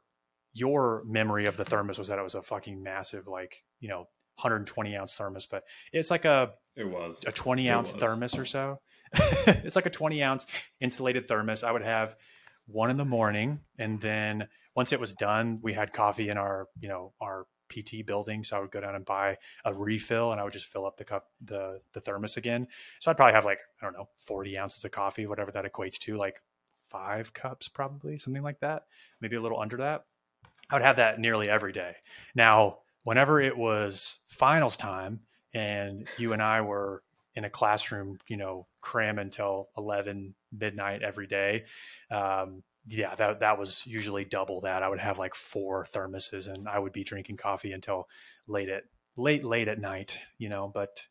your 0.53 1.03
memory 1.05 1.45
of 1.45 1.57
the 1.57 1.65
thermos 1.65 1.99
was 1.99 2.07
that 2.07 2.17
it 2.17 2.23
was 2.23 2.35
a 2.35 2.41
fucking 2.41 2.81
massive, 2.81 3.27
like, 3.27 3.63
you 3.81 3.89
know, 3.89 4.07
120 4.37 4.95
ounce 4.95 5.13
thermos, 5.15 5.45
but 5.45 5.63
it's 5.91 6.09
like 6.09 6.25
a 6.25 6.53
It 6.75 6.85
was 6.85 7.23
a 7.27 7.31
20 7.31 7.69
ounce 7.69 7.93
thermos 7.93 8.37
or 8.37 8.45
so. 8.45 8.79
it's 9.47 9.75
like 9.75 9.85
a 9.85 9.89
20 9.89 10.23
ounce 10.23 10.45
insulated 10.79 11.27
thermos. 11.27 11.63
I 11.63 11.71
would 11.71 11.83
have 11.83 12.15
one 12.67 12.89
in 12.89 12.97
the 12.97 13.05
morning, 13.05 13.59
and 13.77 13.99
then 14.01 14.47
once 14.75 14.91
it 14.91 14.99
was 14.99 15.13
done, 15.13 15.59
we 15.61 15.73
had 15.73 15.93
coffee 15.93 16.29
in 16.29 16.37
our 16.37 16.67
you 16.79 16.89
know 16.89 17.13
our 17.21 17.45
PT 17.69 18.05
building, 18.05 18.43
so 18.43 18.57
I 18.57 18.59
would 18.59 18.71
go 18.71 18.81
down 18.81 18.95
and 18.95 19.05
buy 19.05 19.37
a 19.63 19.73
refill, 19.73 20.31
and 20.31 20.39
I 20.39 20.43
would 20.43 20.53
just 20.53 20.67
fill 20.67 20.85
up 20.85 20.97
the 20.97 21.05
cup 21.05 21.31
the 21.43 21.81
the 21.93 22.01
thermos 22.01 22.37
again. 22.37 22.67
So 22.99 23.09
I'd 23.09 23.17
probably 23.17 23.33
have 23.33 23.45
like 23.45 23.59
I 23.81 23.85
don't 23.85 23.97
know 23.97 24.09
40 24.19 24.57
ounces 24.57 24.85
of 24.85 24.91
coffee, 24.91 25.25
whatever 25.25 25.51
that 25.51 25.65
equates 25.65 25.97
to, 25.99 26.17
like 26.17 26.41
five 26.87 27.33
cups 27.33 27.67
probably 27.67 28.17
something 28.19 28.43
like 28.43 28.59
that, 28.59 28.83
maybe 29.21 29.35
a 29.35 29.41
little 29.41 29.59
under 29.59 29.77
that. 29.77 30.05
I 30.69 30.75
would 30.75 30.83
have 30.83 30.95
that 30.97 31.19
nearly 31.19 31.49
every 31.49 31.71
day. 31.71 31.95
Now, 32.33 32.79
whenever 33.03 33.39
it 33.39 33.55
was 33.55 34.19
finals 34.27 34.77
time 34.77 35.21
and 35.53 36.07
you 36.17 36.33
and 36.33 36.41
I 36.41 36.61
were 36.61 37.03
in 37.35 37.45
a 37.45 37.49
classroom, 37.49 38.17
you 38.27 38.37
know, 38.37 38.67
cram 38.81 39.19
until 39.19 39.69
11 39.77 40.33
midnight 40.57 41.03
every 41.03 41.27
day. 41.27 41.65
Um, 42.09 42.63
yeah, 42.87 43.15
that, 43.15 43.39
that 43.39 43.57
was 43.57 43.85
usually 43.87 44.25
double 44.25 44.61
that. 44.61 44.83
I 44.83 44.89
would 44.89 44.99
have 44.99 45.17
like 45.17 45.33
four 45.35 45.85
thermoses 45.85 46.47
and 46.47 46.67
I 46.69 46.77
would 46.79 46.93
be 46.93 47.03
drinking 47.03 47.37
coffee 47.37 47.71
until 47.73 48.07
late 48.47 48.69
at 48.69 48.83
late, 49.17 49.43
late 49.43 49.67
at 49.67 49.79
night, 49.79 50.19
you 50.37 50.49
know, 50.49 50.67
but 50.73 51.01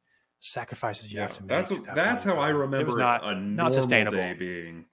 sacrifices 0.40 1.12
you 1.12 1.16
Yeah, 1.18 1.22
have 1.26 1.32
to 1.38 1.42
make. 1.42 1.48
that's 1.48 1.70
that 1.70 1.94
that's 1.94 2.24
how 2.24 2.36
I 2.36 2.48
remember 2.50 2.80
It 2.82 2.86
was 2.86 2.96
not, 2.96 3.24
a 3.24 3.34
not 3.34 3.72
sustainable. 3.72 4.16
day 4.18 4.34
being. 4.34 4.84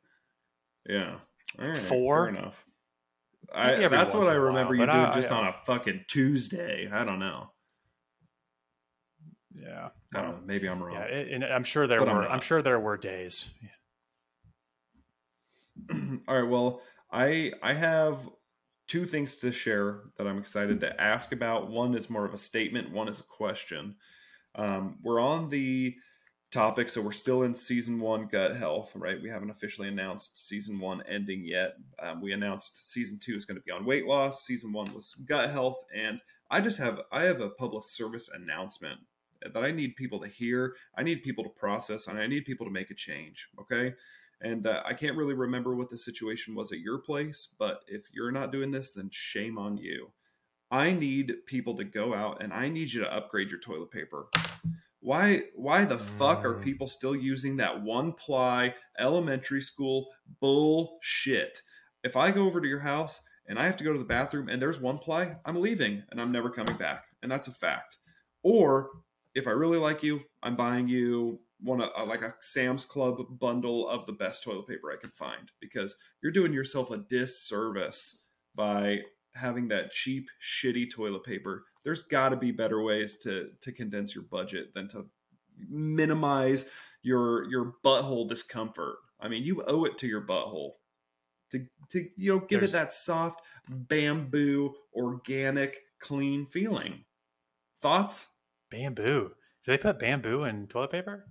Yeah. 0.87 1.15
Right, 1.59 1.77
Four? 1.77 2.27
Fair 2.31 2.35
enough. 2.39 2.65
I, 3.53 3.87
that's 3.89 4.13
what 4.13 4.27
I 4.27 4.31
a 4.31 4.33
while, 4.35 4.45
remember 4.47 4.73
you 4.75 4.85
doing 4.85 4.97
I- 4.97 5.13
just 5.13 5.29
I- 5.31 5.35
on 5.37 5.47
a 5.47 5.53
fucking 5.65 6.05
Tuesday. 6.07 6.89
I 6.91 7.03
don't 7.03 7.19
know. 7.19 7.49
Yeah. 9.53 9.89
I 10.15 10.21
don't 10.21 10.31
know. 10.31 10.39
Maybe 10.45 10.67
I'm 10.69 10.81
wrong. 10.81 10.95
Yeah, 10.95 11.03
and 11.05 11.43
I'm 11.43 11.63
sure 11.65 11.85
there 11.87 11.99
But 11.99 12.09
I'm 12.09 12.15
were. 12.15 12.29
I'm, 12.29 12.41
sure 12.41 12.61
there 12.61 12.79
were 12.79 12.97
days. 12.97 13.45
All 16.27 16.41
right. 16.41 16.49
Well, 16.49 16.81
I 17.11 17.51
I 17.61 17.73
have 17.73 18.29
two 18.87 19.05
things 19.05 19.37
to 19.37 19.51
share 19.51 20.01
that 20.17 20.27
I'm 20.27 20.37
excited 20.37 20.81
to 20.81 21.01
ask 21.01 21.31
about. 21.31 21.69
One 21.69 21.95
is 21.95 22.09
more 22.09 22.25
of 22.25 22.33
a 22.33 22.37
statement. 22.37 22.91
One 22.91 23.07
is 23.07 23.19
a 23.19 23.23
question. 23.23 23.95
Um, 24.55 24.97
we're 25.01 25.21
on 25.21 25.49
the 25.49 25.95
topic, 26.51 26.89
so 26.89 27.01
we're 27.01 27.13
still 27.13 27.43
in 27.43 27.55
season 27.55 27.99
one 27.99 28.27
gut 28.27 28.57
health, 28.57 28.91
right? 28.95 29.21
We 29.21 29.29
haven't 29.29 29.49
officially 29.49 29.87
announced 29.87 30.45
season 30.45 30.79
one 30.79 31.01
ending 31.07 31.45
yet. 31.45 31.75
Um, 32.01 32.21
we 32.21 32.33
announced 32.33 32.91
season 32.91 33.17
two 33.19 33.35
is 33.35 33.45
going 33.45 33.55
to 33.55 33.63
be 33.63 33.71
on 33.71 33.85
weight 33.85 34.05
loss. 34.05 34.45
Season 34.45 34.73
one 34.73 34.93
was 34.93 35.15
gut 35.25 35.49
health, 35.49 35.83
and 35.95 36.19
I 36.49 36.59
just 36.59 36.77
have 36.79 36.99
I 37.11 37.23
have 37.23 37.39
a 37.39 37.49
public 37.49 37.85
service 37.85 38.29
announcement 38.33 38.99
that 39.41 39.63
I 39.63 39.71
need 39.71 39.95
people 39.95 40.19
to 40.19 40.27
hear. 40.27 40.75
I 40.97 41.03
need 41.03 41.23
people 41.23 41.45
to 41.45 41.49
process, 41.49 42.07
and 42.07 42.19
I 42.19 42.27
need 42.27 42.45
people 42.45 42.65
to 42.65 42.71
make 42.71 42.91
a 42.91 42.95
change. 42.95 43.47
Okay. 43.59 43.93
And 44.43 44.65
uh, 44.65 44.81
I 44.85 44.93
can't 44.93 45.15
really 45.15 45.33
remember 45.35 45.75
what 45.75 45.89
the 45.89 45.97
situation 45.97 46.55
was 46.55 46.71
at 46.71 46.79
your 46.79 46.97
place, 46.97 47.49
but 47.59 47.81
if 47.87 48.07
you're 48.11 48.31
not 48.31 48.51
doing 48.51 48.71
this, 48.71 48.91
then 48.93 49.09
shame 49.11 49.57
on 49.57 49.77
you. 49.77 50.11
I 50.71 50.91
need 50.91 51.33
people 51.45 51.75
to 51.77 51.83
go 51.83 52.13
out 52.13 52.41
and 52.41 52.51
I 52.53 52.69
need 52.69 52.91
you 52.91 53.01
to 53.01 53.13
upgrade 53.13 53.49
your 53.49 53.59
toilet 53.59 53.91
paper. 53.91 54.29
Why 55.01 55.43
why 55.55 55.85
the 55.85 55.97
fuck 55.97 56.45
are 56.45 56.55
Mm. 56.55 56.63
people 56.63 56.87
still 56.87 57.15
using 57.15 57.57
that 57.57 57.81
one 57.81 58.13
ply 58.13 58.75
elementary 58.99 59.61
school 59.61 60.07
bullshit? 60.39 61.61
If 62.03 62.15
I 62.15 62.31
go 62.31 62.45
over 62.45 62.61
to 62.61 62.67
your 62.67 62.79
house 62.79 63.19
and 63.47 63.59
I 63.59 63.65
have 63.65 63.77
to 63.77 63.83
go 63.83 63.91
to 63.93 63.99
the 63.99 64.05
bathroom 64.05 64.47
and 64.49 64.61
there's 64.61 64.79
one 64.79 64.97
ply, 64.97 65.35
I'm 65.45 65.59
leaving 65.61 66.03
and 66.09 66.21
I'm 66.21 66.31
never 66.31 66.49
coming 66.49 66.75
back. 66.77 67.05
And 67.21 67.31
that's 67.31 67.47
a 67.47 67.51
fact. 67.51 67.97
Or 68.43 68.89
if 69.35 69.47
I 69.47 69.51
really 69.51 69.77
like 69.77 70.03
you, 70.03 70.21
I'm 70.43 70.55
buying 70.55 70.87
you 70.87 71.39
one 71.61 71.81
uh, 71.81 71.89
like 72.05 72.21
a 72.21 72.33
Sam's 72.41 72.85
Club 72.85 73.17
bundle 73.39 73.87
of 73.87 74.05
the 74.05 74.13
best 74.13 74.43
toilet 74.43 74.67
paper 74.67 74.91
I 74.91 74.99
can 74.99 75.11
find 75.11 75.51
because 75.59 75.95
you're 76.21 76.31
doing 76.31 76.53
yourself 76.53 76.91
a 76.91 76.97
disservice 76.97 78.17
by 78.55 78.99
having 79.35 79.67
that 79.69 79.91
cheap, 79.91 80.27
shitty 80.41 80.91
toilet 80.91 81.23
paper. 81.23 81.63
There's 81.83 82.03
got 82.03 82.29
to 82.29 82.35
be 82.35 82.51
better 82.51 82.81
ways 82.81 83.17
to 83.23 83.49
to 83.61 83.71
condense 83.71 84.13
your 84.15 84.23
budget 84.25 84.73
than 84.73 84.87
to 84.89 85.05
minimize 85.69 86.65
your 87.01 87.49
your 87.49 87.73
butthole 87.83 88.27
discomfort. 88.27 88.97
I 89.19 89.27
mean, 89.27 89.43
you 89.43 89.63
owe 89.67 89.85
it 89.85 89.97
to 89.99 90.07
your 90.07 90.21
butthole 90.21 90.73
to 91.51 91.65
to 91.91 92.07
you 92.17 92.33
know 92.33 92.39
give 92.39 92.59
There's- 92.61 92.71
it 92.71 92.77
that 92.77 92.93
soft 92.93 93.41
bamboo, 93.69 94.73
organic, 94.93 95.77
clean 95.99 96.45
feeling. 96.47 97.05
Thoughts? 97.81 98.27
Bamboo. 98.69 99.31
Do 99.65 99.71
they 99.71 99.77
put 99.77 99.99
bamboo 99.99 100.43
in 100.43 100.67
toilet 100.67 100.91
paper? 100.91 101.27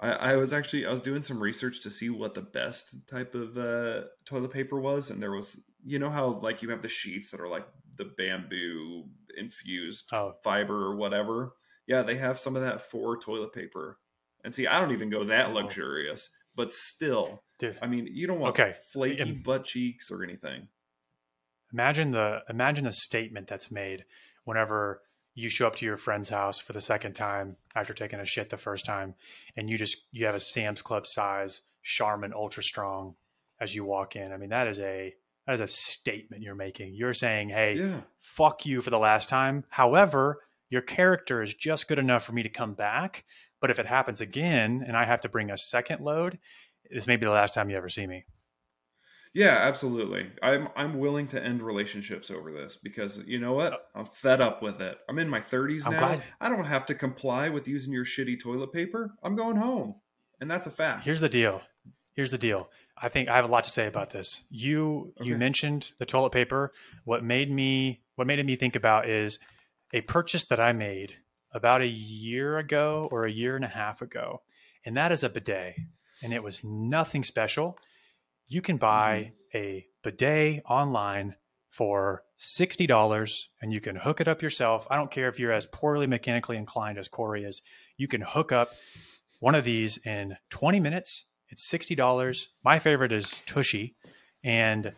I, 0.00 0.10
I 0.10 0.36
was 0.36 0.52
actually 0.52 0.86
I 0.86 0.90
was 0.90 1.02
doing 1.02 1.22
some 1.22 1.40
research 1.42 1.80
to 1.82 1.90
see 1.90 2.10
what 2.10 2.34
the 2.34 2.42
best 2.42 2.94
type 3.08 3.34
of 3.34 3.56
uh, 3.56 4.02
toilet 4.24 4.50
paper 4.52 4.80
was, 4.80 5.10
and 5.10 5.22
there 5.22 5.30
was 5.32 5.60
you 5.84 5.98
know 5.98 6.10
how 6.10 6.40
like 6.42 6.62
you 6.62 6.70
have 6.70 6.82
the 6.82 6.88
sheets 6.88 7.30
that 7.30 7.40
are 7.40 7.48
like 7.48 7.66
the 7.96 8.06
bamboo 8.16 9.04
infused 9.36 10.08
Oh, 10.12 10.34
fiber 10.42 10.86
or 10.86 10.96
whatever. 10.96 11.54
Yeah, 11.86 12.02
they 12.02 12.16
have 12.16 12.38
some 12.40 12.56
of 12.56 12.62
that 12.62 12.80
for 12.80 13.16
toilet 13.18 13.52
paper. 13.52 13.98
And 14.42 14.54
see, 14.54 14.66
I 14.66 14.80
don't 14.80 14.92
even 14.92 15.10
go 15.10 15.24
that 15.24 15.50
Oh. 15.50 15.54
luxurious, 15.54 16.30
but 16.54 16.72
still, 16.72 17.42
dude. 17.58 17.78
I 17.80 17.86
mean, 17.86 18.08
you 18.10 18.26
don't 18.26 18.40
want 18.40 18.58
Okay. 18.58 18.74
flaky 18.92 19.32
butt 19.32 19.64
cheeks 19.64 20.10
or 20.10 20.22
anything. 20.22 20.68
Imagine 21.72 22.10
the 22.12 22.40
imagine 22.48 22.84
the 22.84 22.92
statement 22.92 23.46
that's 23.48 23.70
made 23.70 24.04
whenever 24.44 25.02
you 25.34 25.48
show 25.48 25.66
up 25.66 25.76
to 25.76 25.86
your 25.86 25.96
friend's 25.96 26.28
house 26.28 26.60
for 26.60 26.72
the 26.72 26.80
second 26.80 27.14
time 27.14 27.56
after 27.74 27.92
taking 27.92 28.20
a 28.20 28.24
shit 28.24 28.50
the 28.50 28.56
first 28.56 28.86
time, 28.86 29.14
and 29.56 29.68
you 29.68 29.76
just 29.76 30.06
you 30.12 30.26
have 30.26 30.34
a 30.34 30.40
Sam's 30.40 30.82
Club 30.82 31.06
size 31.06 31.62
Charmin 31.82 32.32
Ultra 32.32 32.62
Strong 32.62 33.16
as 33.60 33.74
you 33.74 33.84
walk 33.84 34.16
in. 34.16 34.32
I 34.32 34.36
mean, 34.36 34.50
that 34.50 34.68
is 34.68 34.78
a 34.78 35.14
that 35.46 35.54
is 35.54 35.60
a 35.60 35.66
statement 35.66 36.42
you're 36.42 36.54
making. 36.54 36.94
You're 36.94 37.14
saying, 37.14 37.50
"Hey, 37.50 37.74
Yeah, 37.74 38.00
fuck 38.18 38.64
you 38.64 38.80
for 38.80 38.90
the 38.90 38.98
last 38.98 39.28
time." 39.28 39.64
However, 39.70 40.40
your 40.70 40.82
character 40.82 41.42
is 41.42 41.54
just 41.54 41.88
good 41.88 41.98
enough 41.98 42.24
for 42.24 42.32
me 42.32 42.42
to 42.42 42.48
come 42.48 42.74
back. 42.74 43.24
But 43.60 43.70
if 43.70 43.78
it 43.78 43.86
happens 43.86 44.20
again 44.20 44.84
and 44.86 44.96
I 44.96 45.04
have 45.04 45.20
to 45.22 45.28
bring 45.28 45.50
a 45.50 45.56
second 45.56 46.00
load, 46.00 46.38
this 46.90 47.06
may 47.06 47.16
be 47.16 47.26
the 47.26 47.32
last 47.32 47.54
time 47.54 47.70
you 47.70 47.76
ever 47.76 47.88
see 47.88 48.06
me. 48.06 48.24
Yeah, 49.34 49.58
absolutely. 49.60 50.30
I'm 50.42 50.68
I'm 50.76 50.98
willing 50.98 51.26
to 51.28 51.42
end 51.42 51.60
relationships 51.62 52.30
over 52.30 52.52
this 52.52 52.76
because 52.76 53.18
you 53.26 53.38
know 53.40 53.52
what? 53.52 53.88
I'm 53.94 54.06
fed 54.06 54.40
up 54.40 54.62
with 54.62 54.80
it. 54.80 54.96
I'm 55.08 55.18
in 55.18 55.28
my 55.28 55.40
30s 55.40 55.82
I'm 55.84 55.92
now. 55.92 55.98
glad- 55.98 56.22
I 56.40 56.48
don't 56.48 56.64
have 56.64 56.86
to 56.86 56.94
comply 56.94 57.48
with 57.48 57.66
using 57.68 57.92
your 57.92 58.04
shitty 58.04 58.40
toilet 58.40 58.72
paper. 58.72 59.12
I'm 59.22 59.36
going 59.36 59.56
home, 59.56 59.96
and 60.40 60.50
that's 60.50 60.66
a 60.66 60.70
fact. 60.70 61.04
Here's 61.04 61.20
the 61.20 61.28
deal. 61.28 61.60
Here's 62.14 62.30
the 62.30 62.38
deal. 62.38 62.70
I 62.96 63.08
think 63.08 63.28
I 63.28 63.34
have 63.34 63.44
a 63.44 63.50
lot 63.50 63.64
to 63.64 63.70
say 63.70 63.88
about 63.88 64.10
this. 64.10 64.44
You 64.48 65.12
you 65.20 65.36
mentioned 65.36 65.90
the 65.98 66.06
toilet 66.06 66.30
paper. 66.30 66.72
What 67.04 67.24
made 67.24 67.50
me 67.50 68.02
what 68.14 68.28
made 68.28 68.44
me 68.46 68.54
think 68.54 68.76
about 68.76 69.08
is 69.08 69.40
a 69.92 70.00
purchase 70.02 70.44
that 70.44 70.60
I 70.60 70.72
made 70.72 71.18
about 71.52 71.80
a 71.80 71.86
year 71.86 72.56
ago 72.58 73.08
or 73.10 73.24
a 73.24 73.30
year 73.32 73.56
and 73.56 73.64
a 73.64 73.68
half 73.68 74.00
ago, 74.00 74.42
and 74.84 74.96
that 74.96 75.10
is 75.10 75.24
a 75.24 75.28
bidet. 75.28 75.74
And 76.22 76.32
it 76.32 76.42
was 76.42 76.62
nothing 76.62 77.24
special. 77.24 77.76
You 78.48 78.62
can 78.62 78.76
buy 78.76 79.32
mm-hmm. 79.54 79.58
a 79.58 79.86
bidet 80.02 80.62
online 80.68 81.36
for 81.70 82.22
$60 82.38 83.46
and 83.60 83.72
you 83.72 83.80
can 83.80 83.96
hook 83.96 84.20
it 84.20 84.28
up 84.28 84.42
yourself. 84.42 84.86
I 84.90 84.96
don't 84.96 85.10
care 85.10 85.28
if 85.28 85.40
you're 85.40 85.52
as 85.52 85.66
poorly 85.66 86.06
mechanically 86.06 86.56
inclined 86.56 86.98
as 86.98 87.08
Cory 87.08 87.44
is. 87.44 87.62
You 87.96 88.06
can 88.06 88.20
hook 88.20 88.52
up 88.52 88.74
one 89.40 89.54
of 89.54 89.64
these 89.64 89.98
in 89.98 90.36
20 90.50 90.78
minutes. 90.78 91.24
It's 91.48 91.68
$60. 91.68 92.46
My 92.64 92.78
favorite 92.78 93.12
is 93.12 93.42
Tushy. 93.46 93.96
And 94.44 94.92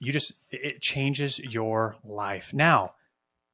you 0.00 0.12
just, 0.12 0.32
it 0.50 0.80
changes 0.80 1.38
your 1.38 1.96
life. 2.02 2.52
Now, 2.52 2.94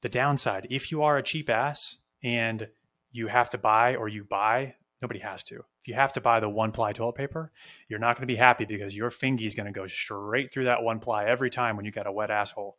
the 0.01 0.09
downside, 0.09 0.69
if 0.71 0.91
you 0.91 1.03
are 1.03 1.19
a 1.19 1.23
cheap 1.23 1.51
ass 1.51 1.97
and 2.23 2.69
you 3.13 3.27
have 3.27 3.51
to 3.51 3.59
buy 3.59 3.97
or 3.97 4.09
you 4.09 4.25
buy, 4.25 4.75
nobody 5.03 5.21
has 5.21 5.45
to. 5.45 5.65
You 5.89 5.95
have 5.95 6.13
to 6.13 6.21
buy 6.21 6.41
the 6.41 6.49
one 6.49 6.71
ply 6.71 6.93
toilet 6.93 7.15
paper, 7.15 7.51
you're 7.89 7.99
not 7.99 8.17
going 8.17 8.23
to 8.23 8.33
be 8.33 8.37
happy 8.37 8.65
because 8.65 8.97
your 8.97 9.11
fingy 9.11 9.47
is 9.47 9.55
going 9.55 9.67
to 9.67 9.73
go 9.73 9.87
straight 9.87 10.53
through 10.53 10.65
that 10.65 10.83
one 10.83 11.01
ply 11.01 11.25
every 11.25 11.51
time 11.51 11.77
when 11.77 11.85
you 11.85 11.91
got 11.91 12.07
a 12.07 12.13
wet 12.13 12.31
asshole. 12.31 12.77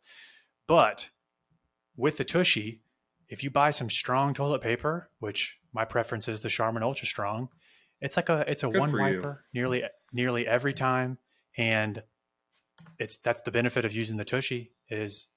But 0.66 1.08
with 1.96 2.16
the 2.16 2.24
Tushy, 2.24 2.82
if 3.28 3.42
you 3.42 3.50
buy 3.50 3.70
some 3.70 3.90
strong 3.90 4.34
toilet 4.34 4.60
paper, 4.60 5.10
which 5.18 5.58
my 5.72 5.84
preference 5.84 6.28
is 6.28 6.40
the 6.40 6.48
Charmin 6.48 6.82
Ultra 6.82 7.06
Strong, 7.06 7.48
it's 8.00 8.16
like 8.16 8.28
a 8.28 8.44
it's 8.48 8.62
a 8.62 8.68
Good 8.68 8.80
one 8.80 8.90
for 8.90 9.08
you. 9.08 9.36
nearly 9.52 9.82
nearly 10.12 10.46
every 10.46 10.72
time, 10.72 11.18
and 11.56 12.02
it's 12.98 13.18
that's 13.18 13.42
the 13.42 13.50
benefit 13.50 13.84
of 13.84 13.92
using 13.92 14.16
the 14.16 14.24
Tushy 14.24 14.72
is 14.88 15.28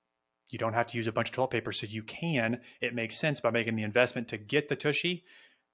you 0.49 0.59
don't 0.59 0.73
have 0.73 0.87
to 0.87 0.97
use 0.97 1.07
a 1.07 1.11
bunch 1.11 1.29
of 1.29 1.35
toilet 1.35 1.49
paper, 1.49 1.71
so 1.71 1.87
you 1.87 2.03
can. 2.03 2.61
It 2.81 2.93
makes 2.93 3.17
sense 3.17 3.39
by 3.39 3.49
making 3.49 3.75
the 3.75 3.83
investment 3.83 4.27
to 4.29 4.37
get 4.37 4.69
the 4.69 4.75
Tushy, 4.75 5.23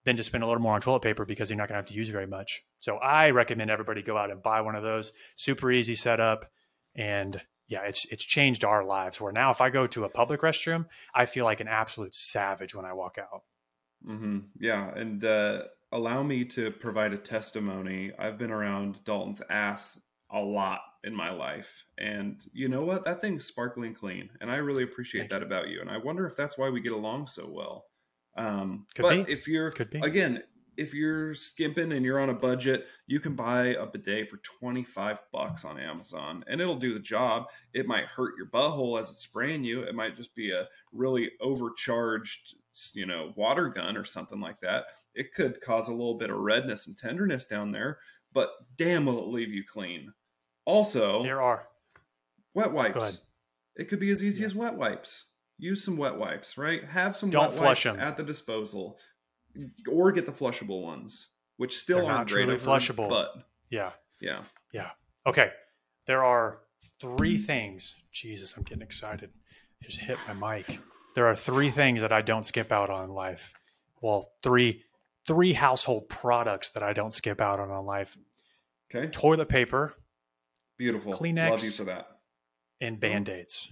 than 0.05 0.17
to 0.17 0.23
spend 0.23 0.43
a 0.43 0.47
little 0.47 0.61
more 0.61 0.75
on 0.75 0.81
toilet 0.81 1.01
paper 1.01 1.25
because 1.25 1.49
you're 1.49 1.57
not 1.57 1.67
going 1.67 1.75
to 1.75 1.81
have 1.81 1.85
to 1.87 1.93
use 1.93 2.09
very 2.09 2.27
much. 2.27 2.63
So 2.77 2.97
I 2.97 3.31
recommend 3.31 3.69
everybody 3.69 4.01
go 4.01 4.17
out 4.17 4.31
and 4.31 4.41
buy 4.41 4.61
one 4.61 4.75
of 4.75 4.83
those. 4.83 5.11
Super 5.35 5.71
easy 5.71 5.95
setup, 5.95 6.45
and 6.95 7.41
yeah, 7.67 7.83
it's 7.83 8.05
it's 8.05 8.23
changed 8.23 8.65
our 8.65 8.83
lives. 8.83 9.21
Where 9.21 9.31
now, 9.31 9.51
if 9.51 9.61
I 9.61 9.69
go 9.69 9.87
to 9.87 10.05
a 10.05 10.09
public 10.09 10.41
restroom, 10.41 10.85
I 11.13 11.25
feel 11.25 11.45
like 11.45 11.59
an 11.59 11.67
absolute 11.67 12.15
savage 12.15 12.73
when 12.73 12.85
I 12.85 12.93
walk 12.93 13.17
out. 13.17 13.43
Mm-hmm. 14.07 14.39
Yeah, 14.59 14.89
and 14.95 15.23
uh, 15.23 15.63
allow 15.91 16.23
me 16.23 16.45
to 16.45 16.71
provide 16.71 17.13
a 17.13 17.17
testimony. 17.17 18.11
I've 18.17 18.37
been 18.37 18.51
around 18.51 19.03
Dalton's 19.03 19.41
ass 19.49 19.99
a 20.31 20.39
lot 20.39 20.81
in 21.03 21.13
my 21.13 21.31
life, 21.31 21.85
and 21.97 22.41
you 22.53 22.69
know 22.69 22.83
what? 22.83 23.05
That 23.05 23.21
thing's 23.21 23.45
sparkling 23.45 23.93
clean, 23.93 24.29
and 24.41 24.49
I 24.49 24.55
really 24.55 24.83
appreciate 24.83 25.21
Thank 25.21 25.31
that 25.31 25.43
about 25.43 25.67
you. 25.69 25.81
And 25.81 25.89
I 25.89 25.97
wonder 25.97 26.25
if 26.25 26.35
that's 26.35 26.57
why 26.57 26.69
we 26.69 26.81
get 26.81 26.93
along 26.93 27.27
so 27.27 27.47
well. 27.49 27.85
Um, 28.35 28.85
Could 28.95 29.01
but 29.03 29.25
be. 29.25 29.31
if 29.31 29.47
you're 29.47 29.71
Could 29.71 29.89
be. 29.89 29.99
again, 29.99 30.43
if 30.77 30.93
you're 30.93 31.35
skimping 31.35 31.91
and 31.91 32.05
you're 32.05 32.19
on 32.21 32.29
a 32.29 32.33
budget, 32.33 32.87
you 33.05 33.19
can 33.19 33.35
buy 33.35 33.67
a 33.67 33.85
bidet 33.85 34.29
for 34.29 34.37
25 34.37 35.19
bucks 35.33 35.65
on 35.65 35.77
Amazon 35.77 36.43
and 36.47 36.61
it'll 36.61 36.77
do 36.79 36.93
the 36.93 37.01
job. 37.01 37.47
It 37.73 37.85
might 37.85 38.05
hurt 38.05 38.35
your 38.37 38.47
butthole 38.47 38.97
as 38.97 39.09
it's 39.09 39.19
spraying 39.21 39.65
you. 39.65 39.81
It 39.81 39.93
might 39.93 40.15
just 40.15 40.33
be 40.35 40.51
a 40.51 40.67
really 40.93 41.31
overcharged, 41.41 42.55
you 42.93 43.05
know, 43.05 43.33
water 43.35 43.67
gun 43.67 43.97
or 43.97 44.05
something 44.05 44.39
like 44.39 44.61
that. 44.61 44.85
It 45.13 45.33
could 45.33 45.59
cause 45.59 45.89
a 45.89 45.91
little 45.91 46.17
bit 46.17 46.29
of 46.29 46.37
redness 46.37 46.87
and 46.87 46.97
tenderness 46.97 47.45
down 47.45 47.71
there, 47.73 47.99
but 48.31 48.49
damn 48.77 49.05
will 49.05 49.19
it 49.23 49.27
leave 49.33 49.49
you 49.49 49.63
clean. 49.69 50.13
Also, 50.63 51.23
There 51.23 51.41
are. 51.41 51.67
wet 52.53 52.71
wipes. 52.71 53.21
It 53.75 53.89
could 53.89 53.99
be 53.99 54.11
as 54.11 54.23
easy 54.23 54.41
Yeah. 54.41 54.45
as 54.47 54.55
wet 54.55 54.75
wipes. 54.75 55.25
Use 55.59 55.83
some 55.83 55.97
wet 55.97 56.15
wipes, 56.15 56.57
right? 56.57 56.83
Have 56.85 57.15
some 57.15 57.29
Don't 57.29 57.49
wet 57.49 57.53
flush 57.53 57.85
wipes 57.85 57.97
'em. 57.97 57.99
at 57.99 58.15
the 58.17 58.23
disposal, 58.23 58.97
or 59.87 60.11
get 60.13 60.25
the 60.25 60.31
flushable 60.31 60.81
ones, 60.81 61.27
which 61.57 61.77
still 61.77 61.97
They're 61.97 62.05
aren't 62.05 62.17
not 62.19 62.27
truly 62.29 62.55
flushable. 62.55 63.09
But 63.09 63.33
Yeah. 63.69 63.91
yeah, 64.21 64.43
yeah. 64.71 64.91
Okay. 65.25 65.51
There 66.05 66.23
are 66.23 66.61
three 66.99 67.37
things. 67.37 67.95
Jesus, 68.11 68.55
I'm 68.55 68.63
getting 68.63 68.81
excited. 68.81 69.31
Just 69.83 69.99
hit 69.99 70.17
my 70.27 70.57
mic. 70.57 70.79
There 71.15 71.27
are 71.27 71.35
three 71.35 71.69
things 71.71 72.01
that 72.01 72.11
I 72.13 72.21
don't 72.21 72.45
skip 72.45 72.71
out 72.71 72.89
on 72.89 73.05
in 73.05 73.13
life. 73.13 73.53
Well, 74.01 74.31
three 74.41 74.85
three 75.27 75.53
household 75.53 76.07
products 76.09 76.69
that 76.69 76.81
I 76.81 76.93
don't 76.93 77.11
skip 77.13 77.41
out 77.41 77.59
on 77.59 77.69
in 77.69 77.85
life. 77.85 78.17
okay, 78.95 79.09
Toilet 79.11 79.49
paper 79.49 79.93
beautiful. 80.77 81.11
Kleenex. 81.13 81.49
Love 81.51 81.63
you 81.63 81.71
for 81.71 81.83
that. 81.83 82.21
and 82.81 82.99
band-aids. 82.99 83.71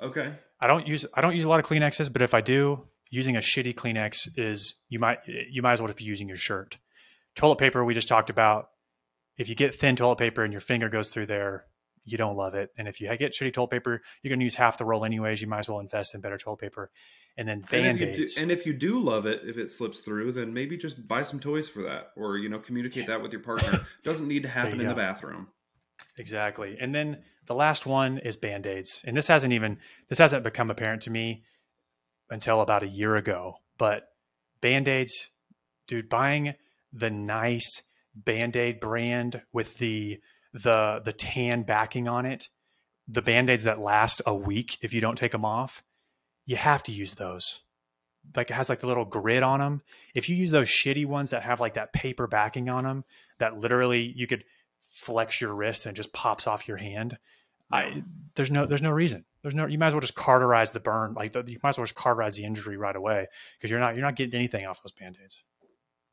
Okay, 0.00 0.34
I 0.60 0.66
don't 0.66 0.86
use 0.86 1.06
I 1.14 1.20
don't 1.20 1.34
use 1.34 1.44
a 1.44 1.48
lot 1.48 1.60
of 1.60 1.66
Kleenexes, 1.66 2.12
but 2.12 2.22
if 2.22 2.34
I 2.34 2.40
do, 2.40 2.86
using 3.10 3.36
a 3.36 3.40
shitty 3.40 3.74
Kleenex 3.74 4.28
is 4.36 4.74
you 4.88 4.98
might 4.98 5.18
you 5.26 5.62
might 5.62 5.72
as 5.72 5.80
well 5.80 5.88
just 5.88 5.98
be 5.98 6.04
using 6.04 6.28
your 6.28 6.36
shirt. 6.36 6.78
Toilet 7.34 7.56
paper 7.56 7.84
we 7.84 7.94
just 7.94 8.08
talked 8.08 8.30
about. 8.30 8.68
If 9.38 9.48
you 9.48 9.54
get 9.54 9.74
thin 9.74 9.96
toilet 9.96 10.18
paper 10.18 10.44
and 10.44 10.52
your 10.52 10.60
finger 10.60 10.90
goes 10.90 11.10
through 11.10 11.26
there, 11.26 11.64
you 12.04 12.18
don't 12.18 12.36
love 12.36 12.54
it. 12.54 12.70
And 12.76 12.88
if 12.88 13.00
you 13.00 13.14
get 13.16 13.32
shitty 13.32 13.52
toilet 13.52 13.70
paper, 13.70 14.02
you're 14.22 14.28
going 14.28 14.40
to 14.40 14.44
use 14.44 14.54
half 14.54 14.76
the 14.76 14.84
roll 14.84 15.04
anyways. 15.04 15.40
You 15.40 15.48
might 15.48 15.60
as 15.60 15.68
well 15.68 15.80
invest 15.80 16.14
in 16.14 16.20
better 16.20 16.36
toilet 16.36 16.58
paper. 16.58 16.90
And 17.38 17.48
then 17.48 17.64
and 17.72 17.98
you 17.98 18.06
band-aids. 18.06 18.34
do, 18.34 18.42
and 18.42 18.50
if 18.50 18.66
you 18.66 18.74
do 18.74 18.98
love 18.98 19.24
it, 19.24 19.42
if 19.44 19.56
it 19.56 19.70
slips 19.70 20.00
through, 20.00 20.32
then 20.32 20.52
maybe 20.52 20.76
just 20.76 21.06
buy 21.08 21.22
some 21.22 21.40
toys 21.40 21.68
for 21.68 21.82
that, 21.82 22.10
or 22.16 22.36
you 22.36 22.48
know, 22.48 22.58
communicate 22.58 23.06
that 23.06 23.22
with 23.22 23.32
your 23.32 23.40
partner. 23.40 23.86
Doesn't 24.04 24.28
need 24.28 24.42
to 24.42 24.48
happen 24.48 24.80
in 24.80 24.88
the 24.88 24.94
bathroom. 24.94 25.48
Exactly. 26.20 26.76
And 26.78 26.94
then 26.94 27.22
the 27.46 27.54
last 27.54 27.86
one 27.86 28.18
is 28.18 28.36
band-aids. 28.36 29.02
And 29.06 29.16
this 29.16 29.26
hasn't 29.26 29.54
even 29.54 29.78
this 30.10 30.18
hasn't 30.18 30.44
become 30.44 30.70
apparent 30.70 31.00
to 31.02 31.10
me 31.10 31.44
until 32.28 32.60
about 32.60 32.82
a 32.82 32.88
year 32.88 33.16
ago. 33.16 33.54
But 33.78 34.02
band-aids, 34.60 35.30
dude, 35.88 36.10
buying 36.10 36.54
the 36.92 37.08
nice 37.08 37.80
band-aid 38.14 38.80
brand 38.80 39.40
with 39.54 39.78
the 39.78 40.20
the 40.52 41.00
the 41.02 41.14
tan 41.14 41.62
backing 41.62 42.06
on 42.06 42.26
it, 42.26 42.48
the 43.08 43.22
band-aids 43.22 43.64
that 43.64 43.80
last 43.80 44.20
a 44.26 44.34
week 44.34 44.76
if 44.82 44.92
you 44.92 45.00
don't 45.00 45.16
take 45.16 45.32
them 45.32 45.46
off, 45.46 45.82
you 46.44 46.56
have 46.56 46.82
to 46.82 46.92
use 46.92 47.14
those. 47.14 47.62
Like 48.36 48.50
it 48.50 48.54
has 48.54 48.68
like 48.68 48.80
the 48.80 48.88
little 48.88 49.06
grid 49.06 49.42
on 49.42 49.60
them. 49.60 49.80
If 50.14 50.28
you 50.28 50.36
use 50.36 50.50
those 50.50 50.68
shitty 50.68 51.06
ones 51.06 51.30
that 51.30 51.44
have 51.44 51.62
like 51.62 51.74
that 51.74 51.94
paper 51.94 52.26
backing 52.26 52.68
on 52.68 52.84
them, 52.84 53.04
that 53.38 53.56
literally 53.56 54.12
you 54.14 54.26
could 54.26 54.44
flex 54.90 55.40
your 55.40 55.54
wrist 55.54 55.86
and 55.86 55.94
it 55.94 55.96
just 55.96 56.12
pops 56.12 56.46
off 56.46 56.68
your 56.68 56.76
hand. 56.76 57.16
I 57.72 58.02
there's 58.34 58.50
no 58.50 58.66
there's 58.66 58.82
no 58.82 58.90
reason. 58.90 59.24
There's 59.42 59.54
no 59.54 59.66
you 59.66 59.78
might 59.78 59.88
as 59.88 59.94
well 59.94 60.00
just 60.00 60.16
cauterize 60.16 60.72
the 60.72 60.80
burn. 60.80 61.14
Like 61.14 61.32
the, 61.32 61.44
you 61.46 61.58
might 61.62 61.70
as 61.70 61.78
well 61.78 61.84
just 61.86 61.94
cauterize 61.94 62.36
the 62.36 62.44
injury 62.44 62.76
right 62.76 62.96
away 62.96 63.26
because 63.56 63.70
you're 63.70 63.80
not 63.80 63.94
you're 63.94 64.04
not 64.04 64.16
getting 64.16 64.34
anything 64.34 64.66
off 64.66 64.82
those 64.82 64.92
band-aids. 64.92 65.42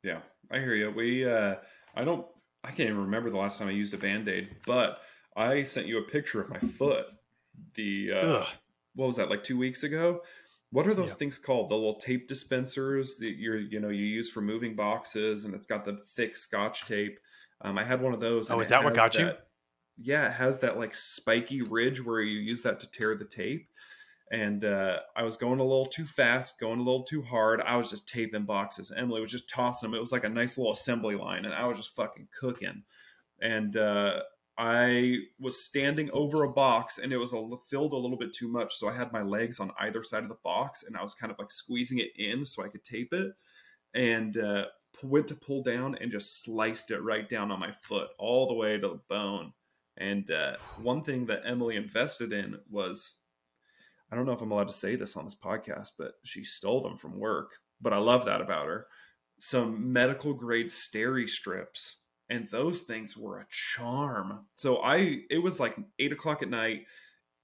Yeah, 0.04 0.20
I 0.50 0.60
hear 0.60 0.74
you. 0.74 0.92
We, 0.92 1.28
uh, 1.28 1.56
I 1.96 2.04
don't, 2.04 2.24
I 2.62 2.68
can't 2.68 2.88
even 2.88 3.00
remember 3.02 3.30
the 3.30 3.36
last 3.36 3.58
time 3.58 3.66
I 3.66 3.72
used 3.72 3.92
a 3.94 3.98
band 3.98 4.28
aid, 4.28 4.48
but 4.64 5.00
I 5.36 5.64
sent 5.64 5.88
you 5.88 5.98
a 5.98 6.02
picture 6.02 6.40
of 6.40 6.48
my 6.50 6.58
foot. 6.58 7.06
The, 7.74 8.12
uh, 8.12 8.44
what 8.94 9.06
was 9.06 9.16
that, 9.16 9.28
like 9.28 9.42
two 9.42 9.58
weeks 9.58 9.82
ago? 9.82 10.22
What 10.70 10.86
are 10.86 10.94
those 10.94 11.08
Yeah. 11.08 11.14
things 11.16 11.38
called? 11.38 11.70
The 11.70 11.74
little 11.74 11.98
tape 11.98 12.28
dispensers 12.28 13.16
that 13.16 13.38
you're, 13.38 13.58
you 13.58 13.80
know, 13.80 13.88
you 13.88 14.04
use 14.04 14.30
for 14.30 14.40
moving 14.40 14.76
boxes, 14.76 15.44
and 15.44 15.52
it's 15.52 15.66
got 15.66 15.84
the 15.84 15.96
thick 16.14 16.36
Scotch 16.36 16.86
tape. 16.86 17.18
Um, 17.60 17.78
I 17.78 17.84
had 17.84 18.00
one 18.00 18.14
of 18.14 18.20
those. 18.20 18.50
Oh, 18.50 18.60
is 18.60 18.68
that 18.68 18.84
what 18.84 18.94
got 18.94 19.16
you? 19.16 19.32
Yeah, 19.96 20.28
it 20.28 20.34
has 20.34 20.60
that 20.60 20.78
like 20.78 20.94
spiky 20.94 21.62
ridge 21.62 22.04
where 22.04 22.20
you 22.20 22.38
use 22.38 22.62
that 22.62 22.80
to 22.80 22.90
tear 22.90 23.16
the 23.16 23.24
tape. 23.24 23.68
And 24.30 24.64
uh, 24.64 24.98
I 25.16 25.22
was 25.22 25.36
going 25.36 25.58
a 25.58 25.64
little 25.64 25.86
too 25.86 26.04
fast, 26.04 26.60
going 26.60 26.78
a 26.78 26.82
little 26.82 27.02
too 27.02 27.22
hard. 27.22 27.62
I 27.62 27.76
was 27.76 27.90
just 27.90 28.08
taping 28.08 28.44
boxes. 28.44 28.92
Emily 28.94 29.22
was 29.22 29.30
just 29.30 29.48
tossing 29.48 29.90
them. 29.90 29.96
It 29.96 30.00
was 30.02 30.12
like 30.12 30.24
a 30.24 30.28
nice 30.28 30.58
little 30.58 30.72
assembly 30.72 31.16
line, 31.16 31.46
and 31.46 31.54
I 31.54 31.66
was 31.66 31.78
just 31.78 31.96
fucking 31.96 32.28
cooking. 32.38 32.82
And 33.40 33.76
uh, 33.76 34.20
I 34.58 35.18
was 35.40 35.64
standing 35.64 36.10
over 36.12 36.44
a 36.44 36.52
box, 36.52 36.98
and 36.98 37.12
it 37.12 37.16
was 37.16 37.32
a, 37.32 37.48
filled 37.70 37.92
a 37.92 37.96
little 37.96 38.18
bit 38.18 38.34
too 38.34 38.48
much. 38.48 38.76
So 38.76 38.88
I 38.88 38.92
had 38.92 39.12
my 39.12 39.22
legs 39.22 39.60
on 39.60 39.70
either 39.80 40.02
side 40.02 40.24
of 40.24 40.28
the 40.28 40.38
box, 40.44 40.82
and 40.82 40.96
I 40.96 41.02
was 41.02 41.14
kind 41.14 41.32
of 41.32 41.38
like 41.38 41.50
squeezing 41.50 41.98
it 41.98 42.10
in 42.16 42.44
so 42.44 42.62
I 42.62 42.68
could 42.68 42.84
tape 42.84 43.14
it. 43.14 43.32
And 43.94 44.36
uh, 44.36 44.66
went 45.02 45.28
to 45.28 45.34
pull 45.34 45.62
down 45.62 45.96
and 46.00 46.10
just 46.10 46.42
sliced 46.42 46.90
it 46.90 47.00
right 47.00 47.28
down 47.28 47.50
on 47.50 47.60
my 47.60 47.72
foot, 47.72 48.08
all 48.18 48.48
the 48.48 48.54
way 48.54 48.78
to 48.78 48.88
the 48.88 49.00
bone. 49.08 49.52
And 49.96 50.30
uh, 50.30 50.56
one 50.80 51.02
thing 51.02 51.26
that 51.26 51.42
Emily 51.44 51.76
invested 51.76 52.32
in 52.32 52.58
was 52.70 53.16
I 54.10 54.16
don't 54.16 54.24
know 54.24 54.32
if 54.32 54.40
I'm 54.40 54.50
allowed 54.50 54.68
to 54.68 54.72
say 54.72 54.96
this 54.96 55.16
on 55.16 55.24
this 55.24 55.34
podcast, 55.34 55.90
but 55.98 56.14
she 56.24 56.42
stole 56.42 56.80
them 56.80 56.96
from 56.96 57.18
work. 57.18 57.50
But 57.80 57.92
I 57.92 57.98
love 57.98 58.24
that 58.24 58.40
about 58.40 58.66
her. 58.66 58.86
Some 59.38 59.92
medical 59.92 60.32
grade 60.32 60.68
steri 60.68 61.28
strips, 61.28 61.96
and 62.30 62.48
those 62.48 62.80
things 62.80 63.16
were 63.16 63.38
a 63.38 63.46
charm. 63.50 64.46
So 64.54 64.78
I, 64.78 65.20
it 65.30 65.38
was 65.42 65.60
like 65.60 65.76
eight 65.98 66.12
o'clock 66.12 66.42
at 66.42 66.48
night. 66.48 66.86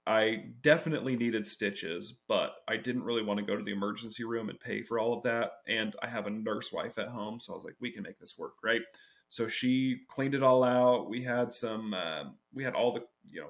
I 0.07 0.45
definitely 0.61 1.15
needed 1.15 1.47
stitches, 1.47 2.13
but 2.27 2.51
I 2.67 2.77
didn't 2.77 3.03
really 3.03 3.23
want 3.23 3.39
to 3.39 3.45
go 3.45 3.55
to 3.55 3.63
the 3.63 3.71
emergency 3.71 4.23
room 4.23 4.49
and 4.49 4.59
pay 4.59 4.83
for 4.83 4.99
all 4.99 5.13
of 5.13 5.23
that. 5.23 5.53
And 5.67 5.95
I 6.01 6.07
have 6.07 6.27
a 6.27 6.31
nurse 6.31 6.71
wife 6.71 6.99
at 6.99 7.07
home, 7.07 7.39
so 7.39 7.53
I 7.53 7.55
was 7.55 7.65
like, 7.65 7.75
we 7.79 7.91
can 7.91 8.03
make 8.03 8.19
this 8.19 8.37
work, 8.37 8.53
right? 8.63 8.81
So 9.29 9.47
she 9.47 10.01
cleaned 10.07 10.35
it 10.35 10.43
all 10.43 10.63
out. 10.63 11.09
We 11.09 11.23
had 11.23 11.51
some, 11.51 11.93
uh, 11.95 12.25
we 12.53 12.63
had 12.63 12.75
all 12.75 12.91
the, 12.91 13.03
you 13.25 13.41
know, 13.41 13.49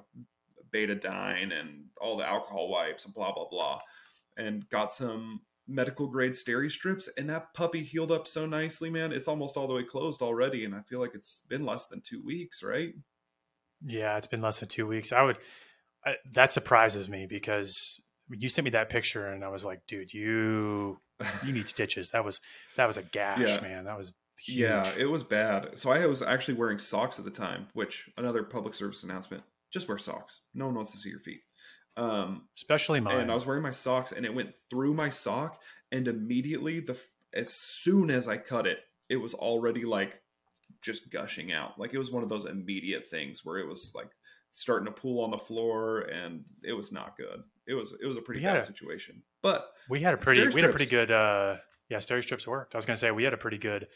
betadine 0.72 1.52
and 1.58 1.84
all 2.00 2.16
the 2.16 2.26
alcohol 2.26 2.68
wipes 2.68 3.04
and 3.04 3.14
blah 3.14 3.32
blah 3.34 3.48
blah, 3.48 3.80
and 4.38 4.68
got 4.70 4.92
some 4.92 5.42
medical 5.68 6.06
grade 6.06 6.32
steri 6.32 6.70
strips. 6.70 7.08
And 7.18 7.28
that 7.28 7.52
puppy 7.52 7.82
healed 7.82 8.12
up 8.12 8.26
so 8.26 8.46
nicely, 8.46 8.88
man. 8.88 9.12
It's 9.12 9.28
almost 9.28 9.56
all 9.56 9.68
the 9.68 9.74
way 9.74 9.84
closed 9.84 10.22
already, 10.22 10.64
and 10.64 10.74
I 10.74 10.80
feel 10.80 11.00
like 11.00 11.14
it's 11.14 11.42
been 11.48 11.66
less 11.66 11.88
than 11.88 12.00
two 12.00 12.22
weeks, 12.24 12.62
right? 12.62 12.94
Yeah, 13.84 14.16
it's 14.16 14.26
been 14.26 14.40
less 14.40 14.60
than 14.60 14.70
two 14.70 14.86
weeks. 14.86 15.12
I 15.12 15.22
would 15.22 15.36
I, 16.06 16.14
that 16.34 16.52
surprises 16.52 17.08
me 17.08 17.26
because 17.28 18.00
you 18.30 18.48
sent 18.48 18.64
me 18.64 18.70
that 18.70 18.88
picture 18.88 19.26
and 19.26 19.44
I 19.44 19.48
was 19.48 19.64
like, 19.64 19.80
dude, 19.86 20.12
you 20.14 20.98
you 21.44 21.52
need 21.52 21.68
stitches. 21.68 22.10
That 22.10 22.24
was 22.24 22.40
that 22.76 22.86
was 22.86 22.96
a 22.96 23.02
gash, 23.02 23.40
Yeah. 23.40 23.60
man. 23.60 23.84
That 23.84 23.98
was 23.98 24.12
huge. 24.38 24.58
Yeah, 24.58 24.84
it 24.98 25.06
was 25.06 25.24
bad. 25.24 25.78
So 25.78 25.90
I 25.90 26.06
was 26.06 26.22
actually 26.22 26.54
wearing 26.54 26.78
socks 26.78 27.18
at 27.18 27.24
the 27.24 27.30
time, 27.30 27.68
which 27.74 28.08
another 28.16 28.42
public 28.42 28.74
service 28.74 29.02
announcement: 29.02 29.42
just 29.72 29.88
wear 29.88 29.98
socks. 29.98 30.40
No 30.54 30.66
one 30.66 30.74
wants 30.76 30.92
to 30.92 30.98
see 30.98 31.10
your 31.10 31.20
feet. 31.20 31.40
Um, 31.96 32.48
especially 32.56 33.00
mine. 33.00 33.20
and 33.20 33.30
I 33.30 33.34
was 33.34 33.46
wearing 33.46 33.62
my 33.62 33.72
socks, 33.72 34.12
and 34.12 34.26
it 34.26 34.34
went 34.34 34.52
through 34.70 34.92
my 34.94 35.08
sock, 35.08 35.60
and 35.90 36.06
immediately 36.06 36.80
the 36.80 37.00
as 37.34 37.52
soon 37.52 38.10
as 38.10 38.28
I 38.28 38.36
cut 38.36 38.66
it, 38.66 38.78
it 39.08 39.16
was 39.16 39.34
already 39.34 39.84
like 39.84 40.20
just 40.82 41.10
gushing 41.10 41.52
out. 41.52 41.78
Like 41.78 41.94
it 41.94 41.98
was 41.98 42.10
one 42.10 42.22
of 42.22 42.28
those 42.28 42.44
immediate 42.44 43.06
things 43.10 43.44
where 43.44 43.58
it 43.58 43.66
was 43.66 43.92
like 43.94 44.10
starting 44.58 44.86
to 44.86 44.92
pool 44.92 45.22
on 45.22 45.30
the 45.30 45.38
floor, 45.38 46.00
and 46.00 46.42
it 46.64 46.72
was 46.72 46.90
not 46.90 47.16
good. 47.16 47.42
It 47.68 47.74
was 47.74 47.94
it 48.02 48.06
was 48.06 48.16
a 48.16 48.22
pretty 48.22 48.40
We 48.40 48.46
bad 48.46 48.58
a- 48.58 48.66
situation. 48.66 49.22
But 49.42 49.68
we 49.90 50.00
had 50.00 50.14
a 50.14 50.16
pretty 50.16 50.46
we 50.48 50.60
had 50.60 50.70
a 50.70 50.72
pretty 50.72 50.86
good 50.90 51.10
uh 51.10 51.56
yeah, 51.88 51.98
steri 51.98 52.22
strips 52.22 52.46
worked. 52.48 52.74
I 52.74 52.78
was 52.78 52.86
gonna 52.86 52.96
say 52.96 53.10
we 53.10 53.22
had 53.24 53.34
a 53.34 53.38
pretty 53.38 53.58
good 53.58 53.86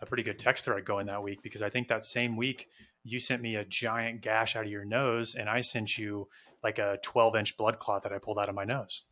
a 0.00 0.06
pretty 0.06 0.22
good 0.22 0.38
text 0.38 0.64
thread 0.66 0.84
going 0.84 1.06
that 1.06 1.22
week 1.22 1.42
because 1.42 1.62
I 1.62 1.70
think 1.70 1.88
that 1.88 2.04
same 2.04 2.36
week 2.36 2.68
you 3.02 3.18
sent 3.18 3.40
me 3.42 3.56
a 3.56 3.64
giant 3.64 4.20
gash 4.20 4.56
out 4.56 4.64
of 4.64 4.70
your 4.70 4.84
nose 4.84 5.34
and 5.34 5.48
I 5.48 5.60
sent 5.62 5.96
you 5.98 6.28
like 6.62 6.78
a 6.78 6.98
12 7.02 7.36
inch 7.36 7.56
blood 7.56 7.78
clot 7.78 8.02
that 8.02 8.12
I 8.12 8.18
pulled 8.18 8.38
out 8.38 8.48
of 8.48 8.54
my 8.54 8.64
nose. 8.64 9.02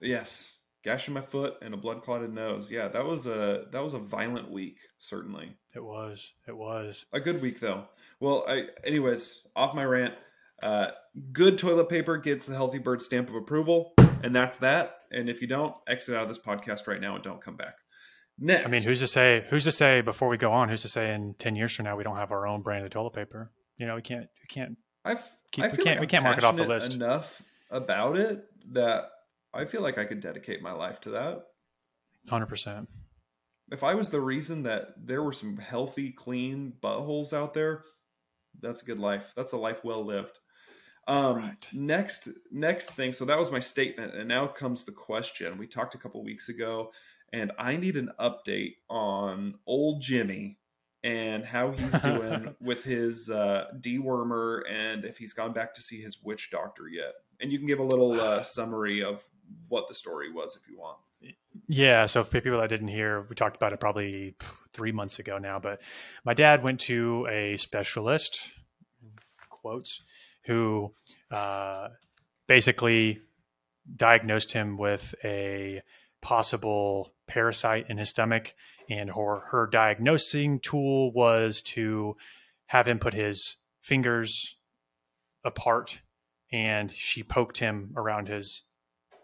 Yes, 0.00 0.58
gash 0.82 1.06
in 1.08 1.14
my 1.14 1.20
foot 1.20 1.54
and 1.62 1.72
a 1.74 1.76
blood 1.76 2.02
clotted 2.02 2.32
nose. 2.32 2.70
Yeah, 2.70 2.88
that 2.88 3.04
was 3.04 3.26
a 3.26 3.66
that 3.72 3.82
was 3.82 3.94
a 3.94 3.98
violent 3.98 4.50
week, 4.50 4.78
certainly. 4.98 5.56
It 5.74 5.82
was. 5.84 6.32
It 6.48 6.56
was. 6.56 7.06
A 7.12 7.20
good 7.20 7.40
week 7.40 7.60
though. 7.60 7.84
Well, 8.20 8.44
I 8.48 8.66
anyways, 8.84 9.42
off 9.56 9.74
my 9.74 9.84
rant. 9.84 10.14
Uh, 10.62 10.88
good 11.32 11.58
toilet 11.58 11.88
paper 11.88 12.16
gets 12.16 12.46
the 12.46 12.54
Healthy 12.54 12.78
Bird 12.78 13.02
stamp 13.02 13.28
of 13.28 13.34
approval, 13.34 13.94
and 14.22 14.34
that's 14.34 14.58
that. 14.58 14.98
And 15.10 15.28
if 15.28 15.40
you 15.40 15.48
don't, 15.48 15.74
exit 15.88 16.14
out 16.14 16.22
of 16.22 16.28
this 16.28 16.38
podcast 16.38 16.86
right 16.86 17.00
now 17.00 17.16
and 17.16 17.24
don't 17.24 17.42
come 17.42 17.56
back. 17.56 17.74
Next, 18.38 18.66
I 18.66 18.70
mean, 18.70 18.82
who's 18.82 19.00
to 19.00 19.08
say? 19.08 19.44
Who's 19.50 19.64
to 19.64 19.72
say 19.72 20.00
before 20.00 20.28
we 20.28 20.36
go 20.36 20.52
on? 20.52 20.68
Who's 20.68 20.82
to 20.82 20.88
say 20.88 21.14
in 21.14 21.34
ten 21.34 21.54
years 21.54 21.74
from 21.74 21.84
now 21.84 21.96
we 21.96 22.04
don't 22.04 22.16
have 22.16 22.32
our 22.32 22.46
own 22.46 22.62
brand 22.62 22.84
of 22.84 22.90
toilet 22.90 23.12
paper? 23.12 23.50
You 23.76 23.86
know, 23.86 23.94
we 23.94 24.02
can't. 24.02 24.26
We 24.40 24.46
can't. 24.48 24.76
I've, 25.04 25.24
keep, 25.50 25.64
I 25.64 25.68
we 25.68 25.76
can't. 25.76 25.86
like 25.86 26.00
we 26.00 26.06
can't 26.06 26.24
mark 26.24 26.38
it 26.38 26.44
off 26.44 26.56
the 26.56 26.64
list. 26.64 26.94
enough 26.94 27.42
about 27.70 28.16
it 28.16 28.44
that 28.72 29.10
I 29.52 29.64
feel 29.64 29.82
like 29.82 29.98
I 29.98 30.04
could 30.04 30.20
dedicate 30.20 30.62
my 30.62 30.72
life 30.72 31.00
to 31.02 31.10
that. 31.10 31.42
Hundred 32.28 32.46
percent. 32.46 32.88
If 33.70 33.82
I 33.82 33.94
was 33.94 34.08
the 34.10 34.20
reason 34.20 34.62
that 34.64 34.94
there 34.96 35.22
were 35.22 35.32
some 35.32 35.56
healthy, 35.56 36.10
clean 36.10 36.72
buttholes 36.82 37.32
out 37.32 37.54
there, 37.54 37.84
that's 38.60 38.82
a 38.82 38.84
good 38.84 38.98
life. 38.98 39.32
That's 39.36 39.52
a 39.52 39.56
life 39.56 39.84
well 39.84 40.04
lived. 40.04 40.38
Um, 41.08 41.36
right. 41.36 41.68
Next, 41.72 42.28
next 42.50 42.90
thing. 42.90 43.12
So 43.12 43.24
that 43.24 43.38
was 43.38 43.50
my 43.50 43.58
statement, 43.58 44.14
and 44.14 44.28
now 44.28 44.46
comes 44.46 44.84
the 44.84 44.92
question. 44.92 45.58
We 45.58 45.66
talked 45.66 45.94
a 45.94 45.98
couple 45.98 46.22
weeks 46.22 46.48
ago, 46.48 46.92
and 47.32 47.52
I 47.58 47.76
need 47.76 47.96
an 47.96 48.10
update 48.20 48.76
on 48.88 49.54
old 49.66 50.02
Jimmy 50.02 50.58
and 51.04 51.44
how 51.44 51.72
he's 51.72 52.00
doing 52.00 52.54
with 52.60 52.84
his 52.84 53.28
uh, 53.28 53.66
dewormer, 53.80 54.62
and 54.70 55.04
if 55.04 55.18
he's 55.18 55.32
gone 55.32 55.52
back 55.52 55.74
to 55.74 55.82
see 55.82 56.00
his 56.00 56.22
witch 56.22 56.50
doctor 56.52 56.88
yet. 56.88 57.14
And 57.40 57.50
you 57.50 57.58
can 57.58 57.66
give 57.66 57.80
a 57.80 57.84
little 57.84 58.20
uh, 58.20 58.42
summary 58.42 59.02
of 59.02 59.22
what 59.68 59.88
the 59.88 59.94
story 59.94 60.32
was 60.32 60.56
if 60.56 60.68
you 60.68 60.78
want. 60.78 60.98
Yeah. 61.68 62.06
So 62.06 62.24
for 62.24 62.40
people 62.40 62.60
that 62.60 62.68
didn't 62.68 62.88
hear, 62.88 63.26
we 63.28 63.34
talked 63.34 63.56
about 63.56 63.72
it 63.72 63.80
probably 63.80 64.34
three 64.72 64.92
months 64.92 65.18
ago 65.18 65.38
now. 65.38 65.58
But 65.58 65.82
my 66.24 66.34
dad 66.34 66.62
went 66.62 66.80
to 66.80 67.26
a 67.30 67.56
specialist, 67.56 68.50
quotes, 69.48 70.02
who 70.44 70.92
uh, 71.30 71.88
basically 72.46 73.20
diagnosed 73.96 74.52
him 74.52 74.76
with 74.76 75.14
a 75.24 75.82
possible 76.20 77.12
parasite 77.26 77.86
in 77.88 77.98
his 77.98 78.08
stomach. 78.08 78.54
And 78.88 79.10
her, 79.10 79.40
her 79.50 79.68
diagnosing 79.70 80.60
tool 80.60 81.12
was 81.12 81.62
to 81.62 82.16
have 82.66 82.86
him 82.86 82.98
put 82.98 83.14
his 83.14 83.56
fingers 83.82 84.56
apart 85.44 86.00
and 86.52 86.90
she 86.90 87.22
poked 87.22 87.58
him 87.58 87.92
around 87.96 88.28
his 88.28 88.62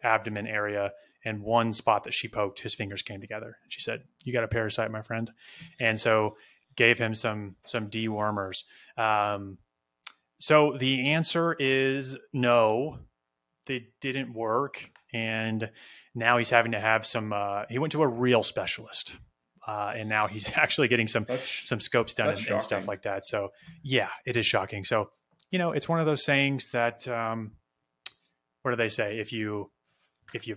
abdomen 0.02 0.46
area. 0.46 0.92
And 1.24 1.42
one 1.42 1.72
spot 1.72 2.04
that 2.04 2.14
she 2.14 2.28
poked 2.28 2.60
his 2.60 2.74
fingers 2.74 3.02
came 3.02 3.20
together. 3.20 3.58
She 3.68 3.80
said 3.80 4.02
you 4.24 4.32
got 4.32 4.44
a 4.44 4.48
parasite 4.48 4.90
my 4.90 5.02
friend. 5.02 5.30
And 5.78 5.98
so 5.98 6.36
gave 6.76 6.98
him 6.98 7.14
some 7.14 7.56
some 7.64 7.90
dewormers. 7.90 8.62
Um, 8.96 9.58
so 10.38 10.76
the 10.78 11.10
answer 11.10 11.54
is 11.58 12.16
no 12.32 12.98
they 13.66 13.88
didn't 14.00 14.32
work 14.32 14.90
and 15.12 15.70
now 16.14 16.38
he's 16.38 16.50
having 16.50 16.72
to 16.72 16.80
have 16.80 17.06
some 17.06 17.32
uh, 17.32 17.64
he 17.68 17.78
went 17.78 17.92
to 17.92 18.02
a 18.02 18.08
real 18.08 18.42
specialist 18.42 19.14
uh, 19.68 19.92
and 19.94 20.08
now 20.08 20.26
he's 20.26 20.50
actually 20.56 20.88
getting 20.88 21.06
some 21.06 21.24
That's, 21.28 21.68
some 21.68 21.80
scopes 21.80 22.14
done 22.14 22.30
and, 22.30 22.46
and 22.48 22.62
stuff 22.62 22.88
like 22.88 23.02
that. 23.02 23.24
So 23.24 23.50
yeah 23.82 24.08
it 24.24 24.36
is 24.36 24.46
shocking. 24.46 24.84
So 24.84 25.10
you 25.50 25.58
know 25.58 25.72
it's 25.72 25.88
one 25.88 26.00
of 26.00 26.06
those 26.06 26.24
sayings 26.24 26.70
that 26.70 27.06
um, 27.06 27.52
what 28.62 28.72
do 28.72 28.76
they 28.76 28.88
say? 28.88 29.18
If 29.20 29.32
you 29.32 29.70
if 30.34 30.48
you 30.48 30.56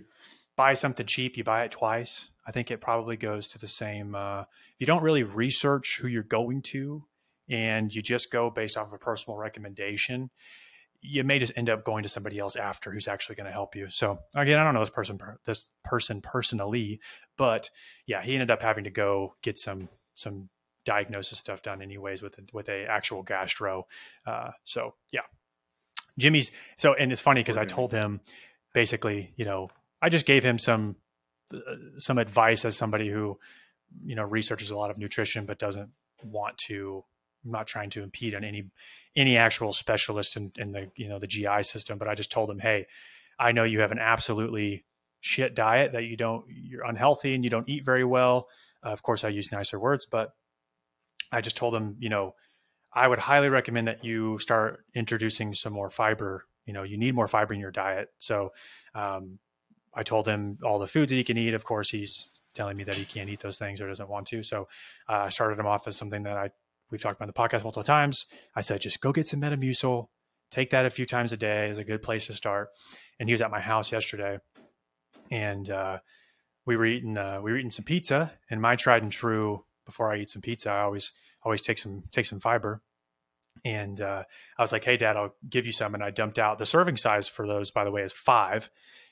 buy 0.55 0.73
something 0.73 1.05
cheap 1.05 1.37
you 1.37 1.43
buy 1.43 1.63
it 1.63 1.71
twice. 1.71 2.29
I 2.45 2.51
think 2.51 2.71
it 2.71 2.81
probably 2.81 3.17
goes 3.17 3.49
to 3.49 3.59
the 3.59 3.67
same 3.67 4.15
uh, 4.15 4.41
if 4.41 4.75
you 4.79 4.87
don't 4.87 5.03
really 5.03 5.23
research 5.23 5.99
who 6.01 6.07
you're 6.07 6.23
going 6.23 6.61
to 6.63 7.03
and 7.51 7.93
you 7.93 8.01
just 8.01 8.31
go 8.31 8.49
based 8.49 8.77
off 8.77 8.87
of 8.87 8.93
a 8.93 8.97
personal 8.97 9.37
recommendation 9.37 10.31
you 11.01 11.23
may 11.23 11.39
just 11.39 11.51
end 11.55 11.69
up 11.69 11.83
going 11.83 12.03
to 12.03 12.09
somebody 12.09 12.37
else 12.37 12.55
after 12.55 12.91
who's 12.91 13.07
actually 13.07 13.35
going 13.35 13.47
to 13.47 13.51
help 13.51 13.75
you. 13.75 13.87
So 13.89 14.19
again 14.35 14.59
i 14.59 14.63
don't 14.63 14.73
know 14.73 14.79
this 14.79 14.89
person 14.89 15.19
this 15.45 15.71
person 15.83 16.21
personally 16.21 16.99
but 17.37 17.69
yeah 18.05 18.21
he 18.21 18.33
ended 18.33 18.51
up 18.51 18.61
having 18.61 18.83
to 18.83 18.91
go 18.91 19.35
get 19.41 19.57
some 19.57 19.89
some 20.13 20.49
diagnosis 20.85 21.37
stuff 21.37 21.61
done 21.61 21.81
anyways 21.81 22.21
with 22.21 22.37
a, 22.37 22.41
with 22.53 22.69
a 22.69 22.85
actual 22.85 23.23
gastro 23.23 23.85
uh, 24.25 24.51
so 24.63 24.95
yeah. 25.11 25.21
Jimmy's 26.17 26.51
so 26.77 26.93
and 26.93 27.11
it's 27.11 27.21
funny 27.21 27.41
because 27.41 27.57
i 27.57 27.65
told 27.65 27.91
him 27.91 28.19
basically 28.73 29.31
you 29.37 29.45
know 29.45 29.69
i 30.01 30.09
just 30.09 30.25
gave 30.25 30.43
him 30.43 30.59
some 30.59 30.95
uh, 31.53 31.59
some 31.97 32.17
advice 32.17 32.65
as 32.65 32.75
somebody 32.75 33.09
who 33.09 33.37
you 34.03 34.15
know 34.15 34.23
researches 34.23 34.71
a 34.71 34.77
lot 34.77 34.91
of 34.91 34.97
nutrition 34.97 35.45
but 35.45 35.57
doesn't 35.57 35.89
want 36.23 36.57
to 36.57 37.03
I'm 37.43 37.51
not 37.51 37.67
trying 37.67 37.89
to 37.91 38.03
impede 38.03 38.35
on 38.35 38.43
any 38.43 38.65
any 39.15 39.37
actual 39.37 39.73
specialist 39.73 40.37
in, 40.37 40.51
in 40.57 40.71
the 40.71 40.91
you 40.95 41.09
know 41.09 41.19
the 41.19 41.27
GI 41.27 41.63
system, 41.63 41.97
but 41.97 42.07
I 42.07 42.15
just 42.15 42.31
told 42.31 42.49
him, 42.49 42.59
hey, 42.59 42.85
I 43.39 43.51
know 43.51 43.63
you 43.63 43.81
have 43.81 43.91
an 43.91 43.99
absolutely 43.99 44.85
shit 45.21 45.55
diet 45.55 45.93
that 45.93 46.05
you 46.05 46.17
don't 46.17 46.45
you're 46.49 46.85
unhealthy 46.85 47.35
and 47.35 47.43
you 47.43 47.49
don't 47.49 47.69
eat 47.69 47.85
very 47.85 48.03
well. 48.03 48.47
Uh, 48.85 48.89
of 48.89 49.03
course, 49.03 49.23
I 49.23 49.29
use 49.29 49.51
nicer 49.51 49.79
words, 49.79 50.05
but 50.05 50.31
I 51.31 51.41
just 51.41 51.57
told 51.57 51.73
him, 51.73 51.95
you 51.99 52.09
know, 52.09 52.35
I 52.93 53.07
would 53.07 53.19
highly 53.19 53.49
recommend 53.49 53.87
that 53.87 54.03
you 54.03 54.37
start 54.39 54.83
introducing 54.93 55.53
some 55.53 55.73
more 55.73 55.89
fiber. 55.89 56.45
You 56.65 56.73
know, 56.73 56.83
you 56.83 56.97
need 56.97 57.15
more 57.15 57.27
fiber 57.27 57.53
in 57.53 57.59
your 57.59 57.71
diet. 57.71 58.09
So 58.17 58.51
um, 58.93 59.39
I 59.93 60.03
told 60.03 60.27
him 60.27 60.57
all 60.63 60.79
the 60.79 60.87
foods 60.87 61.11
that 61.11 61.15
he 61.15 61.23
can 61.23 61.37
eat. 61.37 61.53
Of 61.53 61.63
course, 61.63 61.89
he's 61.89 62.29
telling 62.53 62.75
me 62.75 62.83
that 62.83 62.95
he 62.95 63.05
can't 63.05 63.29
eat 63.29 63.39
those 63.39 63.57
things 63.57 63.79
or 63.79 63.87
doesn't 63.87 64.09
want 64.09 64.27
to. 64.27 64.43
So 64.43 64.67
uh, 65.09 65.23
I 65.25 65.29
started 65.29 65.57
him 65.57 65.67
off 65.67 65.87
as 65.87 65.95
something 65.95 66.23
that 66.23 66.37
I 66.37 66.51
we've 66.91 67.01
talked 67.01 67.19
about 67.19 67.33
the 67.33 67.39
podcast 67.39 67.63
multiple 67.63 67.83
times. 67.83 68.25
I 68.55 68.61
said, 68.61 68.81
just 68.81 69.01
go 69.01 69.11
get 69.11 69.27
some 69.27 69.41
Metamucil, 69.41 70.07
take 70.51 70.71
that 70.71 70.85
a 70.85 70.89
few 70.89 71.05
times 71.05 71.31
a 71.31 71.37
day 71.37 71.69
is 71.69 71.77
a 71.77 71.83
good 71.83 72.03
place 72.03 72.27
to 72.27 72.33
start. 72.33 72.69
And 73.19 73.29
he 73.29 73.33
was 73.33 73.41
at 73.41 73.51
my 73.51 73.61
house 73.61 73.91
yesterday, 73.91 74.39
and 75.31 75.69
uh, 75.69 75.99
we 76.65 76.75
were 76.75 76.85
eating 76.85 77.17
uh, 77.17 77.39
we 77.41 77.51
were 77.51 77.57
eating 77.57 77.71
some 77.71 77.85
pizza. 77.85 78.31
And 78.49 78.61
my 78.61 78.75
tried 78.75 79.03
and 79.03 79.11
true 79.11 79.63
before 79.85 80.11
I 80.11 80.17
eat 80.17 80.29
some 80.29 80.41
pizza, 80.41 80.69
I 80.71 80.81
always 80.81 81.11
always 81.43 81.61
take 81.61 81.77
some 81.77 82.03
take 82.11 82.25
some 82.25 82.39
fiber. 82.39 82.81
And 83.63 84.01
uh, 84.01 84.23
I 84.57 84.61
was 84.61 84.71
like, 84.71 84.83
"Hey, 84.83 84.97
Dad, 84.97 85.17
I'll 85.17 85.35
give 85.47 85.65
you 85.65 85.71
some." 85.71 85.93
And 85.93 86.03
I 86.03 86.09
dumped 86.09 86.39
out 86.39 86.57
the 86.57 86.65
serving 86.65 86.97
size 86.97 87.27
for 87.27 87.45
those, 87.45 87.69
by 87.69 87.83
the 87.83 87.91
way, 87.91 88.01
is 88.01 88.13
five. 88.13 88.69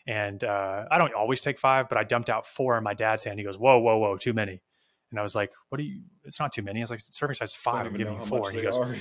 And 0.08 0.44
uh, 0.44 0.86
I 0.90 0.98
don't 0.98 1.14
always 1.14 1.42
take 1.42 1.60
five, 1.60 1.88
but 1.88 1.98
I 1.98 2.04
dumped 2.04 2.30
out 2.30 2.48
four 2.48 2.78
in 2.78 2.84
my 2.84 2.96
dad's 2.96 3.26
hand. 3.26 3.38
He 3.38 3.46
goes, 3.46 3.60
"Whoa, 3.60 3.80
whoa, 3.80 3.98
whoa, 3.98 4.18
too 4.18 4.34
many." 4.34 4.62
And 5.12 5.20
I 5.20 5.24
was 5.24 5.36
like, 5.36 5.52
"What 5.70 5.78
do 5.78 5.84
you? 5.84 6.02
It's 6.24 6.40
not 6.40 6.52
too 6.52 6.62
many." 6.62 6.80
I 6.80 6.84
was 6.84 6.92
like, 6.92 7.00
"Serving 7.02 7.36
size 7.36 7.56
five. 7.56 7.86
I'm 7.86 7.94
giving 7.94 8.14
you 8.14 8.20
four. 8.20 8.50
And 8.50 8.58
he 8.58 8.62
goes, 8.64 8.78
are. 8.78 8.96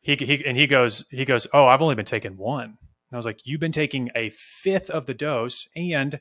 he, 0.00 0.16
he 0.16 0.44
and 0.46 0.56
he 0.56 0.66
goes 0.66 1.04
he 1.10 1.24
goes 1.24 1.46
oh 1.52 1.66
i've 1.66 1.82
only 1.82 1.94
been 1.94 2.04
taking 2.04 2.36
one 2.36 2.64
and 2.64 2.76
i 3.12 3.16
was 3.16 3.26
like 3.26 3.40
you've 3.44 3.60
been 3.60 3.72
taking 3.72 4.10
a 4.14 4.30
fifth 4.30 4.90
of 4.90 5.06
the 5.06 5.14
dose 5.14 5.68
and 5.76 6.20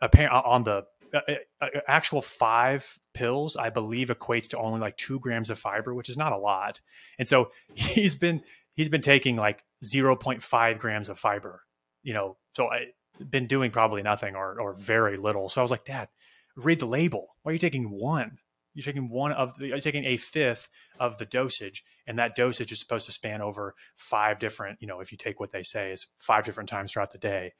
apparent 0.00 0.32
on 0.32 0.64
the 0.64 0.84
uh, 1.14 1.20
uh, 1.60 1.66
actual 1.86 2.20
five 2.22 2.98
pills 3.14 3.56
i 3.56 3.70
believe 3.70 4.08
equates 4.08 4.48
to 4.48 4.58
only 4.58 4.80
like 4.80 4.96
two 4.96 5.18
grams 5.18 5.50
of 5.50 5.58
fiber 5.58 5.94
which 5.94 6.08
is 6.08 6.16
not 6.16 6.32
a 6.32 6.36
lot 6.38 6.80
and 7.18 7.26
so 7.26 7.50
he's 7.74 8.14
been 8.14 8.42
he's 8.74 8.88
been 8.88 9.00
taking 9.00 9.36
like 9.36 9.64
0.5 9.84 10.78
grams 10.78 11.08
of 11.08 11.18
fiber 11.18 11.62
you 12.02 12.14
know 12.14 12.36
so 12.54 12.70
i 12.70 12.86
been 13.30 13.46
doing 13.46 13.70
probably 13.70 14.02
nothing 14.02 14.36
or 14.36 14.60
or 14.60 14.74
very 14.74 15.16
little 15.16 15.48
so 15.48 15.60
i 15.60 15.62
was 15.62 15.70
like 15.70 15.84
dad 15.84 16.08
read 16.56 16.78
the 16.78 16.86
label 16.86 17.28
why 17.42 17.50
are 17.50 17.52
you 17.52 17.58
taking 17.58 17.90
one 17.90 18.38
you're 18.74 18.82
taking 18.82 19.08
one 19.08 19.32
of 19.32 19.56
the, 19.58 19.68
you're 19.68 19.80
taking 19.80 20.04
a 20.04 20.16
fifth 20.16 20.68
of 21.00 21.18
the 21.18 21.24
dosage 21.24 21.84
and 22.06 22.18
that 22.18 22.36
dosage 22.36 22.72
is 22.72 22.78
supposed 22.78 23.06
to 23.06 23.12
span 23.12 23.40
over 23.40 23.74
five 23.96 24.38
different 24.38 24.78
you 24.80 24.86
know 24.86 25.00
if 25.00 25.10
you 25.12 25.18
take 25.18 25.40
what 25.40 25.52
they 25.52 25.62
say 25.62 25.90
is 25.90 26.06
five 26.18 26.44
different 26.44 26.68
times 26.68 26.92
throughout 26.92 27.10
the 27.10 27.18
day 27.18 27.52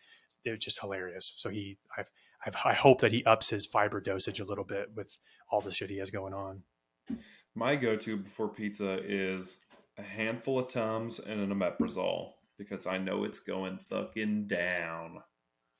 it's 0.44 0.64
just 0.64 0.80
hilarious. 0.80 1.34
So 1.36 1.50
he 1.50 1.78
i've, 1.96 2.10
I've 2.46 2.56
i 2.64 2.72
hope 2.72 3.00
that 3.00 3.12
he 3.12 3.24
ups 3.24 3.50
his 3.50 3.66
fiber 3.66 4.00
dosage 4.00 4.40
a 4.40 4.44
little 4.44 4.64
bit 4.64 4.88
with 4.94 5.16
all 5.50 5.60
the 5.60 5.72
shit 5.72 5.90
he 5.90 5.98
has 5.98 6.10
going 6.10 6.34
on. 6.34 6.62
My 7.54 7.76
go-to 7.76 8.18
before 8.18 8.48
pizza 8.48 9.00
is 9.04 9.56
a 9.96 10.02
handful 10.02 10.58
of 10.60 10.68
Tums 10.68 11.18
and 11.18 11.40
an 11.40 11.50
omeprazole 11.50 12.32
because 12.56 12.86
I 12.86 12.98
know 12.98 13.24
it's 13.24 13.40
going 13.40 13.78
fucking 13.88 14.46
down. 14.46 15.22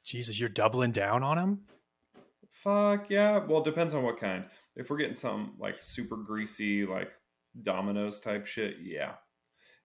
jesus 0.05 0.41
you're 0.41 0.49
doubling 0.49 0.93
down 0.93 1.23
on 1.23 1.39
him 1.39 1.61
Fuck 2.51 3.11
yeah. 3.11 3.39
Well, 3.39 3.61
it 3.61 3.65
depends 3.65 3.95
on 3.95 4.03
what 4.03 4.19
kind. 4.19 4.45
If 4.77 4.91
we're 4.91 4.97
getting 4.99 5.15
some 5.15 5.55
like 5.59 5.83
super 5.83 6.17
greasy, 6.17 6.87
like 6.87 7.11
Domino's 7.63 8.21
type 8.21 8.47
shit, 8.47 8.77
yeah. 8.83 9.15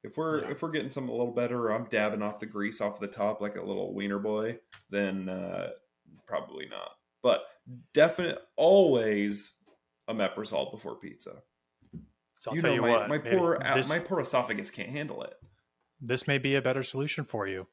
If 0.04 0.18
we're 0.18 0.42
Yeah. 0.44 0.52
if 0.52 0.62
we're 0.62 0.72
getting 0.72 0.90
some 0.90 1.08
a 1.10 1.12
little 1.12 1.34
better, 1.34 1.70
I'm 1.70 1.86
dabbing 1.90 2.22
off 2.22 2.40
the 2.40 2.46
grease 2.46 2.82
off 2.82 3.00
the 3.00 3.08
top 3.08 3.42
like 3.42 3.56
a 3.56 3.64
little 3.64 3.94
wiener 3.94 4.20
boy, 4.20 4.60
then 4.90 5.30
uh, 5.30 5.70
probably 6.28 6.68
not. 6.68 6.92
But 7.22 7.44
definite 7.94 8.40
always 8.58 9.54
omeprazole 10.10 10.72
before 10.72 10.98
pizza. 10.98 11.42
so 12.38 12.52
i'll 12.52 12.56
you 12.58 12.62
tell 12.62 12.72
know 12.72 12.76
you 12.76 12.82
my, 12.82 12.90
what 12.90 13.08
my 13.10 13.18
poor 13.18 13.58
this, 13.74 13.88
my 13.88 14.00
poor 14.00 14.20
esophagus 14.20 14.70
can't 14.70 14.90
handle 14.90 15.24
it. 15.24 15.34
this 16.02 16.28
may 16.28 16.38
be 16.38 16.56
a 16.56 16.62
better 16.62 16.84
solution 16.84 17.24
for 17.24 17.48
you 17.48 17.66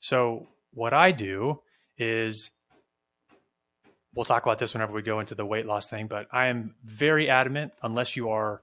so 0.00 0.50
what 0.72 0.92
i 0.92 1.10
do 1.10 1.62
is 1.96 2.50
we'll 4.14 4.24
talk 4.24 4.44
about 4.44 4.58
this 4.58 4.74
whenever 4.74 4.92
we 4.92 5.02
go 5.02 5.20
into 5.20 5.34
the 5.34 5.46
weight 5.46 5.66
loss 5.66 5.88
thing, 5.88 6.06
but 6.06 6.26
I 6.32 6.46
am 6.46 6.74
very 6.84 7.28
adamant 7.28 7.72
unless 7.82 8.16
you 8.16 8.30
are 8.30 8.62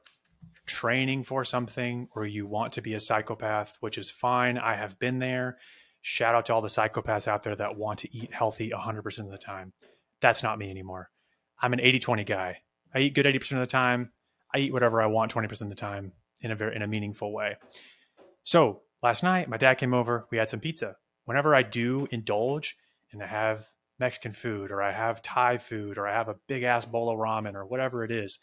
training 0.65 1.23
for 1.23 1.45
something 1.45 2.07
or 2.15 2.25
you 2.25 2.47
want 2.47 2.73
to 2.73 2.81
be 2.81 2.93
a 2.93 2.99
psychopath, 2.99 3.77
which 3.79 3.97
is 3.97 4.09
fine. 4.09 4.57
I 4.57 4.75
have 4.75 4.99
been 4.99 5.19
there. 5.19 5.57
Shout 6.01 6.35
out 6.35 6.47
to 6.47 6.53
all 6.53 6.61
the 6.61 6.67
psychopaths 6.67 7.27
out 7.27 7.43
there 7.43 7.55
that 7.55 7.77
want 7.77 7.99
to 7.99 8.15
eat 8.15 8.33
healthy 8.33 8.71
100% 8.71 9.19
of 9.19 9.31
the 9.31 9.37
time. 9.37 9.73
That's 10.21 10.43
not 10.43 10.59
me 10.59 10.69
anymore. 10.69 11.09
I'm 11.61 11.73
an 11.73 11.79
80 11.79 11.99
20 11.99 12.23
guy. 12.23 12.61
I 12.93 12.99
eat 12.99 13.13
good 13.13 13.25
80% 13.25 13.53
of 13.53 13.59
the 13.59 13.65
time. 13.67 14.11
I 14.53 14.59
eat 14.59 14.73
whatever 14.73 15.01
I 15.01 15.07
want 15.07 15.33
20% 15.33 15.61
of 15.61 15.69
the 15.69 15.75
time 15.75 16.13
in 16.41 16.51
a 16.51 16.55
very 16.55 16.75
in 16.75 16.81
a 16.81 16.87
meaningful 16.87 17.33
way. 17.33 17.55
So 18.43 18.81
last 19.01 19.23
night, 19.23 19.49
my 19.49 19.57
dad 19.57 19.75
came 19.75 19.93
over. 19.93 20.27
We 20.31 20.37
had 20.37 20.49
some 20.49 20.59
pizza. 20.59 20.95
Whenever 21.25 21.55
I 21.55 21.63
do 21.63 22.07
indulge 22.11 22.77
and 23.11 23.21
I 23.21 23.27
have 23.27 23.67
Mexican 23.99 24.33
food 24.33 24.71
or 24.71 24.81
I 24.81 24.91
have 24.91 25.21
Thai 25.21 25.57
food 25.57 25.97
or 25.97 26.07
I 26.07 26.13
have 26.13 26.29
a 26.29 26.35
big 26.47 26.63
ass 26.63 26.85
bowl 26.85 27.09
of 27.09 27.17
ramen 27.17 27.55
or 27.55 27.65
whatever 27.65 28.03
it 28.03 28.11
is, 28.11 28.39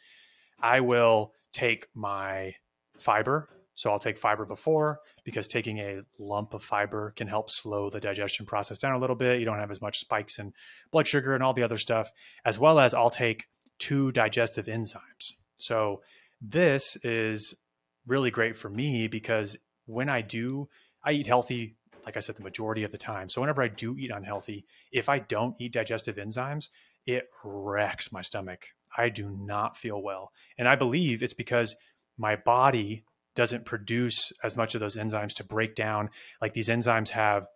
I 0.61 0.81
will 0.81 1.33
take 1.53 1.87
my 1.95 2.55
fiber. 2.99 3.49
So 3.75 3.91
I'll 3.91 3.99
take 3.99 4.19
fiber 4.19 4.45
before 4.45 5.01
because 5.25 5.49
taking 5.49 5.79
a 5.79 6.03
lump 6.19 6.55
of 6.55 6.63
fiber 6.63 7.13
can 7.17 7.27
help 7.27 7.51
slow 7.51 7.91
the 7.91 8.01
digestion 8.01 8.47
process 8.47 8.79
down 8.79 8.95
a 8.95 8.99
little 8.99 9.17
bit. 9.17 9.41
You 9.41 9.45
don't 9.45 9.59
have 9.59 9.71
as 9.71 9.81
much 9.81 9.99
spikes 9.99 10.39
in 10.39 10.53
blood 10.91 11.07
sugar 11.07 11.35
and 11.35 11.43
all 11.43 11.55
the 11.55 11.63
other 11.63 11.79
stuff, 11.79 12.11
as 12.45 12.59
well 12.59 12.79
as 12.79 12.95
I'll 12.95 13.11
take 13.11 13.47
two 13.79 14.13
digestive 14.13 14.67
enzymes. 14.67 15.33
So 15.57 16.03
this 16.41 16.97
is 17.03 17.55
really 18.07 18.31
great 18.31 18.57
for 18.57 18.69
me 18.69 19.09
because 19.09 19.57
when 19.87 20.09
I 20.09 20.21
do, 20.21 20.69
I 21.05 21.13
eat 21.13 21.27
healthy, 21.27 21.77
like 22.05 22.17
I 22.17 22.21
said, 22.21 22.37
the 22.37 22.43
majority 22.43 22.85
of 22.85 22.93
the 22.93 22.99
time. 22.99 23.29
So 23.29 23.41
whenever 23.41 23.63
I 23.63 23.69
do 23.69 23.97
eat 23.97 24.11
unhealthy, 24.11 24.65
if 24.91 25.09
I 25.09 25.19
don't 25.19 25.55
eat 25.61 25.73
digestive 25.73 26.17
enzymes, 26.17 26.69
it 27.07 27.29
wrecks 27.45 28.13
my 28.13 28.23
stomach. 28.23 28.67
I 28.97 29.09
do 29.09 29.31
not 29.31 29.77
feel 29.77 30.03
well. 30.03 30.33
And 30.59 30.69
I 30.69 30.77
believe 30.77 31.23
it's 31.23 31.35
because 31.35 31.75
my 32.19 32.37
body 32.37 33.05
doesn't 33.35 33.65
produce 33.65 34.33
as 34.45 34.57
much 34.57 34.75
of 34.75 34.81
those 34.81 34.97
enzymes 34.97 35.35
to 35.35 35.45
break 35.45 35.75
down. 35.75 36.11
Like 36.41 36.53
these 36.53 36.69
enzymes 36.69 37.11
have 37.11 37.47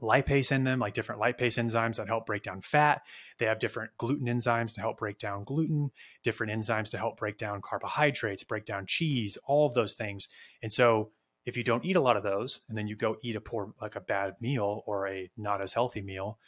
lipase 0.00 0.50
in 0.50 0.64
them, 0.64 0.80
like 0.80 0.94
different 0.94 1.20
lipase 1.20 1.62
enzymes 1.62 1.96
that 1.96 2.08
help 2.08 2.26
break 2.26 2.42
down 2.42 2.60
fat. 2.60 3.02
They 3.38 3.46
have 3.46 3.58
different 3.58 3.92
gluten 3.96 4.26
enzymes 4.26 4.74
to 4.74 4.80
help 4.80 4.98
break 4.98 5.18
down 5.18 5.44
gluten, 5.44 5.90
different 6.22 6.52
enzymes 6.52 6.90
to 6.90 6.98
help 6.98 7.16
break 7.18 7.38
down 7.38 7.60
carbohydrates, 7.62 8.42
break 8.42 8.64
down 8.64 8.86
cheese, 8.86 9.38
all 9.46 9.66
of 9.66 9.74
those 9.74 9.94
things. 9.94 10.28
And 10.62 10.72
so 10.72 11.10
if 11.46 11.56
you 11.56 11.64
don't 11.64 11.84
eat 11.84 11.96
a 11.96 12.00
lot 12.00 12.16
of 12.16 12.22
those 12.22 12.60
and 12.68 12.76
then 12.76 12.86
you 12.86 12.96
go 12.96 13.16
eat 13.22 13.36
a 13.36 13.40
poor 13.40 13.74
like 13.80 13.96
a 13.96 14.00
bad 14.00 14.34
meal 14.40 14.82
or 14.86 15.08
a 15.08 15.30
not 15.36 15.60
as 15.60 15.72
healthy 15.72 16.02
meal, 16.02 16.38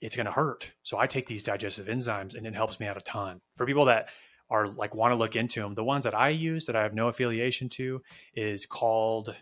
it's 0.00 0.16
going 0.16 0.26
to 0.26 0.32
hurt. 0.32 0.72
So 0.82 0.98
I 0.98 1.06
take 1.06 1.26
these 1.26 1.42
digestive 1.42 1.86
enzymes 1.86 2.34
and 2.34 2.46
it 2.46 2.54
helps 2.54 2.80
me 2.80 2.86
out 2.86 2.96
a 2.96 3.00
ton. 3.00 3.40
For 3.56 3.66
people 3.66 3.86
that 3.86 4.08
are 4.48 4.68
like 4.68 4.94
want 4.94 5.12
to 5.12 5.16
look 5.16 5.36
into 5.36 5.60
them, 5.60 5.74
the 5.74 5.84
ones 5.84 6.04
that 6.04 6.14
I 6.14 6.28
use 6.28 6.66
that 6.66 6.76
I 6.76 6.82
have 6.82 6.94
no 6.94 7.08
affiliation 7.08 7.68
to 7.70 8.02
is 8.34 8.66
called 8.66 9.34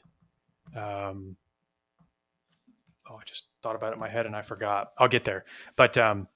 um, 0.76 1.36
oh, 3.08 3.16
I 3.16 3.24
just 3.24 3.48
thought 3.62 3.76
about 3.76 3.92
it 3.92 3.94
in 3.94 4.00
my 4.00 4.08
head 4.08 4.26
and 4.26 4.34
I 4.34 4.42
forgot. 4.42 4.92
I'll 4.98 5.08
get 5.08 5.24
there. 5.24 5.44
But 5.76 5.98
um, 5.98 6.28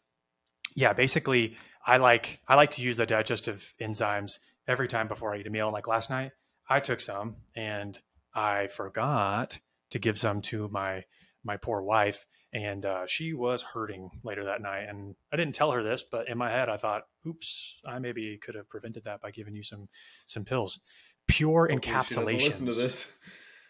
yeah, 0.74 0.92
basically, 0.92 1.56
I 1.84 1.96
like 1.96 2.40
I 2.46 2.54
like 2.56 2.70
to 2.72 2.82
use 2.82 2.96
the 2.96 3.06
digestive 3.06 3.74
enzymes 3.80 4.38
every 4.66 4.88
time 4.88 5.08
before 5.08 5.34
I 5.34 5.38
eat 5.38 5.46
a 5.46 5.50
meal. 5.50 5.72
Like 5.72 5.88
last 5.88 6.10
night, 6.10 6.32
I 6.68 6.80
took 6.80 7.00
some 7.00 7.36
and 7.56 7.98
I 8.34 8.66
forgot 8.68 9.58
to 9.90 9.98
give 9.98 10.18
some 10.18 10.42
to 10.42 10.68
my 10.68 11.04
my 11.44 11.56
poor 11.56 11.80
wife, 11.80 12.26
and 12.52 12.84
uh, 12.84 13.06
she 13.06 13.32
was 13.32 13.62
hurting 13.62 14.10
later 14.22 14.44
that 14.44 14.60
night. 14.60 14.86
And 14.88 15.14
I 15.32 15.36
didn't 15.36 15.54
tell 15.54 15.70
her 15.70 15.82
this, 15.82 16.02
but 16.02 16.28
in 16.28 16.36
my 16.36 16.50
head, 16.50 16.68
I 16.68 16.76
thought, 16.76 17.02
"Oops, 17.26 17.80
I 17.86 17.98
maybe 17.98 18.38
could 18.38 18.54
have 18.54 18.68
prevented 18.68 19.04
that 19.04 19.20
by 19.20 19.30
giving 19.30 19.54
you 19.54 19.62
some 19.62 19.88
some 20.26 20.44
pills." 20.44 20.80
Pure 21.26 21.68
Hopefully 21.70 21.80
encapsulations. 21.80 22.46
Listen 22.46 22.66
to 22.66 22.74
this. 22.74 23.12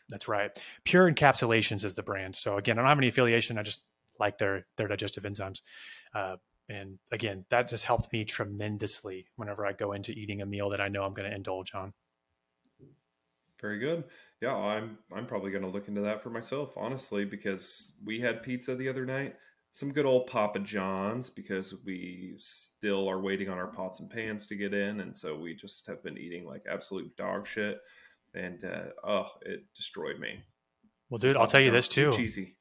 That's 0.09 0.29
right. 0.29 0.51
Pure 0.85 1.13
Encapsulations 1.13 1.85
is 1.85 1.95
the 1.95 2.03
brand. 2.03 2.35
So 2.35 2.57
again, 2.57 2.79
I 2.79 2.83
don't 2.83 2.89
have 2.89 2.99
any 2.99 3.09
affiliation. 3.09 3.59
I 3.59 3.63
just 3.63 3.85
like 4.19 4.39
their 4.39 4.67
their 4.77 4.89
digestive 4.89 5.25
enzymes. 5.25 5.61
Uh, 6.15 6.37
and 6.69 6.99
again, 7.13 7.45
that 7.51 7.69
just 7.69 7.85
helped 7.85 8.13
me 8.13 8.25
tremendously 8.25 9.27
whenever 9.37 9.67
I 9.67 9.73
go 9.73 9.93
into 9.93 10.13
eating 10.13 10.43
a 10.43 10.47
meal 10.47 10.71
that 10.71 10.81
I 10.81 10.89
know 10.89 11.03
I'm 11.05 11.15
going 11.15 11.29
to 11.29 11.35
indulge 11.35 11.75
on. 11.75 11.93
Very 13.61 13.79
good. 13.79 14.05
Yeah, 14.41 14.55
I'm 14.55 14.99
I'm 15.15 15.27
probably 15.27 15.51
going 15.51 15.65
to 15.65 15.71
look 15.71 15.89
into 15.89 16.03
that 16.03 16.23
for 16.23 16.31
myself, 16.31 16.77
honestly, 16.77 17.25
because 17.25 17.93
we 18.05 18.21
had 18.21 18.43
pizza 18.43 18.75
the 18.75 18.89
other 18.89 19.05
night. 19.05 19.37
Some 19.73 19.93
good 19.93 20.07
old 20.07 20.29
Papa 20.29 20.61
John's 20.61 21.29
because 21.29 21.75
we 21.85 22.35
still 22.39 23.09
are 23.09 23.21
waiting 23.21 23.49
on 23.49 23.59
our 23.59 23.67
pots 23.67 24.01
and 24.01 24.09
pans 24.09 24.47
to 24.47 24.57
get 24.57 24.73
in, 24.73 25.01
and 25.01 25.17
so 25.17 25.37
we 25.37 25.55
just 25.55 25.87
have 25.87 26.03
been 26.03 26.17
eating 26.17 26.47
like 26.47 26.65
absolute 26.71 27.17
dog 27.17 27.47
shit 27.47 27.81
and 28.35 28.65
uh, 28.65 28.85
oh, 29.05 29.31
it 29.43 29.65
destroyed 29.75 30.19
me. 30.19 30.41
Well, 31.11 31.19
dude, 31.19 31.37
I'll 31.37 31.47
tell 31.47 31.61
you 31.61 31.71
this 31.71 31.89
too. 31.89 32.13
Cheesy. 32.17 32.57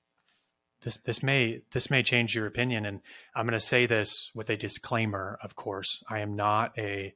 This 0.81 0.97
this 0.97 1.23
may 1.23 1.61
this 1.71 1.89
may 1.89 2.03
change 2.03 2.35
your 2.35 2.45
opinion, 2.45 2.85
and 2.85 3.01
I'm 3.35 3.45
going 3.45 3.53
to 3.53 3.59
say 3.59 3.85
this 3.85 4.31
with 4.35 4.49
a 4.49 4.57
disclaimer. 4.57 5.37
Of 5.41 5.55
course, 5.55 6.03
I 6.09 6.19
am 6.19 6.35
not 6.35 6.77
a 6.77 7.13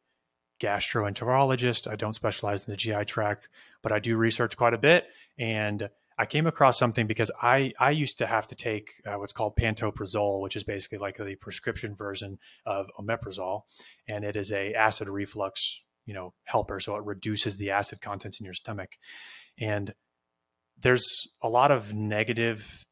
gastroenterologist. 0.61 1.91
I 1.91 1.95
don't 1.95 2.13
specialize 2.13 2.65
in 2.65 2.71
the 2.71 2.77
GI 2.77 3.05
tract, 3.05 3.49
but 3.81 3.91
I 3.91 3.99
do 3.99 4.15
research 4.15 4.55
quite 4.55 4.73
a 4.73 4.77
bit, 4.77 5.07
and 5.37 5.89
I 6.17 6.25
came 6.25 6.45
across 6.45 6.77
something 6.77 7.07
because 7.07 7.31
I 7.41 7.73
I 7.79 7.91
used 7.91 8.19
to 8.19 8.27
have 8.27 8.47
to 8.47 8.55
take 8.55 8.91
uh, 9.05 9.15
what's 9.15 9.33
called 9.33 9.55
pantoprazole, 9.55 10.41
which 10.41 10.55
is 10.55 10.63
basically 10.63 10.99
like 10.99 11.17
the 11.17 11.35
prescription 11.35 11.95
version 11.95 12.37
of 12.65 12.87
omeprazole, 12.99 13.63
and 14.07 14.23
it 14.23 14.35
is 14.35 14.51
a 14.51 14.73
acid 14.73 15.09
reflux 15.09 15.83
you 16.05 16.13
know 16.13 16.33
helper. 16.43 16.79
So 16.79 16.95
it 16.95 17.05
reduces 17.05 17.57
the 17.57 17.71
acid 17.71 18.01
contents 18.01 18.39
in 18.39 18.45
your 18.45 18.53
stomach. 18.53 18.97
And 19.59 19.93
there's 20.79 21.27
a 21.41 21.49
lot 21.49 21.71
of 21.71 21.93
negative 21.93 22.83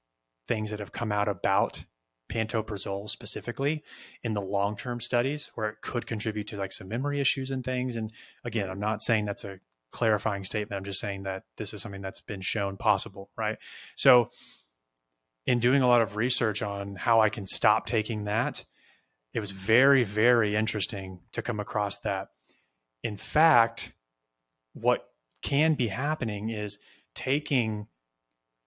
things 0.47 0.71
that 0.71 0.79
have 0.79 0.91
come 0.91 1.11
out 1.11 1.27
about 1.27 1.83
pantoprazole 2.29 3.09
specifically 3.09 3.83
in 4.23 4.33
the 4.33 4.41
long-term 4.41 4.99
studies 4.99 5.51
where 5.55 5.69
it 5.69 5.81
could 5.81 6.05
contribute 6.05 6.47
to 6.47 6.57
like 6.57 6.71
some 6.71 6.87
memory 6.87 7.19
issues 7.19 7.51
and 7.51 7.63
things. 7.63 7.95
And 7.95 8.11
again 8.43 8.69
i'm 8.69 8.79
not 8.79 9.01
saying 9.01 9.25
that's 9.25 9.43
a 9.43 9.59
clarifying 9.91 10.43
statement. 10.43 10.77
I'm 10.77 10.85
just 10.85 10.99
saying 10.99 11.23
that 11.23 11.43
this 11.57 11.73
is 11.73 11.81
something 11.81 12.01
that's 12.01 12.21
been 12.21 12.41
shown 12.41 12.77
possible 12.77 13.31
right? 13.37 13.57
So 13.95 14.29
in 15.47 15.59
doing 15.59 15.81
a 15.81 15.87
lot 15.87 16.01
of 16.01 16.15
research 16.15 16.61
on 16.61 16.95
how 16.95 17.21
i 17.21 17.29
can 17.29 17.47
stop 17.47 17.87
taking 17.87 18.25
that 18.25 18.63
it 19.33 19.39
was 19.39 19.51
very 19.51 20.03
very 20.03 20.55
interesting 20.55 21.19
to 21.33 21.41
come 21.41 21.59
across 21.59 21.97
that. 21.99 22.29
In 23.03 23.17
fact, 23.17 23.93
what 24.73 25.05
can 25.41 25.75
be 25.75 25.87
happening 25.87 26.49
is 26.49 26.79
taking 27.15 27.87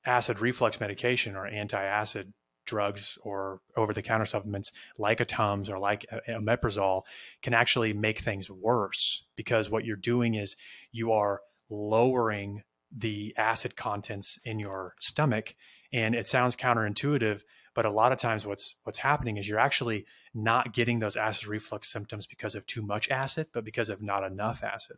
acid 0.05 0.41
reflux 0.41 0.81
medication 0.81 1.37
or 1.37 1.47
anti-acid 1.47 2.33
drugs 2.73 3.19
or 3.23 3.61
over-the-counter 3.77 4.25
supplements 4.25 4.73
like 4.97 5.21
a 5.21 5.27
Tums 5.27 5.69
or 5.69 5.79
like 5.79 6.07
uh, 6.11 6.17
uh, 6.17 6.39
omeprazole 6.41 7.03
can 7.43 7.53
actually 7.53 7.93
make 7.93 8.21
things 8.21 8.49
worse 8.49 9.25
because 9.37 9.69
what 9.69 9.85
you're 9.85 9.97
doing 10.13 10.35
is 10.35 10.57
you 10.91 11.13
are 11.13 11.43
lowering 11.69 12.63
the 12.97 13.35
acid 13.37 13.77
contents 13.77 14.39
in 14.45 14.59
your 14.59 14.95
stomach. 15.01 15.55
And 15.93 16.15
it 16.15 16.27
sounds 16.27 16.57
counterintuitive 16.57 17.43
but 17.75 17.87
a 17.87 17.91
lot 17.91 18.13
of 18.13 18.19
times 18.19 18.47
what's 18.47 18.77
what's 18.85 18.99
happening 18.99 19.37
is 19.37 19.49
you're 19.49 19.67
actually 19.69 20.05
not 20.35 20.75
getting 20.75 20.99
those 20.99 21.17
acid 21.17 21.47
reflux 21.47 21.91
symptoms 21.91 22.27
because 22.27 22.55
of 22.55 22.67
too 22.67 22.83
much 22.83 23.11
acid 23.11 23.47
but 23.53 23.65
because 23.65 23.91
of 23.91 24.01
not 24.01 24.25
enough 24.25 24.63
acid. 24.63 24.97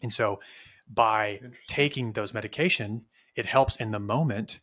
And 0.00 0.12
so 0.12 0.40
by 0.88 1.40
taking 1.68 2.12
those 2.12 2.34
medication 2.34 3.06
it 3.36 3.46
helps 3.46 3.76
in 3.76 3.92
the 3.92 4.00
moment 4.00 4.60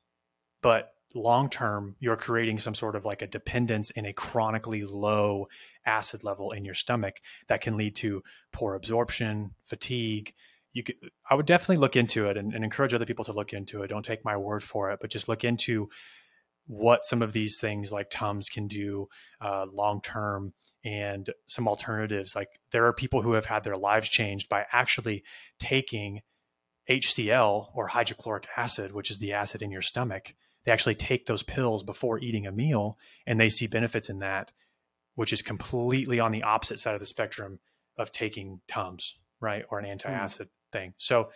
but 0.61 0.93
long 1.15 1.49
term 1.49 1.95
you're 1.99 2.15
creating 2.15 2.59
some 2.59 2.75
sort 2.75 2.95
of 2.95 3.03
like 3.03 3.21
a 3.21 3.27
dependence 3.27 3.89
in 3.91 4.05
a 4.05 4.13
chronically 4.13 4.83
low 4.83 5.47
acid 5.85 6.23
level 6.23 6.51
in 6.51 6.63
your 6.63 6.75
stomach 6.75 7.15
that 7.47 7.61
can 7.61 7.77
lead 7.77 7.95
to 7.95 8.21
poor 8.51 8.75
absorption 8.75 9.51
fatigue 9.65 10.33
you 10.73 10.83
could, 10.83 10.95
I 11.29 11.35
would 11.35 11.47
definitely 11.47 11.77
look 11.77 11.95
into 11.95 12.29
it 12.29 12.37
and, 12.37 12.53
and, 12.53 12.63
encourage 12.63 12.93
other 12.93 13.05
people 13.05 13.25
to 13.25 13.33
look 13.33 13.53
into 13.53 13.81
it. 13.81 13.87
Don't 13.87 14.05
take 14.05 14.23
my 14.23 14.37
word 14.37 14.63
for 14.63 14.91
it, 14.91 14.99
but 15.01 15.09
just 15.09 15.27
look 15.27 15.43
into 15.43 15.89
what 16.67 17.03
some 17.03 17.23
of 17.23 17.33
these 17.33 17.59
things 17.59 17.91
like 17.91 18.11
Tums 18.11 18.47
can 18.47 18.67
do 18.67 19.07
uh, 19.41 19.65
long 19.71 20.01
term 20.01 20.53
and 20.85 21.29
some 21.47 21.67
alternatives. 21.67 22.35
Like 22.35 22.49
there 22.71 22.85
are 22.85 22.93
people 22.93 23.21
who 23.21 23.33
have 23.33 23.45
had 23.45 23.63
their 23.63 23.75
lives 23.75 24.07
changed 24.07 24.49
by 24.49 24.65
actually 24.71 25.23
taking 25.59 26.21
HCl 26.89 27.69
or 27.73 27.87
hydrochloric 27.87 28.47
acid, 28.55 28.91
which 28.91 29.09
is 29.09 29.17
the 29.17 29.33
acid 29.33 29.63
in 29.63 29.71
your 29.71 29.81
stomach. 29.81 30.35
They 30.65 30.71
actually 30.71 30.95
take 30.95 31.25
those 31.25 31.43
pills 31.43 31.83
before 31.83 32.19
eating 32.19 32.45
a 32.45 32.51
meal 32.51 32.97
and 33.25 33.39
they 33.39 33.49
see 33.49 33.67
benefits 33.67 34.09
in 34.09 34.19
that, 34.19 34.51
which 35.15 35.33
is 35.33 35.41
completely 35.41 36.19
on 36.19 36.31
the 36.31 36.43
opposite 36.43 36.79
side 36.79 36.93
of 36.93 36.99
the 36.99 37.05
spectrum 37.05 37.59
of 37.97 38.11
taking 38.11 38.61
Tums, 38.67 39.17
right? 39.39 39.65
Or 39.69 39.79
an 39.79 39.85
hmm. 39.85 39.91
antacid. 39.91 40.45
Mm 40.45 40.49
thing. 40.71 40.93
So 40.97 41.29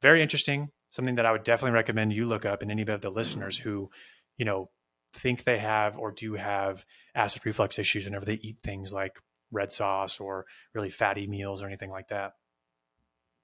very 0.00 0.22
interesting. 0.22 0.70
Something 0.90 1.14
that 1.16 1.26
I 1.26 1.32
would 1.32 1.44
definitely 1.44 1.74
recommend 1.74 2.12
you 2.12 2.26
look 2.26 2.44
up 2.44 2.62
and 2.62 2.70
any 2.70 2.82
of 2.82 3.00
the 3.00 3.10
listeners 3.10 3.56
who, 3.56 3.90
you 4.36 4.44
know, 4.44 4.70
think 5.14 5.44
they 5.44 5.58
have 5.58 5.96
or 5.96 6.10
do 6.10 6.34
have 6.34 6.84
acid 7.14 7.44
reflux 7.46 7.78
issues 7.78 8.04
whenever 8.04 8.24
they 8.24 8.34
eat 8.34 8.58
things 8.62 8.92
like 8.92 9.18
red 9.50 9.70
sauce 9.70 10.20
or 10.20 10.46
really 10.74 10.90
fatty 10.90 11.26
meals 11.26 11.62
or 11.62 11.66
anything 11.66 11.90
like 11.90 12.08
that. 12.08 12.32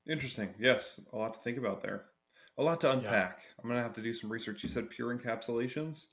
Interesting. 0.08 0.54
Yes, 0.58 1.00
a 1.12 1.16
lot 1.16 1.34
to 1.34 1.40
think 1.40 1.58
about 1.58 1.82
there. 1.82 2.04
A 2.58 2.62
lot 2.62 2.80
to 2.80 2.90
unpack. 2.90 3.38
Yeah. 3.38 3.52
I'm 3.62 3.68
going 3.68 3.76
to 3.76 3.82
have 3.82 3.94
to 3.94 4.02
do 4.02 4.12
some 4.12 4.30
research. 4.30 4.62
You 4.62 4.68
said 4.68 4.90
pure 4.90 5.16
encapsulations? 5.16 6.06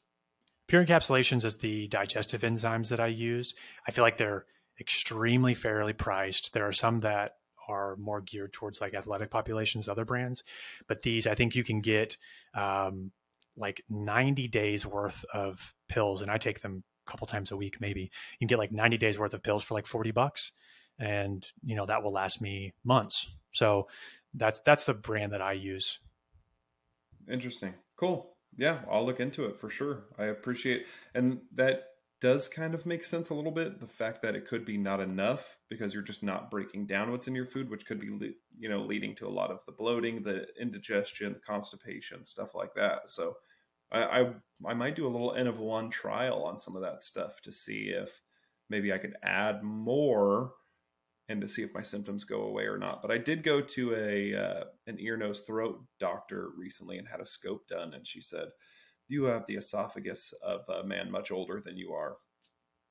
Pure 0.68 0.86
encapsulations 0.86 1.44
is 1.44 1.58
the 1.58 1.88
digestive 1.88 2.42
enzymes 2.42 2.90
that 2.90 3.00
I 3.00 3.08
use. 3.08 3.56
I 3.88 3.92
feel 3.92 4.04
like 4.04 4.18
they're 4.18 4.46
extremely 4.80 5.54
fairly 5.54 5.94
priced. 5.94 6.54
There 6.54 6.68
are 6.68 6.74
some 6.74 7.00
that 7.00 7.38
are 7.68 7.96
more 7.98 8.22
geared 8.22 8.54
towards 8.54 8.82
like 8.82 8.94
athletic 8.94 9.32
populations, 9.32 9.90
other 9.90 10.06
brands, 10.06 10.44
but 10.88 11.02
these 11.02 11.26
I 11.28 11.36
think 11.36 11.56
you 11.56 11.64
can 11.64 11.82
get 11.82 12.18
um, 12.54 13.12
like 13.58 13.84
90 13.90 14.48
days 14.48 14.86
worth 14.86 15.26
of 15.34 15.74
pills, 15.88 16.22
and 16.22 16.30
I 16.30 16.38
take 16.38 16.62
them 16.62 16.84
a 17.08 17.12
couple 17.12 17.28
times 17.28 17.52
a 17.52 17.58
week. 17.58 17.78
Maybe 17.80 18.02
you 18.02 18.38
can 18.40 18.48
get 18.48 18.60
like 18.60 18.72
90 18.72 18.98
days 18.98 19.18
worth 19.18 19.34
of 19.34 19.44
pills 19.44 19.64
for 19.64 19.74
like 19.74 19.88
40 19.88 20.12
bucks, 20.12 20.52
and 21.00 21.46
you 21.64 21.76
know 21.76 21.86
that 21.86 22.04
will 22.04 22.14
last 22.14 22.42
me 22.42 22.74
months. 22.84 23.28
So 23.52 23.88
that's 24.34 24.60
that's 24.60 24.86
the 24.86 24.94
brand 24.94 25.32
that 25.34 25.42
I 25.42 25.54
use. 25.54 26.00
Interesting. 27.32 27.74
Cool. 27.98 28.36
Yeah, 28.58 28.80
I'll 28.90 29.06
look 29.06 29.20
into 29.20 29.46
it 29.46 29.60
for 29.60 29.70
sure. 29.70 30.06
I 30.18 30.26
appreciate 30.26 30.86
and 31.14 31.40
that 31.56 31.84
does 32.22 32.48
kind 32.48 32.74
of 32.74 32.86
make 32.86 33.04
sense 33.04 33.30
a 33.30 33.34
little 33.34 33.52
bit 33.52 33.80
the 33.80 33.88
fact 33.88 34.22
that 34.22 34.36
it 34.36 34.48
could 34.48 34.66
be 34.66 34.78
not 34.78 35.02
enough 35.02 35.58
because 35.70 35.94
you're 35.94 36.02
just 36.02 36.24
not 36.24 36.50
breaking 36.50 36.88
down 36.88 37.12
what's 37.12 37.28
in 37.28 37.36
your 37.36 37.46
food 37.46 37.70
which 37.70 37.86
could 37.86 38.00
be 38.00 38.34
you 38.58 38.70
know 38.70 38.82
leading 38.82 39.14
to 39.14 39.28
a 39.28 39.30
lot 39.30 39.52
of 39.52 39.60
the 39.66 39.72
bloating 39.74 40.24
the 40.24 40.46
indigestion 40.60 41.34
the 41.34 41.40
constipation 41.40 42.26
stuff 42.26 42.56
like 42.56 42.74
that 42.74 43.10
so 43.10 43.36
I, 43.92 44.00
I, 44.00 44.34
I 44.66 44.74
might 44.74 44.96
do 44.96 45.06
a 45.06 45.10
little 45.10 45.36
n 45.36 45.46
of 45.46 45.60
one 45.60 45.90
trial 45.90 46.44
on 46.46 46.58
some 46.58 46.76
of 46.76 46.82
that 46.84 47.02
stuff 47.02 47.42
to 47.42 47.52
see 47.52 47.90
if 47.90 48.22
maybe 48.70 48.94
i 48.94 48.98
could 48.98 49.16
add 49.22 49.62
more 49.62 50.54
and 51.28 51.42
to 51.42 51.48
see 51.48 51.64
if 51.64 51.74
my 51.74 51.82
symptoms 51.82 52.24
go 52.24 52.42
away 52.44 52.64
or 52.64 52.78
not 52.78 53.02
but 53.02 53.12
i 53.12 53.18
did 53.18 53.44
go 53.44 53.62
to 53.62 53.96
a 53.96 54.36
uh, 54.36 54.64
an 54.88 54.98
ear 55.00 55.18
nose 55.18 55.42
throat 55.42 55.84
doctor 56.00 56.50
recently 56.58 56.98
and 56.98 57.08
had 57.08 57.20
a 57.20 57.26
scope 57.26 57.68
done 57.68 57.94
and 57.94 58.08
she 58.08 58.22
said 58.22 58.48
you 59.08 59.26
have 59.26 59.46
the 59.48 59.56
esophagus 59.56 60.34
of 60.42 60.62
a 60.70 60.86
man 60.86 61.12
much 61.12 61.32
older 61.32 61.62
than 61.62 61.78
you 61.78 61.94
are. 61.94 62.18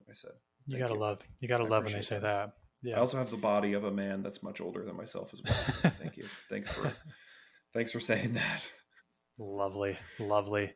I 0.09 0.13
said, 0.13 0.33
you 0.67 0.79
gotta 0.79 0.95
you. 0.95 1.01
love, 1.01 1.27
you 1.41 1.49
gotta 1.49 1.65
I 1.65 1.69
love 1.69 1.85
when 1.85 1.93
they 1.93 2.01
say 2.01 2.17
that. 2.17 2.23
that. 2.23 2.53
Yeah. 2.83 2.97
I 2.97 3.01
also 3.01 3.17
have 3.17 3.31
the 3.31 3.37
body 3.37 3.73
of 3.73 3.85
a 3.85 3.91
man 3.91 4.23
that's 4.23 4.43
much 4.43 4.61
older 4.61 4.85
than 4.85 4.97
myself 4.97 5.33
as 5.33 5.41
well. 5.43 5.55
Thank 5.99 6.17
you. 6.17 6.27
Thanks 6.51 6.71
for, 6.71 6.93
thanks 7.73 7.93
for 7.93 8.01
saying 8.01 8.35
that. 8.35 8.67
Lovely, 9.39 9.97
lovely. 10.19 10.75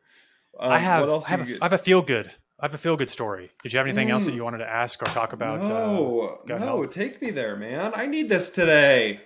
Um, 0.59 0.71
I 0.71 0.79
have, 0.79 1.07
I 1.07 1.29
have, 1.29 1.49
a, 1.49 1.57
I 1.61 1.65
have 1.65 1.73
a 1.73 1.77
feel 1.77 2.01
good. 2.01 2.31
I 2.61 2.65
have 2.65 2.73
a 2.73 2.77
feel 2.77 2.97
good 2.97 3.09
story. 3.09 3.51
Did 3.63 3.71
you 3.71 3.77
have 3.77 3.87
anything 3.87 4.09
mm. 4.09 4.11
else 4.11 4.25
that 4.25 4.31
mm. 4.31 4.35
you 4.35 4.43
wanted 4.43 4.57
to 4.59 4.69
ask 4.69 5.01
or 5.01 5.05
talk 5.05 5.31
about? 5.31 5.61
No, 5.61 6.39
uh, 6.43 6.57
no, 6.57 6.57
health? 6.57 6.93
take 6.93 7.21
me 7.21 7.31
there, 7.31 7.55
man. 7.55 7.93
I 7.95 8.05
need 8.05 8.27
this 8.27 8.49
today. 8.49 9.21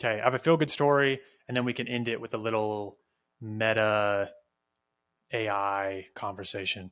Okay, 0.00 0.20
I 0.20 0.24
have 0.24 0.34
a 0.34 0.38
feel 0.38 0.56
good 0.58 0.70
story, 0.70 1.20
and 1.48 1.56
then 1.56 1.64
we 1.64 1.72
can 1.72 1.88
end 1.88 2.08
it 2.08 2.20
with 2.20 2.34
a 2.34 2.36
little 2.36 2.98
meta 3.40 4.30
AI 5.32 6.06
conversation. 6.14 6.90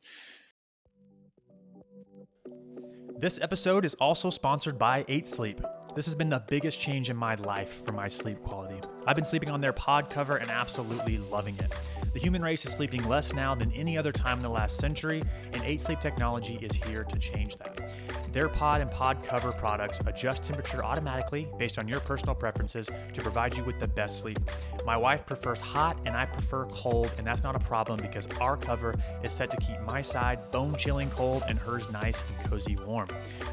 This 3.19 3.39
episode 3.41 3.85
is 3.85 3.95
also 3.95 4.31
sponsored 4.31 4.79
by 4.79 5.05
8 5.09 5.29
Sleep. 5.29 5.61
This 5.95 6.05
has 6.07 6.15
been 6.15 6.29
the 6.29 6.45
biggest 6.49 6.81
change 6.81 7.09
in 7.11 7.17
my 7.17 7.35
life 7.37 7.83
for 7.85 7.93
my 7.93 8.09
sleep 8.09 8.43
quality. 8.43 8.81
I've 9.07 9.17
been 9.17 9.25
sleeping 9.25 9.51
on 9.51 9.61
their 9.61 9.73
pod 9.73 10.11
cover 10.11 10.37
and 10.37 10.51
absolutely 10.51 11.19
loving 11.19 11.57
it. 11.59 11.73
The 12.17 12.23
human 12.23 12.41
race 12.41 12.65
is 12.65 12.73
sleeping 12.73 13.07
less 13.07 13.35
now 13.35 13.55
than 13.55 13.71
any 13.73 13.99
other 13.99 14.11
time 14.11 14.39
in 14.39 14.43
the 14.43 14.49
last 14.49 14.79
century, 14.79 15.23
and 15.53 15.63
8 15.63 15.79
Sleep 15.83 16.01
technology 16.01 16.59
is 16.63 16.73
here 16.73 17.05
to 17.05 17.19
change 17.19 17.59
that. 17.59 17.93
Their 18.33 18.49
pod 18.49 18.81
and 18.81 18.91
pod 18.91 19.23
cover 19.23 19.53
products 19.53 20.01
adjust 20.07 20.45
temperature 20.45 20.83
automatically 20.83 21.47
based 21.59 21.79
on 21.79 21.87
your 21.87 22.01
personal 22.01 22.35
preferences 22.35 22.89
to 23.13 23.21
provide 23.21 23.59
you 23.59 23.65
with 23.65 23.79
the 23.79 23.89
best 23.89 24.21
sleep. 24.21 24.39
My 24.87 24.97
wife 24.97 25.27
prefers 25.27 25.61
hot 25.61 26.01
and 26.07 26.17
I 26.17 26.25
prefer 26.25 26.65
cold, 26.65 27.13
and 27.19 27.27
that's 27.27 27.45
not 27.45 27.55
a 27.55 27.59
problem 27.59 28.01
because 28.01 28.27
our 28.41 28.57
cover 28.57 28.95
is 29.23 29.35
set 29.35 29.51
to 29.51 29.59
keep 29.59 29.79
my 29.83 30.01
side 30.01 30.51
bone 30.51 30.75
chilling 30.77 31.11
cold 31.11 31.43
and 31.47 31.59
hers 31.59 31.91
nice 31.91 32.25
and 32.27 32.51
cozy 32.51 32.77
warm. 32.87 33.09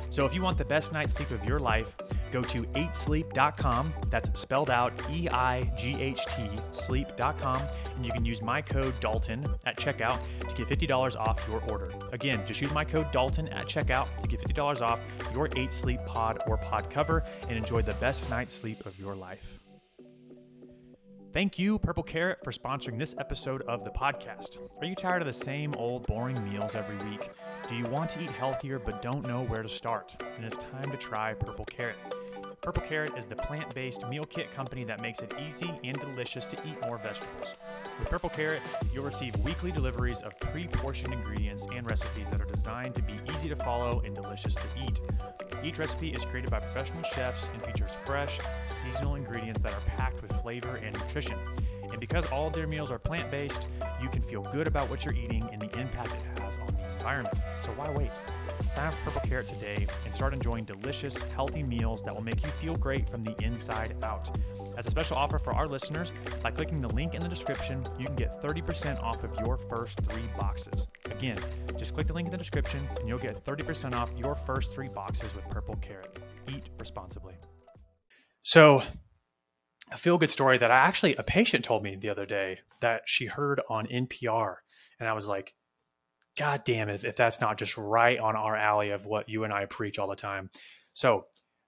So 0.10 0.26
if 0.26 0.34
you 0.34 0.42
want 0.42 0.58
the 0.58 0.64
best 0.64 0.94
night's 0.94 1.14
sleep 1.14 1.32
of 1.32 1.44
your 1.44 1.60
life, 1.60 1.98
go 2.34 2.42
to 2.42 2.64
8sleep.com. 2.64 3.94
That's 4.10 4.38
spelled 4.38 4.70
out 4.70 4.92
E 5.12 5.30
I 5.30 5.72
G 5.78 5.96
H 6.02 6.26
T 6.26 6.50
sleep.com. 6.72 7.62
And 7.96 8.06
you 8.06 8.12
can 8.12 8.26
use 8.26 8.42
my 8.42 8.62
code 8.62 9.00
Dalton 9.00 9.46
at 9.66 9.78
checkout 9.78 10.20
to 10.50 10.56
get 10.56 10.68
$50 10.68 11.16
off 11.16 11.48
your 11.48 11.62
order. 11.70 11.94
Again, 12.12 12.42
just 12.46 12.60
use 12.60 12.74
my 12.74 12.84
code 12.84 13.12
Dalton 13.12 13.48
at 13.50 13.68
checkout 13.68 14.08
to 14.22 14.28
get 14.28 14.42
$50 14.42 14.82
off 14.82 15.00
your 15.34 15.48
8 15.56 15.72
Sleep 15.72 16.00
pod 16.06 16.40
or 16.48 16.58
pod 16.58 16.90
cover 16.90 17.24
and 17.48 17.58
enjoy 17.58 17.82
the 17.82 17.94
best 17.96 18.30
night's 18.30 18.56
sleep 18.56 18.86
of 18.86 19.00
your 19.00 19.16
life. 19.16 19.60
Thank 21.34 21.58
you, 21.58 21.80
Purple 21.80 22.04
Carrot, 22.04 22.40
for 22.44 22.52
sponsoring 22.52 23.00
this 23.00 23.16
episode 23.18 23.64
of 23.64 23.84
the 23.84 23.90
podcast. 23.90 24.60
Are 24.80 24.86
you 24.86 24.94
tired 24.94 25.24
of 25.24 25.26
the 25.26 25.34
same 25.34 25.74
old 25.78 26.06
boring 26.06 26.44
meals 26.44 26.76
every 26.76 26.98
week? 27.10 27.28
Do 27.68 27.76
you 27.76 27.86
want 27.86 28.12
to 28.12 28.22
eat 28.22 28.30
healthier 28.30 28.78
but 28.78 29.02
don't 29.02 29.26
know 29.26 29.44
where 29.46 29.64
to 29.64 29.70
start? 29.70 30.16
Then 30.20 30.44
it's 30.44 30.60
time 30.60 30.92
to 30.92 30.98
try 30.98 31.34
Purple 31.34 31.66
Carrot. 31.66 31.96
Purple 32.64 32.84
Carrot 32.84 33.12
is 33.18 33.26
the 33.26 33.36
plant 33.36 33.76
based 33.76 34.08
meal 34.08 34.24
kit 34.24 34.50
company 34.54 34.86
that 34.86 35.02
makes 35.02 35.20
it 35.20 35.34
easy 35.46 35.70
and 35.84 36.00
delicious 36.00 36.46
to 36.46 36.56
eat 36.66 36.80
more 36.84 36.98
vegetables. 36.98 37.56
With 38.00 38.10
Purple 38.10 38.30
Carrot, 38.30 38.62
you'll 38.94 39.04
receive 39.04 39.36
weekly 39.40 39.70
deliveries 39.70 40.22
of 40.22 40.40
pre 40.40 40.68
portioned 40.68 41.14
ingredients 41.14 41.68
and 41.76 41.86
recipes 41.86 42.30
that 42.32 42.42
are 42.42 42.46
designed 42.46 42.96
to 42.96 43.02
be 43.02 43.16
easy 43.34 43.50
to 43.50 43.58
follow 43.58 44.02
and 44.06 44.16
delicious 44.16 44.56
to 44.56 44.62
eat. 44.82 45.02
Each 45.62 45.78
recipe 45.78 46.12
is 46.14 46.24
created 46.24 46.52
by 46.52 46.62
professional 46.62 47.04
chefs 47.04 47.50
and 47.52 47.62
features 47.64 47.92
fresh, 48.06 48.40
seasonal 48.68 49.16
ingredients 49.16 49.62
that 49.62 49.74
are 49.74 49.82
packed 49.98 50.22
with 50.22 50.32
flavor 50.42 50.78
and 50.78 50.94
nutrition. 50.94 51.38
And 51.92 52.00
because 52.00 52.26
all 52.28 52.48
of 52.48 52.54
their 52.54 52.66
meals 52.66 52.92
are 52.92 53.00
plant 53.00 53.30
based, 53.30 53.68
you 54.02 54.08
can 54.08 54.22
feel 54.22 54.42
good 54.54 54.68
about 54.68 54.90
what 54.90 55.04
you're 55.04 55.16
eating 55.16 55.46
and 55.52 55.62
the 55.62 55.80
impact 55.80 56.14
it 56.14 56.40
has 56.40 56.58
on 56.58 56.68
the 56.68 56.94
environment. 56.98 57.36
So 57.66 57.72
why 57.72 57.92
wait? 57.92 58.12
Sign 58.74 58.88
up 58.88 58.96
for 58.96 59.12
Purple 59.12 59.30
Carrot 59.30 59.46
today 59.46 59.86
and 60.04 60.16
start 60.16 60.34
enjoying 60.34 60.66
delicious, 60.66 61.16
healthy 61.34 61.62
meals 61.62 62.04
that 62.04 62.16
will 62.16 62.24
make 62.24 62.42
you 62.42 62.50
feel 62.50 62.76
great 62.76 63.08
from 63.08 63.22
the 63.22 63.36
inside 63.44 63.96
out. 64.02 64.36
As 64.80 64.88
a 64.88 64.90
special 64.90 65.16
offer 65.16 65.38
for 65.38 65.54
our 65.54 65.68
listeners, 65.68 66.12
by 66.42 66.50
clicking 66.50 66.82
the 66.82 66.88
link 66.88 67.14
in 67.14 67.22
the 67.22 67.30
description, 67.30 67.86
you 68.00 68.08
can 68.08 68.16
get 68.16 68.42
30% 68.42 69.00
off 69.04 69.24
of 69.24 69.30
your 69.42 69.58
first 69.58 70.02
three 70.02 70.24
boxes. 70.40 70.88
Again, 71.12 71.38
just 71.78 71.94
click 71.94 72.08
the 72.08 72.14
link 72.14 72.26
in 72.26 72.32
the 72.32 72.38
description 72.38 72.82
and 73.00 73.08
you'll 73.08 73.20
get 73.20 73.46
30% 73.46 73.94
off 73.94 74.12
your 74.18 74.34
first 74.34 74.74
three 74.74 74.88
boxes 74.88 75.36
with 75.36 75.48
Purple 75.50 75.76
Carrot. 75.76 76.18
Eat 76.52 76.64
responsibly. 76.80 77.36
So, 78.42 78.82
a 79.92 79.98
feel 79.98 80.18
good 80.18 80.32
story 80.32 80.58
that 80.58 80.72
I 80.72 80.78
actually, 80.78 81.16
a 81.18 81.24
patient 81.24 81.64
told 81.64 81.84
me 81.84 81.96
the 81.96 82.10
other 82.10 82.26
day 82.26 82.58
that 82.80 83.04
she 83.06 83.28
heard 83.28 83.62
on 83.70 83.86
NPR. 83.86 84.56
And 85.00 85.08
I 85.08 85.14
was 85.14 85.28
like, 85.28 85.54
God 86.38 86.64
damn 86.64 86.90
it, 86.90 87.04
if 87.04 87.16
that's 87.16 87.40
not 87.40 87.58
just 87.58 87.78
right 87.78 88.18
on 88.18 88.36
our 88.36 88.56
alley 88.56 88.90
of 88.90 89.06
what 89.06 89.30
you 89.30 89.44
and 89.44 89.54
I 89.54 89.66
preach 89.66 90.00
all 90.00 90.08
the 90.08 90.16
time. 90.16 90.50
So, 90.94 91.26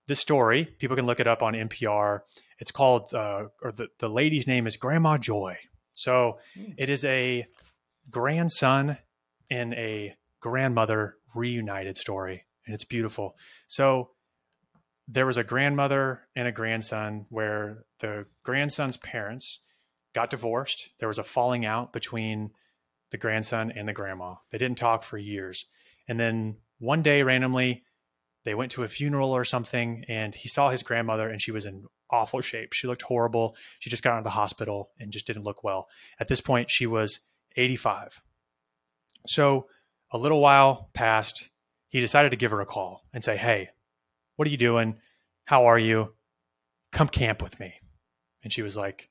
this 0.07 0.19
story, 0.19 0.65
people 0.65 0.95
can 0.95 1.07
look 1.07 1.19
it 1.19 1.27
up 1.27 1.41
on 1.41 1.53
NPR. 1.53 2.19
It's 2.59 2.71
called, 2.71 3.11
uh, 3.13 3.45
or 3.63 3.71
the, 3.71 3.87
the 3.97 4.07
lady's 4.07 4.45
name 4.45 4.67
is 4.67 4.77
Grandma 4.77 5.17
Joy. 5.17 5.57
So, 5.93 6.37
mm. 6.57 6.75
it 6.77 6.89
is 6.89 7.03
a 7.05 7.47
grandson 8.09 8.97
and 9.49 9.73
a 9.73 10.15
grandmother 10.41 11.15
reunited 11.33 11.97
story, 11.97 12.45
and 12.65 12.73
it's 12.73 12.85
beautiful. 12.85 13.35
So, 13.67 14.11
there 15.07 15.25
was 15.25 15.37
a 15.37 15.43
grandmother 15.43 16.21
and 16.35 16.47
a 16.47 16.51
grandson 16.51 17.27
where 17.29 17.85
the 17.99 18.25
grandson's 18.43 18.97
parents 18.97 19.59
got 20.13 20.31
divorced. 20.31 20.89
There 20.99 21.07
was 21.07 21.19
a 21.19 21.23
falling 21.23 21.65
out 21.65 21.93
between 21.93 22.51
the 23.11 23.17
grandson 23.17 23.71
and 23.71 23.87
the 23.87 23.93
grandma. 23.93 24.35
They 24.51 24.57
didn't 24.57 24.77
talk 24.77 25.03
for 25.03 25.17
years. 25.17 25.65
And 26.07 26.19
then 26.19 26.57
one 26.79 27.01
day, 27.01 27.23
randomly, 27.23 27.83
they 28.43 28.55
went 28.55 28.71
to 28.73 28.83
a 28.83 28.87
funeral 28.87 29.31
or 29.31 29.45
something, 29.45 30.05
and 30.07 30.35
he 30.35 30.47
saw 30.47 30.69
his 30.69 30.83
grandmother, 30.83 31.29
and 31.29 31.41
she 31.41 31.51
was 31.51 31.65
in 31.65 31.85
awful 32.11 32.41
shape. 32.41 32.73
She 32.73 32.87
looked 32.87 33.01
horrible. 33.01 33.55
She 33.79 33.89
just 33.89 34.03
got 34.03 34.13
out 34.13 34.19
of 34.19 34.23
the 34.23 34.29
hospital 34.29 34.91
and 34.99 35.11
just 35.11 35.27
didn't 35.27 35.43
look 35.43 35.63
well. 35.63 35.87
At 36.19 36.27
this 36.27 36.41
point, 36.41 36.69
she 36.69 36.85
was 36.85 37.19
85. 37.55 38.21
So 39.27 39.67
a 40.11 40.17
little 40.17 40.39
while 40.39 40.89
passed. 40.93 41.49
He 41.89 41.99
decided 41.99 42.29
to 42.29 42.35
give 42.35 42.51
her 42.51 42.61
a 42.61 42.65
call 42.65 43.03
and 43.13 43.23
say, 43.23 43.37
Hey, 43.37 43.69
what 44.35 44.47
are 44.47 44.51
you 44.51 44.57
doing? 44.57 44.97
How 45.45 45.65
are 45.65 45.79
you? 45.79 46.13
Come 46.91 47.07
camp 47.07 47.41
with 47.41 47.59
me. 47.59 47.73
And 48.43 48.51
she 48.51 48.61
was 48.61 48.77
like, 48.77 49.09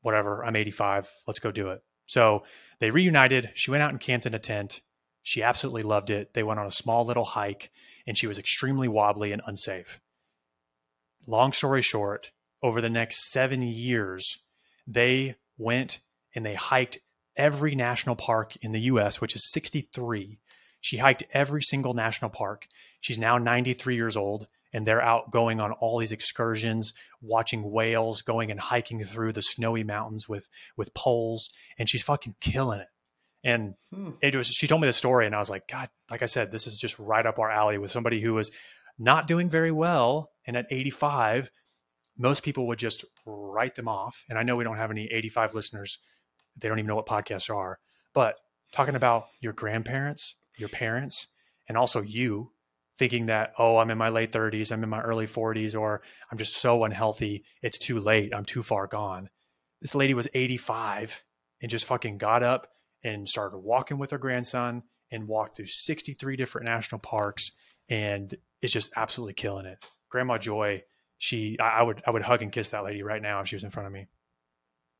Whatever, 0.00 0.44
I'm 0.44 0.56
85. 0.56 1.10
Let's 1.26 1.38
go 1.38 1.50
do 1.50 1.70
it. 1.70 1.82
So 2.06 2.44
they 2.80 2.90
reunited. 2.90 3.50
She 3.54 3.70
went 3.70 3.82
out 3.82 3.90
and 3.90 4.00
camped 4.00 4.26
in 4.26 4.34
a 4.34 4.38
tent. 4.38 4.80
She 5.22 5.42
absolutely 5.42 5.82
loved 5.82 6.10
it. 6.10 6.34
They 6.34 6.42
went 6.42 6.60
on 6.60 6.66
a 6.66 6.70
small 6.70 7.04
little 7.04 7.24
hike 7.24 7.70
and 8.06 8.16
she 8.16 8.26
was 8.26 8.38
extremely 8.38 8.88
wobbly 8.88 9.32
and 9.32 9.42
unsafe. 9.46 10.00
Long 11.26 11.52
story 11.52 11.80
short, 11.80 12.30
over 12.62 12.80
the 12.80 12.90
next 12.90 13.30
seven 13.30 13.62
years, 13.62 14.38
they 14.86 15.36
went 15.56 16.00
and 16.34 16.44
they 16.44 16.54
hiked 16.54 16.98
every 17.36 17.74
national 17.74 18.16
park 18.16 18.56
in 18.60 18.72
the 18.72 18.80
US, 18.82 19.20
which 19.20 19.34
is 19.34 19.50
63. 19.50 20.38
She 20.80 20.98
hiked 20.98 21.24
every 21.32 21.62
single 21.62 21.94
national 21.94 22.30
park. 22.30 22.66
She's 23.00 23.18
now 23.18 23.38
93 23.38 23.94
years 23.96 24.16
old 24.16 24.48
and 24.74 24.84
they're 24.84 25.00
out 25.00 25.30
going 25.30 25.60
on 25.60 25.72
all 25.72 25.98
these 25.98 26.12
excursions, 26.12 26.92
watching 27.22 27.70
whales, 27.70 28.22
going 28.22 28.50
and 28.50 28.58
hiking 28.58 29.02
through 29.04 29.32
the 29.32 29.40
snowy 29.40 29.84
mountains 29.84 30.28
with 30.28 30.50
with 30.76 30.92
poles, 30.92 31.48
and 31.78 31.88
she's 31.88 32.02
fucking 32.02 32.34
killing 32.40 32.80
it. 32.80 32.88
And 33.44 33.74
hmm. 33.94 34.10
it 34.20 34.34
was 34.34 34.48
she 34.48 34.66
told 34.66 34.82
me 34.82 34.88
the 34.88 34.92
story, 34.92 35.26
and 35.26 35.34
I 35.34 35.38
was 35.38 35.48
like, 35.48 35.68
God, 35.68 35.88
like 36.10 36.22
I 36.22 36.26
said, 36.26 36.50
this 36.50 36.66
is 36.66 36.76
just 36.76 36.98
right 36.98 37.24
up 37.24 37.38
our 37.38 37.50
alley 37.50 37.78
with 37.78 37.92
somebody 37.92 38.20
who 38.20 38.34
was 38.34 38.50
not 38.98 39.28
doing 39.28 39.48
very 39.48 39.70
well. 39.70 40.30
And 40.46 40.56
at 40.56 40.66
85, 40.70 41.50
most 42.18 42.42
people 42.42 42.66
would 42.66 42.78
just 42.78 43.04
write 43.24 43.76
them 43.76 43.88
off. 43.88 44.24
And 44.28 44.38
I 44.38 44.42
know 44.42 44.56
we 44.56 44.64
don't 44.64 44.76
have 44.76 44.90
any 44.90 45.06
85 45.10 45.54
listeners, 45.54 45.98
they 46.56 46.68
don't 46.68 46.78
even 46.78 46.88
know 46.88 46.96
what 46.96 47.06
podcasts 47.06 47.54
are, 47.54 47.78
but 48.12 48.36
talking 48.72 48.94
about 48.96 49.26
your 49.40 49.52
grandparents, 49.52 50.36
your 50.56 50.68
parents, 50.68 51.28
and 51.68 51.78
also 51.78 52.02
you 52.02 52.50
thinking 52.96 53.26
that, 53.26 53.52
oh, 53.58 53.78
I'm 53.78 53.90
in 53.90 53.98
my 53.98 54.08
late 54.08 54.32
30s, 54.32 54.70
I'm 54.70 54.82
in 54.82 54.88
my 54.88 55.00
early 55.00 55.26
40s, 55.26 55.78
or 55.78 56.02
I'm 56.30 56.38
just 56.38 56.56
so 56.56 56.84
unhealthy, 56.84 57.44
it's 57.62 57.78
too 57.78 58.00
late, 58.00 58.34
I'm 58.34 58.44
too 58.44 58.62
far 58.62 58.86
gone. 58.86 59.30
This 59.80 59.94
lady 59.94 60.14
was 60.14 60.28
85 60.32 61.22
and 61.60 61.70
just 61.70 61.86
fucking 61.86 62.18
got 62.18 62.42
up 62.42 62.68
and 63.02 63.28
started 63.28 63.58
walking 63.58 63.98
with 63.98 64.12
her 64.12 64.18
grandson 64.18 64.82
and 65.10 65.28
walked 65.28 65.56
through 65.56 65.66
63 65.66 66.36
different 66.36 66.66
national 66.66 67.00
parks 67.00 67.52
and 67.88 68.34
is 68.62 68.72
just 68.72 68.92
absolutely 68.96 69.34
killing 69.34 69.66
it. 69.66 69.84
Grandma 70.08 70.38
Joy, 70.38 70.82
she 71.18 71.58
I, 71.60 71.80
I 71.80 71.82
would 71.82 72.02
I 72.06 72.10
would 72.10 72.22
hug 72.22 72.42
and 72.42 72.52
kiss 72.52 72.70
that 72.70 72.84
lady 72.84 73.02
right 73.02 73.20
now 73.20 73.40
if 73.40 73.48
she 73.48 73.56
was 73.56 73.64
in 73.64 73.70
front 73.70 73.86
of 73.86 73.92
me. 73.92 74.06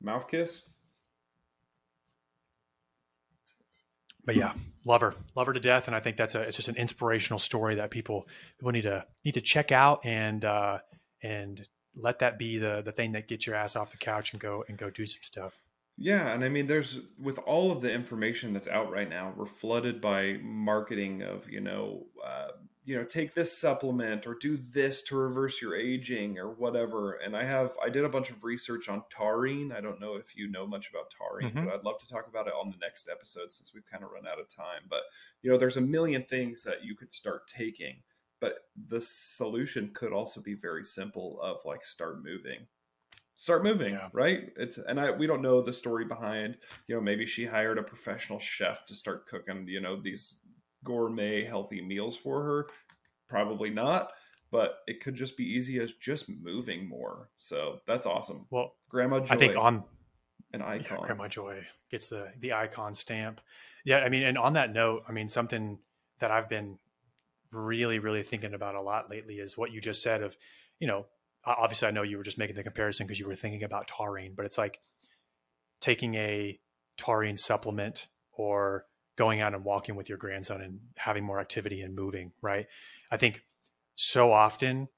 Mouth 0.01 0.27
kiss? 0.27 0.69
But 4.25 4.35
yeah, 4.35 4.53
love 4.85 5.01
her, 5.01 5.15
love 5.35 5.47
her 5.47 5.53
to 5.53 5.59
death, 5.59 5.87
and 5.87 5.95
I 5.95 5.99
think 5.99 6.17
that's 6.17 6.35
a 6.35 6.41
it's 6.41 6.57
just 6.57 6.69
an 6.69 6.77
inspirational 6.77 7.39
story 7.39 7.75
that 7.75 7.91
people 7.91 8.27
will 8.61 8.71
need 8.71 8.83
to 8.83 9.05
need 9.23 9.33
to 9.33 9.41
check 9.41 9.71
out 9.71 10.05
and 10.05 10.43
uh, 10.43 10.79
and 11.21 11.67
let 11.95 12.19
that 12.19 12.37
be 12.37 12.57
the 12.57 12.81
the 12.83 12.91
thing 12.91 13.13
that 13.13 13.27
gets 13.27 13.45
your 13.45 13.55
ass 13.55 13.75
off 13.75 13.91
the 13.91 13.97
couch 13.97 14.33
and 14.33 14.41
go 14.41 14.63
and 14.67 14.77
go 14.77 14.89
do 14.89 15.05
some 15.05 15.21
stuff. 15.23 15.59
Yeah, 15.97 16.27
and 16.33 16.43
I 16.43 16.49
mean, 16.49 16.67
there's 16.67 16.99
with 17.21 17.39
all 17.39 17.71
of 17.71 17.81
the 17.81 17.91
information 17.91 18.51
that's 18.51 18.67
out 18.67 18.91
right 18.91 19.09
now, 19.09 19.33
we're 19.35 19.45
flooded 19.45 20.01
by 20.01 20.39
marketing 20.41 21.21
of 21.21 21.49
you 21.49 21.61
know 21.61 22.07
uh, 22.25 22.49
you 22.85 22.95
know 22.95 23.03
take 23.03 23.33
this 23.33 23.57
supplement 23.57 24.27
or 24.27 24.35
do 24.35 24.57
this 24.69 25.01
to 25.01 25.15
reverse 25.15 25.61
your 25.61 25.75
aging 25.75 26.37
or 26.37 26.51
whatever. 26.51 27.13
And 27.13 27.35
i 27.35 27.43
have 27.43 27.71
i 27.83 27.89
did 27.89 28.05
a 28.05 28.09
bunch 28.09 28.29
of 28.29 28.43
research 28.43 28.87
on 28.87 29.03
taurine. 29.09 29.71
I 29.71 29.81
don't 29.81 29.99
know 29.99 30.15
if 30.15 30.35
you 30.35 30.49
know 30.49 30.67
much 30.67 30.89
about 30.89 31.11
taurine 31.11 31.49
mm-hmm. 31.49 31.65
but 31.65 31.73
i'd 31.73 31.83
love 31.83 31.99
to 31.99 32.07
talk 32.07 32.27
about 32.27 32.47
it 32.47 32.53
on 32.53 32.69
the 32.69 32.77
next 32.77 33.09
episode 33.11 33.51
since 33.51 33.73
we've 33.73 33.89
kind 33.91 34.03
of 34.03 34.11
run 34.11 34.27
out 34.27 34.39
of 34.39 34.47
time. 34.47 34.83
But 34.89 35.01
you 35.41 35.51
know 35.51 35.57
there's 35.57 35.77
a 35.77 35.81
million 35.81 36.23
things 36.23 36.63
that 36.63 36.83
you 36.83 36.95
could 36.95 37.13
start 37.13 37.47
taking 37.47 38.03
but 38.39 38.65
the 38.89 39.01
solution 39.01 39.91
could 39.93 40.13
also 40.13 40.41
be 40.41 40.53
very 40.53 40.83
simple 40.83 41.39
of 41.41 41.57
like 41.65 41.83
start 41.83 42.23
moving. 42.23 42.67
Start 43.37 43.63
moving 43.63 43.93
yeah. 43.93 44.09
right? 44.13 44.51
It's 44.55 44.77
and 44.77 44.99
i 44.99 45.11
we 45.11 45.27
don't 45.27 45.41
know 45.41 45.61
the 45.61 45.73
story 45.73 46.05
behind 46.05 46.57
you 46.87 46.95
know 46.95 47.01
maybe 47.01 47.25
she 47.25 47.45
hired 47.45 47.77
a 47.77 47.83
professional 47.83 48.39
chef 48.39 48.85
to 48.85 48.93
start 48.93 49.27
cooking 49.27 49.67
you 49.67 49.81
know 49.81 49.99
these 49.99 50.37
gourmet 50.85 51.43
healthy 51.43 51.81
meals 51.81 52.15
for 52.15 52.43
her? 52.43 52.67
Probably 53.27 53.69
not 53.69 54.11
but 54.51 54.83
it 54.87 55.01
could 55.01 55.15
just 55.15 55.35
be 55.35 55.43
easy 55.43 55.81
as 55.81 55.91
just 55.91 56.29
moving 56.29 56.87
more. 56.87 57.29
So 57.35 57.81
that's 57.85 58.05
awesome. 58.05 58.45
Well 58.49 58.75
grandma 58.87 59.19
joy, 59.19 59.33
i 59.33 59.37
think 59.37 59.57
on 59.57 59.83
an 60.53 60.61
icon. 60.61 60.99
Yeah, 61.01 61.05
grandma 61.05 61.27
joy 61.27 61.61
gets 61.91 62.07
the 62.07 62.31
the 62.39 62.53
icon 62.53 62.93
stamp. 62.95 63.41
Yeah 63.83 63.97
i 63.97 64.09
mean 64.09 64.23
and 64.23 64.37
on 64.37 64.53
that 64.53 64.71
note 64.71 65.03
i 65.09 65.11
mean 65.11 65.27
something 65.27 65.79
that 66.19 66.31
i've 66.31 66.47
been 66.47 66.77
really 67.51 67.99
really 67.99 68.23
thinking 68.23 68.53
about 68.53 68.75
a 68.75 68.81
lot 68.81 69.09
lately 69.09 69.35
is 69.35 69.57
what 69.57 69.71
you 69.71 69.81
just 69.81 70.01
said 70.01 70.21
of 70.21 70.37
you 70.79 70.87
know 70.87 71.05
obviously 71.45 71.87
i 71.87 71.91
know 71.91 72.03
you 72.03 72.17
were 72.17 72.23
just 72.23 72.37
making 72.37 72.55
the 72.55 72.63
comparison 72.63 73.05
because 73.05 73.19
you 73.19 73.27
were 73.27 73.35
thinking 73.35 73.63
about 73.63 73.87
taurine 73.87 74.33
but 74.35 74.45
it's 74.45 74.57
like 74.57 74.79
taking 75.81 76.15
a 76.15 76.57
taurine 76.97 77.37
supplement 77.37 78.07
or 78.31 78.85
going 79.15 79.41
out 79.41 79.53
and 79.53 79.63
walking 79.63 79.95
with 79.95 80.09
your 80.09 80.17
grandson 80.17 80.61
and 80.61 80.79
having 80.97 81.23
more 81.23 81.39
activity 81.39 81.81
and 81.81 81.95
moving, 81.95 82.31
right? 82.41 82.67
I 83.11 83.17
think 83.17 83.43
so 83.95 84.33
often 84.33 84.89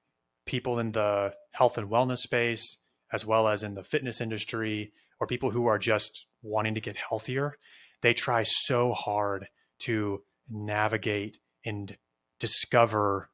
people 0.45 0.79
in 0.79 0.91
the 0.93 1.33
health 1.51 1.77
and 1.77 1.89
wellness 1.89 2.19
space, 2.19 2.77
as 3.11 3.25
well 3.25 3.47
as 3.47 3.63
in 3.63 3.75
the 3.75 3.83
fitness 3.83 4.21
industry, 4.21 4.91
or 5.19 5.27
people 5.27 5.51
who 5.51 5.67
are 5.67 5.77
just 5.77 6.25
wanting 6.41 6.73
to 6.75 6.81
get 6.81 6.97
healthier, 6.97 7.55
they 8.01 8.13
try 8.13 8.43
so 8.43 8.93
hard 8.93 9.47
to 9.79 10.23
navigate 10.49 11.37
and 11.65 11.97
discover, 12.39 13.29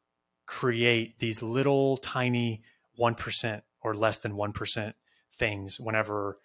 create 0.46 1.20
these 1.20 1.42
little 1.42 1.98
tiny 1.98 2.64
1% 3.00 3.62
or 3.82 3.94
less 3.94 4.20
than 4.20 4.34
1% 4.34 4.94
things 5.36 5.80
whenever 5.80 6.40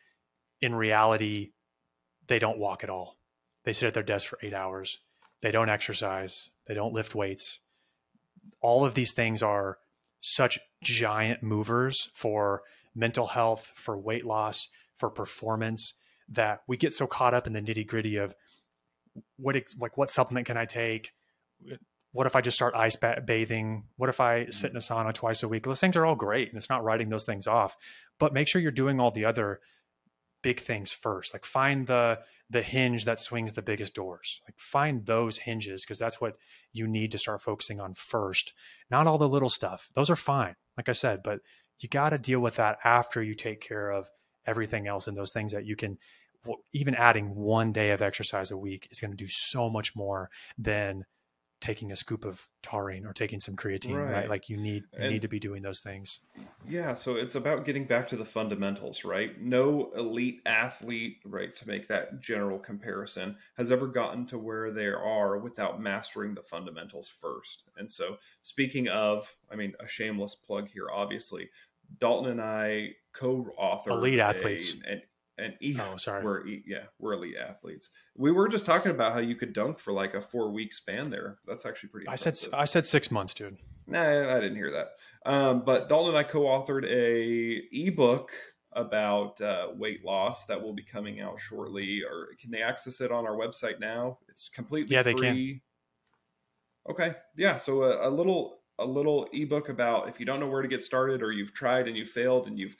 in 0.61 0.74
reality 0.74 1.53
they 2.26 2.39
don't 2.39 2.59
walk 2.59 2.82
at 2.82 2.91
all 2.91 3.18
they 3.69 3.75
sit 3.75 3.87
at 3.87 3.93
their 3.93 4.03
desk 4.03 4.27
for 4.27 4.39
eight 4.41 4.55
hours. 4.55 4.97
They 5.43 5.51
don't 5.51 5.69
exercise. 5.69 6.49
They 6.66 6.73
don't 6.73 6.95
lift 6.95 7.14
weights. 7.14 7.61
All 8.62 8.87
of 8.87 8.95
these 8.95 9.12
things 9.12 9.43
are 9.43 9.77
such 10.21 10.59
giant 10.83 11.43
movers 11.43 12.09
for 12.14 12.62
mental 12.95 13.27
health, 13.27 13.71
for 13.75 13.99
weight 13.99 14.25
loss, 14.25 14.69
for 14.97 15.11
performance 15.11 15.93
that 16.31 16.62
we 16.66 16.79
get 16.79 16.95
so 16.95 17.07
caught 17.07 17.35
up 17.35 17.47
in 17.47 17.53
the 17.53 17.61
nitty 17.61 17.87
gritty 17.87 18.16
of 18.16 18.35
what 19.37 19.55
like 19.79 19.99
what 19.99 20.09
supplement 20.09 20.47
can 20.47 20.57
I 20.57 20.64
take? 20.64 21.12
What 22.12 22.27
if 22.27 22.37
I 22.37 22.41
just 22.41 22.57
start 22.57 22.75
ice 22.75 22.97
bathing? 22.97 23.85
What 23.97 24.09
if 24.09 24.19
I 24.19 24.45
mm-hmm. 24.45 24.51
sit 24.51 24.71
in 24.71 24.79
a 24.79 24.81
sauna 24.81 25.12
twice 25.12 25.43
a 25.43 25.49
week? 25.49 25.64
Those 25.64 25.79
things 25.79 25.95
are 25.95 26.07
all 26.07 26.16
great, 26.16 26.49
and 26.49 26.57
it's 26.57 26.71
not 26.71 26.85
writing 26.85 27.11
those 27.11 27.27
things 27.27 27.47
off. 27.47 27.77
But 28.19 28.33
make 28.33 28.49
sure 28.49 28.62
you're 28.62 28.71
doing 28.71 28.99
all 28.99 29.11
the 29.11 29.27
other 29.27 29.61
big 30.43 30.61
things 30.61 30.93
first. 30.93 31.34
Like 31.34 31.45
find 31.45 31.86
the 31.86 32.20
the 32.51 32.62
hinge 32.62 33.05
that 33.05 33.20
swings 33.20 33.55
the 33.55 33.62
biggest 33.62 33.95
doors. 33.95 34.41
Like 34.47 34.59
find 34.59 35.05
those 35.05 35.39
hinges 35.39 35.84
because 35.84 35.99
that's 35.99 36.20
what 36.20 36.36
you 36.72 36.86
need 36.86 37.12
to 37.12 37.18
start 37.18 37.43
focusing 37.43 37.80
on 37.80 37.95
first. 37.95 38.53
Not 38.91 39.07
all 39.07 39.18
the 39.18 39.28
little 39.28 39.51
stuff. 39.51 39.91
Those 39.95 40.11
are 40.11 40.16
fine, 40.16 40.55
like 40.76 40.89
I 40.89 40.93
said, 40.93 41.22
but 41.22 41.41
you 41.80 41.89
got 41.89 42.11
to 42.11 42.18
deal 42.18 42.41
with 42.41 42.57
that 42.57 42.78
after 42.84 43.22
you 43.22 43.34
take 43.34 43.61
care 43.61 43.91
of 43.91 44.09
everything 44.47 44.86
else 44.86 45.07
and 45.07 45.16
those 45.16 45.32
things 45.32 45.53
that 45.53 45.66
you 45.66 45.76
can 45.76 45.99
even 46.72 46.95
adding 46.95 47.34
one 47.34 47.72
day 47.72 47.91
of 47.91 48.01
exercise 48.01 48.51
a 48.51 48.57
week 48.57 48.89
is 48.91 49.01
going 49.01 49.11
to 49.11 49.16
do 49.16 49.26
so 49.26 49.68
much 49.68 49.95
more 49.95 50.30
than 50.57 51.05
taking 51.61 51.90
a 51.90 51.96
scoop 51.96 52.24
of 52.24 52.48
taurine 52.62 53.04
or 53.04 53.12
taking 53.12 53.40
some 53.40 53.56
creatine 53.56 53.96
right, 53.96 54.12
right? 54.12 54.28
like 54.28 54.48
you 54.48 54.56
need 54.56 54.84
you 54.92 54.98
and, 55.00 55.12
need 55.12 55.22
to 55.22 55.28
be 55.28 55.40
doing 55.40 55.62
those 55.62 55.80
things. 55.80 56.20
Yeah 56.68 56.94
so 56.94 57.16
it's 57.16 57.34
about 57.34 57.64
getting 57.64 57.84
back 57.84 58.09
to 58.09 58.16
the 58.16 58.24
fundamentals 58.24 59.04
right? 59.04 59.40
No 59.40 59.90
elite 59.96 60.40
athlete 60.46 61.18
right 61.24 61.54
to 61.56 61.66
make 61.66 61.88
that 61.88 62.20
general 62.20 62.59
comparison 62.59 63.36
has 63.56 63.72
ever 63.72 63.86
gotten 63.86 64.26
to 64.26 64.38
where 64.38 64.70
they 64.70 64.86
are 64.86 65.38
without 65.38 65.80
mastering 65.80 66.34
the 66.34 66.42
fundamentals 66.42 67.09
first. 67.09 67.64
And 67.76 67.90
so 67.90 68.18
speaking 68.42 68.88
of 68.88 69.36
i 69.50 69.56
mean 69.56 69.74
a 69.80 69.86
shameless 69.86 70.34
plug 70.34 70.68
here 70.68 70.88
obviously 70.92 71.50
dalton 71.98 72.32
and 72.32 72.40
i 72.40 72.90
co-authored 73.12 73.88
elite 73.88 74.18
athletes. 74.18 74.74
a, 74.86 74.92
an 74.92 75.02
and 75.39 75.55
e- 75.61 75.76
oh 75.80 75.97
sorry. 75.97 76.24
we're 76.24 76.47
yeah 76.47 76.84
we're 76.99 77.12
elite 77.14 77.36
athletes. 77.36 77.91
We 78.16 78.32
were 78.32 78.49
just 78.49 78.66
talking 78.66 78.91
about 78.91 79.12
how 79.12 79.20
you 79.20 79.34
could 79.36 79.53
dunk 79.53 79.78
for 79.78 79.93
like 79.93 80.14
a 80.14 80.20
four 80.20 80.51
week 80.51 80.72
span 80.72 81.11
there. 81.11 81.39
That's 81.47 81.64
actually 81.64 81.91
pretty 81.91 82.09
i 82.09 82.16
said 82.16 82.36
i 82.53 82.64
said 82.64 82.86
six 82.86 83.11
months 83.11 83.34
dude. 83.34 83.57
Nah 83.86 84.03
i 84.34 84.41
didn't 84.41 84.57
hear 84.57 84.72
that. 84.72 84.89
Um, 85.30 85.62
but 85.64 85.89
dalton 85.89 86.11
and 86.14 86.18
i 86.18 86.22
co-authored 86.22 86.84
a 86.86 87.62
ebook 87.72 88.30
about 88.72 89.41
uh, 89.41 89.68
weight 89.74 90.05
loss 90.05 90.45
that 90.47 90.61
will 90.61 90.74
be 90.74 90.82
coming 90.82 91.20
out 91.20 91.41
shortly 91.41 92.03
or 92.03 92.28
can 92.41 92.51
they 92.51 92.62
access 92.62 93.01
it 93.01 93.11
on 93.11 93.26
our 93.26 93.34
website 93.34 93.80
now? 93.80 94.18
It's 94.28 94.49
completely 94.49 94.95
yeah 94.95 95.03
free. 95.03 95.12
they 95.14 95.20
can. 95.20 95.61
okay 96.91 97.14
yeah 97.36 97.57
so 97.57 97.82
a, 97.84 98.09
a 98.09 98.11
little 98.11 98.59
a 98.78 98.84
little 98.86 99.26
ebook 99.32 99.68
about 99.70 100.09
if 100.09 100.20
you 100.20 100.26
don't 100.26 100.39
know 100.39 100.47
where 100.49 100.62
to 100.62 100.68
get 100.68 100.84
started 100.84 101.22
or 101.22 101.32
you've 101.32 101.53
tried 101.53 101.89
and 101.89 101.97
you 101.97 102.05
failed 102.05 102.47
and 102.47 102.59
you've 102.59 102.76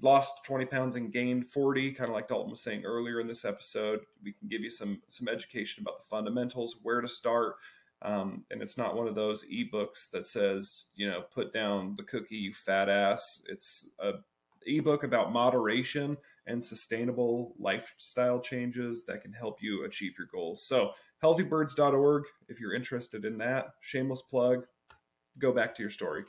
lost 0.00 0.44
20 0.44 0.64
pounds 0.66 0.96
and 0.96 1.12
gained 1.12 1.46
40 1.46 1.92
kind 1.92 2.08
of 2.08 2.14
like 2.14 2.28
dalton 2.28 2.50
was 2.50 2.62
saying 2.62 2.84
earlier 2.84 3.20
in 3.20 3.26
this 3.26 3.44
episode 3.44 4.00
we 4.22 4.32
can 4.32 4.48
give 4.48 4.62
you 4.62 4.70
some 4.70 5.02
some 5.08 5.28
education 5.28 5.82
about 5.82 6.00
the 6.00 6.06
fundamentals 6.06 6.76
where 6.82 7.00
to 7.00 7.08
start. 7.08 7.56
Um, 8.04 8.44
and 8.50 8.60
it's 8.60 8.76
not 8.76 8.96
one 8.96 9.06
of 9.06 9.14
those 9.14 9.44
ebooks 9.44 10.10
that 10.10 10.26
says 10.26 10.86
you 10.94 11.08
know 11.08 11.22
put 11.32 11.52
down 11.52 11.94
the 11.96 12.02
cookie 12.02 12.36
you 12.36 12.52
fat 12.52 12.88
ass. 12.88 13.42
It's 13.48 13.88
a 14.00 14.12
ebook 14.66 15.04
about 15.04 15.32
moderation 15.32 16.16
and 16.46 16.62
sustainable 16.62 17.54
lifestyle 17.58 18.40
changes 18.40 19.04
that 19.06 19.22
can 19.22 19.32
help 19.32 19.62
you 19.62 19.84
achieve 19.84 20.14
your 20.18 20.28
goals. 20.32 20.66
So 20.66 20.92
healthybirds.org 21.22 22.24
if 22.48 22.60
you're 22.60 22.74
interested 22.74 23.24
in 23.24 23.38
that. 23.38 23.74
Shameless 23.80 24.22
plug 24.22 24.64
go 25.38 25.52
back 25.52 25.74
to 25.74 25.82
your 25.82 25.90
story 25.90 26.24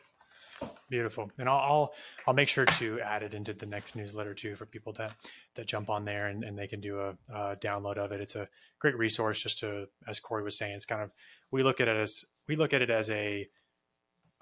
Beautiful, 0.89 1.31
and 1.39 1.49
I'll, 1.49 1.57
I'll, 1.57 1.93
I'll 2.27 2.33
make 2.33 2.49
sure 2.49 2.65
to 2.65 2.99
add 2.99 3.23
it 3.23 3.33
into 3.33 3.53
the 3.53 3.65
next 3.65 3.95
newsletter 3.95 4.33
too 4.33 4.55
for 4.55 4.65
people 4.65 4.93
that 4.93 5.13
that 5.55 5.65
jump 5.65 5.89
on 5.89 6.05
there 6.05 6.27
and, 6.27 6.43
and 6.43 6.57
they 6.57 6.67
can 6.67 6.81
do 6.81 6.99
a, 6.99 7.15
a 7.33 7.55
download 7.55 7.97
of 7.97 8.11
it. 8.11 8.21
It's 8.21 8.35
a 8.35 8.47
great 8.79 8.97
resource. 8.97 9.41
Just 9.41 9.59
to, 9.59 9.87
as 10.07 10.19
Cory 10.19 10.43
was 10.43 10.57
saying, 10.57 10.75
it's 10.75 10.85
kind 10.85 11.01
of 11.01 11.11
we 11.51 11.63
look 11.63 11.81
at 11.81 11.87
it 11.87 11.97
as 11.97 12.25
we 12.47 12.55
look 12.55 12.73
at 12.73 12.81
it 12.81 12.89
as 12.89 13.09
a 13.09 13.47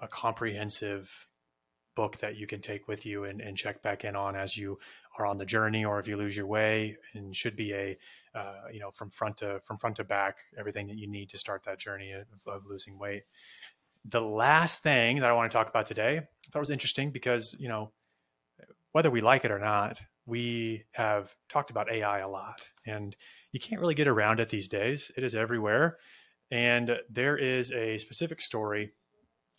a 0.00 0.08
comprehensive 0.08 1.28
book 1.94 2.16
that 2.18 2.36
you 2.36 2.46
can 2.46 2.60
take 2.60 2.88
with 2.88 3.04
you 3.04 3.24
and, 3.24 3.40
and 3.40 3.56
check 3.56 3.82
back 3.82 4.04
in 4.04 4.16
on 4.16 4.34
as 4.34 4.56
you 4.56 4.78
are 5.18 5.26
on 5.26 5.36
the 5.36 5.44
journey 5.44 5.84
or 5.84 5.98
if 5.98 6.08
you 6.08 6.16
lose 6.16 6.36
your 6.36 6.46
way 6.46 6.96
and 7.14 7.36
should 7.36 7.54
be 7.54 7.72
a 7.72 7.96
uh, 8.34 8.62
you 8.72 8.80
know 8.80 8.90
from 8.90 9.10
front 9.10 9.36
to 9.36 9.60
from 9.62 9.76
front 9.78 9.96
to 9.96 10.04
back 10.04 10.38
everything 10.58 10.86
that 10.86 10.96
you 10.96 11.06
need 11.06 11.28
to 11.28 11.36
start 11.36 11.62
that 11.64 11.78
journey 11.78 12.12
of, 12.12 12.26
of 12.46 12.62
losing 12.66 12.98
weight 12.98 13.22
the 14.04 14.20
last 14.20 14.82
thing 14.82 15.18
that 15.18 15.30
I 15.30 15.32
want 15.32 15.50
to 15.50 15.56
talk 15.56 15.68
about 15.68 15.86
today, 15.86 16.18
I 16.18 16.50
thought 16.50 16.60
was 16.60 16.70
interesting 16.70 17.10
because, 17.10 17.54
you 17.58 17.68
know, 17.68 17.92
whether 18.92 19.10
we 19.10 19.20
like 19.20 19.44
it 19.44 19.50
or 19.50 19.58
not, 19.58 20.00
we 20.26 20.84
have 20.92 21.34
talked 21.48 21.70
about 21.70 21.90
AI 21.90 22.18
a 22.20 22.28
lot 22.28 22.66
and 22.86 23.16
you 23.52 23.60
can't 23.60 23.80
really 23.80 23.94
get 23.94 24.06
around 24.06 24.40
it 24.40 24.48
these 24.48 24.68
days. 24.68 25.10
It 25.16 25.24
is 25.24 25.34
everywhere. 25.34 25.98
And 26.50 26.98
there 27.08 27.36
is 27.36 27.72
a 27.72 27.98
specific 27.98 28.40
story 28.40 28.92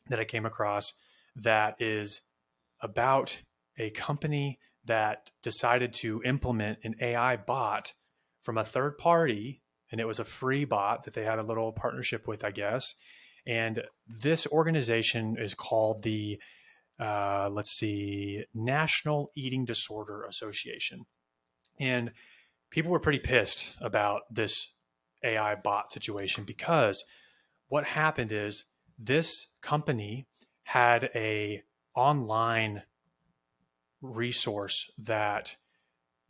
that 0.09 0.19
I 0.19 0.25
came 0.25 0.45
across 0.45 0.93
that 1.37 1.81
is 1.81 2.21
about 2.81 3.39
a 3.77 3.89
company 3.91 4.59
that 4.85 5.31
decided 5.41 5.93
to 5.93 6.21
implement 6.23 6.79
an 6.83 6.95
AI 7.01 7.37
bot 7.37 7.93
from 8.43 8.57
a 8.57 8.65
third 8.65 8.97
party. 8.97 9.61
And 9.91 9.99
it 9.99 10.05
was 10.05 10.19
a 10.19 10.25
free 10.25 10.65
bot 10.65 11.03
that 11.03 11.13
they 11.13 11.23
had 11.23 11.39
a 11.39 11.43
little 11.43 11.71
partnership 11.71 12.27
with, 12.27 12.43
I 12.43 12.51
guess. 12.51 12.95
And 13.45 13.83
this 14.07 14.47
organization 14.47 15.37
is 15.37 15.53
called 15.53 16.03
the 16.03 16.39
uh, 16.99 17.49
let's 17.51 17.71
see, 17.71 18.45
National 18.53 19.31
Eating 19.35 19.65
Disorder 19.65 20.23
Association. 20.23 21.05
And 21.79 22.11
people 22.69 22.91
were 22.91 22.99
pretty 22.99 23.19
pissed 23.19 23.75
about 23.81 24.21
this 24.31 24.73
AI 25.23 25.55
bot 25.55 25.91
situation 25.91 26.43
because 26.43 27.03
what 27.67 27.85
happened 27.85 28.31
is 28.31 28.65
this 28.99 29.53
company 29.61 30.27
had 30.63 31.09
a 31.15 31.63
online 31.95 32.83
resource 34.01 34.91
that 34.97 35.55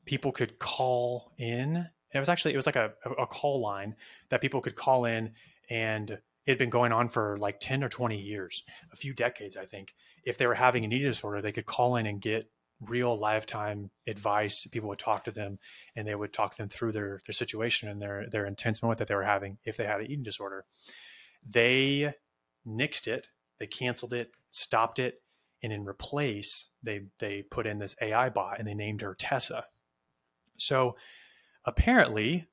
people 0.06 0.32
could 0.32 0.60
call 0.60 1.34
in. 1.38 1.88
It 2.14 2.20
was 2.20 2.30
actually 2.30 2.54
it 2.54 2.58
was 2.58 2.66
like 2.66 2.76
a, 2.76 2.94
a 3.20 3.28
call 3.28 3.62
line 3.62 3.96
that 4.30 4.42
people 4.42 4.62
could 4.62 4.76
call 4.76 5.06
in 5.06 5.34
and 5.70 6.20
it 6.46 6.52
had 6.52 6.58
been 6.58 6.70
going 6.70 6.92
on 6.92 7.10
for 7.10 7.38
like 7.38 7.60
10 7.60 7.84
or 7.84 7.90
20 7.90 8.20
years, 8.20 8.64
a 8.92 8.96
few 8.96 9.14
decades, 9.14 9.56
I 9.56 9.66
think. 9.66 9.94
If 10.26 10.38
they 10.38 10.48
were 10.48 10.56
having 10.56 10.84
an 10.84 10.92
eating 10.92 11.08
disorder, 11.08 11.42
they 11.42 11.52
could 11.52 11.66
call 11.66 11.96
in 11.96 12.06
and 12.06 12.22
get 12.22 12.50
real 12.82 13.18
lifetime 13.18 13.92
advice. 14.08 14.68
People 14.68 14.90
would 14.90 15.00
talk 15.00 15.24
to 15.24 15.32
them 15.32 15.60
and 15.96 16.08
they 16.08 16.16
would 16.16 16.34
talk 16.34 16.58
them 16.58 16.70
through 16.70 16.92
their, 16.92 17.20
their 17.26 17.34
situation 17.34 17.88
and 17.88 18.02
their, 18.02 18.28
their 18.30 18.46
intense 18.46 18.82
moment 18.82 19.00
that 19.00 19.08
they 19.08 19.16
were 19.16 19.24
having 19.24 19.58
if 19.64 19.78
they 19.78 19.86
had 19.86 20.02
an 20.02 20.08
eating 20.08 20.24
disorder. 20.24 20.66
They 21.50 22.14
nixed 22.68 23.08
it, 23.08 23.28
they 23.60 23.68
canceled 23.68 24.14
it, 24.14 24.32
stopped 24.52 25.00
it, 25.00 25.22
and 25.62 25.72
in 25.72 25.86
replace, 25.88 26.68
they 26.84 27.04
they 27.20 27.42
put 27.42 27.66
in 27.66 27.80
this 27.80 27.96
AI 28.02 28.30
bot 28.30 28.60
and 28.60 28.68
they 28.68 28.74
named 28.74 29.02
her 29.02 29.16
Tessa. 29.16 29.66
So 30.58 30.98
apparently, 31.64 32.48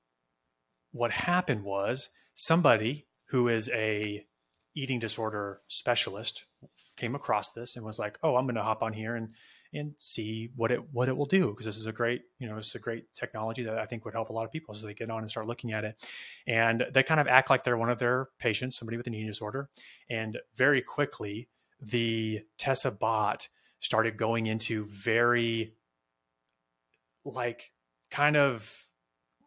what 0.93 1.11
happened 1.11 1.65
was 1.65 2.11
somebody 2.35 3.07
who 3.31 3.49
is 3.49 3.71
a 3.71 4.25
eating 4.75 5.01
disorder 5.01 5.61
specialist 5.67 6.45
came 6.97 7.15
across 7.15 7.53
this 7.53 7.77
and 7.77 7.85
was 7.85 7.99
like, 7.99 8.19
"Oh, 8.23 8.37
I'm 8.37 8.45
going 8.45 8.55
to 8.57 8.63
hop 8.63 8.83
on 8.83 8.93
here 8.93 9.17
and 9.17 9.35
and 9.73 9.95
see 9.99 10.51
what 10.57 10.71
it 10.73 10.81
what 10.93 11.09
it 11.09 11.17
will 11.17 11.27
do 11.27 11.49
because 11.49 11.65
this 11.65 11.77
is 11.77 11.87
a 11.87 11.93
great 11.93 12.23
you 12.39 12.49
know 12.49 12.57
it's 12.57 12.75
a 12.75 12.81
great 12.81 13.13
technology 13.15 13.63
that 13.65 13.79
I 13.79 13.87
think 13.87 14.05
would 14.05 14.15
help 14.15 14.31
a 14.31 14.33
lot 14.33 14.45
of 14.45 14.53
people." 14.53 14.75
So 14.75 14.87
they 14.87 14.95
get 14.95 15.11
on 15.11 15.23
and 15.23 15.31
start 15.31 15.47
looking 15.47 15.73
at 15.73 15.85
it, 15.85 15.97
and 16.47 16.85
they 16.93 17.03
kind 17.03 17.21
of 17.21 17.29
act 17.29 17.51
like 17.51 17.65
they're 17.65 17.77
one 17.77 17.91
of 17.91 17.99
their 17.99 18.29
patients, 18.39 18.77
somebody 18.77 18.97
with 18.97 19.07
an 19.07 19.15
eating 19.15 19.29
disorder, 19.29 19.69
and 20.09 20.39
very 20.57 20.83
quickly 20.83 21.49
the 21.81 22.41
Tessa 22.59 22.91
bot 22.91 23.49
started 23.81 24.17
going 24.17 24.47
into 24.47 24.85
very 24.87 25.75
like 27.25 27.73
kind 28.11 28.37
of 28.37 28.87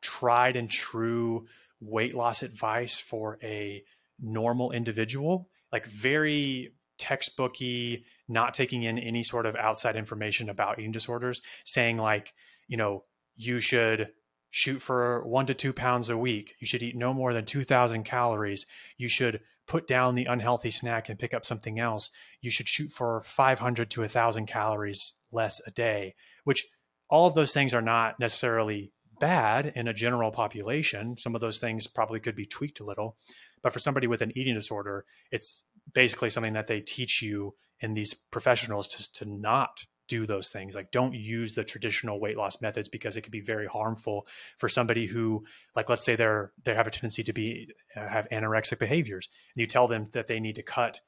tried 0.02 0.56
and 0.56 0.70
true 0.70 1.48
weight 1.86 2.14
loss 2.14 2.44
advice 2.44 2.98
for 2.98 3.38
a 3.44 3.84
normal 4.20 4.72
individual, 4.72 5.50
like 5.72 5.86
very 5.86 6.74
textbooky, 7.00 8.04
not 8.28 8.54
taking 8.54 8.84
in 8.84 8.98
any 8.98 9.24
sort 9.24 9.46
of 9.46 9.56
outside 9.56 9.96
information 9.96 10.50
about 10.50 10.80
eating 10.80 10.92
disorders, 10.92 11.42
saying 11.66 11.98
like, 11.98 12.34
you 12.68 12.78
know, 12.78 13.04
you 13.36 13.60
should 13.60 14.10
shoot 14.52 14.80
for 14.80 15.26
one 15.26 15.48
to 15.48 15.54
two 15.54 15.74
pounds 15.74 16.10
a 16.10 16.18
week. 16.18 16.54
You 16.60 16.68
should 16.68 16.84
eat 16.84 16.96
no 16.96 17.14
more 17.14 17.34
than 17.34 17.46
2,000 17.46 18.04
calories. 18.04 18.66
You 18.98 19.08
should 19.08 19.42
put 19.66 19.88
down 19.88 20.16
the 20.16 20.26
unhealthy 20.26 20.72
snack 20.72 21.10
and 21.10 21.18
pick 21.18 21.34
up 21.34 21.44
something 21.44 21.80
else. 21.80 22.10
You 22.42 22.52
should 22.52 22.68
shoot 22.68 22.92
for 22.92 23.22
500 23.22 23.90
to 23.92 24.02
a 24.02 24.04
1,000 24.04 24.46
calories 24.46 25.14
less 25.32 25.60
a 25.66 25.72
day, 25.72 26.14
which 26.44 26.68
all 27.10 27.26
of 27.26 27.34
those 27.34 27.54
things 27.54 27.74
are 27.74 27.82
not 27.82 28.20
necessarily 28.20 28.93
bad 29.20 29.74
in 29.76 29.88
a 29.88 29.93
general 29.93 30.32
population. 30.32 31.18
Some 31.18 31.36
of 31.36 31.41
those 31.41 31.59
things 31.59 31.88
probably 31.88 32.20
could 32.20 32.36
be 32.36 32.45
tweaked 32.45 32.80
a 32.80 32.84
little. 32.84 33.18
But 33.61 33.74
for 33.74 33.80
somebody 33.80 34.07
with 34.07 34.22
an 34.22 34.38
eating 34.38 34.55
disorder, 34.55 35.05
it's 35.32 35.66
basically 35.93 36.30
something 36.30 36.53
that 36.53 36.68
they 36.68 36.82
teach 36.82 37.22
you 37.22 37.55
in 37.80 37.93
these 37.93 38.14
professionals 38.14 38.88
to, 38.89 39.14
to 39.14 39.26
not 39.30 39.86
do 40.09 40.26
those 40.26 40.49
things 40.49 40.76
like 40.76 40.91
don't 40.91 41.14
use 41.14 41.55
the 41.55 41.64
traditional 41.64 42.20
weight 42.20 42.38
loss 42.38 42.61
methods 42.61 42.89
because 42.89 43.16
it 43.16 43.22
can 43.22 43.32
be 43.32 43.39
very 43.39 43.68
harmful 43.68 44.28
for 44.57 44.68
somebody 44.68 45.05
who 45.05 45.43
like 45.76 45.89
let's 45.89 46.03
say 46.03 46.16
they're 46.16 46.51
they 46.66 46.76
have 46.76 46.88
a 46.88 46.91
tendency 46.91 47.24
to 47.24 47.32
be 47.32 47.70
uh, 47.95 48.07
have 48.07 48.28
anorexic 48.30 48.80
behaviors 48.80 49.30
and 49.55 49.61
you 49.61 49.66
tell 49.66 49.88
them 49.88 50.09
that 50.11 50.28
they 50.28 50.39
need 50.39 50.55
to 50.55 50.64
cut 50.64 50.99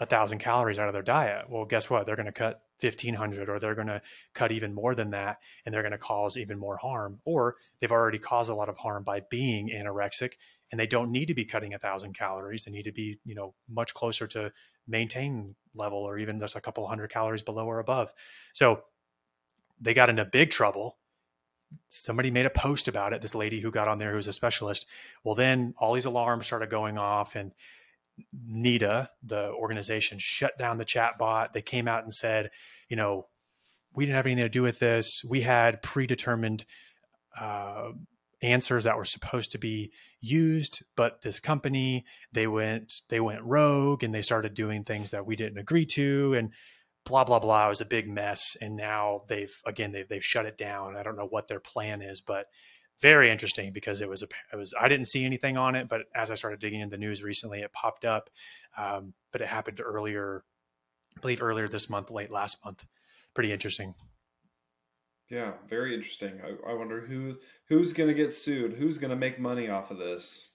a 0.00 0.06
thousand 0.06 0.38
calories 0.38 0.78
out 0.78 0.88
of 0.88 0.92
their 0.92 1.02
diet. 1.02 1.46
Well, 1.48 1.64
guess 1.64 1.90
what? 1.90 2.06
They're 2.06 2.16
going 2.16 2.26
to 2.26 2.32
cut 2.32 2.62
1500 2.80 3.48
or 3.48 3.58
they're 3.58 3.74
going 3.74 3.88
to 3.88 4.00
cut 4.32 4.52
even 4.52 4.72
more 4.72 4.94
than 4.94 5.10
that 5.10 5.38
and 5.64 5.74
they're 5.74 5.82
going 5.82 5.92
to 5.92 5.98
cause 5.98 6.36
even 6.36 6.58
more 6.58 6.76
harm. 6.76 7.20
Or 7.24 7.56
they've 7.80 7.90
already 7.90 8.18
caused 8.18 8.50
a 8.50 8.54
lot 8.54 8.68
of 8.68 8.76
harm 8.76 9.02
by 9.02 9.22
being 9.28 9.70
anorexic 9.70 10.34
and 10.70 10.78
they 10.78 10.86
don't 10.86 11.10
need 11.10 11.26
to 11.26 11.34
be 11.34 11.44
cutting 11.44 11.74
a 11.74 11.78
thousand 11.78 12.16
calories. 12.16 12.64
They 12.64 12.70
need 12.70 12.84
to 12.84 12.92
be, 12.92 13.18
you 13.24 13.34
know, 13.34 13.54
much 13.68 13.94
closer 13.94 14.26
to 14.28 14.52
maintain 14.86 15.56
level 15.74 15.98
or 15.98 16.18
even 16.18 16.38
just 16.38 16.56
a 16.56 16.60
couple 16.60 16.86
hundred 16.86 17.10
calories 17.10 17.42
below 17.42 17.66
or 17.66 17.80
above. 17.80 18.12
So 18.52 18.82
they 19.80 19.94
got 19.94 20.10
into 20.10 20.24
big 20.24 20.50
trouble 20.50 20.96
somebody 21.88 22.30
made 22.30 22.46
a 22.46 22.50
post 22.50 22.88
about 22.88 23.12
it 23.12 23.20
this 23.20 23.34
lady 23.34 23.60
who 23.60 23.70
got 23.70 23.88
on 23.88 23.98
there 23.98 24.10
who 24.12 24.16
was 24.16 24.26
a 24.26 24.32
specialist 24.32 24.86
well 25.22 25.34
then 25.34 25.74
all 25.76 25.92
these 25.92 26.06
alarms 26.06 26.46
started 26.46 26.70
going 26.70 26.96
off 26.96 27.36
and 27.36 27.52
NEDA, 28.34 29.08
the 29.22 29.50
organization, 29.50 30.18
shut 30.20 30.56
down 30.58 30.78
the 30.78 30.84
chat 30.84 31.18
bot. 31.18 31.52
They 31.52 31.62
came 31.62 31.88
out 31.88 32.02
and 32.02 32.12
said, 32.12 32.50
you 32.88 32.96
know, 32.96 33.26
we 33.94 34.04
didn't 34.04 34.16
have 34.16 34.26
anything 34.26 34.44
to 34.44 34.48
do 34.48 34.62
with 34.62 34.78
this. 34.78 35.22
We 35.28 35.40
had 35.40 35.82
predetermined 35.82 36.64
uh, 37.38 37.90
answers 38.42 38.84
that 38.84 38.96
were 38.96 39.04
supposed 39.04 39.52
to 39.52 39.58
be 39.58 39.92
used, 40.20 40.82
but 40.96 41.22
this 41.22 41.40
company 41.40 42.04
they 42.32 42.46
went 42.46 42.92
they 43.08 43.20
went 43.20 43.42
rogue 43.42 44.02
and 44.02 44.14
they 44.14 44.22
started 44.22 44.54
doing 44.54 44.84
things 44.84 45.10
that 45.10 45.26
we 45.26 45.36
didn't 45.36 45.58
agree 45.58 45.86
to, 45.86 46.34
and 46.34 46.52
blah 47.04 47.24
blah 47.24 47.38
blah. 47.38 47.66
It 47.66 47.70
was 47.70 47.80
a 47.80 47.86
big 47.86 48.08
mess, 48.08 48.56
and 48.60 48.76
now 48.76 49.22
they've 49.28 49.52
again 49.66 49.92
they've 49.92 50.08
they've 50.08 50.24
shut 50.24 50.46
it 50.46 50.58
down. 50.58 50.96
I 50.96 51.02
don't 51.02 51.16
know 51.16 51.26
what 51.28 51.48
their 51.48 51.60
plan 51.60 52.02
is, 52.02 52.20
but 52.20 52.46
very 53.00 53.30
interesting 53.30 53.72
because 53.72 54.00
it 54.00 54.08
was 54.08 54.22
a 54.22 54.28
it 54.52 54.56
was 54.56 54.74
I 54.78 54.88
didn't 54.88 55.06
see 55.06 55.24
anything 55.24 55.56
on 55.56 55.74
it, 55.74 55.88
but 55.88 56.02
as 56.14 56.30
I 56.30 56.34
started 56.34 56.60
digging 56.60 56.80
into 56.80 56.96
the 56.96 57.00
news 57.00 57.22
recently, 57.22 57.60
it 57.60 57.72
popped 57.72 58.04
up. 58.04 58.30
Um, 58.76 59.14
but 59.32 59.40
it 59.40 59.48
happened 59.48 59.80
earlier, 59.84 60.44
I 61.16 61.20
believe 61.20 61.42
earlier 61.42 61.68
this 61.68 61.88
month, 61.88 62.10
late 62.10 62.32
last 62.32 62.64
month. 62.64 62.86
Pretty 63.34 63.52
interesting. 63.52 63.94
Yeah, 65.30 65.52
very 65.68 65.94
interesting. 65.94 66.40
I, 66.42 66.70
I 66.70 66.74
wonder 66.74 67.00
who 67.00 67.36
who's 67.68 67.92
going 67.92 68.08
to 68.08 68.14
get 68.14 68.34
sued, 68.34 68.74
who's 68.74 68.98
going 68.98 69.10
to 69.10 69.16
make 69.16 69.38
money 69.38 69.68
off 69.68 69.90
of 69.90 69.98
this. 69.98 70.54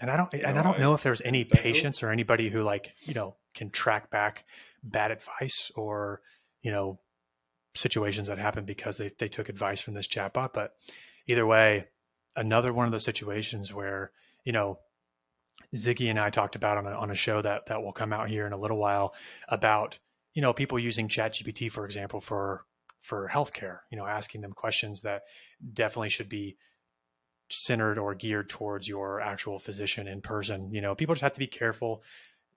And 0.00 0.10
I 0.10 0.16
don't 0.16 0.32
you 0.32 0.40
and 0.40 0.54
know, 0.54 0.60
I 0.60 0.62
don't 0.62 0.76
I, 0.76 0.78
know 0.78 0.94
if 0.94 1.02
there's 1.02 1.22
any 1.22 1.44
patients 1.44 2.02
or 2.02 2.10
anybody 2.10 2.48
who 2.48 2.62
like 2.62 2.94
you 3.02 3.14
know 3.14 3.36
can 3.54 3.70
track 3.70 4.10
back 4.10 4.44
bad 4.82 5.10
advice 5.10 5.70
or 5.76 6.22
you 6.62 6.72
know 6.72 6.98
situations 7.74 8.28
that 8.28 8.38
happened 8.38 8.66
because 8.66 8.96
they 8.96 9.12
they 9.18 9.28
took 9.28 9.48
advice 9.48 9.80
from 9.80 9.94
this 9.94 10.08
chatbot, 10.08 10.52
but 10.52 10.72
either 11.26 11.46
way, 11.46 11.86
another 12.36 12.72
one 12.72 12.86
of 12.86 12.92
those 12.92 13.04
situations 13.04 13.72
where, 13.72 14.10
you 14.44 14.52
know, 14.52 14.78
Ziggy 15.74 16.10
and 16.10 16.18
I 16.18 16.30
talked 16.30 16.56
about 16.56 16.78
on 16.78 16.86
a, 16.86 16.90
on 16.90 17.10
a 17.10 17.14
show 17.14 17.40
that, 17.42 17.66
that 17.66 17.82
will 17.82 17.92
come 17.92 18.12
out 18.12 18.28
here 18.28 18.46
in 18.46 18.52
a 18.52 18.58
little 18.58 18.78
while 18.78 19.14
about, 19.48 19.98
you 20.34 20.42
know, 20.42 20.52
people 20.52 20.78
using 20.78 21.08
ChatGPT, 21.08 21.70
for 21.70 21.84
example, 21.84 22.20
for, 22.20 22.64
for 23.00 23.28
healthcare, 23.32 23.78
you 23.90 23.98
know, 23.98 24.06
asking 24.06 24.40
them 24.40 24.52
questions 24.52 25.02
that 25.02 25.22
definitely 25.72 26.10
should 26.10 26.28
be 26.28 26.56
centered 27.50 27.98
or 27.98 28.14
geared 28.14 28.48
towards 28.48 28.88
your 28.88 29.20
actual 29.20 29.58
physician 29.58 30.08
in 30.08 30.20
person. 30.20 30.72
You 30.72 30.80
know, 30.80 30.94
people 30.94 31.14
just 31.14 31.22
have 31.22 31.32
to 31.32 31.40
be 31.40 31.46
careful, 31.46 32.02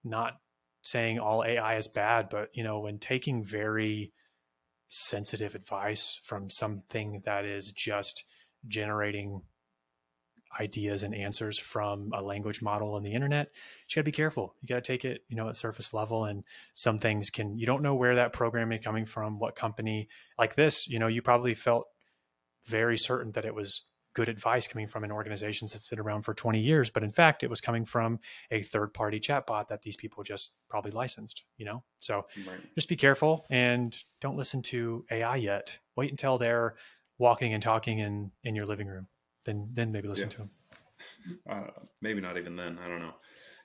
not 0.03 0.39
saying 0.81 1.19
all 1.19 1.43
AI 1.43 1.75
is 1.75 1.87
bad, 1.87 2.29
but, 2.29 2.49
you 2.53 2.63
know, 2.63 2.79
when 2.79 2.97
taking 2.97 3.43
very 3.43 4.13
sensitive 4.89 5.53
advice 5.53 6.19
from 6.23 6.49
something 6.49 7.21
that 7.25 7.45
is 7.45 7.71
just– 7.71 8.23
generating 8.67 9.41
ideas 10.59 11.03
and 11.03 11.13
answers 11.13 11.59
from 11.59 12.11
a 12.13 12.21
language 12.21 12.61
model 12.61 12.95
on 12.95 13.03
the 13.03 13.13
internet 13.13 13.51
you 13.89 13.95
got 13.95 14.01
to 14.01 14.03
be 14.03 14.11
careful 14.11 14.55
you 14.61 14.67
got 14.67 14.75
to 14.75 14.81
take 14.81 15.05
it 15.05 15.21
you 15.27 15.35
know 15.35 15.49
at 15.49 15.57
surface 15.57 15.93
level 15.93 16.25
and 16.25 16.43
some 16.73 16.97
things 16.97 17.29
can 17.29 17.57
you 17.57 17.65
don't 17.65 17.83
know 17.83 17.95
where 17.95 18.15
that 18.15 18.33
programming 18.33 18.79
is 18.79 18.83
coming 18.83 19.05
from 19.05 19.39
what 19.39 19.55
company 19.55 20.07
like 20.39 20.55
this 20.55 20.87
you 20.87 20.99
know 20.99 21.07
you 21.07 21.21
probably 21.21 21.53
felt 21.53 21.85
very 22.65 22.97
certain 22.97 23.31
that 23.33 23.45
it 23.45 23.53
was 23.53 23.89
good 24.17 24.29
advice 24.29 24.67
coming 24.67 24.87
from 24.87 25.03
an 25.03 25.11
organization 25.11 25.67
that's 25.71 25.87
been 25.87 25.99
around 25.99 26.23
for 26.23 26.33
20 26.33 26.59
years, 26.59 26.89
but 26.89 27.03
in 27.03 27.11
fact, 27.11 27.43
it 27.43 27.51
was 27.51 27.61
coming 27.61 27.85
from 27.85 28.19
a 28.49 28.63
third 28.63 28.91
party 28.91 29.19
chatbot 29.19 29.67
that 29.67 29.83
these 29.83 29.95
people 29.95 30.23
just 30.23 30.55
probably 30.69 30.89
licensed, 30.89 31.43
you 31.57 31.65
know? 31.65 31.83
So 31.99 32.25
right. 32.47 32.57
just 32.73 32.89
be 32.89 32.95
careful 32.95 33.45
and 33.51 33.95
don't 34.19 34.35
listen 34.35 34.63
to 34.63 35.05
AI 35.11 35.35
yet. 35.35 35.77
Wait 35.95 36.09
until 36.09 36.39
they're 36.39 36.73
walking 37.17 37.53
and 37.53 37.61
talking 37.61 37.99
in, 37.99 38.31
in 38.43 38.55
your 38.55 38.65
living 38.65 38.87
room. 38.87 39.07
Then, 39.45 39.69
then 39.73 39.91
maybe 39.91 40.07
listen 40.07 40.29
yeah. 40.29 40.31
to 40.31 40.37
them. 40.37 40.49
Uh, 41.47 41.67
maybe 42.01 42.19
not 42.19 42.37
even 42.37 42.55
then. 42.55 42.79
I 42.83 42.87
don't 42.87 42.99
know. 42.99 43.13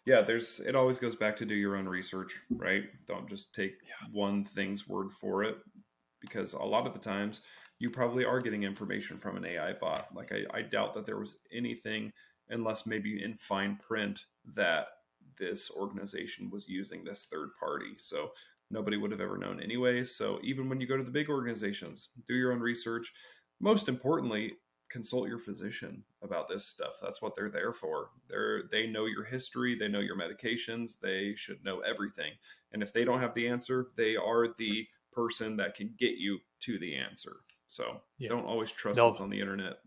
Yeah, 0.04 0.20
there's, 0.20 0.60
it 0.60 0.76
always 0.76 0.98
goes 0.98 1.16
back 1.16 1.34
to 1.38 1.46
do 1.46 1.54
your 1.54 1.76
own 1.76 1.88
research, 1.88 2.38
right? 2.50 2.84
Don't 3.06 3.26
just 3.26 3.54
take 3.54 3.72
yeah. 3.88 4.06
one 4.12 4.44
thing's 4.44 4.86
word 4.86 5.10
for 5.12 5.42
it 5.42 5.56
because 6.20 6.52
a 6.52 6.62
lot 6.62 6.86
of 6.86 6.92
the 6.92 6.98
times, 6.98 7.40
you 7.78 7.90
probably 7.90 8.24
are 8.24 8.40
getting 8.40 8.62
information 8.62 9.18
from 9.18 9.36
an 9.36 9.44
AI 9.44 9.72
bot. 9.72 10.06
Like 10.14 10.30
I, 10.30 10.58
I 10.58 10.62
doubt 10.62 10.94
that 10.94 11.04
there 11.04 11.18
was 11.18 11.38
anything, 11.52 12.12
unless 12.48 12.86
maybe 12.86 13.22
in 13.22 13.34
fine 13.34 13.76
print, 13.76 14.20
that 14.54 14.86
this 15.38 15.70
organization 15.70 16.48
was 16.48 16.68
using 16.68 17.02
this 17.02 17.26
third 17.30 17.50
party. 17.58 17.94
So 17.96 18.30
nobody 18.70 18.96
would 18.96 19.10
have 19.10 19.20
ever 19.20 19.36
known 19.36 19.60
anyway. 19.60 20.04
So 20.04 20.38
even 20.44 20.68
when 20.68 20.80
you 20.80 20.86
go 20.86 20.96
to 20.96 21.02
the 21.02 21.10
big 21.10 21.28
organizations, 21.28 22.10
do 22.28 22.34
your 22.34 22.52
own 22.52 22.60
research. 22.60 23.12
Most 23.62 23.88
importantly, 23.88 24.52
consult 24.90 25.28
your 25.28 25.38
physician 25.38 26.02
about 26.22 26.48
this 26.48 26.66
stuff. 26.66 26.94
That's 27.00 27.22
what 27.22 27.34
they're 27.34 27.48
there 27.48 27.72
for. 27.72 28.10
They're 28.28 28.64
they 28.70 28.86
know 28.86 29.06
your 29.06 29.24
history, 29.24 29.74
they 29.74 29.88
know 29.88 30.00
your 30.00 30.16
medications, 30.16 31.00
they 31.00 31.34
should 31.36 31.64
know 31.64 31.80
everything. 31.80 32.32
And 32.72 32.82
if 32.82 32.92
they 32.92 33.04
don't 33.04 33.20
have 33.20 33.34
the 33.34 33.48
answer, 33.48 33.88
they 33.96 34.16
are 34.16 34.48
the 34.58 34.86
person 35.12 35.56
that 35.56 35.74
can 35.74 35.94
get 35.98 36.16
you 36.18 36.40
to 36.60 36.78
the 36.78 36.96
answer. 36.96 37.36
So 37.66 38.02
yeah. 38.18 38.28
don't 38.28 38.44
always 38.44 38.70
trust 38.70 38.96
they'll, 38.96 39.08
what's 39.08 39.20
on 39.20 39.30
the 39.30 39.40
internet. 39.40 39.78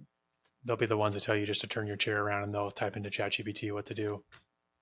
They'll 0.63 0.75
be 0.75 0.87
the 0.87 0.97
ones 0.97 1.13
that 1.13 1.21
tell 1.21 1.35
you 1.35 1.45
just 1.45 1.61
to 1.61 1.67
turn 1.67 1.85
your 1.85 1.97
chair 1.97 2.23
around 2.23 2.43
and 2.43 2.53
they'll 2.53 2.71
type 2.71 2.97
into 2.97 3.09
ChatGPT 3.09 3.71
what 3.71 3.85
to 3.87 3.93
do. 3.93 4.23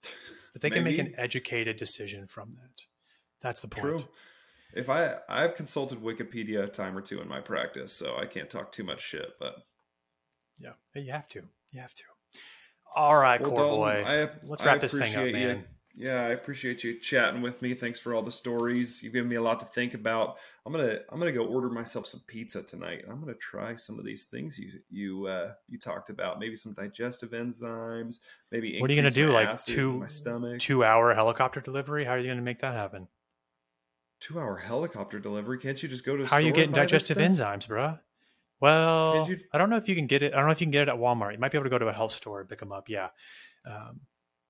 But 0.54 0.62
they 0.62 0.70
can 0.70 0.84
make 0.84 1.00
an 1.00 1.16
educated 1.18 1.78
decision 1.78 2.28
from 2.28 2.52
that. 2.52 2.84
That's 3.42 3.62
the 3.62 3.68
point. 3.68 3.88
True. 3.88 4.06
If 4.76 4.90
I 4.90 5.16
I've 5.30 5.56
consulted 5.56 6.00
Wikipedia 6.00 6.64
a 6.64 6.68
time 6.68 6.98
or 6.98 7.02
two 7.02 7.22
in 7.22 7.28
my 7.28 7.42
practice, 7.42 7.94
so 7.94 8.18
I 8.18 8.26
can't 8.26 8.50
talk 8.50 8.72
too 8.72 8.84
much 8.84 9.02
shit, 9.02 9.34
but 9.40 9.56
yeah, 10.60 10.74
you 10.96 11.12
have 11.12 11.28
to. 11.30 11.44
You 11.72 11.82
have 11.82 11.94
to. 11.94 12.04
All 12.96 13.16
right, 13.16 13.42
well, 13.42 13.52
core 13.52 13.70
boy. 13.70 14.04
I, 14.06 14.30
Let's 14.44 14.64
wrap 14.64 14.80
this 14.80 14.94
thing 14.94 15.16
up, 15.16 15.26
man. 15.26 15.58
You 15.58 15.64
yeah, 15.96 16.26
I 16.26 16.30
appreciate 16.30 16.84
you 16.84 17.00
chatting 17.00 17.44
with 17.44 17.62
me. 17.62 17.76
Thanks 17.76 18.00
for 18.00 18.16
all 18.16 18.24
the 18.24 18.32
stories. 18.32 19.04
You've 19.04 19.14
given 19.14 19.30
me 19.30 19.36
a 19.36 19.42
lot 19.42 19.60
to 19.60 19.66
think 19.68 19.94
about. 19.94 20.38
I'm 20.66 20.74
gonna 20.74 21.00
I'm 21.10 21.20
gonna 21.20 21.32
go 21.32 21.46
order 21.46 21.70
myself 21.70 22.08
some 22.08 22.22
pizza 22.26 22.64
tonight. 22.64 23.04
I'm 23.08 23.20
gonna 23.20 23.36
try 23.36 23.76
some 23.76 24.00
of 24.00 24.06
these 24.06 24.26
things 24.26 24.58
you 24.58 24.72
you 24.90 25.28
uh, 25.28 25.54
you 25.68 25.78
talked 25.78 26.10
about. 26.10 26.40
Maybe 26.40 26.56
some 26.56 26.74
digestive 26.74 27.32
enzymes. 27.32 28.18
Maybe 28.52 28.80
what 28.80 28.90
are 28.90 28.94
you 28.94 29.02
gonna 29.02 29.12
do? 29.12 29.32
Like 29.32 29.64
two 29.66 30.04
two 30.58 30.84
hour 30.84 31.14
helicopter 31.14 31.62
delivery? 31.62 32.06
How 32.06 32.14
are 32.14 32.20
you 32.20 32.30
gonna 32.30 32.42
make 32.42 32.62
that 32.62 32.74
happen? 32.74 33.08
Two 34.24 34.40
hour 34.40 34.56
helicopter 34.56 35.20
delivery? 35.20 35.60
Can't 35.60 35.84
you 35.84 35.90
just 35.90 36.06
go 36.06 36.16
to? 36.16 36.26
How 36.26 36.38
are 36.38 36.42
you 36.42 36.54
getting 36.54 36.72
digestive 36.72 37.18
enzymes, 37.18 37.68
bro? 37.68 37.98
Well, 38.62 39.28
you... 39.28 39.42
I 39.52 39.58
don't 39.58 39.70
know 39.70 39.76
if 39.76 39.90
you 39.90 39.96
can 39.96 40.08
get 40.08 40.24
it. 40.24 40.34
I 40.34 40.38
don't 40.38 40.46
know 40.46 40.54
if 40.54 40.62
you 40.62 40.66
can 40.68 40.72
get 40.72 40.84
it 40.84 40.88
at 40.88 40.96
Walmart. 40.96 41.34
You 41.34 41.40
might 41.40 41.52
be 41.52 41.58
able 41.58 41.66
to 41.66 41.70
go 41.70 41.78
to 41.78 41.88
a 41.88 41.94
health 41.94 42.14
store 42.14 42.40
and 42.40 42.48
pick 42.48 42.60
them 42.60 42.72
up. 42.72 42.88
Yeah. 42.88 43.10
Um, 43.66 44.00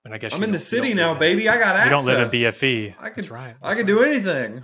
and 0.06 0.14
I 0.14 0.20
guess 0.20 0.36
I'm 0.36 0.44
in 0.44 0.52
the 0.52 0.60
city 0.60 0.94
now, 0.94 1.16
baby. 1.16 1.50
I 1.50 1.58
got 1.58 1.76
access. 1.76 1.86
You 1.86 1.90
don't 1.90 2.06
live 2.06 2.20
in 2.20 2.30
BFE. 2.30 2.94
I 3.00 3.10
can. 3.10 3.16
That's 3.16 3.32
right. 3.32 3.56
That's 3.60 3.64
I 3.64 3.74
can 3.74 3.80
right. 3.80 3.88
do 3.88 4.04
anything. 4.04 4.64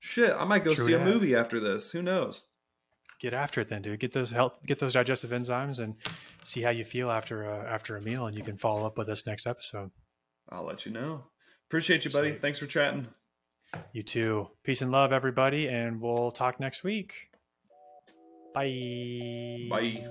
Shit, 0.00 0.34
I 0.34 0.46
might 0.46 0.64
go 0.64 0.72
True 0.72 0.86
see 0.86 0.94
a 0.94 0.98
movie 0.98 1.34
after 1.34 1.60
this. 1.60 1.90
Who 1.90 2.00
knows? 2.00 2.44
Get 3.20 3.34
after 3.34 3.60
it 3.60 3.68
then, 3.68 3.82
dude. 3.82 4.00
Get 4.00 4.12
those 4.12 4.30
health, 4.30 4.60
get 4.64 4.78
those 4.78 4.94
digestive 4.94 5.30
enzymes, 5.30 5.78
and 5.78 5.96
see 6.42 6.62
how 6.62 6.70
you 6.70 6.86
feel 6.86 7.10
after 7.10 7.42
a, 7.42 7.70
after 7.70 7.98
a 7.98 8.00
meal. 8.00 8.26
And 8.26 8.34
you 8.34 8.42
can 8.42 8.56
follow 8.56 8.86
up 8.86 8.96
with 8.96 9.10
us 9.10 9.26
next 9.26 9.46
episode. 9.46 9.90
I'll 10.48 10.64
let 10.64 10.86
you 10.86 10.92
know. 10.92 11.24
Appreciate 11.68 12.06
you, 12.06 12.10
buddy. 12.10 12.30
Sweet. 12.30 12.40
Thanks 12.40 12.58
for 12.58 12.66
chatting. 12.66 13.08
You 13.92 14.02
too. 14.02 14.48
Peace 14.62 14.82
and 14.82 14.90
love, 14.90 15.12
everybody, 15.12 15.68
and 15.68 16.00
we'll 16.00 16.30
talk 16.30 16.60
next 16.60 16.84
week. 16.84 17.30
Bye. 18.54 19.66
Bye. 19.70 20.06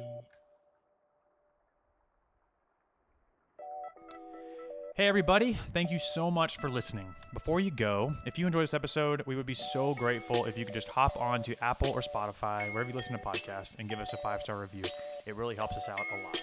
Hey, 4.97 5.07
everybody, 5.07 5.55
thank 5.73 5.91
you 5.91 5.99
so 5.99 6.31
much 6.31 6.57
for 6.57 6.69
listening. 6.69 7.13
Before 7.31 7.59
you 7.59 7.69
go, 7.69 8.13
if 8.25 8.39
you 8.39 8.47
enjoyed 8.47 8.63
this 8.63 8.73
episode, 8.73 9.21
we 9.27 9.35
would 9.35 9.45
be 9.45 9.53
so 9.53 9.93
grateful 9.93 10.45
if 10.45 10.57
you 10.57 10.65
could 10.65 10.73
just 10.73 10.87
hop 10.87 11.15
on 11.17 11.43
to 11.43 11.63
Apple 11.63 11.91
or 11.91 12.01
Spotify, 12.01 12.73
wherever 12.73 12.89
you 12.89 12.95
listen 12.95 13.13
to 13.13 13.23
podcasts, 13.23 13.75
and 13.77 13.87
give 13.87 13.99
us 13.99 14.11
a 14.13 14.17
five 14.17 14.41
star 14.41 14.59
review. 14.59 14.81
It 15.27 15.35
really 15.35 15.55
helps 15.55 15.75
us 15.77 15.87
out 15.87 15.99
a 15.99 16.23
lot. 16.23 16.41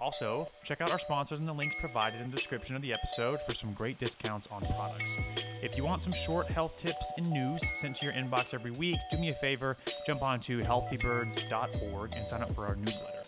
Also, 0.00 0.48
check 0.64 0.80
out 0.80 0.90
our 0.90 0.98
sponsors 0.98 1.40
and 1.40 1.48
the 1.48 1.52
links 1.52 1.74
provided 1.78 2.20
in 2.20 2.30
the 2.30 2.36
description 2.36 2.74
of 2.74 2.82
the 2.82 2.92
episode 2.92 3.40
for 3.42 3.54
some 3.54 3.72
great 3.74 3.98
discounts 3.98 4.48
on 4.50 4.62
products. 4.62 5.18
If 5.62 5.76
you 5.76 5.84
want 5.84 6.00
some 6.00 6.12
short 6.12 6.46
health 6.46 6.76
tips 6.78 7.12
and 7.18 7.30
news 7.30 7.60
sent 7.74 7.96
to 7.96 8.06
your 8.06 8.14
inbox 8.14 8.54
every 8.54 8.70
week, 8.72 8.96
do 9.10 9.18
me 9.18 9.28
a 9.28 9.32
favor, 9.32 9.76
jump 10.06 10.22
on 10.22 10.40
to 10.40 10.60
healthybirds.org 10.60 12.14
and 12.16 12.26
sign 12.26 12.42
up 12.42 12.54
for 12.54 12.66
our 12.66 12.76
newsletter. 12.76 13.22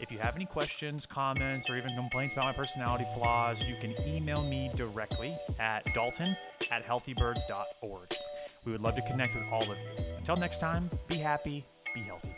If 0.00 0.10
you 0.10 0.18
have 0.18 0.34
any 0.34 0.46
questions, 0.46 1.06
comments, 1.06 1.70
or 1.70 1.76
even 1.76 1.94
complaints 1.94 2.34
about 2.34 2.46
my 2.46 2.52
personality 2.52 3.06
flaws, 3.14 3.62
you 3.62 3.76
can 3.80 3.94
email 4.06 4.42
me 4.42 4.70
directly 4.74 5.36
at 5.60 5.92
dalton 5.94 6.36
at 6.70 6.86
healthybirds.org. 6.86 8.14
We 8.64 8.72
would 8.72 8.80
love 8.80 8.96
to 8.96 9.02
connect 9.02 9.34
with 9.34 9.44
all 9.52 9.62
of 9.62 9.68
you. 9.68 10.04
Until 10.16 10.36
next 10.36 10.58
time, 10.58 10.90
be 11.08 11.16
happy, 11.16 11.64
be 11.94 12.00
healthy. 12.00 12.34